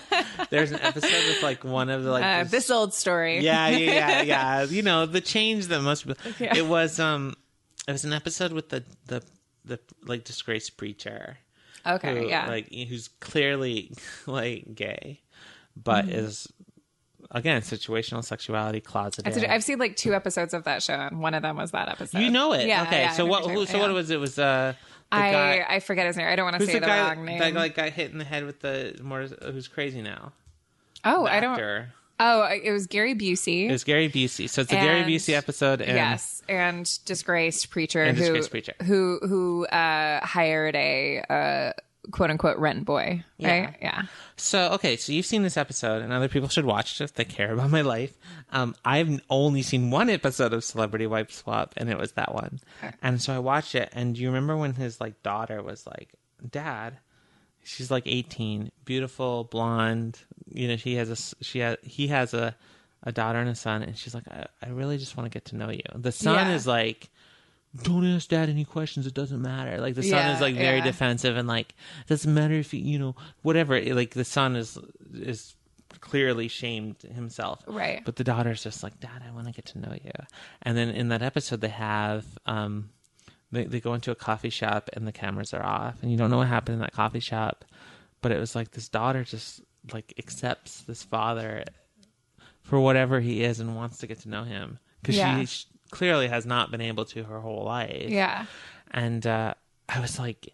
There's 0.51 0.71
an 0.71 0.79
episode 0.81 1.09
with 1.27 1.41
like 1.41 1.63
one 1.63 1.89
of 1.89 2.03
the 2.03 2.11
like 2.11 2.23
Uh, 2.23 2.43
this- 2.43 2.51
this 2.51 2.69
old 2.69 2.93
story. 2.93 3.39
yeah, 3.39 3.67
yeah, 3.69 3.77
yeah, 3.79 4.21
yeah. 4.21 4.63
You 4.69 4.83
know, 4.83 5.05
the 5.07 5.21
change 5.21 5.67
that 5.67 5.81
most 5.81 6.05
people. 6.05 6.21
Yeah. 6.39 6.55
It 6.55 6.65
was 6.67 6.99
um, 6.99 7.33
it 7.87 7.91
was 7.91 8.05
an 8.05 8.13
episode 8.13 8.51
with 8.53 8.69
the 8.69 8.83
the 9.07 9.23
the 9.65 9.79
like 10.05 10.23
disgraced 10.23 10.77
preacher. 10.77 11.37
Okay. 11.85 12.19
who, 12.19 12.27
yeah. 12.27 12.47
like 12.47 12.71
who's 12.71 13.07
clearly 13.19 13.91
like 14.27 14.75
gay, 14.75 15.21
but 15.75 16.05
Mm-hmm. 16.05 16.13
is 16.15 16.47
again 17.31 17.61
situational 17.61 18.23
sexuality 18.23 18.81
closeted. 18.81 19.27
I've 19.27 19.39
seen- 19.39 19.49
I've 19.49 19.63
seen 19.63 19.79
like 19.79 19.95
two 19.95 20.13
episodes 20.13 20.53
of 20.53 20.63
that 20.65 20.83
show, 20.83 20.93
and 20.93 21.19
one 21.21 21.33
of 21.33 21.41
them 21.41 21.57
was 21.57 21.71
that 21.71 21.89
episode. 21.89 22.19
you 22.19 22.29
know 22.29 22.53
it, 22.53 22.67
Yeah. 22.67 22.83
okay? 22.83 23.01
yeah, 23.03 23.11
so 23.13 23.25
what? 23.25 23.49
Who, 23.49 23.65
so 23.65 23.79
what 23.79 23.91
was 23.93 24.09
it? 24.11 24.19
Was 24.19 24.37
uh, 24.37 24.73
the 25.11 25.17
I 25.17 25.31
guy? 25.31 25.65
I 25.67 25.79
forget 25.79 26.05
his 26.07 26.17
name. 26.17 26.27
I 26.27 26.35
don't 26.35 26.45
want 26.45 26.59
to 26.59 26.65
say 26.65 26.73
the 26.73 26.79
the, 26.81 26.85
guy 26.85 27.13
wrong 27.13 27.25
name. 27.25 27.39
that 27.39 27.53
like 27.53 27.75
got 27.75 27.89
hit 27.89 28.11
in 28.11 28.17
the 28.17 28.25
head 28.25 28.45
with 28.45 28.59
the 28.59 28.99
more? 29.01 29.21
Who's 29.23 29.67
crazy 29.67 30.01
now? 30.01 30.33
oh, 31.03 31.23
The 31.25 31.33
I 31.33 31.39
don't. 31.39 31.57
Oh, 32.23 32.43
it 32.43 32.71
was 32.71 32.85
Gary 32.85 33.15
Busey. 33.15 33.67
It 33.67 33.71
was 33.71 33.83
Gary 33.83 34.07
Busey. 34.07 34.47
So 34.47 34.61
it's 34.61 34.71
a 34.71 34.75
Gary 34.75 35.01
Busey 35.03 35.33
episode. 35.33 35.81
And 35.81 35.97
yes, 35.97 36.43
and 36.47 36.87
disgraced 37.05 37.71
preacher 37.71 38.03
And 38.03 38.15
who 38.15 38.25
disgraced 38.25 38.51
preacher. 38.51 38.73
who 38.83 39.19
who 39.23 39.65
uh, 39.65 40.23
hired 40.23 40.75
a 40.75 41.23
uh, 41.27 41.73
quote 42.11 42.29
unquote 42.29 42.57
rent 42.57 42.85
boy. 42.85 43.23
Right? 43.41 43.75
Yeah. 43.81 44.03
So 44.35 44.73
okay, 44.73 44.97
so 44.97 45.11
you've 45.13 45.25
seen 45.25 45.41
this 45.41 45.57
episode, 45.57 46.03
and 46.03 46.13
other 46.13 46.27
people 46.29 46.47
should 46.47 46.65
watch 46.65 47.01
it 47.01 47.03
if 47.03 47.13
they 47.15 47.25
care 47.25 47.53
about 47.53 47.71
my 47.71 47.81
life. 47.81 48.15
Um, 48.51 48.75
I've 48.85 49.19
only 49.31 49.63
seen 49.63 49.89
one 49.89 50.09
episode 50.09 50.53
of 50.53 50.63
Celebrity 50.63 51.07
Wife 51.07 51.31
Swap, 51.31 51.73
and 51.75 51.89
it 51.89 51.97
was 51.97 52.11
that 52.11 52.35
one. 52.35 52.59
And 53.01 53.19
so 53.19 53.33
I 53.33 53.39
watched 53.39 53.73
it, 53.73 53.89
and 53.93 54.13
do 54.13 54.21
you 54.21 54.27
remember 54.27 54.55
when 54.55 54.73
his 54.75 55.01
like 55.01 55.23
daughter 55.23 55.63
was 55.63 55.87
like, 55.87 56.13
"Dad," 56.47 56.99
she's 57.63 57.89
like 57.91 58.07
eighteen, 58.07 58.71
beautiful 58.85 59.45
blonde. 59.45 60.19
You 60.53 60.67
know, 60.67 60.77
she 60.77 60.95
has 60.95 61.09
a 61.09 61.43
she 61.43 61.59
has 61.59 61.77
he 61.83 62.07
has 62.07 62.33
a 62.33 62.55
a 63.03 63.11
daughter 63.11 63.39
and 63.39 63.49
a 63.49 63.55
son, 63.55 63.81
and 63.83 63.97
she's 63.97 64.13
like, 64.13 64.27
"I, 64.27 64.45
I 64.61 64.69
really 64.69 64.97
just 64.97 65.17
want 65.17 65.31
to 65.31 65.35
get 65.35 65.45
to 65.45 65.55
know 65.55 65.69
you." 65.69 65.81
The 65.95 66.11
son 66.11 66.47
Yeah. 66.47 66.55
is 66.55 66.67
like. 66.67 67.09
Don't 67.83 68.05
ask 68.05 68.27
dad 68.27 68.49
any 68.49 68.65
questions. 68.65 69.07
It 69.07 69.13
doesn't 69.13 69.41
matter. 69.41 69.79
Like 69.79 69.95
the 69.95 70.03
son 70.03 70.11
Yeah, 70.25 70.35
is 70.35 70.41
like 70.41 70.55
very 70.55 70.79
yeah. 70.79 70.83
defensive 70.83 71.37
and 71.37 71.47
like 71.47 71.73
doesn't 72.05 72.33
matter 72.33 72.55
if 72.55 72.73
you 72.73 72.81
you 72.81 72.99
know 72.99 73.15
whatever. 73.43 73.79
Like 73.79 74.09
the 74.13 74.25
son 74.25 74.57
is 74.57 74.77
is 75.13 75.55
clearly 76.01 76.49
shamed 76.49 77.01
himself, 77.03 77.63
Right. 77.67 78.01
But 78.03 78.17
the 78.17 78.25
daughter's 78.25 78.61
just 78.61 78.83
like, 78.83 78.99
Dad, 78.99 79.23
I 79.25 79.31
want 79.31 79.47
to 79.47 79.53
get 79.53 79.67
to 79.67 79.79
know 79.79 79.93
you. 80.03 80.11
And 80.63 80.75
then 80.75 80.89
in 80.89 81.07
that 81.09 81.21
episode, 81.21 81.61
they 81.61 81.69
have 81.69 82.25
um, 82.45 82.89
they 83.51 83.65
they 83.65 83.79
go 83.79 83.93
into 83.93 84.11
a 84.11 84.15
coffee 84.15 84.49
shop 84.49 84.89
and 84.93 85.05
the 85.07 85.11
cameras 85.11 85.53
are 85.53 85.63
off, 85.65 86.01
and 86.01 86.11
you 86.11 86.17
don't 86.17 86.29
know 86.31 86.37
what 86.37 86.47
happened 86.47 86.75
in 86.75 86.79
that 86.81 86.93
coffee 86.93 87.19
shop. 87.19 87.65
But 88.21 88.31
it 88.31 88.39
was 88.39 88.55
like 88.55 88.71
this 88.71 88.87
daughter 88.89 89.23
just 89.23 89.61
like 89.93 90.13
accepts 90.19 90.81
this 90.81 91.03
father 91.03 91.63
for 92.61 92.79
whatever 92.79 93.19
he 93.19 93.43
is 93.43 93.59
and 93.59 93.75
wants 93.75 93.97
to 93.99 94.07
get 94.07 94.19
to 94.21 94.29
know 94.29 94.43
him 94.43 94.77
because 95.01 95.17
Yeah. 95.17 95.39
she, 95.39 95.45
she 95.47 95.65
clearly 95.89 96.27
has 96.27 96.45
not 96.45 96.69
been 96.69 96.81
able 96.81 97.05
to 97.05 97.23
her 97.23 97.39
whole 97.39 97.63
life. 97.63 98.09
Yeah. 98.09 98.45
And 98.91 99.25
uh, 99.25 99.55
I 99.89 99.99
was 99.99 100.19
like, 100.19 100.53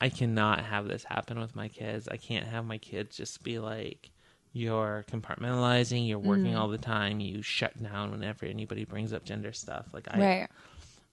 I 0.00 0.08
cannot 0.08 0.64
have 0.64 0.88
this 0.88 1.04
happen 1.04 1.38
with 1.38 1.54
my 1.54 1.68
kids. 1.68 2.08
I 2.08 2.16
can't 2.16 2.46
have 2.46 2.64
my 2.64 2.78
kids 2.78 3.16
just 3.18 3.42
be 3.42 3.58
like, 3.58 4.10
you're 4.54 5.04
compartmentalizing, 5.10 6.08
you're 6.08 6.18
working 6.18 6.56
all 6.56 6.68
the 6.68 6.78
time, 6.78 7.20
you 7.20 7.42
shut 7.42 7.80
down 7.82 8.12
whenever 8.12 8.46
anybody 8.46 8.84
brings 8.84 9.12
up 9.12 9.24
gender 9.24 9.52
stuff. 9.52 9.86
Like 9.92 10.06
I, 10.10 10.18
Right. 10.18 10.48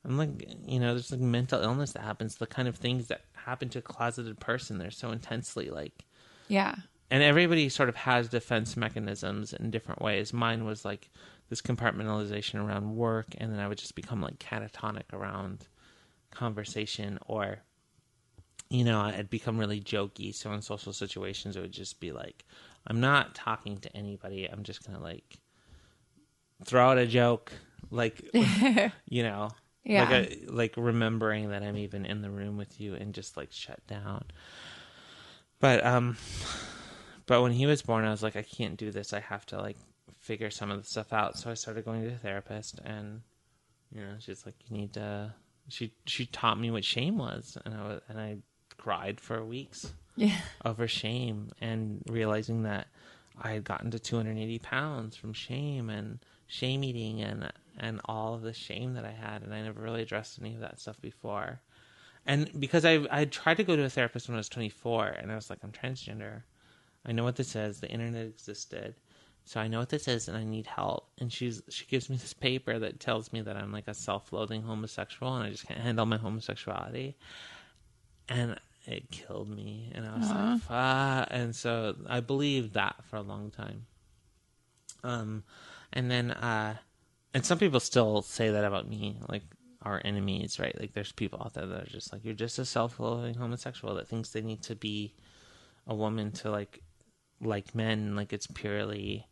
I'm 0.05 0.17
like, 0.17 0.29
you 0.65 0.79
know, 0.79 0.93
there's 0.93 1.11
like 1.11 1.21
mental 1.21 1.61
illness 1.61 1.91
that 1.93 2.01
happens. 2.03 2.35
The 2.35 2.47
kind 2.47 2.67
of 2.67 2.75
things 2.75 3.07
that 3.07 3.21
happen 3.33 3.69
to 3.69 3.79
a 3.79 3.81
closeted 3.83 4.39
person, 4.39 4.77
they're 4.77 4.91
so 4.91 5.11
intensely 5.11 5.69
like 5.69 6.05
Yeah. 6.47 6.75
and 7.09 7.21
everybody 7.23 7.69
sort 7.69 7.89
of 7.89 7.95
has 7.95 8.29
defense 8.29 8.75
mechanisms 8.77 9.53
in 9.53 9.69
different 9.71 10.01
ways. 10.01 10.33
Mine 10.33 10.65
was 10.65 10.83
like 10.85 11.09
this 11.49 11.61
compartmentalization 11.61 12.63
around 12.65 12.95
work, 12.95 13.27
and 13.37 13.51
then 13.51 13.59
I 13.59 13.67
would 13.67 13.77
just 13.77 13.95
become 13.95 14.21
like 14.21 14.39
catatonic 14.39 15.11
around 15.13 15.67
conversation, 16.31 17.19
or 17.27 17.59
you 18.69 18.85
know, 18.85 19.01
I'd 19.01 19.29
become 19.29 19.57
really 19.57 19.81
jokey. 19.81 20.33
So 20.33 20.51
in 20.53 20.61
social 20.61 20.93
situations, 20.93 21.57
it 21.57 21.61
would 21.61 21.73
just 21.73 21.99
be 21.99 22.11
like, 22.13 22.45
I'm 22.87 23.01
not 23.01 23.35
talking 23.35 23.77
to 23.79 23.95
anybody. 23.95 24.45
I'm 24.45 24.63
just 24.63 24.85
gonna 24.85 25.01
like 25.03 25.37
throw 26.63 26.89
out 26.91 26.97
a 26.97 27.05
joke, 27.05 27.51
like 27.89 28.21
you 29.09 29.23
know, 29.23 29.49
Yeah. 29.83 30.03
like 30.03 30.11
a, 30.11 30.45
like 30.51 30.73
remembering 30.77 31.49
that 31.49 31.63
I'm 31.63 31.77
even 31.77 32.05
in 32.05 32.21
the 32.21 32.29
room 32.29 32.57
with 32.57 32.79
you, 32.79 32.93
and 32.95 33.13
just 33.13 33.35
like 33.37 33.51
shut 33.51 33.85
down. 33.87 34.25
But 35.59 35.85
um, 35.85 36.17
but 37.25 37.41
when 37.41 37.51
he 37.51 37.65
was 37.65 37.81
born, 37.81 38.05
I 38.05 38.11
was 38.11 38.23
like, 38.23 38.35
I 38.35 38.43
can't 38.43 38.77
do 38.77 38.91
this. 38.91 39.13
I 39.13 39.19
have 39.19 39.45
to 39.47 39.57
like 39.59 39.77
figure 40.19 40.49
some 40.51 40.71
of 40.71 40.81
the 40.81 40.87
stuff 40.87 41.13
out. 41.13 41.37
So 41.37 41.49
I 41.49 41.55
started 41.55 41.85
going 41.85 42.03
to 42.03 42.09
a 42.13 42.17
therapist, 42.17 42.79
and 42.83 43.21
you 43.91 44.01
know, 44.01 44.15
she's 44.19 44.45
like, 44.45 44.55
you 44.69 44.77
need 44.77 44.93
to. 44.93 45.33
She 45.69 45.93
she 46.05 46.25
taught 46.25 46.59
me 46.59 46.71
what 46.71 46.83
shame 46.83 47.17
was, 47.17 47.57
and 47.65 47.73
I 47.73 47.81
was, 47.83 48.01
and 48.09 48.19
I 48.19 48.37
cried 48.77 49.21
for 49.21 49.43
weeks 49.45 49.93
Yeah. 50.15 50.35
over 50.65 50.87
shame 50.87 51.51
and 51.61 52.01
realizing 52.09 52.63
that 52.63 52.87
I 53.41 53.51
had 53.51 53.63
gotten 53.63 53.91
to 53.91 53.99
280 53.99 54.59
pounds 54.59 55.15
from 55.15 55.33
shame 55.33 55.89
and 55.89 56.19
shame 56.47 56.83
eating 56.83 57.21
and 57.21 57.51
and 57.81 57.99
all 58.05 58.35
of 58.35 58.43
the 58.43 58.53
shame 58.53 58.93
that 58.93 59.03
I 59.03 59.11
had, 59.11 59.41
and 59.41 59.53
I 59.53 59.61
never 59.61 59.81
really 59.81 60.03
addressed 60.03 60.39
any 60.39 60.53
of 60.53 60.61
that 60.61 60.79
stuff 60.79 61.01
before. 61.01 61.59
And 62.25 62.49
because 62.59 62.85
I 62.85 63.05
I 63.11 63.25
tried 63.25 63.57
to 63.57 63.63
go 63.63 63.75
to 63.75 63.83
a 63.83 63.89
therapist 63.89 64.29
when 64.29 64.35
I 64.35 64.39
was 64.39 64.49
24, 64.49 65.07
and 65.07 65.31
I 65.31 65.35
was 65.35 65.49
like, 65.49 65.59
I'm 65.63 65.71
transgender. 65.71 66.43
I 67.05 67.11
know 67.11 67.23
what 67.23 67.35
this 67.35 67.55
is. 67.55 67.79
The 67.79 67.89
internet 67.89 68.27
existed, 68.27 68.93
so 69.43 69.59
I 69.59 69.67
know 69.67 69.79
what 69.79 69.89
this 69.89 70.07
is, 70.07 70.27
and 70.27 70.37
I 70.37 70.43
need 70.43 70.67
help. 70.67 71.09
And 71.19 71.33
she's 71.33 71.63
she 71.69 71.85
gives 71.87 72.09
me 72.09 72.17
this 72.17 72.33
paper 72.33 72.77
that 72.77 72.99
tells 72.99 73.33
me 73.33 73.41
that 73.41 73.57
I'm 73.57 73.71
like 73.71 73.87
a 73.87 73.95
self-loathing 73.95 74.61
homosexual, 74.61 75.35
and 75.35 75.47
I 75.47 75.49
just 75.49 75.67
can't 75.67 75.79
handle 75.79 76.05
my 76.05 76.17
homosexuality. 76.17 77.17
And 78.29 78.59
it 78.85 79.09
killed 79.09 79.49
me, 79.49 79.91
and 79.95 80.05
I 80.05 80.17
was 80.17 80.29
like, 80.29 80.61
"Fuck!" 80.61 81.27
And 81.31 81.55
so 81.55 81.95
I 82.07 82.19
believed 82.19 82.75
that 82.75 83.03
for 83.09 83.15
a 83.15 83.21
long 83.23 83.49
time. 83.49 83.87
Um, 85.03 85.43
and 85.91 86.11
then 86.11 86.29
uh, 86.29 86.75
and 87.33 87.45
some 87.45 87.57
people 87.59 87.79
still 87.79 88.21
say 88.21 88.49
that 88.49 88.65
about 88.65 88.87
me, 88.87 89.17
like 89.27 89.43
our 89.81 90.01
enemies, 90.03 90.59
right? 90.59 90.77
Like 90.79 90.93
there's 90.93 91.11
people 91.11 91.41
out 91.43 91.53
there 91.53 91.65
that 91.65 91.83
are 91.83 91.89
just 91.89 92.11
like, 92.11 92.23
you're 92.23 92.33
just 92.33 92.59
a 92.59 92.65
self-loathing 92.65 93.35
homosexual 93.35 93.95
that 93.95 94.07
thinks 94.07 94.29
they 94.29 94.41
need 94.41 94.61
to 94.63 94.75
be 94.75 95.13
a 95.87 95.95
woman 95.95 96.31
to 96.31 96.51
like 96.51 96.81
like 97.43 97.73
men, 97.73 98.15
like 98.15 98.33
it's 98.33 98.47
purely 98.47 99.25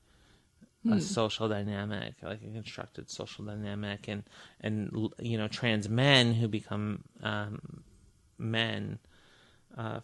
a 0.92 1.00
social 1.00 1.48
dynamic, 1.50 2.16
like 2.24 2.42
a 2.42 2.52
constructed 2.54 3.10
social 3.10 3.46
dynamic, 3.46 4.08
and 4.08 4.24
and 4.62 5.12
you 5.20 5.38
know 5.38 5.48
trans 5.48 5.88
men 5.90 6.34
who 6.34 6.48
become 6.48 7.04
um, 7.22 7.84
men 8.38 8.98
uh, 9.78 10.00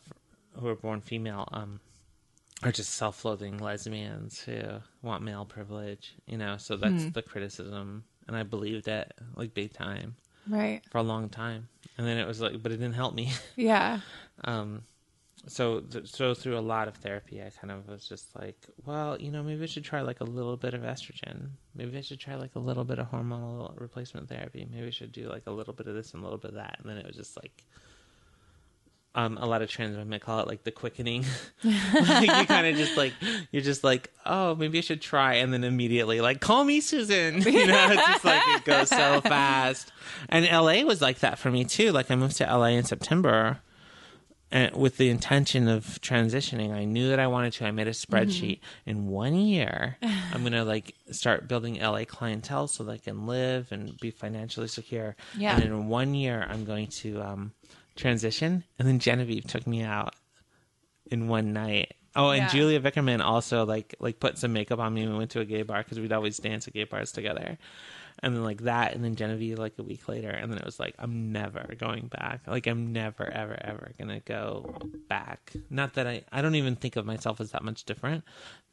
who 0.54 0.68
are 0.68 0.76
born 0.76 1.02
female 1.02 1.48
um, 1.52 1.80
are 2.64 2.72
just 2.72 2.94
self-loathing 2.96 3.58
lesbians 3.60 4.40
who 4.40 4.60
want 5.02 5.24
male 5.24 5.46
privilege, 5.46 6.16
you 6.26 6.38
know. 6.38 6.58
So 6.58 6.78
that's 6.78 7.06
the 7.12 7.22
criticism, 7.22 8.04
and 8.28 8.36
I 8.36 8.44
believed 8.44 8.88
it 8.88 9.14
like 9.36 9.54
big 9.54 9.74
time 9.74 10.16
Right. 10.48 10.82
for 10.90 11.00
a 11.00 11.04
long 11.04 11.30
time, 11.30 11.68
and 11.98 12.08
then 12.08 12.18
it 12.18 12.26
was 12.28 12.40
like, 12.42 12.62
but 12.64 12.72
it 12.72 12.78
didn't 12.78 12.96
help 12.96 13.14
me. 13.14 13.32
Yeah. 13.56 14.00
um, 14.44 14.84
so 15.48 15.82
th- 15.82 16.08
so 16.08 16.34
through 16.34 16.58
a 16.58 16.60
lot 16.74 16.88
of 16.88 16.96
therapy 16.96 17.40
i 17.40 17.52
kind 17.62 17.70
of 17.72 17.88
was 17.88 18.08
just 18.08 18.36
like 18.36 18.58
well 18.84 19.16
you 19.22 19.30
know 19.30 19.44
maybe 19.44 19.62
i 19.62 19.68
should 19.68 19.84
try 19.84 20.02
like 20.02 20.20
a 20.20 20.24
little 20.24 20.58
bit 20.58 20.74
of 20.74 20.82
estrogen 20.82 21.50
maybe 21.76 21.96
i 22.00 22.02
should 22.02 22.20
try 22.20 22.34
like 22.34 22.56
a 22.56 22.60
little 22.60 22.84
bit 22.84 22.98
of 22.98 23.12
hormonal 23.12 23.80
replacement 23.80 24.28
therapy 24.28 24.68
maybe 24.72 24.88
i 24.88 24.90
should 24.90 25.12
do 25.12 25.30
like 25.30 25.44
a 25.46 25.52
little 25.52 25.74
bit 25.74 25.86
of 25.86 25.94
this 25.94 26.14
and 26.16 26.22
a 26.22 26.24
little 26.26 26.40
bit 26.40 26.50
of 26.50 26.56
that 26.56 26.78
and 26.80 26.90
then 26.90 26.98
it 26.98 27.06
was 27.06 27.16
just 27.16 27.38
like 27.38 27.64
um, 29.16 29.38
a 29.38 29.46
lot 29.46 29.62
of 29.62 29.70
trans 29.70 29.96
women 29.98 30.20
call 30.20 30.42
it 30.42 30.48
like 30.48 30.64
the 30.64 30.72
quickening. 30.72 31.26
like 31.64 32.40
you 32.40 32.46
kind 32.46 32.68
of 32.68 32.76
just 32.76 32.98
like 32.98 33.14
you're 33.52 33.64
just 33.64 33.84
like, 33.84 34.12
oh, 34.26 34.56
maybe 34.56 34.78
I 34.78 34.82
should 34.82 35.02
try, 35.02 35.36
and 35.36 35.54
then 35.54 35.64
immediately 35.64 36.22
like, 36.22 36.42
call 36.42 36.64
me 36.64 36.82
Susan. 36.82 37.42
You 37.56 37.68
know, 37.68 37.90
it's 37.90 38.06
just 38.06 38.26
like 38.26 38.42
it 38.48 38.66
goes 38.66 38.90
so 38.90 39.22
fast. 39.22 39.94
And 40.28 40.46
LA 40.46 40.82
was 40.82 41.02
like 41.02 41.20
that 41.20 41.40
for 41.40 41.50
me 41.50 41.64
too. 41.64 41.92
Like 41.94 42.12
I 42.12 42.16
moved 42.16 42.36
to 42.38 42.44
LA 42.44 42.68
in 42.68 42.84
September, 42.84 43.60
and 44.52 44.76
with 44.76 44.98
the 44.98 45.10
intention 45.10 45.70
of 45.70 45.86
transitioning. 46.02 46.72
I 46.74 46.84
knew 46.84 47.10
that 47.10 47.20
I 47.20 47.28
wanted 47.28 47.54
to. 47.54 47.66
I 47.66 47.72
made 47.72 47.88
a 47.88 47.92
spreadsheet. 47.92 48.60
In 48.86 49.08
one 49.08 49.36
year, 49.36 49.98
I'm 50.34 50.44
gonna 50.44 50.66
like 50.66 50.96
start 51.12 51.48
building 51.48 51.80
LA 51.80 52.04
clientele 52.04 52.68
so 52.68 52.84
that 52.84 52.92
I 52.92 52.98
can 52.98 53.26
live 53.26 53.72
and 53.72 53.98
be 54.00 54.12
financially 54.12 54.68
secure. 54.68 55.16
Yeah. 55.38 55.56
And 55.56 55.64
in 55.64 55.88
one 55.88 56.14
year, 56.14 56.46
I'm 56.50 56.66
going 56.66 56.88
to 56.88 57.22
um, 57.22 57.54
transition. 57.96 58.64
And 58.80 58.88
then 58.88 59.00
Genevieve 59.00 59.46
took 59.46 59.66
me 59.68 59.82
out 59.84 60.16
in 61.12 61.28
one 61.28 61.54
night. 61.54 61.94
Oh, 62.16 62.30
and 62.30 62.44
Yeah. 62.44 62.48
Julia 62.48 62.80
Vickerman 62.80 63.22
also 63.22 63.66
like 63.66 63.96
like 64.00 64.20
put 64.20 64.38
some 64.38 64.54
makeup 64.54 64.80
on 64.80 64.94
me 64.94 65.02
and 65.04 65.12
we 65.12 65.18
went 65.18 65.32
to 65.32 65.42
a 65.42 65.46
gay 65.46 65.64
bar 65.64 65.84
because 65.84 66.00
we'd 66.00 66.14
always 66.14 66.38
dance 66.38 66.68
at 66.68 66.74
gay 66.74 66.86
bars 66.86 67.12
together. 67.12 67.58
And 68.20 68.34
then 68.34 68.44
like 68.46 68.62
that, 68.62 68.94
and 68.96 69.04
then 69.04 69.16
Genevieve 69.16 69.60
like 69.60 69.74
a 69.78 69.84
week 69.84 70.08
later, 70.08 70.30
and 70.30 70.50
then 70.50 70.58
it 70.58 70.64
was 70.64 70.80
like 70.80 70.96
I'm 70.98 71.34
never 71.34 71.76
going 71.78 72.08
back. 72.08 72.42
Like 72.48 72.66
I'm 72.66 72.94
never 72.94 73.30
ever 73.30 73.58
ever 73.62 73.92
gonna 74.00 74.22
go 74.22 74.74
back. 75.10 75.52
Not 75.70 75.96
that 75.96 76.08
I 76.08 76.24
I 76.32 76.42
don't 76.42 76.56
even 76.56 76.78
think 76.78 76.96
of 76.96 77.06
myself 77.06 77.42
as 77.42 77.52
that 77.52 77.64
much 77.64 77.84
different, 77.84 78.24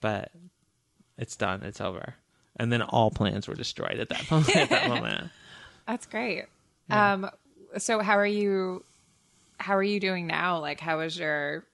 but 0.00 0.30
it's 1.18 1.34
done. 1.36 1.64
It's 1.64 1.80
over. 1.80 2.14
And 2.56 2.70
then 2.70 2.82
all 2.82 3.10
plans 3.10 3.48
were 3.48 3.54
destroyed 3.56 3.98
at 3.98 4.08
that 4.10 4.28
moment. 4.30 4.56
at 4.56 4.70
that 4.70 4.88
moment. 4.88 5.30
That's 5.88 6.06
great. 6.06 6.44
Um, 6.90 7.28
so 7.78 7.98
how 7.98 8.16
are 8.16 8.26
you? 8.26 8.84
How 9.62 9.76
are 9.76 9.82
you 9.82 10.00
doing 10.00 10.26
now? 10.26 10.58
Like, 10.60 10.80
how 10.80 11.00
is 11.00 11.16
your? 11.18 11.64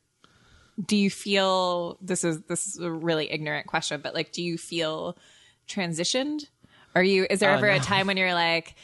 Do 0.85 0.95
you 0.97 1.11
feel 1.11 1.99
this 2.01 2.23
is 2.23 2.43
this 2.43 2.67
is 2.69 2.77
a 2.81 2.91
really 2.91 3.31
ignorant 3.33 3.67
question, 3.67 4.01
but 4.03 4.15
like, 4.15 4.31
do 4.33 4.43
you 4.43 4.57
feel 4.59 5.17
transitioned? 5.69 6.47
Are 6.95 7.03
you? 7.03 7.27
Is 7.29 7.41
there 7.41 7.51
Oh, 7.51 7.55
ever 7.55 7.67
a 7.67 7.79
no. 7.79 7.83
time 7.83 8.07
when 8.07 8.17
you're 8.17 8.35
like 8.35 8.75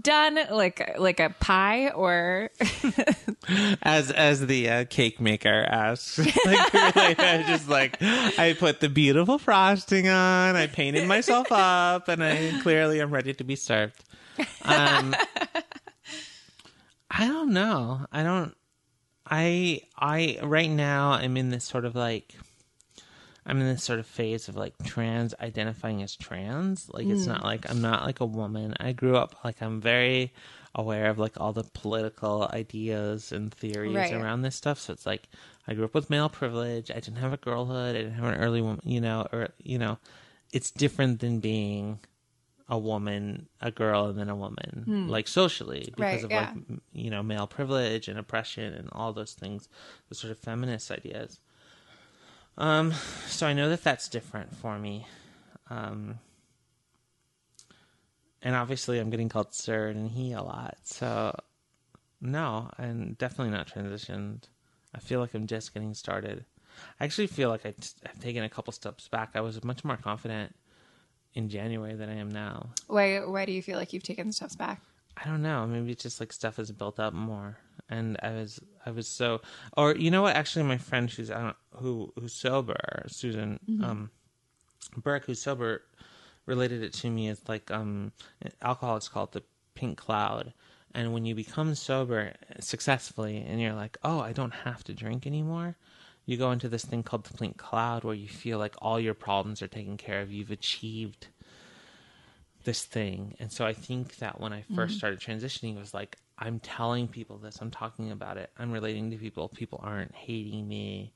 done, 0.00 0.38
like 0.50 0.98
like 0.98 1.20
a 1.20 1.30
pie, 1.40 1.90
or 1.90 2.50
as 3.82 4.10
as 4.10 4.46
the 4.46 4.68
uh, 4.68 4.84
cake 4.86 5.20
maker 5.20 5.64
asks. 5.68 6.18
like, 6.46 6.72
really, 6.72 7.14
I 7.18 7.44
just 7.46 7.68
like 7.68 7.96
I 8.02 8.54
put 8.58 8.80
the 8.80 8.88
beautiful 8.88 9.38
frosting 9.38 10.08
on. 10.08 10.56
I 10.56 10.66
painted 10.66 11.06
myself 11.06 11.46
up, 11.50 12.08
and 12.08 12.22
I 12.24 12.58
clearly 12.62 13.00
am 13.00 13.10
ready 13.10 13.34
to 13.34 13.44
be 13.44 13.56
served. 13.56 14.02
Um, 14.64 15.14
I 17.20 17.28
don't 17.28 17.52
know. 17.52 18.06
I 18.10 18.22
don't. 18.22 18.56
I 19.26 19.82
I 19.94 20.38
right 20.42 20.70
now 20.70 21.10
I'm 21.10 21.36
in 21.36 21.50
this 21.50 21.64
sort 21.64 21.84
of 21.84 21.94
like. 21.94 22.34
I'm 23.44 23.60
in 23.60 23.66
this 23.66 23.82
sort 23.82 23.98
of 23.98 24.06
phase 24.06 24.48
of 24.48 24.56
like 24.56 24.74
trans 24.84 25.34
identifying 25.38 26.02
as 26.02 26.16
trans. 26.16 26.88
Like 26.92 27.06
it's 27.06 27.24
hmm. 27.24 27.32
not 27.32 27.44
like 27.44 27.68
I'm 27.68 27.82
not 27.82 28.04
like 28.04 28.20
a 28.20 28.26
woman. 28.26 28.74
I 28.80 28.92
grew 28.92 29.16
up 29.16 29.34
like 29.44 29.60
I'm 29.60 29.82
very 29.82 30.32
aware 30.74 31.10
of 31.10 31.18
like 31.18 31.38
all 31.38 31.52
the 31.52 31.64
political 31.64 32.48
ideas 32.54 33.32
and 33.32 33.52
theories 33.52 33.96
Right. 33.96 34.14
around 34.14 34.42
this 34.42 34.56
stuff. 34.56 34.78
So 34.78 34.94
it's 34.94 35.04
like 35.04 35.28
I 35.68 35.74
grew 35.74 35.84
up 35.84 35.94
with 35.94 36.08
male 36.08 36.30
privilege. 36.30 36.90
I 36.90 37.00
didn't 37.00 37.16
have 37.16 37.34
a 37.34 37.38
girlhood. 37.38 37.96
I 37.96 37.98
didn't 37.98 38.14
have 38.14 38.32
an 38.32 38.40
early 38.40 38.62
woman. 38.62 38.80
You 38.84 39.02
know, 39.02 39.26
or 39.30 39.50
you 39.62 39.78
know, 39.78 39.98
it's 40.52 40.70
different 40.70 41.20
than 41.20 41.40
being 41.40 41.98
a 42.70 42.78
woman, 42.78 43.48
a 43.60 43.70
girl, 43.70 44.06
and 44.06 44.18
then 44.18 44.28
a 44.30 44.36
woman, 44.36 45.04
like 45.08 45.26
socially, 45.28 45.92
because 45.96 45.96
Hmm. 45.96 46.02
Right, 46.02 46.24
of 46.24 46.30
yeah. 46.30 46.40
like 46.70 46.80
you 46.92 47.10
know 47.10 47.22
male 47.22 47.46
privilege 47.48 48.06
and 48.08 48.18
oppression 48.18 48.72
and 48.72 48.88
all 48.92 49.12
those 49.12 49.34
things, 49.34 49.68
the 50.08 50.14
sort 50.14 50.30
of 50.30 50.38
feminist 50.38 50.90
ideas. 50.90 51.40
Um, 52.56 52.92
so 53.26 53.46
I 53.46 53.52
know 53.54 53.68
that 53.70 53.82
that's 53.82 54.08
different 54.08 54.54
for 54.56 54.78
me. 54.78 55.06
Um, 55.68 56.18
and 58.42 58.54
obviously 58.54 58.98
I'm 58.98 59.10
getting 59.10 59.28
called 59.28 59.52
sir 59.54 59.88
and 59.88 60.10
he 60.10 60.32
a 60.32 60.42
lot. 60.42 60.76
So 60.84 61.34
no, 62.20 62.70
I'm 62.78 63.14
definitely 63.14 63.52
not 63.52 63.66
transitioned. 63.68 64.44
I 64.94 64.98
feel 64.98 65.20
like 65.20 65.34
I'm 65.34 65.46
just 65.46 65.72
getting 65.74 65.94
started. 65.94 66.44
I 67.00 67.04
actually 67.04 67.26
feel 67.26 67.48
like 67.48 67.66
I 67.66 67.72
t- 67.72 67.88
I've 68.06 68.20
taken 68.20 68.42
a 68.44 68.48
couple 68.48 68.72
steps 68.72 69.08
back. 69.08 69.30
I 69.34 69.40
was 69.40 69.62
much 69.64 69.84
more 69.84 69.96
confident 69.96 70.54
in 71.34 71.48
January 71.48 71.94
than 71.94 72.08
I 72.08 72.16
am 72.16 72.30
now. 72.30 72.70
why? 72.88 73.18
Why 73.20 73.44
do 73.44 73.52
you 73.52 73.62
feel 73.62 73.78
like 73.78 73.92
you've 73.92 74.02
taken 74.02 74.32
steps 74.32 74.56
back? 74.56 74.82
I 75.16 75.28
don't 75.28 75.42
know. 75.42 75.66
Maybe 75.66 75.92
it's 75.92 76.02
just 76.02 76.20
like 76.20 76.32
stuff 76.32 76.56
has 76.56 76.70
built 76.72 76.98
up 76.98 77.12
more, 77.12 77.58
and 77.88 78.16
I 78.22 78.32
was 78.32 78.60
I 78.86 78.90
was 78.90 79.06
so. 79.06 79.40
Or 79.76 79.94
you 79.94 80.10
know 80.10 80.22
what? 80.22 80.36
Actually, 80.36 80.64
my 80.64 80.78
friend 80.78 81.10
who's 81.10 81.30
I 81.30 81.40
don't, 81.40 81.56
who 81.76 82.12
who's 82.18 82.32
sober, 82.32 83.04
Susan 83.08 83.58
um, 83.82 84.10
Burke, 84.96 85.26
who's 85.26 85.40
sober, 85.42 85.82
related 86.46 86.82
it 86.82 86.92
to 86.94 87.10
me 87.10 87.28
as 87.28 87.48
like 87.48 87.70
um, 87.70 88.12
alcoholics 88.62 89.08
call 89.08 89.24
it 89.24 89.32
the 89.32 89.42
pink 89.74 89.98
cloud. 89.98 90.52
And 90.92 91.12
when 91.12 91.24
you 91.24 91.36
become 91.36 91.74
sober 91.76 92.32
successfully, 92.58 93.44
and 93.46 93.60
you're 93.60 93.74
like, 93.74 93.96
oh, 94.02 94.20
I 94.20 94.32
don't 94.32 94.52
have 94.52 94.82
to 94.84 94.92
drink 94.92 95.24
anymore. 95.26 95.76
You 96.30 96.36
go 96.36 96.52
into 96.52 96.68
this 96.68 96.84
thing 96.84 97.02
called 97.02 97.24
the 97.24 97.36
pink 97.36 97.56
cloud, 97.56 98.04
where 98.04 98.14
you 98.14 98.28
feel 98.28 98.58
like 98.58 98.76
all 98.78 99.00
your 99.00 99.14
problems 99.14 99.62
are 99.62 99.66
taken 99.66 99.96
care 99.96 100.20
of. 100.20 100.30
You've 100.30 100.52
achieved 100.52 101.26
this 102.62 102.84
thing. 102.84 103.34
And 103.40 103.50
so 103.50 103.66
I 103.66 103.72
think 103.72 104.18
that 104.18 104.40
when 104.40 104.52
I 104.52 104.60
1st 104.60 104.76
mm-hmm. 104.76 104.90
started 104.90 105.18
transitioning, 105.18 105.74
it 105.74 105.80
was 105.80 105.92
like, 105.92 106.18
I'm 106.38 106.60
telling 106.60 107.08
people 107.08 107.38
this, 107.38 107.58
I'm 107.60 107.72
talking 107.72 108.12
about 108.12 108.36
it, 108.36 108.48
I'm 108.56 108.70
relating 108.70 109.10
to 109.10 109.16
people, 109.16 109.48
people 109.48 109.80
aren't 109.82 110.14
hating 110.14 110.68
me, 110.68 111.12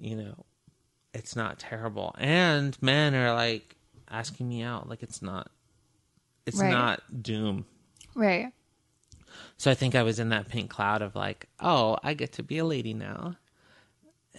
you 0.00 0.16
know, 0.16 0.44
it's 1.14 1.36
not 1.36 1.60
terrible. 1.60 2.12
And 2.18 2.76
men 2.82 3.14
are 3.14 3.32
like 3.32 3.76
asking 4.10 4.48
me 4.48 4.62
out, 4.64 4.88
like 4.88 5.04
it's 5.04 5.22
not, 5.22 5.48
it's 6.44 6.58
Right. 6.58 6.72
not 6.72 7.22
doom. 7.22 7.66
Right. 8.16 8.52
So 9.58 9.70
I 9.70 9.74
think 9.74 9.94
I 9.94 10.02
was 10.02 10.18
in 10.18 10.30
that 10.30 10.48
pink 10.48 10.70
cloud 10.70 11.02
of 11.02 11.14
like, 11.14 11.46
oh, 11.60 11.98
I 12.02 12.14
get 12.14 12.32
to 12.32 12.42
be 12.42 12.58
a 12.58 12.64
lady 12.64 12.94
now. 12.94 13.36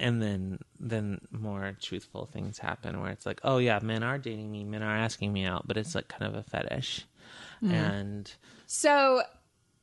And 0.02 0.22
then 0.22 0.60
then 0.80 1.22
more 1.32 1.78
truthful 1.80 2.26
things 2.26 2.58
happen 2.58 3.00
where 3.00 3.12
it's 3.12 3.26
like, 3.26 3.40
oh 3.44 3.60
yeah, 3.60 3.80
men 3.82 4.04
are 4.04 4.18
dating 4.18 4.52
me, 4.52 4.64
men 4.64 4.84
are 4.84 4.98
asking 4.98 5.32
me 5.32 5.46
out, 5.46 5.68
but 5.68 5.78
it's 5.78 5.96
like 5.96 6.08
kind 6.08 6.24
of 6.24 6.36
a 6.36 6.44
fetish. 6.44 7.06
And 7.64 8.30
So 8.66 9.22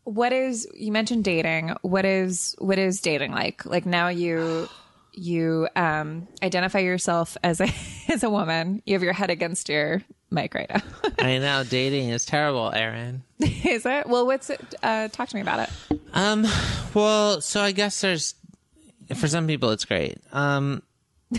what 0.08 0.32
is 0.32 0.66
you 0.74 0.90
mentioned 0.90 1.24
dating. 1.24 1.74
What 1.82 2.04
is 2.04 2.56
what 2.58 2.78
is 2.78 3.00
dating 3.00 3.32
like? 3.32 3.64
Like 3.66 3.86
now 3.86 4.08
you 4.08 4.68
you 5.12 5.68
um 5.76 6.26
identify 6.42 6.78
yourself 6.78 7.36
as 7.44 7.60
a 7.60 7.68
as 8.08 8.22
a 8.22 8.30
woman. 8.30 8.82
You 8.86 8.94
have 8.94 9.02
your 9.02 9.12
head 9.12 9.30
against 9.30 9.68
your 9.68 10.02
mic 10.30 10.54
right 10.54 10.68
now. 10.68 10.82
I 11.18 11.38
know 11.38 11.62
dating 11.64 12.08
is 12.08 12.24
terrible, 12.24 12.72
Erin. 12.72 13.22
is 13.38 13.84
it? 13.84 14.06
Well, 14.08 14.26
what's 14.26 14.50
it 14.50 14.74
uh 14.82 15.08
talk 15.08 15.28
to 15.28 15.36
me 15.36 15.42
about 15.42 15.68
it. 15.68 16.00
Um, 16.14 16.46
well, 16.94 17.42
so 17.42 17.60
I 17.60 17.72
guess 17.72 18.00
there's 18.00 18.34
for 19.16 19.28
some 19.28 19.46
people 19.46 19.70
it's 19.70 19.84
great. 19.84 20.18
Um, 20.32 20.82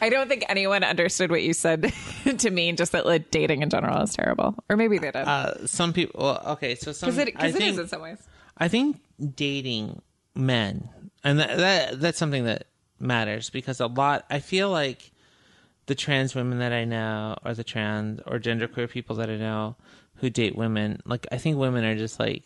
I 0.00 0.08
don't 0.08 0.28
think 0.28 0.44
anyone 0.48 0.82
understood 0.84 1.30
what 1.30 1.42
you 1.42 1.52
said 1.54 1.92
to 2.38 2.50
mean 2.50 2.76
just 2.76 2.92
that 2.92 3.06
like 3.06 3.30
dating 3.30 3.62
in 3.62 3.70
general 3.70 4.02
is 4.02 4.14
terrible. 4.14 4.54
Or 4.68 4.76
maybe 4.76 4.98
they 4.98 5.10
did. 5.10 5.16
uh, 5.26 5.66
some 5.66 5.92
people. 5.92 6.20
Well, 6.24 6.42
okay, 6.54 6.74
so 6.74 6.92
some. 6.92 7.08
Because 7.10 7.18
it, 7.18 7.28
I 7.36 7.40
'cause 7.40 7.54
it 7.54 7.58
think, 7.58 7.70
is 7.72 7.78
in 7.78 7.88
some 7.88 8.02
ways. 8.02 8.18
I 8.58 8.68
think 8.68 9.00
dating 9.34 10.02
men, 10.34 10.88
and 11.24 11.38
that, 11.38 11.56
that 11.56 12.00
that's 12.00 12.18
something 12.18 12.44
that 12.44 12.66
matters 12.98 13.50
because 13.50 13.80
a 13.80 13.86
lot. 13.86 14.24
I 14.30 14.40
feel 14.40 14.70
like 14.70 15.10
the 15.86 15.94
trans 15.94 16.34
women 16.34 16.58
that 16.58 16.72
I 16.72 16.84
know, 16.84 17.36
or 17.44 17.54
the 17.54 17.64
trans 17.64 18.20
or 18.26 18.38
genderqueer 18.38 18.88
people 18.90 19.16
that 19.16 19.30
I 19.30 19.36
know 19.36 19.76
who 20.16 20.30
date 20.30 20.56
women, 20.56 21.00
like 21.04 21.26
I 21.32 21.38
think 21.38 21.56
women 21.56 21.84
are 21.84 21.96
just 21.96 22.18
like 22.20 22.44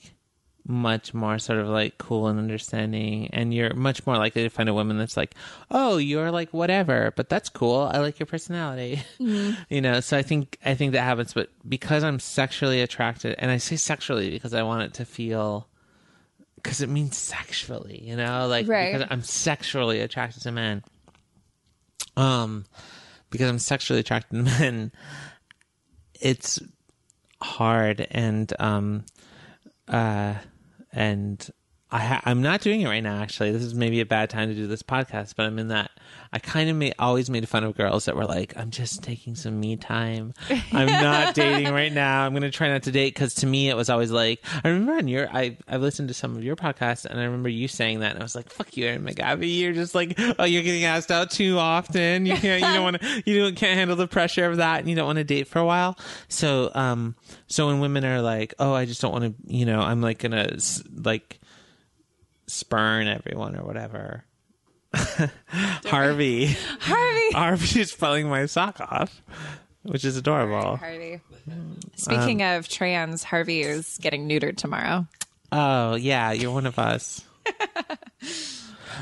much 0.69 1.15
more 1.15 1.39
sort 1.39 1.59
of 1.59 1.69
like 1.69 1.97
cool 1.99 2.27
and 2.27 2.39
understanding, 2.39 3.29
and 3.33 3.55
you're 3.55 3.75
much 3.75 4.07
more 4.07 4.17
likely 4.17 4.43
to 4.43 4.49
find 4.49 4.69
a 4.69 4.75
woman 4.75 4.99
that's 4.99 5.17
like, 5.17 5.35
oh, 5.71 5.97
you're 5.97 6.31
like 6.31 6.53
whatever, 6.53 7.13
but 7.17 7.29
that's 7.29 7.49
cool. 7.49 7.91
I 7.93 7.99
like 7.99 8.19
your 8.19 8.27
personality, 8.27 9.03
you 9.19 9.81
know. 9.81 10.01
So 10.01 10.17
I 10.17 10.23
think 10.23 10.59
I 10.65 10.75
think 10.75 10.93
that 10.93 11.03
happens, 11.03 11.35
but 11.35 11.51
because 11.69 12.03
I'm 12.05 12.19
sexually 12.19 12.81
attracted, 12.83 13.37
and 13.39 13.51
I 13.51 13.59
say 13.59 13.77
sexually 13.77 14.31
because 14.31 14.55
I 14.55 14.63
want 14.63 14.83
it 14.83 14.95
to 14.95 15.05
feel 15.05 15.69
because 16.57 16.81
it 16.81 16.89
means 16.89 17.17
sexually, 17.17 18.03
you 18.03 18.17
know, 18.17 18.49
like 18.49 18.67
Right. 18.67 18.93
because 18.93 19.07
I'm 19.11 19.23
sexually 19.23 20.01
attracted 20.01 20.43
to 20.43 20.51
men. 20.53 20.83
Um, 22.17 22.65
because 23.31 23.49
I'm 23.49 23.59
sexually 23.59 24.01
attracted 24.01 24.37
to 24.37 24.43
men, 24.61 24.91
it's 26.21 26.61
hard 27.41 28.07
and 28.11 28.53
um, 28.59 29.05
uh, 29.87 30.35
and 30.97 31.49
I 31.93 31.99
ha- 32.01 32.23
I'm 32.25 32.43
not 32.43 32.63
doing 32.63 32.81
it 32.81 32.89
right 32.89 33.03
now. 33.03 33.23
Actually, 33.23 33.53
this 33.53 33.63
is 33.63 33.75
maybe 33.75 34.01
a 34.01 34.07
bad 34.07 34.31
time 34.31 34.49
to 34.49 34.55
do 34.55 34.67
this 34.67 34.83
podcast, 34.83 35.35
but 35.37 35.47
I'm 35.47 35.59
in 35.59 35.69
that. 35.69 35.93
I 36.37 36.39
kind 36.39 36.69
of 36.69 36.77
made, 36.77 36.93
always 36.99 37.31
made 37.31 37.49
fun 37.49 37.65
of 37.65 37.75
girls 37.79 38.05
that 38.05 38.15
were 38.15 38.27
like, 38.27 38.53
"I'm 38.59 38.71
just 38.71 39.03
taking 39.03 39.35
some 39.35 39.59
me 39.59 39.77
time. 39.77 40.35
I'm 40.71 40.87
not 40.87 41.35
dating 41.35 41.73
right 41.73 41.91
now. 41.91 42.27
I'm 42.27 42.33
going 42.33 42.43
to 42.43 42.51
try 42.51 42.69
not 42.69 42.83
to 42.83 42.93
date." 42.93 43.15
Because 43.15 43.33
to 43.37 43.47
me, 43.47 43.71
it 43.71 43.75
was 43.75 43.89
always 43.89 44.11
like, 44.11 44.45
I 44.63 44.69
remember 44.69 44.93
on 44.93 45.09
your, 45.09 45.31
I 45.35 45.57
I've 45.67 45.81
listened 45.81 46.09
to 46.09 46.15
some 46.15 46.37
of 46.37 46.45
your 46.45 46.55
podcasts, 46.55 47.07
and 47.07 47.19
I 47.19 47.25
remember 47.25 47.49
you 47.49 47.69
saying 47.69 48.01
that, 48.01 48.11
and 48.11 48.21
I 48.21 48.23
was 48.23 48.35
like, 48.35 48.51
"Fuck 48.51 48.77
you, 48.77 48.85
Erin 48.85 49.03
McGathy. 49.03 49.59
You're 49.59 49.73
just 49.73 49.95
like, 49.95 50.21
oh, 50.39 50.45
you're 50.45 50.63
getting 50.63 50.85
asked 50.85 51.11
out 51.11 51.31
too 51.31 51.57
often. 51.59 52.27
You 52.27 52.37
can't, 52.37 52.61
you 52.61 52.69
don't 52.71 52.83
want 52.83 53.01
to, 53.01 53.23
you 53.25 53.41
don't 53.41 53.57
can't 53.57 53.79
handle 53.79 53.97
the 53.97 54.07
pressure 54.07 54.45
of 54.45 54.59
that, 54.59 54.81
and 54.81 54.91
you 54.91 54.95
don't 54.95 55.07
want 55.07 55.17
to 55.17 55.25
date 55.25 55.49
for 55.49 55.59
a 55.59 55.65
while." 55.65 55.99
So, 56.29 56.71
um, 56.75 57.17
so 57.47 57.69
when 57.69 57.81
women 57.81 58.05
are 58.05 58.21
like, 58.21 58.53
"Oh, 58.59 58.75
I 58.75 58.85
just 58.85 59.01
don't 59.01 59.13
want 59.13 59.25
to," 59.25 59.55
you 59.57 59.65
know, 59.65 59.81
I'm 59.81 60.03
like 60.03 60.19
gonna 60.19 60.59
like 61.03 61.41
spurn 62.47 63.07
everyone 63.07 63.57
or 63.57 63.65
whatever. 63.65 64.26
Harvey, 65.87 66.47
Harvey. 66.81 67.31
Harvey's 67.33 67.95
pulling 67.95 68.29
my 68.29 68.47
sock 68.47 68.81
off, 68.81 69.23
which 69.83 70.05
is 70.05 70.17
adorable. 70.17 70.77
Harvey. 70.77 71.21
Speaking 71.97 72.43
Um, 72.43 72.57
of 72.59 72.69
trans, 72.69 73.23
Harvey 73.25 73.61
is 73.63 73.99
getting 74.01 74.29
neutered 74.29 74.57
tomorrow. 74.57 75.07
Oh 75.53 75.95
yeah, 75.95 76.33
you're 76.33 76.51
one 76.53 76.67
of 76.67 76.79
us. 76.79 77.23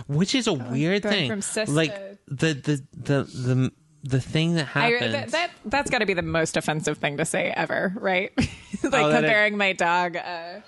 Which 0.09 0.35
is 0.35 0.47
a 0.47 0.53
weird 0.53 1.03
going 1.03 1.15
thing. 1.15 1.31
from 1.31 1.43
cis 1.43 1.69
like 1.69 1.95
to- 1.95 2.19
the, 2.29 2.53
the 2.55 2.83
the 2.93 3.23
the 3.25 3.73
the 4.03 4.21
thing 4.21 4.55
that 4.57 4.69
I, 4.75 4.91
happens. 4.91 5.13
that, 5.13 5.31
that 5.31 5.51
that's 5.65 5.91
got 5.91 5.99
to 5.99 6.07
be 6.07 6.15
the 6.15 6.23
most 6.23 6.57
offensive 6.57 6.99
thing 6.99 7.17
to 7.19 7.25
say 7.25 7.53
ever, 7.57 7.93
right? 7.97 8.33
like 8.37 8.49
Oh, 8.85 8.91
that 8.91 9.25
it- 9.25 9.27
comparing 9.27 9.57
my 9.57 9.73
dog. 9.73 10.17
Uh, 10.17 10.61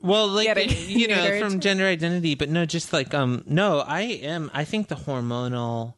well, 0.00 0.28
like 0.28 0.46
you 0.88 1.08
know, 1.08 1.14
neutered. 1.16 1.40
from 1.40 1.60
gender 1.60 1.84
identity, 1.86 2.34
but 2.34 2.48
no, 2.48 2.64
just 2.66 2.92
like 2.92 3.14
um, 3.14 3.42
no, 3.46 3.80
I 3.80 4.02
am. 4.02 4.50
I 4.54 4.64
think 4.64 4.88
the 4.88 4.94
hormonal 4.96 5.94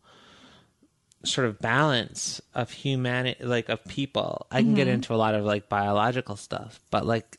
sort 1.25 1.47
of 1.49 1.59
balance 1.59 2.41
of 2.55 2.71
humanity, 2.71 3.45
like 3.45 3.69
of 3.69 3.85
people. 3.85 4.47
I 4.51 4.63
can 4.63 4.75
get 4.75 4.87
Mm-hmm. 4.87 4.95
into 4.95 5.15
a 5.15 5.17
lot 5.17 5.35
of 5.35 5.45
like 5.45 5.69
biological 5.69 6.37
stuff, 6.37 6.81
but 6.91 7.05
like 7.07 7.39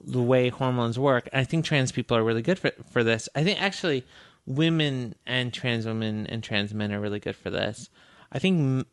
the 0.00 0.22
way 0.22 0.48
hormones 0.48 0.98
work. 0.98 1.28
I 1.32 1.44
think 1.44 1.64
trans 1.64 1.92
people 1.92 2.16
are 2.16 2.24
really 2.24 2.42
good 2.42 2.58
for 2.58 2.70
for 2.90 3.02
this. 3.04 3.28
I 3.34 3.42
think 3.44 3.60
actually 3.60 4.04
women 4.46 5.14
and 5.26 5.52
trans 5.52 5.86
women 5.86 6.26
and 6.26 6.42
trans 6.42 6.72
men 6.74 6.92
are 6.92 7.00
really 7.00 7.20
good 7.20 7.36
for 7.36 7.50
this. 7.50 7.88
I 8.32 8.38
think 8.38 8.58
m- 8.58 8.86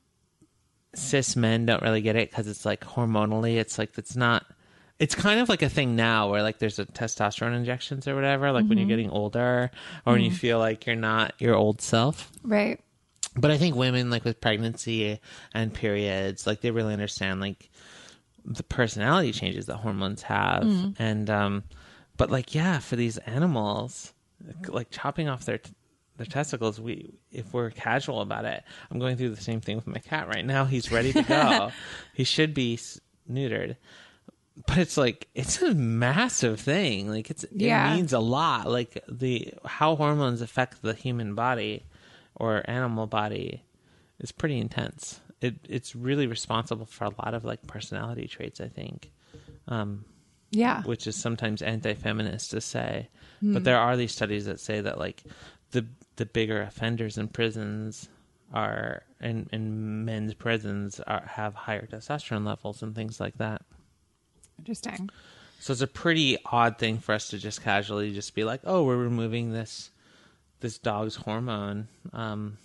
cis 0.95 1.35
men 1.35 1.65
don't 1.65 1.81
really 1.81 2.01
get 2.01 2.15
it 2.15 2.29
because 2.29 2.47
it's 2.47 2.65
like 2.65 2.81
hormonally, 2.81 3.55
it's 3.57 3.77
like 3.77 3.97
it's 3.97 4.15
not. 4.15 4.45
It's 4.99 5.15
kind 5.15 5.39
of 5.39 5.47
like 5.47 5.61
a 5.61 5.69
thing 5.69 5.95
now 5.95 6.29
where 6.29 6.43
like 6.43 6.59
there's 6.59 6.77
a 6.77 6.85
testosterone 6.85 7.55
injections 7.55 8.07
or 8.07 8.15
whatever, 8.15 8.51
like 8.51 8.65
when 8.65 8.77
you're 8.77 8.83
mm-hmm. 8.83 8.89
getting 8.89 9.09
older 9.09 9.71
or 10.05 10.13
when 10.13 10.21
you 10.21 10.29
mm-hmm. 10.29 10.37
feel 10.37 10.59
like 10.59 10.85
you're 10.85 10.95
not 10.95 11.33
your 11.39 11.55
old 11.55 11.81
self 11.81 12.29
right. 12.43 12.81
but 13.35 13.49
I 13.49 13.57
think 13.57 13.75
women 13.75 14.09
like 14.09 14.25
with 14.25 14.41
pregnancy 14.41 15.19
and 15.53 15.73
periods, 15.73 16.45
like 16.45 16.61
they 16.61 16.71
really 16.71 16.93
understand 16.93 17.39
like 17.39 17.69
the 18.45 18.63
personality 18.63 19.31
changes 19.31 19.67
that 19.67 19.77
hormones 19.77 20.21
have, 20.23 20.63
mm-hmm. 20.63 21.01
and 21.01 21.29
um, 21.29 21.63
but 22.17 22.29
like 22.29 22.53
yeah, 22.53 22.79
for 22.79 22.95
these 22.95 23.17
animals, 23.19 24.13
like 24.67 24.89
chopping 24.89 25.29
off 25.29 25.45
their 25.45 25.59
their 26.17 26.25
testicles, 26.25 26.79
we 26.79 27.13
if 27.31 27.53
we're 27.53 27.69
casual 27.69 28.21
about 28.21 28.45
it, 28.45 28.63
I'm 28.91 28.99
going 28.99 29.17
through 29.17 29.29
the 29.29 29.41
same 29.41 29.61
thing 29.61 29.75
with 29.75 29.87
my 29.87 29.99
cat 29.99 30.27
right 30.27 30.45
now. 30.45 30.65
He's 30.65 30.91
ready 30.91 31.13
to 31.13 31.23
go. 31.23 31.71
he 32.13 32.23
should 32.23 32.53
be 32.53 32.73
s- 32.73 32.99
neutered. 33.29 33.77
But 34.67 34.77
it's 34.77 34.97
like 34.97 35.27
it's 35.35 35.61
a 35.61 35.73
massive 35.73 36.59
thing. 36.59 37.09
Like 37.09 37.29
it's 37.29 37.45
Yeah. 37.51 37.91
it 37.91 37.95
means 37.95 38.13
a 38.13 38.19
lot. 38.19 38.69
Like 38.69 39.03
the 39.07 39.53
how 39.65 39.95
hormones 39.95 40.41
affect 40.41 40.81
the 40.81 40.93
human 40.93 41.33
body 41.35 41.85
or 42.35 42.63
animal 42.69 43.07
body 43.07 43.63
is 44.19 44.31
pretty 44.31 44.57
intense. 44.59 45.21
It 45.41 45.55
it's 45.67 45.95
really 45.95 46.27
responsible 46.27 46.85
for 46.85 47.05
a 47.05 47.09
lot 47.23 47.33
of 47.33 47.45
like 47.45 47.65
personality 47.67 48.27
traits, 48.27 48.59
I 48.59 48.67
think, 48.67 49.11
um, 49.67 50.03
Yeah. 50.51 50.83
which 50.83 51.07
is 51.07 51.15
sometimes 51.15 51.61
anti-feminist 51.61 52.51
to 52.51 52.61
say. 52.61 53.09
But 53.41 53.63
there 53.63 53.79
are 53.79 53.95
these 53.95 54.11
studies 54.11 54.45
that 54.47 54.59
say 54.59 54.81
that 54.81 54.97
like 54.99 55.23
the 55.71 55.85
the 56.17 56.25
bigger 56.25 56.61
offenders 56.61 57.17
in 57.17 57.29
prisons 57.29 58.09
are 58.53 59.03
in 59.21 59.47
in 59.53 60.03
men's 60.03 60.33
prisons 60.33 60.99
are, 61.07 61.23
have 61.25 61.55
higher 61.55 61.85
testosterone 61.87 62.45
levels 62.45 62.83
and 62.83 62.93
things 62.93 63.19
like 63.21 63.37
that. 63.37 63.61
Interesting. 64.69 65.09
So 65.59 65.73
it's 65.73 65.81
a 65.81 65.87
pretty 65.87 66.37
odd 66.45 66.77
thing 66.77 66.99
for 66.99 67.13
us 67.13 67.29
to 67.29 67.37
just 67.37 67.63
casually 67.63 68.13
just 68.13 68.33
be 68.35 68.43
like, 68.43 68.61
"Oh, 68.63 68.83
we're 68.83 68.97
removing 68.97 69.51
this 69.51 69.89
this 70.61 70.77
dog's 70.77 71.15
hormone." 71.15 71.87
Um, 72.13 72.57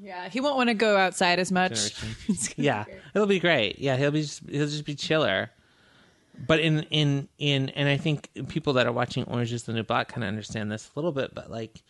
Yeah, 0.00 0.28
he 0.28 0.40
won't 0.40 0.56
want 0.56 0.68
to 0.70 0.74
go 0.74 0.96
outside 0.96 1.38
as 1.38 1.52
much. 1.52 1.94
generation. 1.94 2.08
It's 2.28 2.48
gonna 2.48 2.64
yeah, 2.64 2.84
it'll 3.14 3.28
be 3.28 3.38
great. 3.40 3.78
Yeah, 3.78 3.96
he'll 3.96 4.10
be 4.10 4.22
just, 4.22 4.40
he'll 4.48 4.66
just 4.66 4.84
be 4.86 4.94
chiller. 4.94 5.50
But 6.46 6.60
in 6.60 6.84
in 6.84 7.28
in 7.38 7.68
and 7.70 7.88
I 7.88 7.98
think 7.98 8.30
people 8.48 8.72
that 8.72 8.86
are 8.86 8.92
watching 8.92 9.24
Orange 9.24 9.52
Is 9.52 9.64
the 9.64 9.72
New 9.74 9.82
Black 9.84 10.08
kind 10.08 10.24
of 10.24 10.28
understand 10.28 10.72
this 10.72 10.90
a 10.94 10.98
little 10.98 11.12
bit. 11.12 11.34
But 11.34 11.50
like, 11.50 11.82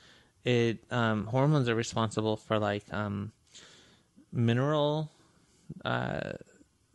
it 0.45 0.79
um, 0.91 1.27
hormones 1.27 1.69
are 1.69 1.75
responsible 1.77 2.37
for 2.37 2.59
like 2.59 2.85
um, 2.93 3.31
mineral. 4.33 5.11
Uh, 5.85 6.33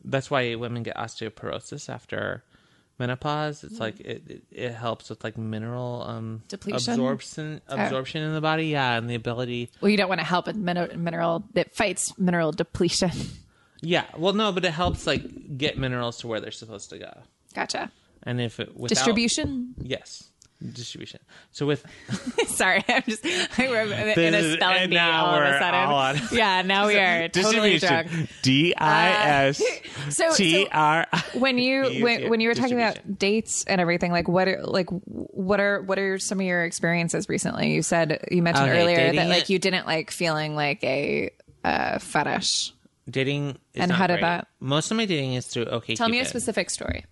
that's 0.10 0.32
why 0.32 0.56
women 0.56 0.84
get 0.84 0.96
osteoporosis 0.96 1.90
after 1.90 2.44
menopause. 3.00 3.64
It's 3.64 3.80
like 3.80 4.00
it, 4.00 4.24
it, 4.28 4.44
it 4.52 4.72
helps 4.72 5.10
with 5.10 5.24
like 5.24 5.38
mineral 5.38 6.04
um, 6.08 6.42
Depletion? 6.48 6.94
absorption 6.94 7.62
absorption 7.68 8.24
in 8.24 8.34
the 8.34 8.42
body. 8.42 8.68
Yeah, 8.68 8.98
and 8.98 9.10
the 9.10 9.16
ability 9.16 9.70
Well, 9.82 9.90
you 9.92 9.98
don't 9.98 10.10
want 10.10 10.20
to 10.22 10.26
help 10.26 10.48
with 10.48 10.56
min- 10.56 11.04
mineral. 11.04 11.44
It 11.54 11.76
fights 11.76 12.18
mineral 12.18 12.52
depletion. 12.52 13.12
Yeah, 13.80 14.06
well, 14.18 14.34
no, 14.34 14.52
but 14.52 14.66
it 14.66 14.72
helps 14.72 15.06
like 15.06 15.56
get 15.56 15.78
minerals 15.78 16.18
to 16.22 16.28
where 16.28 16.40
they're 16.40 16.50
supposed 16.50 16.90
to 16.90 16.98
go. 16.98 17.12
Gotcha. 17.54 17.92
And 18.24 18.42
if 18.42 18.60
it 18.60 18.76
without, 18.76 18.90
Distribution. 18.90 19.76
yes, 19.80 20.24
distribution. 20.74 21.20
So 21.52 21.66
with 21.66 21.86
Sorry, 22.48 22.84
I'm 22.88 23.04
just 23.08 23.26
I 23.60 23.68
were 23.70 23.82
in 23.82 24.34
a 24.34 24.54
spelling 24.56 24.90
bee 24.90 24.98
all 24.98 25.36
of 25.36 25.44
a 25.44 25.60
sudden. 25.60 26.28
Yeah, 26.38 26.62
now 26.64 26.88
we 26.88 26.98
are 26.98 27.28
totally 27.30 27.78
drunk. 27.78 28.10
D 28.42 28.74
I 28.76 29.10
S 29.48 29.62
So, 30.10 30.34
T 30.34 30.68
when 31.34 31.58
you 31.58 32.04
when, 32.04 32.30
when 32.30 32.40
you 32.40 32.50
were 32.50 32.56
talking 32.56 32.76
about 32.76 33.18
dates 33.20 33.64
and 33.66 33.80
everything, 33.82 34.12
like 34.12 34.28
what 34.28 34.48
are 34.48 34.64
like 34.64 34.88
what 35.06 35.60
are 35.60 35.82
what 35.82 36.00
are 36.00 36.18
some 36.20 36.40
of 36.40 36.46
your 36.46 36.64
experiences 36.64 37.30
recently? 37.30 37.74
You 37.74 37.82
said 37.82 38.26
you 38.32 38.42
mentioned 38.42 38.70
Okay, 38.70 38.82
earlier 38.82 39.14
that 39.14 39.28
like 39.28 39.50
you 39.50 39.60
didn't 39.60 39.86
like 39.86 40.12
feeling 40.12 40.56
like 40.56 40.84
a 40.84 41.32
uh, 41.64 42.00
fetish. 42.00 42.74
dating. 43.10 43.58
Is 43.74 43.82
And 43.82 43.92
how 43.92 44.08
did 44.08 44.14
great. 44.16 44.22
that- 44.22 44.48
Most 44.60 44.90
of 44.92 44.98
my 44.98 45.06
dating 45.06 45.34
is 45.34 45.46
through 45.48 45.66
OK. 45.66 45.96
Tell 45.96 46.10
me 46.10 46.20
a 46.20 46.26
specific 46.26 46.70
story. 46.70 47.06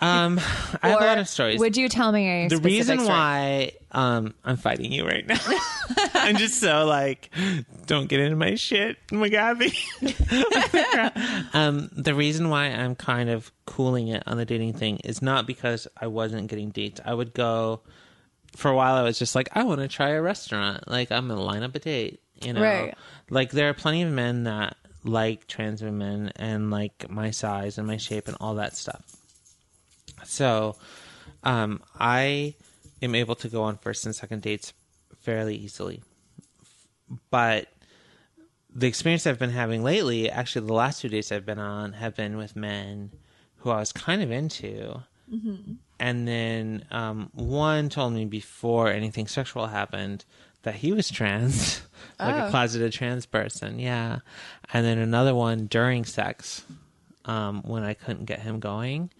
Um, 0.00 0.38
I 0.82 0.88
have 0.90 1.00
a 1.00 1.04
lot 1.04 1.18
of 1.18 1.28
stories. 1.28 1.58
Would 1.60 1.76
you 1.76 1.88
tell 1.88 2.12
me 2.12 2.26
a 2.28 2.48
the 2.48 2.56
specific 2.56 2.64
reason 2.78 2.98
story? 3.00 3.08
why 3.08 3.72
um 3.92 4.34
I'm 4.44 4.56
fighting 4.56 4.92
you 4.92 5.06
right 5.06 5.26
now. 5.26 5.38
I'm 6.14 6.36
just 6.36 6.58
so 6.60 6.84
like, 6.86 7.30
don't 7.86 8.08
get 8.08 8.20
into 8.20 8.36
my 8.36 8.54
shit, 8.54 8.96
McGathy. 9.08 9.74
um, 11.54 11.90
the 11.92 12.14
reason 12.14 12.48
why 12.50 12.66
I'm 12.66 12.94
kind 12.94 13.30
of 13.30 13.52
cooling 13.66 14.08
it 14.08 14.22
on 14.26 14.36
the 14.36 14.44
dating 14.44 14.74
thing 14.74 14.98
is 15.04 15.22
not 15.22 15.46
because 15.46 15.86
I 16.00 16.06
wasn't 16.06 16.48
getting 16.48 16.70
dates. 16.70 17.00
I 17.04 17.14
would 17.14 17.34
go 17.34 17.80
for 18.56 18.70
a 18.70 18.74
while. 18.76 18.94
I 18.94 19.02
was 19.02 19.18
just 19.18 19.34
like, 19.34 19.48
I 19.52 19.64
want 19.64 19.80
to 19.80 19.88
try 19.88 20.10
a 20.10 20.22
restaurant. 20.22 20.88
Like 20.88 21.10
I'm 21.12 21.28
gonna 21.28 21.42
line 21.42 21.62
up 21.62 21.74
a 21.74 21.78
date. 21.78 22.20
You 22.42 22.52
know, 22.52 22.62
Right. 22.62 22.94
like 23.30 23.50
there 23.52 23.68
are 23.68 23.74
plenty 23.74 24.02
of 24.02 24.10
men 24.12 24.44
that 24.44 24.76
like 25.04 25.46
trans 25.46 25.82
women 25.82 26.32
and 26.36 26.70
like 26.70 27.08
my 27.10 27.30
size 27.30 27.78
and 27.78 27.86
my 27.86 27.96
shape 27.96 28.26
and 28.28 28.36
all 28.40 28.54
that 28.56 28.76
stuff. 28.76 29.16
So, 30.24 30.76
um, 31.42 31.82
I 31.98 32.54
am 33.02 33.14
able 33.14 33.34
to 33.36 33.48
go 33.48 33.62
on 33.62 33.76
first 33.78 34.06
and 34.06 34.14
second 34.14 34.42
dates 34.42 34.72
fairly 35.20 35.56
easily. 35.56 36.02
But 37.30 37.68
the 38.74 38.86
experience 38.86 39.26
I've 39.26 39.38
been 39.38 39.50
having 39.50 39.84
lately, 39.84 40.30
actually, 40.30 40.66
the 40.66 40.72
last 40.72 41.00
two 41.00 41.08
dates 41.08 41.30
I've 41.30 41.46
been 41.46 41.58
on 41.58 41.92
have 41.94 42.16
been 42.16 42.36
with 42.36 42.56
men 42.56 43.10
who 43.56 43.70
I 43.70 43.78
was 43.78 43.92
kind 43.92 44.22
of 44.22 44.30
into. 44.30 45.02
And 46.00 46.26
then 46.28 46.84
um, 46.90 47.30
one 47.32 47.88
told 47.88 48.12
me 48.12 48.24
before 48.24 48.88
anything 48.90 49.26
sexual 49.26 49.66
happened 49.66 50.24
that 50.62 50.74
he 50.76 50.92
was 50.92 51.10
trans, 51.10 51.82
like 52.18 52.34
a 52.48 52.50
closeted 52.50 52.92
trans 52.92 53.26
person. 53.26 53.78
Yeah. 53.78 54.18
And 54.72 54.84
then 54.84 54.98
another 54.98 55.34
one 55.34 55.66
during 55.66 56.04
sex, 56.04 56.64
um, 57.26 57.62
when 57.62 57.84
I 57.84 57.94
couldn't 57.94 58.24
get 58.24 58.40
him 58.40 58.60
going, 58.60 59.10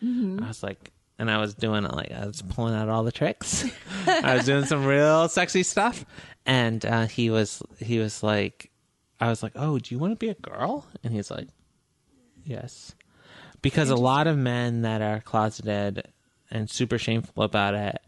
I 0.42 0.48
was 0.48 0.62
like, 0.62 0.90
and 1.18 1.30
I 1.30 1.38
was 1.38 1.54
doing 1.54 1.84
it 1.84 1.92
like 1.92 2.12
I 2.12 2.26
was 2.26 2.42
pulling 2.42 2.74
out 2.74 2.88
all 2.88 3.04
the 3.04 3.12
tricks. 3.12 3.64
I 4.06 4.36
was 4.36 4.46
doing 4.46 4.64
some 4.64 4.84
real 4.84 5.28
sexy 5.28 5.62
stuff, 5.62 6.04
and 6.46 6.84
uh, 6.84 7.06
he 7.06 7.30
was 7.30 7.62
he 7.78 7.98
was 7.98 8.22
like, 8.22 8.70
I 9.20 9.28
was 9.28 9.42
like, 9.42 9.52
oh, 9.56 9.78
do 9.78 9.94
you 9.94 9.98
want 9.98 10.12
to 10.12 10.16
be 10.16 10.30
a 10.30 10.34
girl? 10.34 10.86
And 11.02 11.12
he's 11.12 11.30
like, 11.30 11.48
yes, 12.44 12.94
because 13.62 13.90
a 13.90 13.96
lot 13.96 14.26
of 14.26 14.36
men 14.36 14.82
that 14.82 15.02
are 15.02 15.20
closeted 15.20 16.08
and 16.50 16.68
super 16.68 16.98
shameful 16.98 17.42
about 17.42 17.74
it 17.74 18.00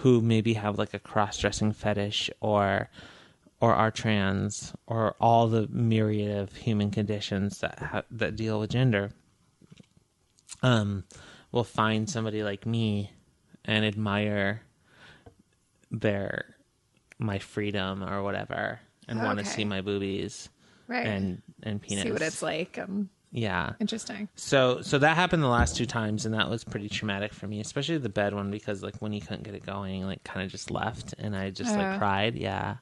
who 0.00 0.20
maybe 0.20 0.54
have 0.54 0.78
like 0.78 0.94
a 0.94 0.98
cross-dressing 0.98 1.72
fetish 1.72 2.30
or 2.40 2.90
or 3.60 3.74
are 3.74 3.90
trans 3.90 4.74
or 4.86 5.14
all 5.20 5.48
the 5.48 5.66
myriad 5.68 6.36
of 6.36 6.54
human 6.54 6.90
conditions 6.90 7.58
that 7.60 7.78
ha- 7.78 8.02
that 8.10 8.36
deal 8.36 8.60
with 8.60 8.70
gender 8.70 9.10
um 10.62 11.04
will 11.56 11.64
find 11.64 12.08
somebody 12.08 12.42
like 12.44 12.66
me 12.66 13.10
and 13.64 13.84
admire 13.84 14.62
their 15.90 16.54
my 17.18 17.38
freedom 17.38 18.02
or 18.04 18.22
whatever 18.22 18.78
and 19.08 19.22
want 19.22 19.38
to 19.38 19.44
see 19.44 19.64
my 19.64 19.80
boobies 19.80 20.48
Right. 20.88 21.06
and 21.06 21.42
and 21.64 21.82
penis 21.82 22.04
See 22.04 22.12
what 22.12 22.22
it's 22.22 22.42
like. 22.42 22.78
Um, 22.78 23.08
yeah 23.32 23.72
interesting. 23.80 24.28
so 24.36 24.80
so 24.82 24.98
that 24.98 25.16
happened 25.16 25.42
the 25.42 25.48
last 25.48 25.76
two 25.76 25.84
times 25.86 26.24
and 26.26 26.34
that 26.34 26.48
was 26.48 26.62
pretty 26.62 26.88
traumatic 26.88 27.34
for 27.34 27.48
me 27.48 27.60
especially 27.60 27.98
the 27.98 28.08
bed 28.08 28.32
one 28.34 28.50
because 28.52 28.82
like 28.84 28.96
when 29.02 29.10
he 29.12 29.20
couldn't 29.20 29.42
get 29.42 29.54
it 29.54 29.66
going 29.66 30.04
like 30.06 30.22
kind 30.22 30.44
of 30.46 30.50
just 30.50 30.70
left 30.70 31.12
and 31.18 31.34
i 31.36 31.50
just 31.50 31.72
Yeah. 31.74 31.90
like 31.90 31.98
cried 31.98 32.36
yeah 32.36 32.76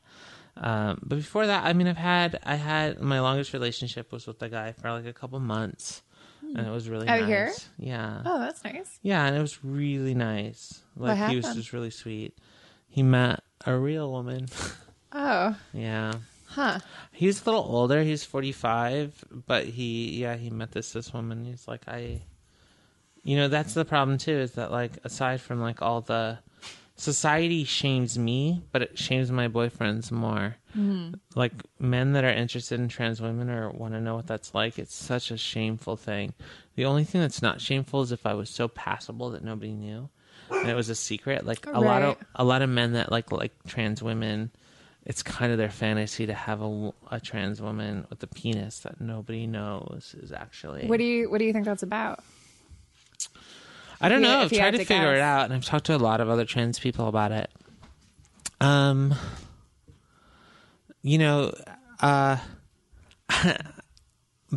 um 0.59 0.99
but 1.03 1.17
before 1.17 1.47
that 1.47 1.65
i 1.65 1.73
mean 1.73 1.87
i've 1.89 1.97
had 1.97 2.39
i 2.45 2.57
had 2.57 3.01
my 3.01 3.21
longest 3.21 3.53
relationship 3.55 4.13
was 4.13 4.27
with 4.27 4.41
a 4.43 4.49
guy 4.51 4.73
for 4.73 4.91
like 4.93 5.07
a 5.07 5.13
couple 5.15 5.41
months 5.41 6.03
and 6.57 6.67
it 6.67 6.71
was 6.71 6.89
really 6.89 7.09
Out 7.09 7.21
nice 7.21 7.29
here? 7.29 7.53
yeah 7.79 8.23
Oh, 8.25 8.39
that's 8.41 8.63
nice. 8.65 8.99
yeah 9.03 9.27
and 9.27 9.37
it 9.37 9.41
was 9.41 9.63
really 9.65 10.15
nice 10.15 10.81
like 10.97 11.17
he 11.31 11.37
was 11.37 11.45
happened? 11.47 11.63
just 11.63 11.73
really 11.73 11.91
sweet 11.91 12.37
he 12.89 13.03
met 13.03 13.41
a 13.67 13.77
real 13.77 14.11
woman 14.11 14.47
Oh, 15.13 15.57
yeah 15.73 16.13
huh. 16.47 16.79
He's 17.13 17.43
a 17.43 17.45
little 17.47 17.65
older. 17.65 18.03
He's 18.05 18.23
45, 18.25 19.25
but 19.47 19.65
he, 19.65 20.21
yeah, 20.21 20.37
he 20.37 20.51
met 20.51 20.71
this 20.71 20.93
this 20.93 21.13
woman. 21.13 21.45
He's 21.45 21.67
like, 21.67 21.83
I, 21.89 22.23
you 23.25 23.37
know, 23.37 23.49
that's 23.49 23.75
the 23.75 23.85
problem 23.85 24.19
too. 24.19 24.37
Is 24.37 24.53
that 24.53 24.71
like 24.71 24.93
aside 25.05 25.41
from 25.41 25.61
like 25.61 25.83
all 25.83 26.01
the 26.01 26.39
society 26.97 27.65
shames 27.65 28.19
me, 28.19 28.63
but 28.73 28.83
it 28.83 28.99
shames 28.99 29.31
my 29.31 29.49
boyfriends 29.49 30.11
more. 30.11 30.57
Mm-hmm. 30.77 31.15
Like 31.35 31.53
men 31.79 32.13
that 32.13 32.25
are 32.25 32.31
interested 32.31 32.81
in 32.81 32.89
trans 32.89 33.21
women 33.21 33.51
or 33.51 33.71
want 33.71 33.95
to 33.95 34.01
know 34.01 34.15
what 34.17 34.27
that's 34.27 34.55
like. 34.55 34.79
It's 34.79 34.95
such 34.95 35.31
a 35.31 35.37
shameful 35.37 35.97
thing. 35.97 36.35
The 36.77 36.85
only 36.85 37.05
thing 37.05 37.21
that's 37.21 37.43
not 37.43 37.61
shameful 37.61 38.03
is 38.03 38.13
if 38.13 38.27
I 38.27 38.35
was 38.35 38.51
so 38.51 38.69
passable 38.69 39.31
that 39.31 39.45
nobody 39.45 39.73
knew, 39.73 40.09
and 40.51 40.69
it 40.69 40.75
was 40.75 40.89
a 40.89 40.95
secret. 40.95 41.47
Like 41.47 41.67
a 41.67 41.81
lot 41.81 42.03
of 42.03 42.17
a 42.35 42.45
lot 42.45 42.63
of 42.63 42.71
men 42.71 42.93
that 42.93 43.11
like 43.11 43.31
like 43.33 43.53
trans 43.67 44.03
women 44.03 44.51
it's 45.07 45.23
kind 45.23 45.53
of 45.53 45.59
their 45.59 45.71
fantasy 45.71 46.27
to 46.27 46.33
have 46.33 46.63
a, 46.63 46.93
a 47.11 47.21
trans 47.21 47.61
woman 47.61 48.07
with 48.09 48.23
a 48.23 48.27
penis 48.27 48.81
that 48.81 49.01
nobody 49.01 49.47
knows 49.47 50.15
is 50.21 50.33
actually. 50.33 50.87
What 50.87 50.99
do 50.99 51.05
you 51.05 51.31
What 51.31 51.39
do 51.39 51.45
you 51.45 51.53
think 51.53 51.67
that's 51.67 51.83
about? 51.83 52.25
I 54.05 54.09
don't 54.09 54.23
know. 54.23 54.41
I've 54.41 54.53
tried 54.53 54.73
to 54.73 54.79
to 54.79 54.85
figure 54.85 55.15
it 55.15 55.21
out, 55.21 55.45
and 55.47 55.55
I've 55.55 55.65
talked 55.65 55.87
to 55.87 55.97
a 55.97 55.99
lot 55.99 56.21
of 56.21 56.29
other 56.29 56.45
trans 56.45 56.79
people 56.79 57.09
about 57.09 57.33
it. 57.33 57.51
Um, 58.61 59.15
you 61.03 61.19
know, 61.19 61.53
uh, 62.01 62.37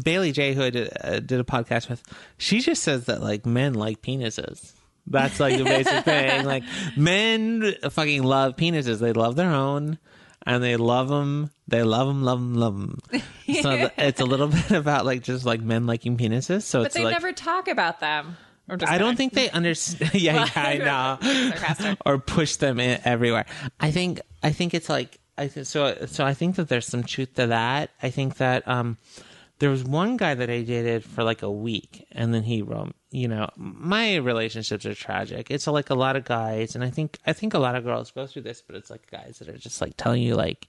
Bailey 0.03 0.31
Jay, 0.31 0.53
who 0.53 0.63
I 0.63 0.69
did, 0.69 0.89
uh, 1.01 1.19
did 1.19 1.39
a 1.39 1.43
podcast 1.43 1.89
with, 1.89 2.03
she 2.37 2.59
just 2.61 2.83
says 2.83 3.05
that 3.05 3.21
like 3.21 3.45
men 3.45 3.73
like 3.73 4.01
penises. 4.01 4.73
That's 5.07 5.39
like 5.39 5.57
the 5.57 5.63
basic 5.63 6.03
thing. 6.03 6.45
Like 6.45 6.63
men 6.97 7.73
fucking 7.89 8.23
love 8.23 8.55
penises. 8.57 8.99
They 8.99 9.13
love 9.13 9.35
their 9.37 9.51
own, 9.51 9.97
and 10.45 10.61
they 10.61 10.75
love 10.75 11.07
them. 11.07 11.49
They 11.67 11.83
love 11.83 12.07
them, 12.07 12.23
love 12.23 12.39
them, 12.39 12.53
love 12.55 12.77
them. 12.79 12.99
so 13.61 13.89
it's 13.97 14.19
a 14.19 14.25
little 14.25 14.47
bit 14.49 14.71
about 14.71 15.05
like 15.05 15.23
just 15.23 15.45
like 15.45 15.61
men 15.61 15.85
liking 15.87 16.17
penises. 16.17 16.63
So 16.63 16.79
But 16.79 16.87
it's 16.87 16.95
they 16.95 17.05
like, 17.05 17.13
never 17.13 17.31
talk 17.31 17.67
about 17.69 17.99
them. 18.01 18.35
I'm 18.69 18.77
don't 18.97 19.15
think 19.15 19.33
they 19.33 19.49
understand. 19.49 20.13
yeah, 20.13 20.47
yeah, 20.55 20.61
I 20.61 20.77
know. 21.89 21.95
Or 22.05 22.17
push 22.17 22.57
them 22.57 22.79
in 22.79 22.99
everywhere. 23.05 23.45
I 23.79 23.91
think. 23.91 24.21
I 24.43 24.51
think 24.51 24.73
it's 24.73 24.89
like. 24.89 25.19
I 25.37 25.47
th- 25.47 25.67
so. 25.67 26.05
So 26.07 26.25
I 26.25 26.33
think 26.33 26.55
that 26.55 26.67
there's 26.67 26.87
some 26.87 27.03
truth 27.03 27.35
to 27.35 27.47
that. 27.47 27.91
I 28.01 28.09
think 28.09 28.37
that 28.37 28.67
um, 28.67 28.97
there 29.59 29.69
was 29.69 29.83
one 29.83 30.17
guy 30.17 30.35
that 30.35 30.49
I 30.49 30.61
dated 30.63 31.03
for 31.03 31.23
like 31.23 31.43
a 31.43 31.51
week, 31.51 32.05
and 32.11 32.33
then 32.33 32.43
he 32.43 32.61
wrote. 32.61 32.93
You 33.09 33.29
know, 33.29 33.49
my 33.55 34.17
relationships 34.17 34.85
are 34.85 34.93
tragic. 34.93 35.49
It's 35.49 35.65
like 35.65 35.89
a 35.89 35.95
lot 35.95 36.17
of 36.17 36.25
guys, 36.25 36.75
and 36.75 36.83
I 36.83 36.89
think 36.89 37.17
I 37.25 37.31
think 37.31 37.53
a 37.53 37.59
lot 37.59 37.75
of 37.75 37.85
girls 37.85 38.11
go 38.11 38.27
through 38.27 38.41
this, 38.41 38.61
but 38.61 38.75
it's 38.75 38.89
like 38.89 39.09
guys 39.09 39.39
that 39.39 39.47
are 39.47 39.57
just 39.57 39.79
like 39.79 39.93
telling 39.95 40.21
you 40.21 40.35
like, 40.35 40.67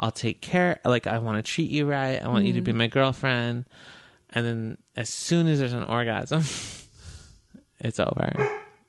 "I'll 0.00 0.10
take 0.10 0.40
care." 0.40 0.80
Like 0.84 1.06
I 1.06 1.18
want 1.18 1.38
to 1.38 1.48
treat 1.48 1.70
you 1.70 1.86
right. 1.86 2.20
I 2.20 2.26
want 2.26 2.44
you 2.44 2.54
to 2.54 2.60
be 2.60 2.72
my 2.72 2.88
girlfriend. 2.88 3.66
And 4.30 4.44
then 4.44 4.78
as 4.96 5.08
soon 5.08 5.46
as 5.46 5.60
there's 5.60 5.72
an 5.72 5.84
orgasm, 5.84 6.42
it's 7.80 8.00
over. 8.00 8.32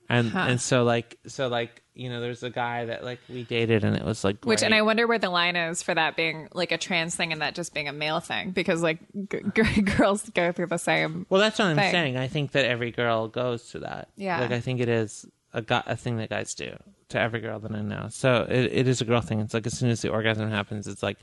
And 0.09 0.33
and 0.33 0.61
so 0.61 0.83
like 0.85 1.17
so 1.27 1.49
like 1.49 1.81
you 1.93 2.09
know 2.09 2.21
there's 2.21 2.41
a 2.41 2.49
guy 2.49 2.85
that 2.85 3.03
like 3.03 3.19
we 3.27 3.43
dated 3.43 3.83
and 3.83 3.95
it 3.97 4.05
was 4.05 4.23
like 4.23 4.45
Which, 4.45 4.63
and. 4.63 4.73
I 4.73 4.81
wonder 4.81 5.05
where 5.05 5.19
the 5.19 5.29
line 5.29 5.57
is 5.57 5.83
for 5.83 5.93
that 5.93 6.15
being 6.15 6.47
like 6.53 6.71
a 6.71 6.77
trans 6.77 7.13
thing 7.15 7.33
and 7.33 7.41
that 7.41 7.55
just 7.55 7.73
being 7.73 7.89
a 7.89 7.93
male 7.93 8.21
thing 8.21 8.51
because 8.51 8.81
like 8.81 8.99
g- 9.29 9.41
g- 9.53 9.81
girls 9.97 10.29
go 10.29 10.53
through 10.53 10.67
the 10.67 10.77
same. 10.77 11.25
well 11.29 11.41
that's 11.41 11.59
what 11.59 11.65
I'm 11.67 11.75
saying. 11.91 12.15
I 12.15 12.27
think 12.29 12.53
that 12.53 12.63
every 12.63 12.91
girl 12.91 13.27
goes 13.27 13.63
through 13.63 13.81
that. 13.81 14.07
Yeah. 14.15 14.39
like 14.39 14.51
I 14.51 14.61
think 14.61 14.79
it 14.79 14.87
is 14.87 15.25
a 15.53 15.61
gu- 15.61 15.81
a 15.85 15.97
thing 15.97 16.17
that 16.17 16.29
guys 16.29 16.53
do 16.53 16.77
to 17.09 17.19
every 17.19 17.39
girl 17.39 17.59
that 17.59 17.71
I 17.71 17.81
know. 17.81 18.07
So 18.09 18.45
it, 18.49 18.71
it 18.71 18.87
is 18.87 18.99
a 19.01 19.05
girl 19.05 19.21
thing. 19.21 19.39
It's 19.39 19.53
like 19.53 19.65
as 19.65 19.77
soon 19.77 19.89
as 19.89 20.01
the 20.01 20.09
orgasm 20.09 20.49
happens, 20.49 20.87
it's 20.87 21.01
like, 21.01 21.17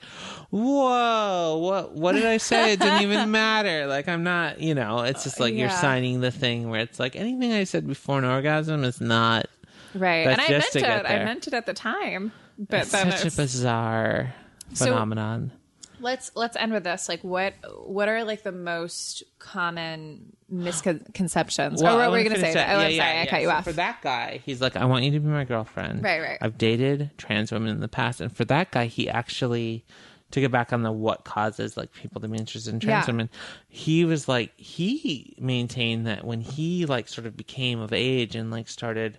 whoa, 0.50 1.58
what 1.58 1.92
what 1.92 2.12
did 2.12 2.24
I 2.24 2.38
say? 2.38 2.72
It 2.72 2.80
didn't 2.80 3.02
even 3.02 3.30
matter. 3.30 3.86
Like 3.86 4.08
I'm 4.08 4.22
not, 4.22 4.60
you 4.60 4.74
know. 4.74 5.00
It's 5.00 5.24
just 5.24 5.40
like 5.40 5.54
you're 5.54 5.70
signing 5.70 6.20
the 6.20 6.30
thing 6.30 6.70
where 6.70 6.80
it's 6.80 6.98
like 6.98 7.16
anything 7.16 7.52
I 7.52 7.64
said 7.64 7.86
before 7.86 8.18
an 8.18 8.24
orgasm 8.24 8.84
is 8.84 9.00
not. 9.00 9.46
Right. 9.94 10.26
And 10.26 10.40
I 10.40 10.48
meant 10.48 10.76
it. 10.76 10.84
I 10.84 11.24
meant 11.24 11.46
it 11.46 11.54
at 11.54 11.66
the 11.66 11.74
time. 11.74 12.32
But 12.58 12.82
It's 12.82 12.92
then 12.92 13.10
such 13.10 13.14
a 13.24 13.26
it's- 13.26 13.36
bizarre 13.36 14.34
So- 14.72 14.86
phenomenon. 14.86 15.52
let's 16.00 16.30
let's 16.34 16.56
end 16.56 16.72
with 16.72 16.84
this. 16.84 17.08
Like 17.08 17.20
what 17.22 17.54
what 17.84 18.08
are 18.08 18.24
like 18.24 18.42
the 18.42 18.52
most 18.52 19.22
common 19.38 20.32
misconceptions? 20.62 21.82
Well, 21.82 21.96
oh, 21.96 21.98
I 21.98 22.08
what 22.08 22.12
were 22.12 22.18
you 22.18 22.24
wanna 22.24 22.36
gonna 22.36 22.46
say? 22.46 22.54
that. 22.54 22.68
Oh, 22.74 22.80
Yeah, 22.80 22.86
I'm 22.86 22.92
yeah, 22.92 23.04
sorry, 23.04 23.20
I 23.20 23.26
cut 23.26 23.40
you 23.42 23.48
So 23.48 23.52
off. 23.54 23.64
For 23.64 23.72
that 23.72 24.02
guy, 24.02 24.40
he's 24.44 24.60
like, 24.60 24.76
I 24.76 24.84
want 24.84 25.04
you 25.04 25.10
to 25.12 25.20
be 25.20 25.28
my 25.28 25.44
girlfriend. 25.44 26.02
Right, 26.02 26.20
right. 26.20 26.38
I've 26.40 26.58
dated 26.58 27.10
trans 27.18 27.52
women 27.52 27.70
in 27.70 27.80
the 27.80 27.88
past, 27.88 28.20
and 28.20 28.34
for 28.34 28.44
that 28.46 28.70
guy, 28.70 28.86
he 28.86 29.08
actually 29.08 29.84
to 30.30 30.40
get 30.40 30.50
back 30.50 30.72
on 30.72 30.82
the 30.82 30.90
what 30.90 31.24
causes 31.24 31.76
like 31.76 31.92
people 31.92 32.20
to 32.20 32.26
be 32.26 32.36
interested 32.36 32.72
in 32.74 32.80
trans 32.80 33.06
Yeah. 33.06 33.12
women. 33.12 33.30
He 33.68 34.04
was 34.04 34.26
like 34.26 34.52
he 34.58 35.36
maintained 35.38 36.06
that 36.06 36.24
when 36.24 36.40
he 36.40 36.86
like 36.86 37.08
sort 37.08 37.26
of 37.26 37.36
became 37.36 37.78
of 37.80 37.92
age 37.92 38.34
and 38.34 38.50
like 38.50 38.68
started 38.68 39.18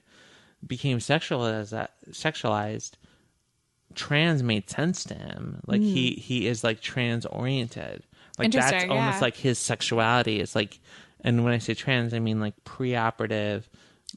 became 0.65 0.97
sexualized, 0.97 1.87
sexualized 2.09 2.93
trans 3.93 4.43
made 4.43 4.69
sense 4.69 5.05
to 5.05 5.13
him. 5.13 5.61
Like 5.65 5.81
he 5.81 6.13
hmm. 6.15 6.19
he 6.19 6.47
is 6.47 6.63
like 6.63 6.81
trans 6.81 7.25
oriented. 7.25 8.03
Like 8.37 8.51
that's 8.51 8.73
Interesting, 8.73 8.91
almost 8.91 9.21
like 9.21 9.37
his 9.37 9.57
sexuality 9.57 10.41
is 10.41 10.55
like 10.55 10.79
and 11.21 11.43
when 11.43 11.53
I 11.53 11.57
say 11.59 11.73
trans 11.73 12.13
I 12.13 12.19
mean 12.19 12.39
like 12.39 12.55
preoperative 12.63 13.63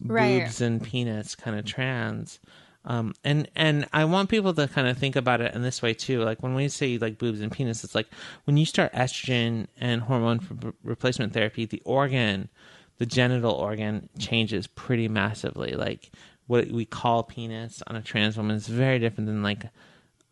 Right. 0.00 0.42
boobs 0.44 0.60
and 0.60 0.82
penis 0.82 1.34
kind 1.34 1.58
of 1.58 1.64
trans. 1.64 2.38
Um, 2.84 3.14
and 3.24 3.48
and 3.56 3.86
I 3.92 4.04
want 4.04 4.28
people 4.28 4.54
to 4.54 4.68
kind 4.68 4.86
of 4.86 4.96
think 4.96 5.16
about 5.16 5.40
it 5.40 5.54
in 5.54 5.62
this 5.62 5.82
way 5.82 5.92
too. 5.92 6.22
Like 6.22 6.42
when 6.42 6.54
we 6.54 6.68
say 6.68 6.98
like 6.98 7.18
boobs 7.18 7.40
and 7.40 7.50
penis, 7.50 7.82
it's 7.82 7.94
like 7.94 8.06
when 8.44 8.56
you 8.56 8.64
start 8.64 8.92
estrogen 8.92 9.66
and 9.78 10.02
hormone 10.02 10.40
re- 10.62 10.72
replacement 10.84 11.32
therapy, 11.32 11.64
the 11.66 11.82
organ, 11.84 12.48
the 12.98 13.06
genital 13.06 13.52
organ, 13.52 14.08
changes 14.18 14.66
pretty 14.68 15.08
massively. 15.08 15.72
Like 15.72 16.12
what 16.46 16.68
we 16.68 16.84
call 16.84 17.24
penis 17.24 17.82
on 17.88 17.96
a 17.96 18.02
trans 18.02 18.36
woman 18.36 18.56
is 18.56 18.68
very 18.68 18.98
different 19.00 19.26
than 19.26 19.42
like 19.42 19.64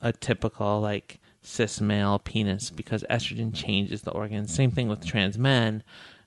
a 0.01 0.13
typical 0.13 0.81
like 0.81 1.19
cis 1.43 1.81
male 1.81 2.19
penis 2.21 2.71
because 2.71 3.05
estrogen 3.11 3.53
changes 3.53 4.03
the 4.03 4.13
organ. 4.13 4.47
Same 4.47 4.71
thing 4.71 4.89
with 4.89 5.05
trans 5.05 5.37
men. 5.37 5.83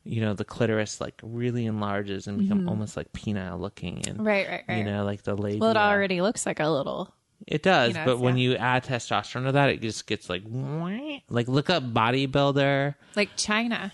You 0.09 0.21
know, 0.21 0.33
the 0.33 0.43
clitoris 0.43 0.99
like 0.99 1.19
really 1.21 1.65
enlarges 1.67 2.25
and 2.27 2.39
become 2.39 2.67
almost 2.67 2.97
like 2.97 3.13
penile 3.13 3.59
looking, 3.59 4.07
and 4.07 4.17
Mm-hmm. 4.17 4.27
Right, 4.27 4.47
right, 4.49 4.63
right. 4.67 4.77
you 4.79 4.83
know, 4.83 5.05
like 5.05 5.21
the 5.23 5.35
labia. 5.35 5.59
well, 5.59 5.69
it 5.71 5.77
already 5.77 6.21
looks 6.21 6.45
like 6.45 6.59
a 6.59 6.67
little. 6.67 7.13
It 7.47 7.63
does, 7.63 7.93
penis, 7.93 8.05
but 8.05 8.19
when 8.19 8.35
yeah. 8.37 8.49
you 8.49 8.55
add 8.57 8.83
testosterone 8.85 9.45
to 9.45 9.51
that, 9.53 9.69
it 9.69 9.81
just 9.81 10.07
gets 10.07 10.29
like, 10.29 10.43
like 11.29 11.47
look 11.47 11.69
up 11.69 11.83
bodybuilder 11.83 12.95
Like 13.15 13.37
Chyna. 13.37 13.91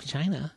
Chyna. 0.00 0.52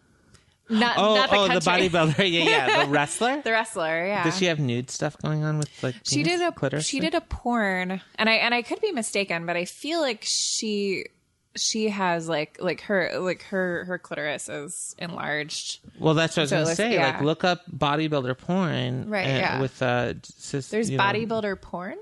Not, 0.71 0.97
Oh, 0.99 1.15
not 1.15 1.29
the 1.31 1.35
oh, 1.35 1.47
the 1.47 1.53
bodybuilder, 1.59 2.17
yeah, 2.19 2.43
yeah, 2.43 2.85
the 2.85 2.91
wrestler. 2.91 3.41
The 3.41 3.51
wrestler, 3.51 4.05
yeah. 4.05 4.23
Does 4.23 4.37
she 4.37 4.45
have 4.45 4.59
nude 4.59 4.91
stuff 4.91 5.17
going 5.17 5.43
on 5.43 5.57
with 5.57 5.69
like? 5.81 5.95
she 6.03 6.21
did 6.21 6.41
a 6.41 6.51
clitoris 6.51 6.85
she 6.85 6.99
thing? 6.99 7.09
did 7.09 7.15
a 7.15 7.21
porn 7.21 8.01
and 8.15 8.29
i 8.29 8.33
and 8.33 8.53
i 8.53 8.61
could 8.61 8.79
be 8.79 8.91
mistaken 8.91 9.47
but 9.47 9.57
i 9.57 9.65
feel 9.65 9.99
like 9.99 10.19
she 10.21 11.05
she 11.55 11.89
has 11.89 12.29
like 12.29 12.57
like 12.61 12.81
her 12.81 13.11
like 13.19 13.41
her 13.43 13.83
her 13.85 13.97
clitoris 13.97 14.47
is 14.49 14.95
enlarged 14.99 15.79
Well, 15.99 16.13
that's 16.13 16.37
what 16.37 16.41
I 16.41 16.43
was 16.43 16.51
gonna 16.51 16.75
say. 16.75 16.93
yeah. 16.93 17.11
Like, 17.13 17.21
look 17.21 17.43
up 17.43 17.61
bodybuilder 17.75 18.37
porn, 18.37 19.09
Right, 19.09 19.25
and- 19.27 19.37
yeah. 19.37 19.61
With 19.61 19.81
uh, 19.81 20.13
cis, 20.23 20.69
there's 20.69 20.89
you 20.89 20.97
know- 20.97 21.03
bodybuilder 21.03 21.59
porn 21.61 21.97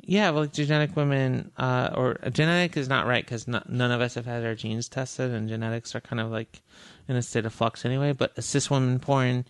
Yeah, 0.00 0.30
well, 0.30 0.46
genetic 0.46 0.94
women, 0.94 1.50
uh, 1.56 1.90
or 1.96 2.16
genetic 2.30 2.76
is 2.76 2.88
not 2.88 3.06
right 3.06 3.24
because 3.24 3.48
none 3.48 3.90
of 3.90 4.00
us 4.00 4.14
have 4.14 4.24
had 4.26 4.44
our 4.44 4.54
genes 4.54 4.88
tested, 4.88 5.32
and 5.32 5.48
genetics 5.48 5.96
are 5.96 6.00
kind 6.00 6.20
of 6.20 6.30
like 6.30 6.62
in 7.08 7.16
a 7.16 7.22
state 7.22 7.44
of 7.44 7.52
flux 7.52 7.84
anyway. 7.84 8.12
But 8.12 8.32
a 8.38 8.42
cis 8.42 8.70
woman 8.70 9.00
porn 9.00 9.46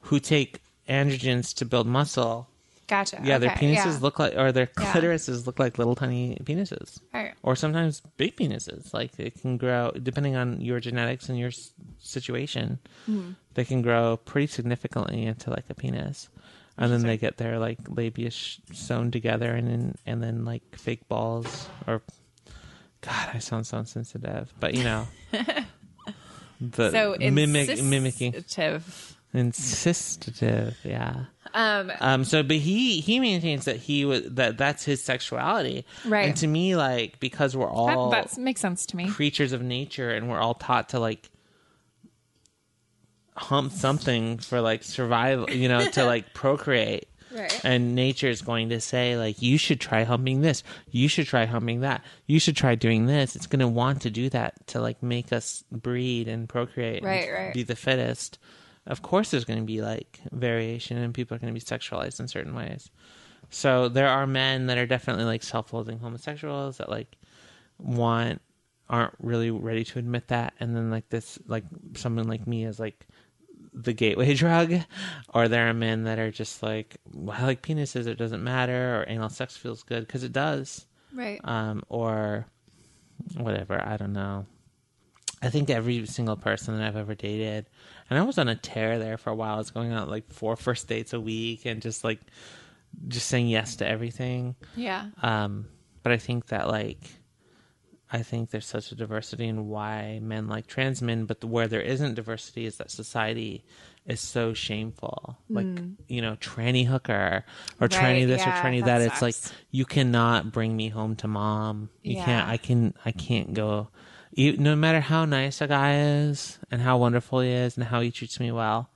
who 0.00 0.18
take 0.18 0.60
androgens 0.88 1.54
to 1.54 1.64
build 1.64 1.86
muscle. 1.86 2.48
Gotcha. 2.88 3.20
Yeah, 3.22 3.38
their 3.38 3.50
penises 3.50 3.76
yeah. 3.86 3.98
look 4.00 4.18
like, 4.18 4.34
or 4.36 4.52
their 4.52 4.68
Yeah. 4.78 4.92
clitorises 4.92 5.46
look 5.46 5.58
like 5.58 5.78
little 5.78 5.94
tiny 5.94 6.36
penises, 6.44 7.00
Right. 7.14 7.32
or 7.42 7.56
sometimes 7.56 8.02
big 8.18 8.36
penises. 8.36 8.92
Like 8.92 9.18
it 9.18 9.40
can 9.40 9.56
grow 9.56 9.92
depending 10.02 10.36
on 10.36 10.60
your 10.60 10.80
genetics 10.80 11.28
and 11.28 11.38
your 11.38 11.48
s- 11.48 11.72
situation. 12.00 12.78
Hmm. 13.06 13.32
They 13.54 13.64
can 13.64 13.80
grow 13.82 14.16
pretty 14.18 14.48
significantly 14.48 15.24
into 15.24 15.48
like 15.50 15.64
a 15.70 15.74
penis, 15.74 16.28
and 16.76 16.92
then 16.92 17.02
they 17.02 17.16
get 17.16 17.36
their 17.38 17.58
like 17.58 17.78
labia 17.88 18.30
sh- 18.30 18.58
sewn 18.72 19.10
together, 19.10 19.54
and 19.54 19.68
then 19.68 19.94
and 20.04 20.22
then 20.22 20.44
like 20.44 20.62
fake 20.76 21.08
balls. 21.08 21.68
Or 21.86 22.02
God, 23.00 23.30
I 23.32 23.38
sound 23.38 23.66
so 23.66 23.78
insensitive, 23.78 24.52
but 24.60 24.74
you 24.74 24.84
know, 24.84 25.06
the 26.60 26.90
So 26.90 27.16
mimic 27.18 27.82
mimicking 27.82 28.34
insensitive. 28.34 29.16
insistative, 29.32 30.76
yeah. 30.84 31.24
Um, 31.54 31.92
Um. 32.00 32.24
So, 32.24 32.42
but 32.42 32.56
he 32.56 33.00
he 33.00 33.20
maintains 33.20 33.64
that 33.66 33.76
he 33.76 34.04
was 34.04 34.22
that 34.24 34.56
that's 34.58 34.84
his 34.84 35.02
sexuality, 35.02 35.84
Right. 36.06 36.26
And 36.28 36.36
to 36.38 36.46
me, 36.46 36.76
like 36.76 37.20
because 37.20 37.56
we're 37.56 37.70
all 37.70 38.10
that 38.10 38.36
makes 38.38 38.60
sense 38.60 38.86
to 38.86 38.96
me. 38.96 39.08
creatures 39.08 39.52
of 39.52 39.62
nature, 39.62 40.10
and 40.10 40.28
we're 40.30 40.40
all 40.40 40.54
taught 40.54 40.90
to 40.90 40.98
like 40.98 41.28
hump 43.36 43.72
something 43.72 44.38
for 44.38 44.60
like 44.60 44.82
survival, 44.82 45.50
you 45.50 45.68
know, 45.68 45.84
to 45.90 46.04
like 46.04 46.34
procreate. 46.34 47.08
Right. 47.34 47.64
And 47.64 47.94
nature 47.94 48.28
is 48.28 48.42
going 48.42 48.68
to 48.70 48.80
say 48.80 49.16
like 49.16 49.40
you 49.40 49.56
should 49.56 49.80
try 49.80 50.04
humping 50.04 50.42
this, 50.42 50.62
you 50.90 51.08
should 51.08 51.26
try 51.26 51.46
humping 51.46 51.80
that, 51.80 52.04
you 52.26 52.38
should 52.38 52.56
try 52.56 52.74
doing 52.74 53.06
this. 53.06 53.34
It's 53.36 53.46
going 53.46 53.60
to 53.60 53.68
want 53.68 54.02
to 54.02 54.10
do 54.10 54.28
that 54.30 54.66
to 54.68 54.80
like 54.82 55.02
make 55.02 55.32
us 55.32 55.64
breed 55.72 56.28
and 56.28 56.46
procreate, 56.46 56.96
and 56.98 57.06
Right, 57.06 57.30
right. 57.32 57.54
be 57.54 57.62
the 57.62 57.74
fittest. 57.76 58.38
Of 58.86 59.02
course, 59.02 59.30
there's 59.30 59.44
going 59.44 59.60
to 59.60 59.64
be 59.64 59.80
like 59.80 60.20
variation, 60.32 60.96
and 60.98 61.14
people 61.14 61.34
are 61.36 61.38
going 61.38 61.54
to 61.54 61.58
be 61.58 61.64
sexualized 61.64 62.18
in 62.20 62.26
certain 62.28 62.54
ways. 62.54 62.90
So 63.50 63.88
there 63.88 64.08
are 64.08 64.26
men 64.26 64.66
that 64.66 64.78
are 64.78 64.86
definitely 64.86 65.24
like 65.24 65.42
self-loathing 65.42 65.98
homosexuals 65.98 66.78
that 66.78 66.88
like 66.88 67.16
want 67.78 68.40
aren't 68.88 69.14
really 69.20 69.50
ready 69.50 69.84
to 69.84 69.98
admit 69.98 70.28
that, 70.28 70.54
and 70.60 70.74
then 70.76 70.90
like 70.90 71.08
this 71.10 71.38
like 71.46 71.64
someone 71.94 72.26
like 72.28 72.46
me 72.46 72.64
is 72.64 72.80
like 72.80 73.06
the 73.72 73.92
gateway 73.92 74.34
drug, 74.44 74.74
or 75.32 75.48
there 75.48 75.68
are 75.68 75.74
men 75.74 76.04
that 76.04 76.18
are 76.18 76.30
just 76.30 76.62
like 76.62 76.96
well, 77.12 77.36
I 77.40 77.44
like 77.46 77.62
penises, 77.62 78.06
it 78.06 78.16
doesn't 78.18 78.42
matter, 78.42 79.00
or 79.00 79.04
anal 79.08 79.28
sex 79.28 79.56
feels 79.56 79.82
good 79.82 80.06
because 80.06 80.24
it 80.24 80.32
does, 80.32 80.86
Right. 81.14 81.40
um, 81.44 81.82
or 81.88 82.46
whatever. 83.36 83.80
I 83.82 83.96
don't 83.96 84.12
know. 84.12 84.46
I 85.42 85.50
think 85.50 85.68
every 85.70 86.06
single 86.06 86.36
person 86.36 86.78
that 86.78 86.86
I've 86.86 86.96
ever 86.96 87.14
dated, 87.16 87.66
and 88.08 88.18
I 88.18 88.22
was 88.22 88.38
on 88.38 88.48
a 88.48 88.54
tear 88.54 88.98
there 88.98 89.18
for 89.18 89.30
a 89.30 89.34
while. 89.34 89.54
I 89.56 89.58
was 89.58 89.70
going 89.72 89.92
on 89.92 90.08
like 90.08 90.30
four 90.32 90.54
first 90.56 90.86
dates 90.88 91.12
a 91.12 91.20
week 91.20 91.66
and 91.66 91.82
just 91.82 92.04
like 92.04 92.20
just 93.08 93.26
saying 93.28 93.48
yes 93.48 93.76
to 93.76 93.88
everything. 93.88 94.54
yeah. 94.76 95.06
Um, 95.22 95.66
but 96.02 96.12
I 96.12 96.16
think 96.18 96.46
that 96.46 96.68
like 96.68 97.10
I 98.10 98.22
think 98.22 98.50
there's 98.50 98.66
such 98.66 98.92
a 98.92 98.94
diversity 98.94 99.46
in 99.48 99.68
why 99.68 100.20
men 100.22 100.46
like 100.46 100.66
trans 100.66 101.00
men, 101.00 101.24
but 101.24 101.40
the, 101.40 101.46
where 101.46 101.66
there 101.68 101.80
isn't 101.80 102.14
diversity 102.14 102.66
is 102.66 102.76
that 102.76 102.90
society 102.90 103.64
is 104.06 104.20
so 104.20 104.52
shameful. 104.52 105.38
Like 105.48 105.66
you 106.08 106.20
know, 106.20 106.36
tranny 106.36 106.86
hooker 106.86 107.44
or 107.80 107.88
tranny 107.88 108.22
Hmm. 108.22 108.28
This 108.28 108.42
yeah, 108.42 108.50
or 108.50 108.62
tranny 108.62 108.84
that 108.84 108.98
that. 108.98 109.06
It's 109.06 109.22
like 109.22 109.36
you 109.70 109.84
cannot 109.86 110.52
bring 110.52 110.76
me 110.76 110.88
home 110.88 111.16
to 111.16 111.28
mom. 111.28 111.88
You 112.02 112.16
Yeah. 112.16 112.24
can't. 112.24 112.48
I 112.48 112.56
can. 112.58 112.94
I 113.04 113.12
can't 113.12 113.54
go. 113.54 113.88
No 114.36 114.74
matter 114.76 115.00
how 115.00 115.24
nice 115.24 115.60
a 115.60 115.66
guy 115.66 116.00
is 116.00 116.58
and 116.70 116.80
how 116.80 116.98
wonderful 116.98 117.40
he 117.40 117.50
is 117.50 117.76
and 117.76 117.86
how 117.86 118.00
he 118.00 118.10
treats 118.10 118.40
me 118.40 118.50
well, 118.50 118.88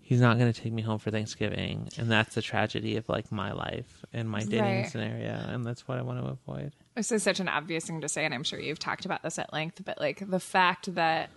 he's 0.00 0.20
not 0.20 0.38
going 0.38 0.52
to 0.52 0.60
take 0.60 0.72
me 0.72 0.82
home 0.82 0.98
for 0.98 1.10
Thanksgiving, 1.10 1.88
and 1.98 2.10
that's 2.10 2.34
the 2.34 2.42
tragedy 2.42 2.96
of 2.96 3.08
like 3.08 3.32
my 3.32 3.52
life 3.52 4.04
and 4.12 4.28
my 4.28 4.44
dating 4.44 4.82
Right. 4.82 4.88
scenario, 4.90 5.32
and 5.32 5.64
that's 5.64 5.88
what 5.88 5.98
I 5.98 6.02
want 6.02 6.20
to 6.20 6.26
avoid. 6.26 6.72
This 6.94 7.10
is 7.10 7.22
such 7.22 7.40
an 7.40 7.48
obvious 7.48 7.86
thing 7.86 8.02
to 8.02 8.08
say, 8.08 8.24
and 8.24 8.34
I'm 8.34 8.44
sure 8.44 8.60
you've 8.60 8.78
talked 8.78 9.06
about 9.06 9.22
this 9.22 9.38
at 9.38 9.52
length, 9.52 9.82
but 9.84 9.98
like 9.98 10.22
the 10.28 10.38
fact 10.38 10.94
that 10.94 11.30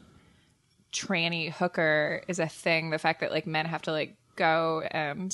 tranny 0.92 1.52
hooker 1.52 2.24
is 2.28 2.40
a 2.40 2.48
thing, 2.48 2.90
the 2.90 3.00
fact 3.00 3.22
that 3.22 3.32
like 3.32 3.48
men 3.48 3.66
have 3.66 3.82
to 3.84 3.92
like 3.92 4.16
go 4.36 4.84
and 4.92 5.34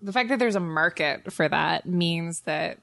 the 0.00 0.12
fact 0.12 0.30
that 0.30 0.38
there's 0.38 0.56
a 0.56 0.60
market 0.60 1.32
for 1.32 1.48
that 1.48 1.86
means 1.86 2.40
that 2.40 2.78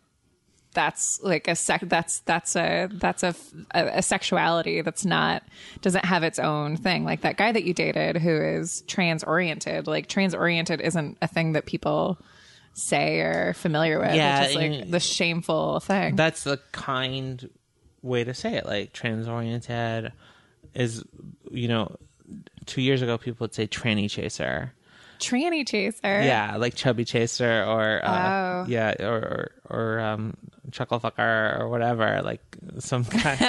that's 0.73 1.19
like 1.23 1.47
a 1.47 1.55
sec 1.55 1.81
that's 1.85 2.19
that's 2.19 2.55
a 2.55 2.89
that's 2.93 3.23
a, 3.23 3.33
a 3.71 3.85
a 3.97 4.01
sexuality 4.01 4.81
that's 4.81 5.03
not 5.03 5.43
doesn't 5.81 6.05
have 6.05 6.23
its 6.23 6.37
own 6.37 6.77
thing 6.77 7.03
like 7.03 7.21
that 7.21 7.37
guy 7.37 7.51
that 7.51 7.63
you 7.63 7.73
dated 7.73 8.17
who 8.17 8.35
is 8.35 8.81
trans 8.87 9.23
oriented 9.23 9.87
like 9.87 10.07
trans 10.07 10.35
oriented 10.35 10.79
isn't 10.79 11.17
a 11.21 11.27
thing 11.27 11.53
that 11.53 11.65
people 11.65 12.19
say 12.73 13.19
or 13.19 13.53
familiar 13.53 13.99
with 13.99 14.13
Yeah, 14.15 14.43
it's 14.43 14.53
just 14.53 14.55
like 14.55 14.91
the 14.91 14.99
shameful 14.99 15.79
thing 15.79 16.15
That's 16.15 16.43
the 16.43 16.59
kind 16.71 17.49
way 18.01 18.23
to 18.23 18.33
say 18.33 18.55
it. 18.55 18.65
Like 18.65 18.93
trans 18.93 19.27
oriented 19.27 20.13
is, 20.73 21.03
you 21.51 21.67
know, 21.67 21.95
two 22.65 22.81
years 22.81 23.01
ago 23.01 23.17
people 23.17 23.45
would 23.45 23.53
say 23.53 23.67
tranny 23.67 24.09
chaser. 24.09 24.73
Tranny 25.19 25.67
chaser 25.67 26.21
Yeah, 26.23 26.55
like 26.57 26.75
chubby 26.75 27.05
chaser 27.05 27.63
or 27.63 28.01
uh, 28.03 28.63
Oh. 28.63 28.65
yeah, 28.67 28.95
or 28.99 29.51
or, 29.69 29.77
or 29.77 29.99
um, 29.99 30.37
chuckle 30.71 30.99
fucker 30.99 31.59
or 31.59 31.69
whatever. 31.69 32.21
Like 32.23 32.41
some 32.79 33.05
kind 33.23 33.39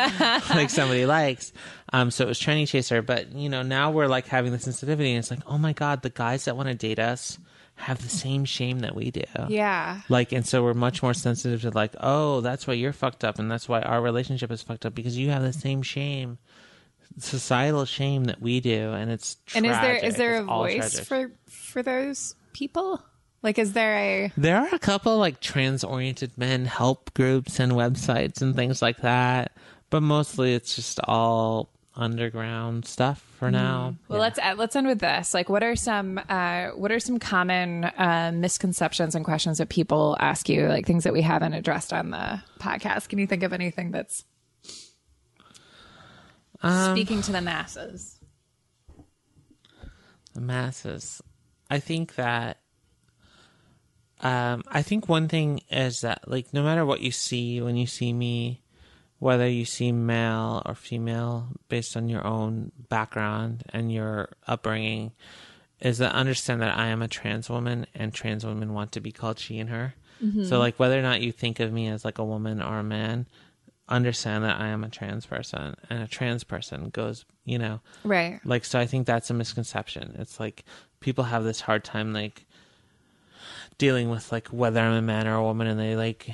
like 0.51 0.71
somebody 0.71 1.07
likes. 1.07 1.53
Um, 1.93 2.11
so 2.11 2.25
it 2.25 2.29
was 2.29 2.41
tranny 2.41 2.67
chaser. 2.69 3.03
But 3.03 3.33
you 3.33 3.49
know, 3.49 3.63
now 3.63 3.91
we're 3.91 4.07
like 4.09 4.27
having 4.27 4.53
the 4.53 4.59
sensitivity, 4.59 5.11
and 5.11 5.19
it's 5.19 5.31
like, 5.31 5.41
oh 5.47 5.59
my 5.59 5.73
god, 5.73 6.03
the 6.03 6.11
guys 6.11 6.45
that 6.45 6.57
want 6.57 6.69
to 6.69 6.75
date 6.75 6.99
us 6.99 7.39
have 7.77 8.03
the 8.03 8.11
same 8.11 8.45
shame 8.45 8.81
that 8.81 8.95
we 8.95 9.11
do. 9.11 9.23
yeah 9.49 10.03
Like, 10.11 10.33
and 10.33 10.45
so 10.47 10.63
we're 10.63 10.75
much 10.75 11.03
more 11.03 11.15
sensitive 11.15 11.63
to 11.63 11.71
like, 11.71 11.95
oh, 11.99 12.43
that's 12.43 12.67
why 12.67 12.75
you're 12.75 12.93
fucked 12.93 13.25
up, 13.25 13.39
and 13.39 13.51
that's 13.51 13.71
why 13.71 13.81
our 13.81 14.03
relationship 14.03 14.51
is 14.51 14.61
fucked 14.63 14.85
up 14.85 14.95
because 14.95 15.17
you 15.17 15.31
have 15.31 15.41
the 15.41 15.55
same 15.55 15.81
shame, 15.81 16.37
societal 17.19 17.85
shame 17.85 18.25
that 18.25 18.41
we 18.41 18.61
do, 18.61 18.93
and 18.93 19.11
it's 19.11 19.37
and 19.55 19.67
is 19.67 19.73
there 19.73 19.95
is 19.95 20.17
there 20.17 20.37
a 20.37 20.41
It's 20.43 20.49
all 20.49 20.63
voice 20.63 20.93
tragic. 20.95 21.07
for 21.07 21.33
for 21.49 21.83
those 21.83 22.35
people 22.53 23.03
like 23.43 23.59
is 23.59 23.73
there 23.73 23.97
a 23.97 24.33
There 24.37 24.57
are 24.59 24.69
a 24.75 24.79
couple 24.79 25.17
like 25.19 25.41
trans-oriented 25.41 26.37
men 26.37 26.65
help 26.67 27.13
groups 27.15 27.59
and 27.61 27.73
websites 27.73 28.43
and 28.43 28.55
things 28.55 28.83
like 28.83 28.99
that, 28.99 29.57
but 29.91 30.03
mostly 30.03 30.55
it's 30.55 30.77
just 30.77 31.01
all 31.05 31.71
underground 31.97 32.87
stuff 32.87 33.21
for 33.39 33.51
now. 33.51 33.97
Well, 34.09 34.21
let's 34.21 34.39
uh, 34.39 34.55
let's 34.57 34.77
end 34.77 34.87
with 34.87 35.01
this. 35.01 35.35
Like, 35.35 35.49
what 35.49 35.63
are 35.63 35.75
some 35.77 36.21
uh, 36.29 36.69
what 36.69 36.93
are 36.93 37.01
some 37.01 37.19
common 37.19 37.85
uh, 37.85 38.31
misconceptions 38.35 39.15
and 39.15 39.25
questions 39.25 39.59
that 39.59 39.69
people 39.71 40.17
ask 40.21 40.49
you? 40.49 40.67
Like 40.69 40.87
things 40.87 41.05
that 41.05 41.13
we 41.13 41.23
haven't 41.23 41.55
addressed 41.55 41.93
on 41.93 42.11
the 42.11 42.43
podcast. 42.59 43.09
Can 43.09 43.19
you 43.19 43.27
think 43.27 43.43
of 43.43 43.53
anything 43.53 43.91
that's 43.91 44.25
Um, 46.63 46.95
speaking 46.95 47.23
to 47.23 47.33
the 47.33 47.41
masses? 47.41 48.19
the 50.35 50.41
masses. 50.41 51.23
I 51.71 51.79
think 51.79 52.15
that 52.17 52.59
um 54.21 54.63
I 54.69 54.83
think 54.83 55.09
one 55.09 55.29
thing 55.29 55.61
is 55.71 56.03
that 56.03 56.29
like 56.29 56.53
no 56.53 56.63
matter 56.63 56.85
what 56.85 57.01
you 57.01 57.11
see 57.11 57.61
when 57.61 57.77
you 57.77 57.87
see 57.87 58.13
me, 58.13 58.63
whether 59.19 59.49
you 59.49 59.65
see 59.65 59.93
male 59.93 60.63
or 60.67 60.75
female 60.75 61.49
based 61.69 61.97
on 61.97 62.09
your 62.09 62.27
own 62.27 62.73
background 62.89 63.63
and 63.71 63.93
your 63.93 64.31
upbringing, 64.47 65.13
is 65.81 65.99
that 65.99 66.15
understand 66.15 66.61
that 66.63 66.77
I 66.77 66.87
am 66.89 67.03
a 67.03 67.09
trans 67.09 67.49
woman 67.49 67.87
and 67.95 68.13
trans 68.13 68.45
women 68.45 68.75
want 68.75 68.93
to 68.93 69.01
be 69.01 69.13
called 69.13 69.39
she 69.39 69.59
and 69.59 69.71
her. 69.71 69.95
So 70.45 70.59
like 70.59 70.79
whether 70.79 70.99
or 70.99 71.03
not 71.03 71.23
you 71.23 71.33
think 71.33 71.61
of 71.61 71.73
me 71.73 71.89
as 71.89 72.05
like 72.05 72.19
a 72.19 72.25
woman 72.25 72.61
or 72.61 72.79
a 72.81 72.85
man, 72.85 73.27
understand 73.91 74.45
that 74.45 74.61
I 74.61 74.69
am 74.69 74.85
a 74.85 74.89
trans 74.89 75.27
person 75.27 75.75
and 75.91 76.03
a 76.03 76.07
trans 76.07 76.45
person 76.45 76.91
goes, 76.91 77.25
you 77.45 77.59
know, 77.59 77.81
Right. 78.05 78.41
like 78.45 78.65
so 78.65 78.79
i 78.79 78.87
think 78.87 79.07
that's 79.07 79.29
a 79.31 79.35
misconception 79.35 80.15
it's 80.19 80.39
like 80.39 80.65
people 81.01 81.25
have 81.25 81.43
this 81.45 81.61
hard 81.61 81.83
time 81.85 82.13
like 82.13 82.47
dealing 83.79 84.11
with 84.11 84.31
like 84.31 84.49
whether 84.49 84.81
i'm 84.81 84.93
a 84.93 85.03
man 85.03 85.27
or 85.27 85.35
a 85.35 85.43
woman 85.43 85.67
and 85.67 85.81
they 85.81 85.97
like 85.97 86.31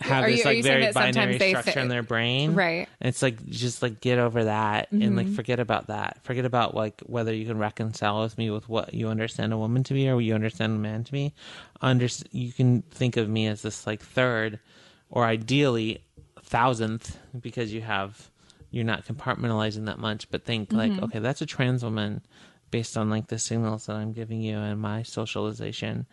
have 0.00 0.24
Are 0.24 0.30
this 0.30 0.40
you- 0.40 0.44
like 0.44 0.62
very 0.64 0.92
binary 0.92 1.38
structure 1.38 1.72
thi- 1.72 1.80
in 1.80 1.88
their 1.88 2.02
brain 2.02 2.54
Right. 2.54 2.88
and 3.00 3.08
it's 3.08 3.22
like 3.22 3.44
just 3.46 3.80
like 3.82 4.00
get 4.00 4.18
over 4.18 4.44
that 4.44 4.90
and 4.92 5.02
Mm-hmm. 5.02 5.16
like 5.16 5.28
forget 5.28 5.60
about 5.60 5.86
that 5.88 6.18
forget 6.22 6.44
about 6.44 6.74
like 6.74 7.00
whether 7.06 7.32
you 7.32 7.46
can 7.46 7.58
reconcile 7.58 8.22
with 8.22 8.36
me 8.36 8.50
with 8.50 8.68
what 8.68 8.92
you 8.94 9.08
understand 9.08 9.52
a 9.52 9.58
woman 9.58 9.82
to 9.84 9.94
be 9.94 10.08
or 10.08 10.16
what 10.16 10.24
you 10.24 10.34
understand 10.34 10.74
a 10.74 10.78
man 10.78 11.04
to 11.04 11.12
be 11.12 11.32
under 11.80 12.08
you 12.32 12.52
can 12.52 12.82
think 12.90 13.16
of 13.16 13.28
me 13.28 13.46
as 13.46 13.62
this 13.62 13.86
like 13.86 14.02
third 14.02 14.58
or 15.14 15.24
ideally 15.24 16.02
thousandth 16.42 17.18
because 17.40 17.72
you 17.72 17.80
have 17.80 18.30
you're 18.70 18.84
not 18.84 19.06
compartmentalizing 19.06 19.86
that 19.86 19.98
much 19.98 20.28
but 20.30 20.44
think 20.44 20.72
like 20.72 20.90
Mm-hmm. 20.92 21.04
okay 21.04 21.18
that's 21.20 21.40
a 21.40 21.46
trans 21.46 21.82
woman 21.84 22.20
based 22.70 22.96
on 22.96 23.08
like 23.08 23.28
the 23.28 23.38
signals 23.38 23.86
that 23.86 23.94
i'm 23.96 24.12
giving 24.12 24.40
you 24.42 24.58
and 24.58 24.80
my 24.80 25.02
socialization 25.02 26.06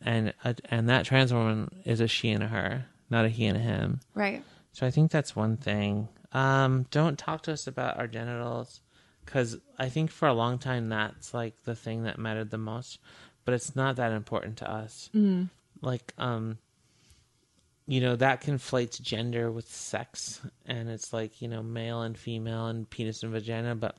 and 0.00 0.32
uh, 0.44 0.54
and 0.70 0.88
that 0.88 1.04
trans 1.04 1.32
woman 1.32 1.68
is 1.84 2.00
a 2.00 2.08
she 2.08 2.30
and 2.30 2.42
a 2.42 2.48
her 2.48 2.86
not 3.10 3.24
a 3.24 3.28
he 3.28 3.44
and 3.46 3.56
a 3.56 3.60
him 3.60 4.00
Right. 4.14 4.42
so 4.72 4.86
I 4.86 4.90
think 4.90 5.10
that's 5.10 5.34
one 5.36 5.56
thing. 5.56 6.08
Um, 6.32 6.86
don't 6.90 7.18
talk 7.18 7.42
to 7.42 7.52
us 7.52 7.66
about 7.66 7.98
our 7.98 8.06
genitals 8.06 8.80
because 9.24 9.58
I 9.78 9.88
think 9.88 10.10
for 10.10 10.28
a 10.28 10.32
long 10.32 10.58
time 10.58 10.88
that's 10.88 11.34
like 11.34 11.54
the 11.64 11.74
thing 11.74 12.04
that 12.04 12.18
mattered 12.18 12.50
the 12.50 12.58
most, 12.58 12.98
but 13.44 13.52
it's 13.54 13.74
not 13.74 13.96
that 13.96 14.12
important 14.12 14.56
to 14.58 14.70
us. 14.70 15.10
Mm. 15.14 15.48
Like, 15.82 16.12
um, 16.18 16.58
you 17.90 18.00
know, 18.00 18.14
that 18.14 18.40
conflates 18.40 19.00
gender 19.02 19.50
with 19.50 19.68
sex, 19.68 20.40
and 20.64 20.88
it's 20.88 21.12
like 21.12 21.42
you 21.42 21.48
know, 21.48 21.60
male 21.60 22.02
and 22.02 22.16
female, 22.16 22.68
and 22.68 22.88
penis 22.88 23.24
and 23.24 23.32
vagina, 23.32 23.74
but 23.74 23.96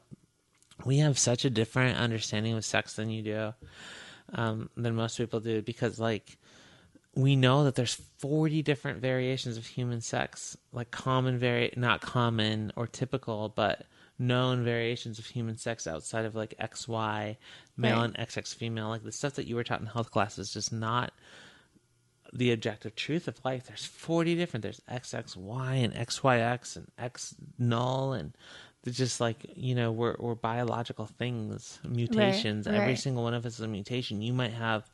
we 0.86 1.00
have 1.00 1.20
such 1.20 1.44
a 1.44 1.50
different 1.50 1.98
understanding 1.98 2.54
of 2.54 2.64
sex 2.64 2.94
than 2.94 3.10
you 3.10 3.22
do, 3.22 3.54
um, 4.34 4.70
than 4.78 4.96
most 4.96 5.18
people 5.18 5.42
do, 5.42 5.62
because 5.62 6.00
like 6.00 6.38
we 7.16 7.36
know 7.36 7.66
that 7.66 7.76
there's 7.76 7.96
40 8.20 8.62
different 8.62 9.02
variations 9.02 9.58
of 9.58 9.66
human 9.66 10.00
sex 10.00 10.56
like 10.72 10.92
common 10.92 11.38
vari 11.38 11.74
not 11.76 12.00
common 12.00 12.72
or 12.78 12.88
typical 12.88 13.50
but 13.54 13.86
known 14.18 14.64
variations 14.64 15.20
of 15.20 15.26
human 15.26 15.58
sex 15.58 15.86
outside 15.88 16.24
of 16.24 16.36
like 16.36 16.54
xy 16.62 17.36
male 17.76 17.98
Right. 17.98 18.06
and 18.18 18.30
xx 18.30 18.56
female 18.56 18.88
like 18.88 19.04
the 19.04 19.12
stuff 19.12 19.34
that 19.34 19.46
you 19.46 19.58
were 19.58 19.64
taught 19.66 19.82
in 19.82 19.88
health 19.88 20.10
class 20.10 20.40
is 20.40 20.54
just 20.54 20.72
not 20.72 21.12
the 22.34 22.52
objective 22.52 22.96
truth 22.96 23.28
of 23.28 23.44
life. 23.44 23.66
There's 23.68 23.86
40 23.86 24.36
different. 24.36 24.64
There's 24.64 24.82
xxy 24.90 25.84
and 25.84 25.94
xyx 25.94 26.76
and 26.76 26.88
x 26.98 27.36
null 27.58 28.14
and 28.14 28.34
they're 28.84 28.94
just 28.94 29.22
like 29.22 29.46
you 29.56 29.76
know 29.76 29.92
we're, 29.92 30.16
we're 30.20 30.36
biological 30.36 31.06
things 31.06 31.80
mutations. 31.88 32.68
Every 32.68 32.80
right. 32.80 33.00
single 33.00 33.24
one 33.24 33.34
of 33.34 33.46
us 33.46 33.56
is 33.56 33.62
a 33.62 33.68
mutation. 33.68 34.22
You 34.22 34.34
might 34.34 34.54
have 34.54 34.90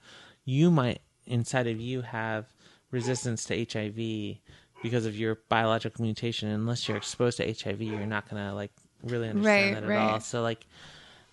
you 0.46 0.72
might 0.72 1.02
inside 1.26 1.68
of 1.68 1.80
you 1.80 2.02
have 2.02 2.46
resistance 2.92 3.46
to 3.46 3.66
hiv 3.66 4.40
because 4.82 5.06
of 5.06 5.16
your 5.18 5.40
biological 5.50 6.04
mutation. 6.04 6.50
Unless 6.50 6.88
you're 6.88 6.98
exposed 6.98 7.38
to 7.38 7.54
hiv 7.54 7.82
you're 7.82 8.06
not 8.06 8.30
gonna 8.30 8.54
like 8.54 8.72
really 9.04 9.30
understand 9.30 9.76
Right, 9.76 9.88
that 9.88 9.92
at 9.92 10.12
all. 10.12 10.20
So 10.20 10.42
like 10.42 10.66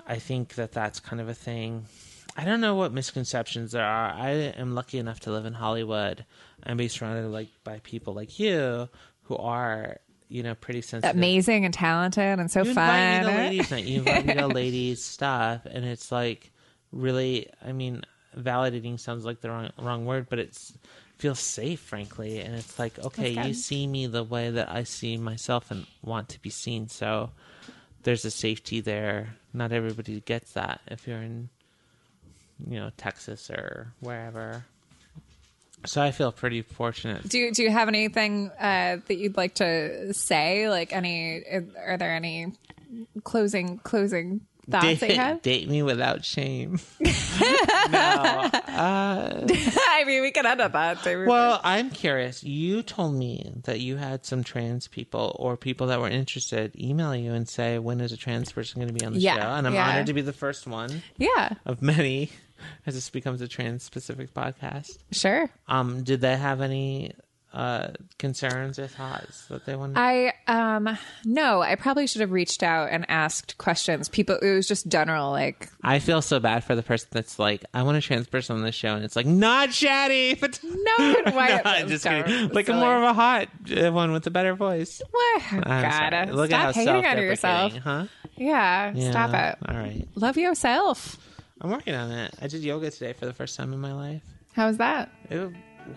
i 0.06 0.16
think 0.16 0.54
that 0.56 0.70
that's 0.70 1.00
kind 1.00 1.18
of 1.18 1.30
a 1.30 1.34
thing 1.34 1.86
I 2.36 2.44
don't 2.44 2.60
know 2.60 2.74
what 2.74 2.92
misconceptions 2.92 3.72
there 3.72 3.84
are. 3.84 4.10
I 4.10 4.30
am 4.30 4.74
lucky 4.74 4.98
enough 4.98 5.20
to 5.20 5.30
live 5.30 5.46
in 5.46 5.52
Hollywood 5.52 6.24
and 6.64 6.76
be 6.76 6.88
surrounded 6.88 7.28
like 7.28 7.48
by 7.62 7.78
people 7.84 8.12
like 8.14 8.38
you 8.40 8.88
who 9.22 9.36
are, 9.36 9.98
you 10.28 10.42
know, 10.42 10.54
pretty 10.54 10.82
sensitive. 10.82 11.16
Amazing 11.16 11.64
and 11.64 11.72
talented 11.72 12.38
and 12.40 12.50
so 12.50 12.62
You 12.62 12.70
invite 12.70 13.10
me 13.10 13.18
to 13.18 13.24
fun. 13.32 13.36
ladies' 13.36 13.70
night. 13.70 13.84
You 13.84 13.98
invite 14.00 14.26
me 14.26 14.34
to 14.34 14.46
ladies' 14.62 15.04
stuff, 15.04 15.64
and 15.66 15.84
it's 15.84 16.10
like 16.10 16.50
really. 16.90 17.48
I 17.64 17.72
mean, 17.72 18.02
validating 18.36 18.98
sounds 18.98 19.24
like 19.24 19.40
the 19.40 19.50
wrong 19.50 19.70
wrong 19.78 20.04
word, 20.04 20.26
but 20.28 20.38
it's 20.40 20.76
feels 21.18 21.38
safe, 21.38 21.78
frankly. 21.80 22.40
And 22.40 22.56
it's 22.56 22.78
like, 22.78 22.98
okay, 22.98 23.30
you 23.46 23.54
see 23.54 23.86
me 23.86 24.06
the 24.08 24.24
way 24.24 24.50
that 24.50 24.68
I 24.70 24.82
see 24.82 25.16
myself 25.16 25.70
and 25.70 25.86
want 26.02 26.30
to 26.30 26.42
be 26.42 26.50
seen. 26.50 26.88
So 26.88 27.30
there's 28.02 28.24
a 28.24 28.30
safety 28.30 28.80
there. 28.80 29.36
Not 29.52 29.70
everybody 29.70 30.20
gets 30.20 30.52
that 30.54 30.80
if 30.88 31.06
you're 31.06 31.22
in, 31.22 31.48
you 32.68 32.78
know, 32.78 32.90
Texas 32.96 33.50
or 33.50 33.92
wherever. 34.00 34.64
So 35.86 36.00
I 36.00 36.12
feel 36.12 36.32
pretty 36.32 36.62
fortunate. 36.62 37.28
Do 37.28 37.38
you, 37.38 37.52
do 37.52 37.62
you 37.62 37.70
have 37.70 37.88
anything 37.88 38.50
uh, 38.58 38.98
that 39.06 39.16
you'd 39.16 39.36
like 39.36 39.54
to 39.56 40.14
say? 40.14 40.68
Like 40.68 40.92
any? 40.92 41.42
Are 41.76 41.96
there 41.98 42.14
any 42.14 42.52
closing 43.22 43.78
closing 43.78 44.40
thoughts 44.70 45.00
Date, 45.00 45.16
have? 45.16 45.42
date 45.42 45.68
me 45.68 45.82
without 45.82 46.24
shame. 46.24 46.78
No, 47.90 48.48
I 48.68 50.04
mean, 50.06 50.22
we 50.22 50.30
can 50.30 50.46
end 50.46 50.60
up 50.60 50.72
that. 50.72 51.04
Well, 51.04 51.60
I'm 51.62 51.90
curious. 51.90 52.42
You 52.42 52.82
told 52.82 53.14
me 53.14 53.52
that 53.64 53.80
you 53.80 53.96
had 53.96 54.24
some 54.24 54.42
trans 54.42 54.88
people 54.88 55.36
or 55.38 55.56
people 55.56 55.88
that 55.88 56.00
were 56.00 56.08
interested 56.08 56.74
email 56.80 57.14
you 57.14 57.32
and 57.32 57.48
say, 57.48 57.78
when 57.78 58.00
is 58.00 58.12
a 58.12 58.16
trans 58.16 58.52
person 58.52 58.80
going 58.80 58.88
to 58.92 58.98
be 58.98 59.04
on 59.04 59.12
the 59.14 59.20
Yeah, 59.20 59.34
show? 59.36 59.48
And 59.48 59.66
I'm 59.66 59.74
yeah. 59.74 59.88
honored 59.88 60.06
to 60.06 60.14
be 60.14 60.22
the 60.22 60.32
first 60.32 60.66
one 60.66 61.02
yeah, 61.18 61.50
of 61.66 61.82
many 61.82 62.30
as 62.86 62.94
this 62.94 63.10
becomes 63.10 63.40
a 63.40 63.48
trans 63.48 63.82
specific 63.82 64.32
podcast. 64.32 64.98
sure. 65.12 65.50
Um, 65.68 66.02
did 66.04 66.20
they 66.20 66.36
have 66.36 66.60
any 66.60 67.12
uh, 67.54 67.88
concerns 68.18 68.78
or 68.78 68.86
thoughts 68.88 69.46
that 69.46 69.64
they 69.64 69.76
wanted? 69.76 69.96
I 69.96 70.34
um 70.48 70.98
no, 71.24 71.62
I 71.62 71.76
probably 71.76 72.06
should 72.06 72.20
have 72.20 72.32
reached 72.32 72.62
out 72.62 72.90
and 72.90 73.06
asked 73.08 73.56
questions. 73.58 74.08
People, 74.08 74.36
it 74.42 74.52
was 74.54 74.66
just 74.68 74.88
general 74.88 75.30
like 75.30 75.70
I 75.82 76.00
feel 76.00 76.20
so 76.20 76.40
bad 76.40 76.64
for 76.64 76.74
the 76.74 76.82
person 76.82 77.08
that's 77.12 77.38
like, 77.38 77.64
I 77.72 77.82
want 77.84 77.96
a 77.96 78.00
trans 78.00 78.26
person 78.26 78.56
on 78.56 78.62
this 78.62 78.74
show, 78.74 78.94
and 78.96 79.04
it's 79.04 79.14
like, 79.16 79.26
not 79.26 79.68
Shadi, 79.70 80.38
but 80.40 80.58
no, 80.62 81.32
why? 81.32 81.62
I'm 81.64 81.88
just 81.88 82.04
kidding. 82.04 82.48
Like 82.50 82.66
silly. 82.66 82.78
more 82.80 82.96
of 82.96 83.02
a 83.04 83.12
hot 83.14 83.48
uh, 83.74 83.90
one 83.92 84.12
with 84.12 84.26
a 84.26 84.30
better 84.30 84.54
voice. 84.54 85.00
What? 85.10 85.42
Sorry. 85.42 86.26
Look 86.32 86.50
stop 86.50 86.60
at 86.60 86.64
how 86.64 86.72
hating 86.72 87.06
on 87.06 87.18
yourself. 87.18 87.72
huh? 87.76 88.06
Yeah, 88.36 88.92
Yeah. 88.94 89.10
stop 89.12 89.32
it. 89.32 89.58
All 89.68 89.76
right. 89.80 90.06
Love 90.16 90.36
yourself. 90.36 91.16
I'm 91.60 91.70
working 91.70 91.94
on 91.94 92.10
it. 92.10 92.34
I 92.42 92.48
did 92.48 92.62
yoga 92.62 92.90
today 92.90 93.12
for 93.12 93.26
the 93.26 93.32
first 93.32 93.56
time 93.56 93.72
in 93.72 93.80
my 93.80 93.92
life. 93.92 94.22
How 94.54 94.66
was 94.66 94.78
that? 94.78 95.10
It 95.30 95.50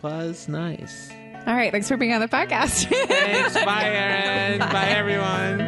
was 0.04 0.48
nice. 0.48 1.10
All 1.48 1.56
right, 1.56 1.72
thanks 1.72 1.88
for 1.88 1.95
being 1.95 2.11
on 2.14 2.19
the 2.19 2.28
podcast. 2.28 2.90
Thanks. 3.07 3.53
Bye, 3.64 3.86
Erin. 3.86 4.60
Bye, 4.60 4.90
everyone. 4.90 5.61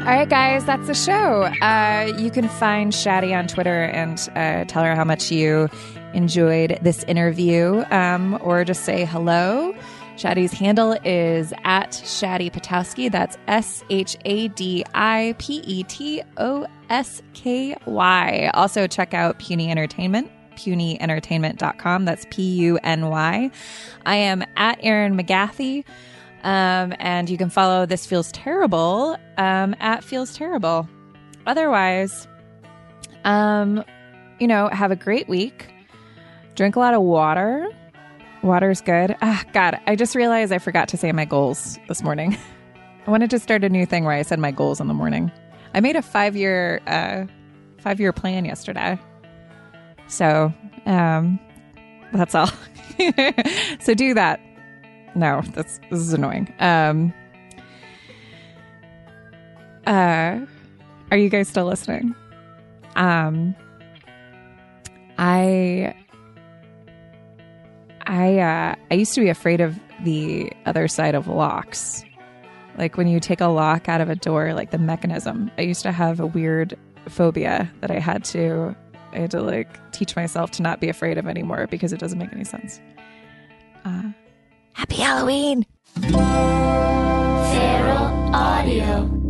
All 0.00 0.06
right, 0.06 0.26
guys, 0.28 0.64
that's 0.64 0.86
the 0.86 0.94
show. 0.94 1.42
Uh, 1.60 2.10
you 2.16 2.30
can 2.30 2.48
find 2.48 2.90
Shadi 2.90 3.38
on 3.38 3.46
Twitter 3.46 3.84
and 3.84 4.18
uh, 4.34 4.64
tell 4.64 4.82
her 4.82 4.96
how 4.96 5.04
much 5.04 5.30
you 5.30 5.68
enjoyed 6.14 6.78
this 6.80 7.04
interview, 7.04 7.84
um, 7.90 8.38
or 8.40 8.64
just 8.64 8.84
say 8.86 9.04
hello. 9.04 9.74
Shadi's 10.16 10.52
handle 10.52 10.96
is 11.04 11.52
at 11.64 11.90
Shadi 11.90 12.50
Petosky. 12.50 13.10
That's 13.12 13.36
S 13.48 13.84
H 13.90 14.16
A 14.24 14.48
D 14.48 14.82
I 14.94 15.34
P 15.38 15.58
E 15.66 15.82
T 15.84 16.22
O 16.38 16.66
S 16.88 17.22
K 17.34 17.76
Y. 17.84 18.50
Also, 18.54 18.86
check 18.86 19.12
out 19.12 19.38
Puny 19.38 19.70
Entertainment, 19.70 20.30
punyentertainment.com. 20.60 22.04
That's 22.04 22.26
P 22.30 22.42
U 22.56 22.78
N 22.82 23.08
Y. 23.08 23.50
I 24.06 24.14
am 24.16 24.44
at 24.56 24.78
Erin 24.82 25.16
McGathy. 25.16 25.84
Um, 26.42 26.94
and 26.98 27.28
you 27.28 27.36
can 27.36 27.50
follow 27.50 27.84
This 27.86 28.06
Feels 28.06 28.32
Terrible 28.32 29.16
um, 29.36 29.76
at 29.80 30.02
Feels 30.02 30.34
Terrible. 30.34 30.88
Otherwise, 31.46 32.26
um, 33.24 33.84
you 34.38 34.46
know, 34.46 34.68
have 34.68 34.90
a 34.90 34.96
great 34.96 35.28
week. 35.28 35.72
Drink 36.54 36.76
a 36.76 36.78
lot 36.78 36.94
of 36.94 37.02
water. 37.02 37.68
Water's 38.42 38.80
good. 38.80 39.16
Ah, 39.20 39.44
God, 39.52 39.78
I 39.86 39.96
just 39.96 40.14
realized 40.14 40.50
I 40.50 40.58
forgot 40.58 40.88
to 40.88 40.96
say 40.96 41.12
my 41.12 41.26
goals 41.26 41.78
this 41.88 42.02
morning. 42.02 42.36
I 43.06 43.10
wanted 43.10 43.30
to 43.30 43.38
start 43.38 43.64
a 43.64 43.68
new 43.68 43.84
thing 43.84 44.04
where 44.04 44.14
I 44.14 44.22
said 44.22 44.38
my 44.38 44.50
goals 44.50 44.80
in 44.80 44.88
the 44.88 44.94
morning. 44.94 45.30
I 45.74 45.80
made 45.80 45.96
a 45.96 46.02
five 46.02 46.36
year 46.36 46.80
uh, 46.86 47.26
five 47.78 48.00
year 48.00 48.12
plan 48.12 48.44
yesterday. 48.44 48.98
So 50.10 50.52
um, 50.86 51.38
that's 52.12 52.34
all. 52.34 52.50
so 53.80 53.94
do 53.94 54.12
that. 54.14 54.40
No, 55.14 55.42
that's 55.54 55.80
this 55.90 56.00
is 56.00 56.12
annoying. 56.12 56.52
Um, 56.58 57.14
uh, 59.86 60.40
are 61.10 61.16
you 61.16 61.28
guys 61.28 61.48
still 61.48 61.66
listening? 61.66 62.14
Um, 62.96 63.54
I 65.16 65.94
I 68.06 68.38
uh, 68.38 68.74
I 68.90 68.94
used 68.94 69.14
to 69.14 69.20
be 69.20 69.28
afraid 69.28 69.60
of 69.60 69.78
the 70.04 70.52
other 70.66 70.88
side 70.88 71.14
of 71.14 71.28
locks. 71.28 72.04
Like 72.76 72.96
when 72.96 73.08
you 73.08 73.20
take 73.20 73.40
a 73.40 73.46
lock 73.46 73.88
out 73.88 74.00
of 74.00 74.08
a 74.10 74.16
door, 74.16 74.54
like 74.54 74.70
the 74.70 74.78
mechanism. 74.78 75.50
I 75.58 75.62
used 75.62 75.82
to 75.82 75.92
have 75.92 76.18
a 76.20 76.26
weird 76.26 76.78
phobia 77.08 77.70
that 77.80 77.90
I 77.90 77.98
had 77.98 78.24
to 78.26 78.74
I 79.12 79.18
had 79.18 79.30
to 79.32 79.42
like 79.42 79.68
teach 79.92 80.16
myself 80.16 80.50
to 80.52 80.62
not 80.62 80.80
be 80.80 80.88
afraid 80.88 81.18
of 81.18 81.26
anymore 81.26 81.66
because 81.66 81.92
it 81.92 82.00
doesn't 82.00 82.18
make 82.18 82.32
any 82.32 82.44
sense. 82.44 82.80
Uh, 83.84 84.10
happy 84.72 84.96
Halloween! 84.96 85.66
Feral 86.00 86.20
Audio. 88.34 89.20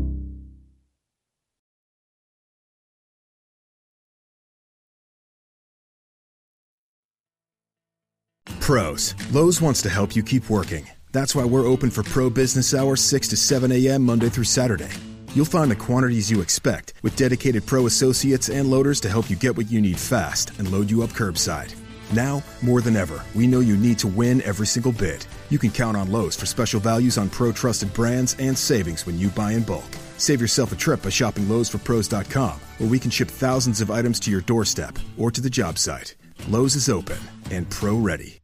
Pros. 8.61 9.15
Lowe's 9.32 9.61
wants 9.61 9.82
to 9.82 9.89
help 9.89 10.15
you 10.15 10.23
keep 10.23 10.48
working. 10.48 10.86
That's 11.12 11.35
why 11.35 11.44
we're 11.44 11.66
open 11.66 11.90
for 11.90 12.05
pro 12.05 12.31
business 12.31 12.73
hours 12.73 13.01
6 13.01 13.28
to 13.28 13.36
7 13.36 13.73
a.m. 13.73 14.05
Monday 14.05 14.28
through 14.28 14.44
Saturday. 14.44 14.90
You'll 15.32 15.44
find 15.44 15.70
the 15.70 15.77
quantities 15.77 16.31
you 16.31 16.40
expect 16.40 16.94
with 17.02 17.15
dedicated 17.15 17.65
pro 17.65 17.86
associates 17.86 18.48
and 18.48 18.69
loaders 18.69 19.01
to 19.01 19.09
help 19.09 19.31
you 19.31 19.36
get 19.36 19.57
what 19.57 19.70
you 19.70 19.81
need 19.81 19.98
fast 19.98 20.51
and 20.59 20.70
load 20.73 20.90
you 20.90 21.02
up 21.02 21.11
curbside. 21.11 21.74
Now, 22.12 22.43
more 22.62 22.81
than 22.81 22.97
ever, 22.97 23.23
we 23.36 23.47
know 23.47 23.61
you 23.61 23.77
need 23.77 23.98
to 24.01 24.09
win 24.09 24.43
every 24.43 24.66
single 24.66 24.90
bid. 24.90 25.24
You 25.48 25.61
can 25.61 25.70
count 25.70 25.97
on 25.97 26.11
Lowe's 26.11 26.35
for 26.35 26.47
special 26.47 26.81
values 26.81 27.16
on 27.16 27.31
pro 27.31 27.52
trusted 27.52 27.93
brands 27.94 28.35
and 28.40 28.59
savings 28.59 29.07
when 29.07 29.19
you 29.19 29.28
buy 29.28 29.52
in 29.52 29.62
bulk. 29.62 29.90
Save 30.19 30.40
yourself 30.40 30.73
a 30.73 30.77
trip 30.77 31.02
by 31.02 31.11
shopping 31.11 31.44
Lowe'sForPros.com, 31.44 32.61
where 32.78 32.89
we 32.89 32.98
can 32.98 33.12
ship 33.12 33.28
thousands 33.28 33.81
of 33.81 33.90
items 33.90 34.19
to 34.20 34.31
your 34.31 34.43
doorstep 34.43 34.98
or 35.16 35.31
to 35.31 35.40
the 35.40 35.48
job 35.48 35.78
site. 35.78 36.16
Lowe's 36.48 36.74
is 36.74 36.89
open 36.89 37.19
and 37.51 37.70
pro 37.70 37.97
ready. 37.97 38.39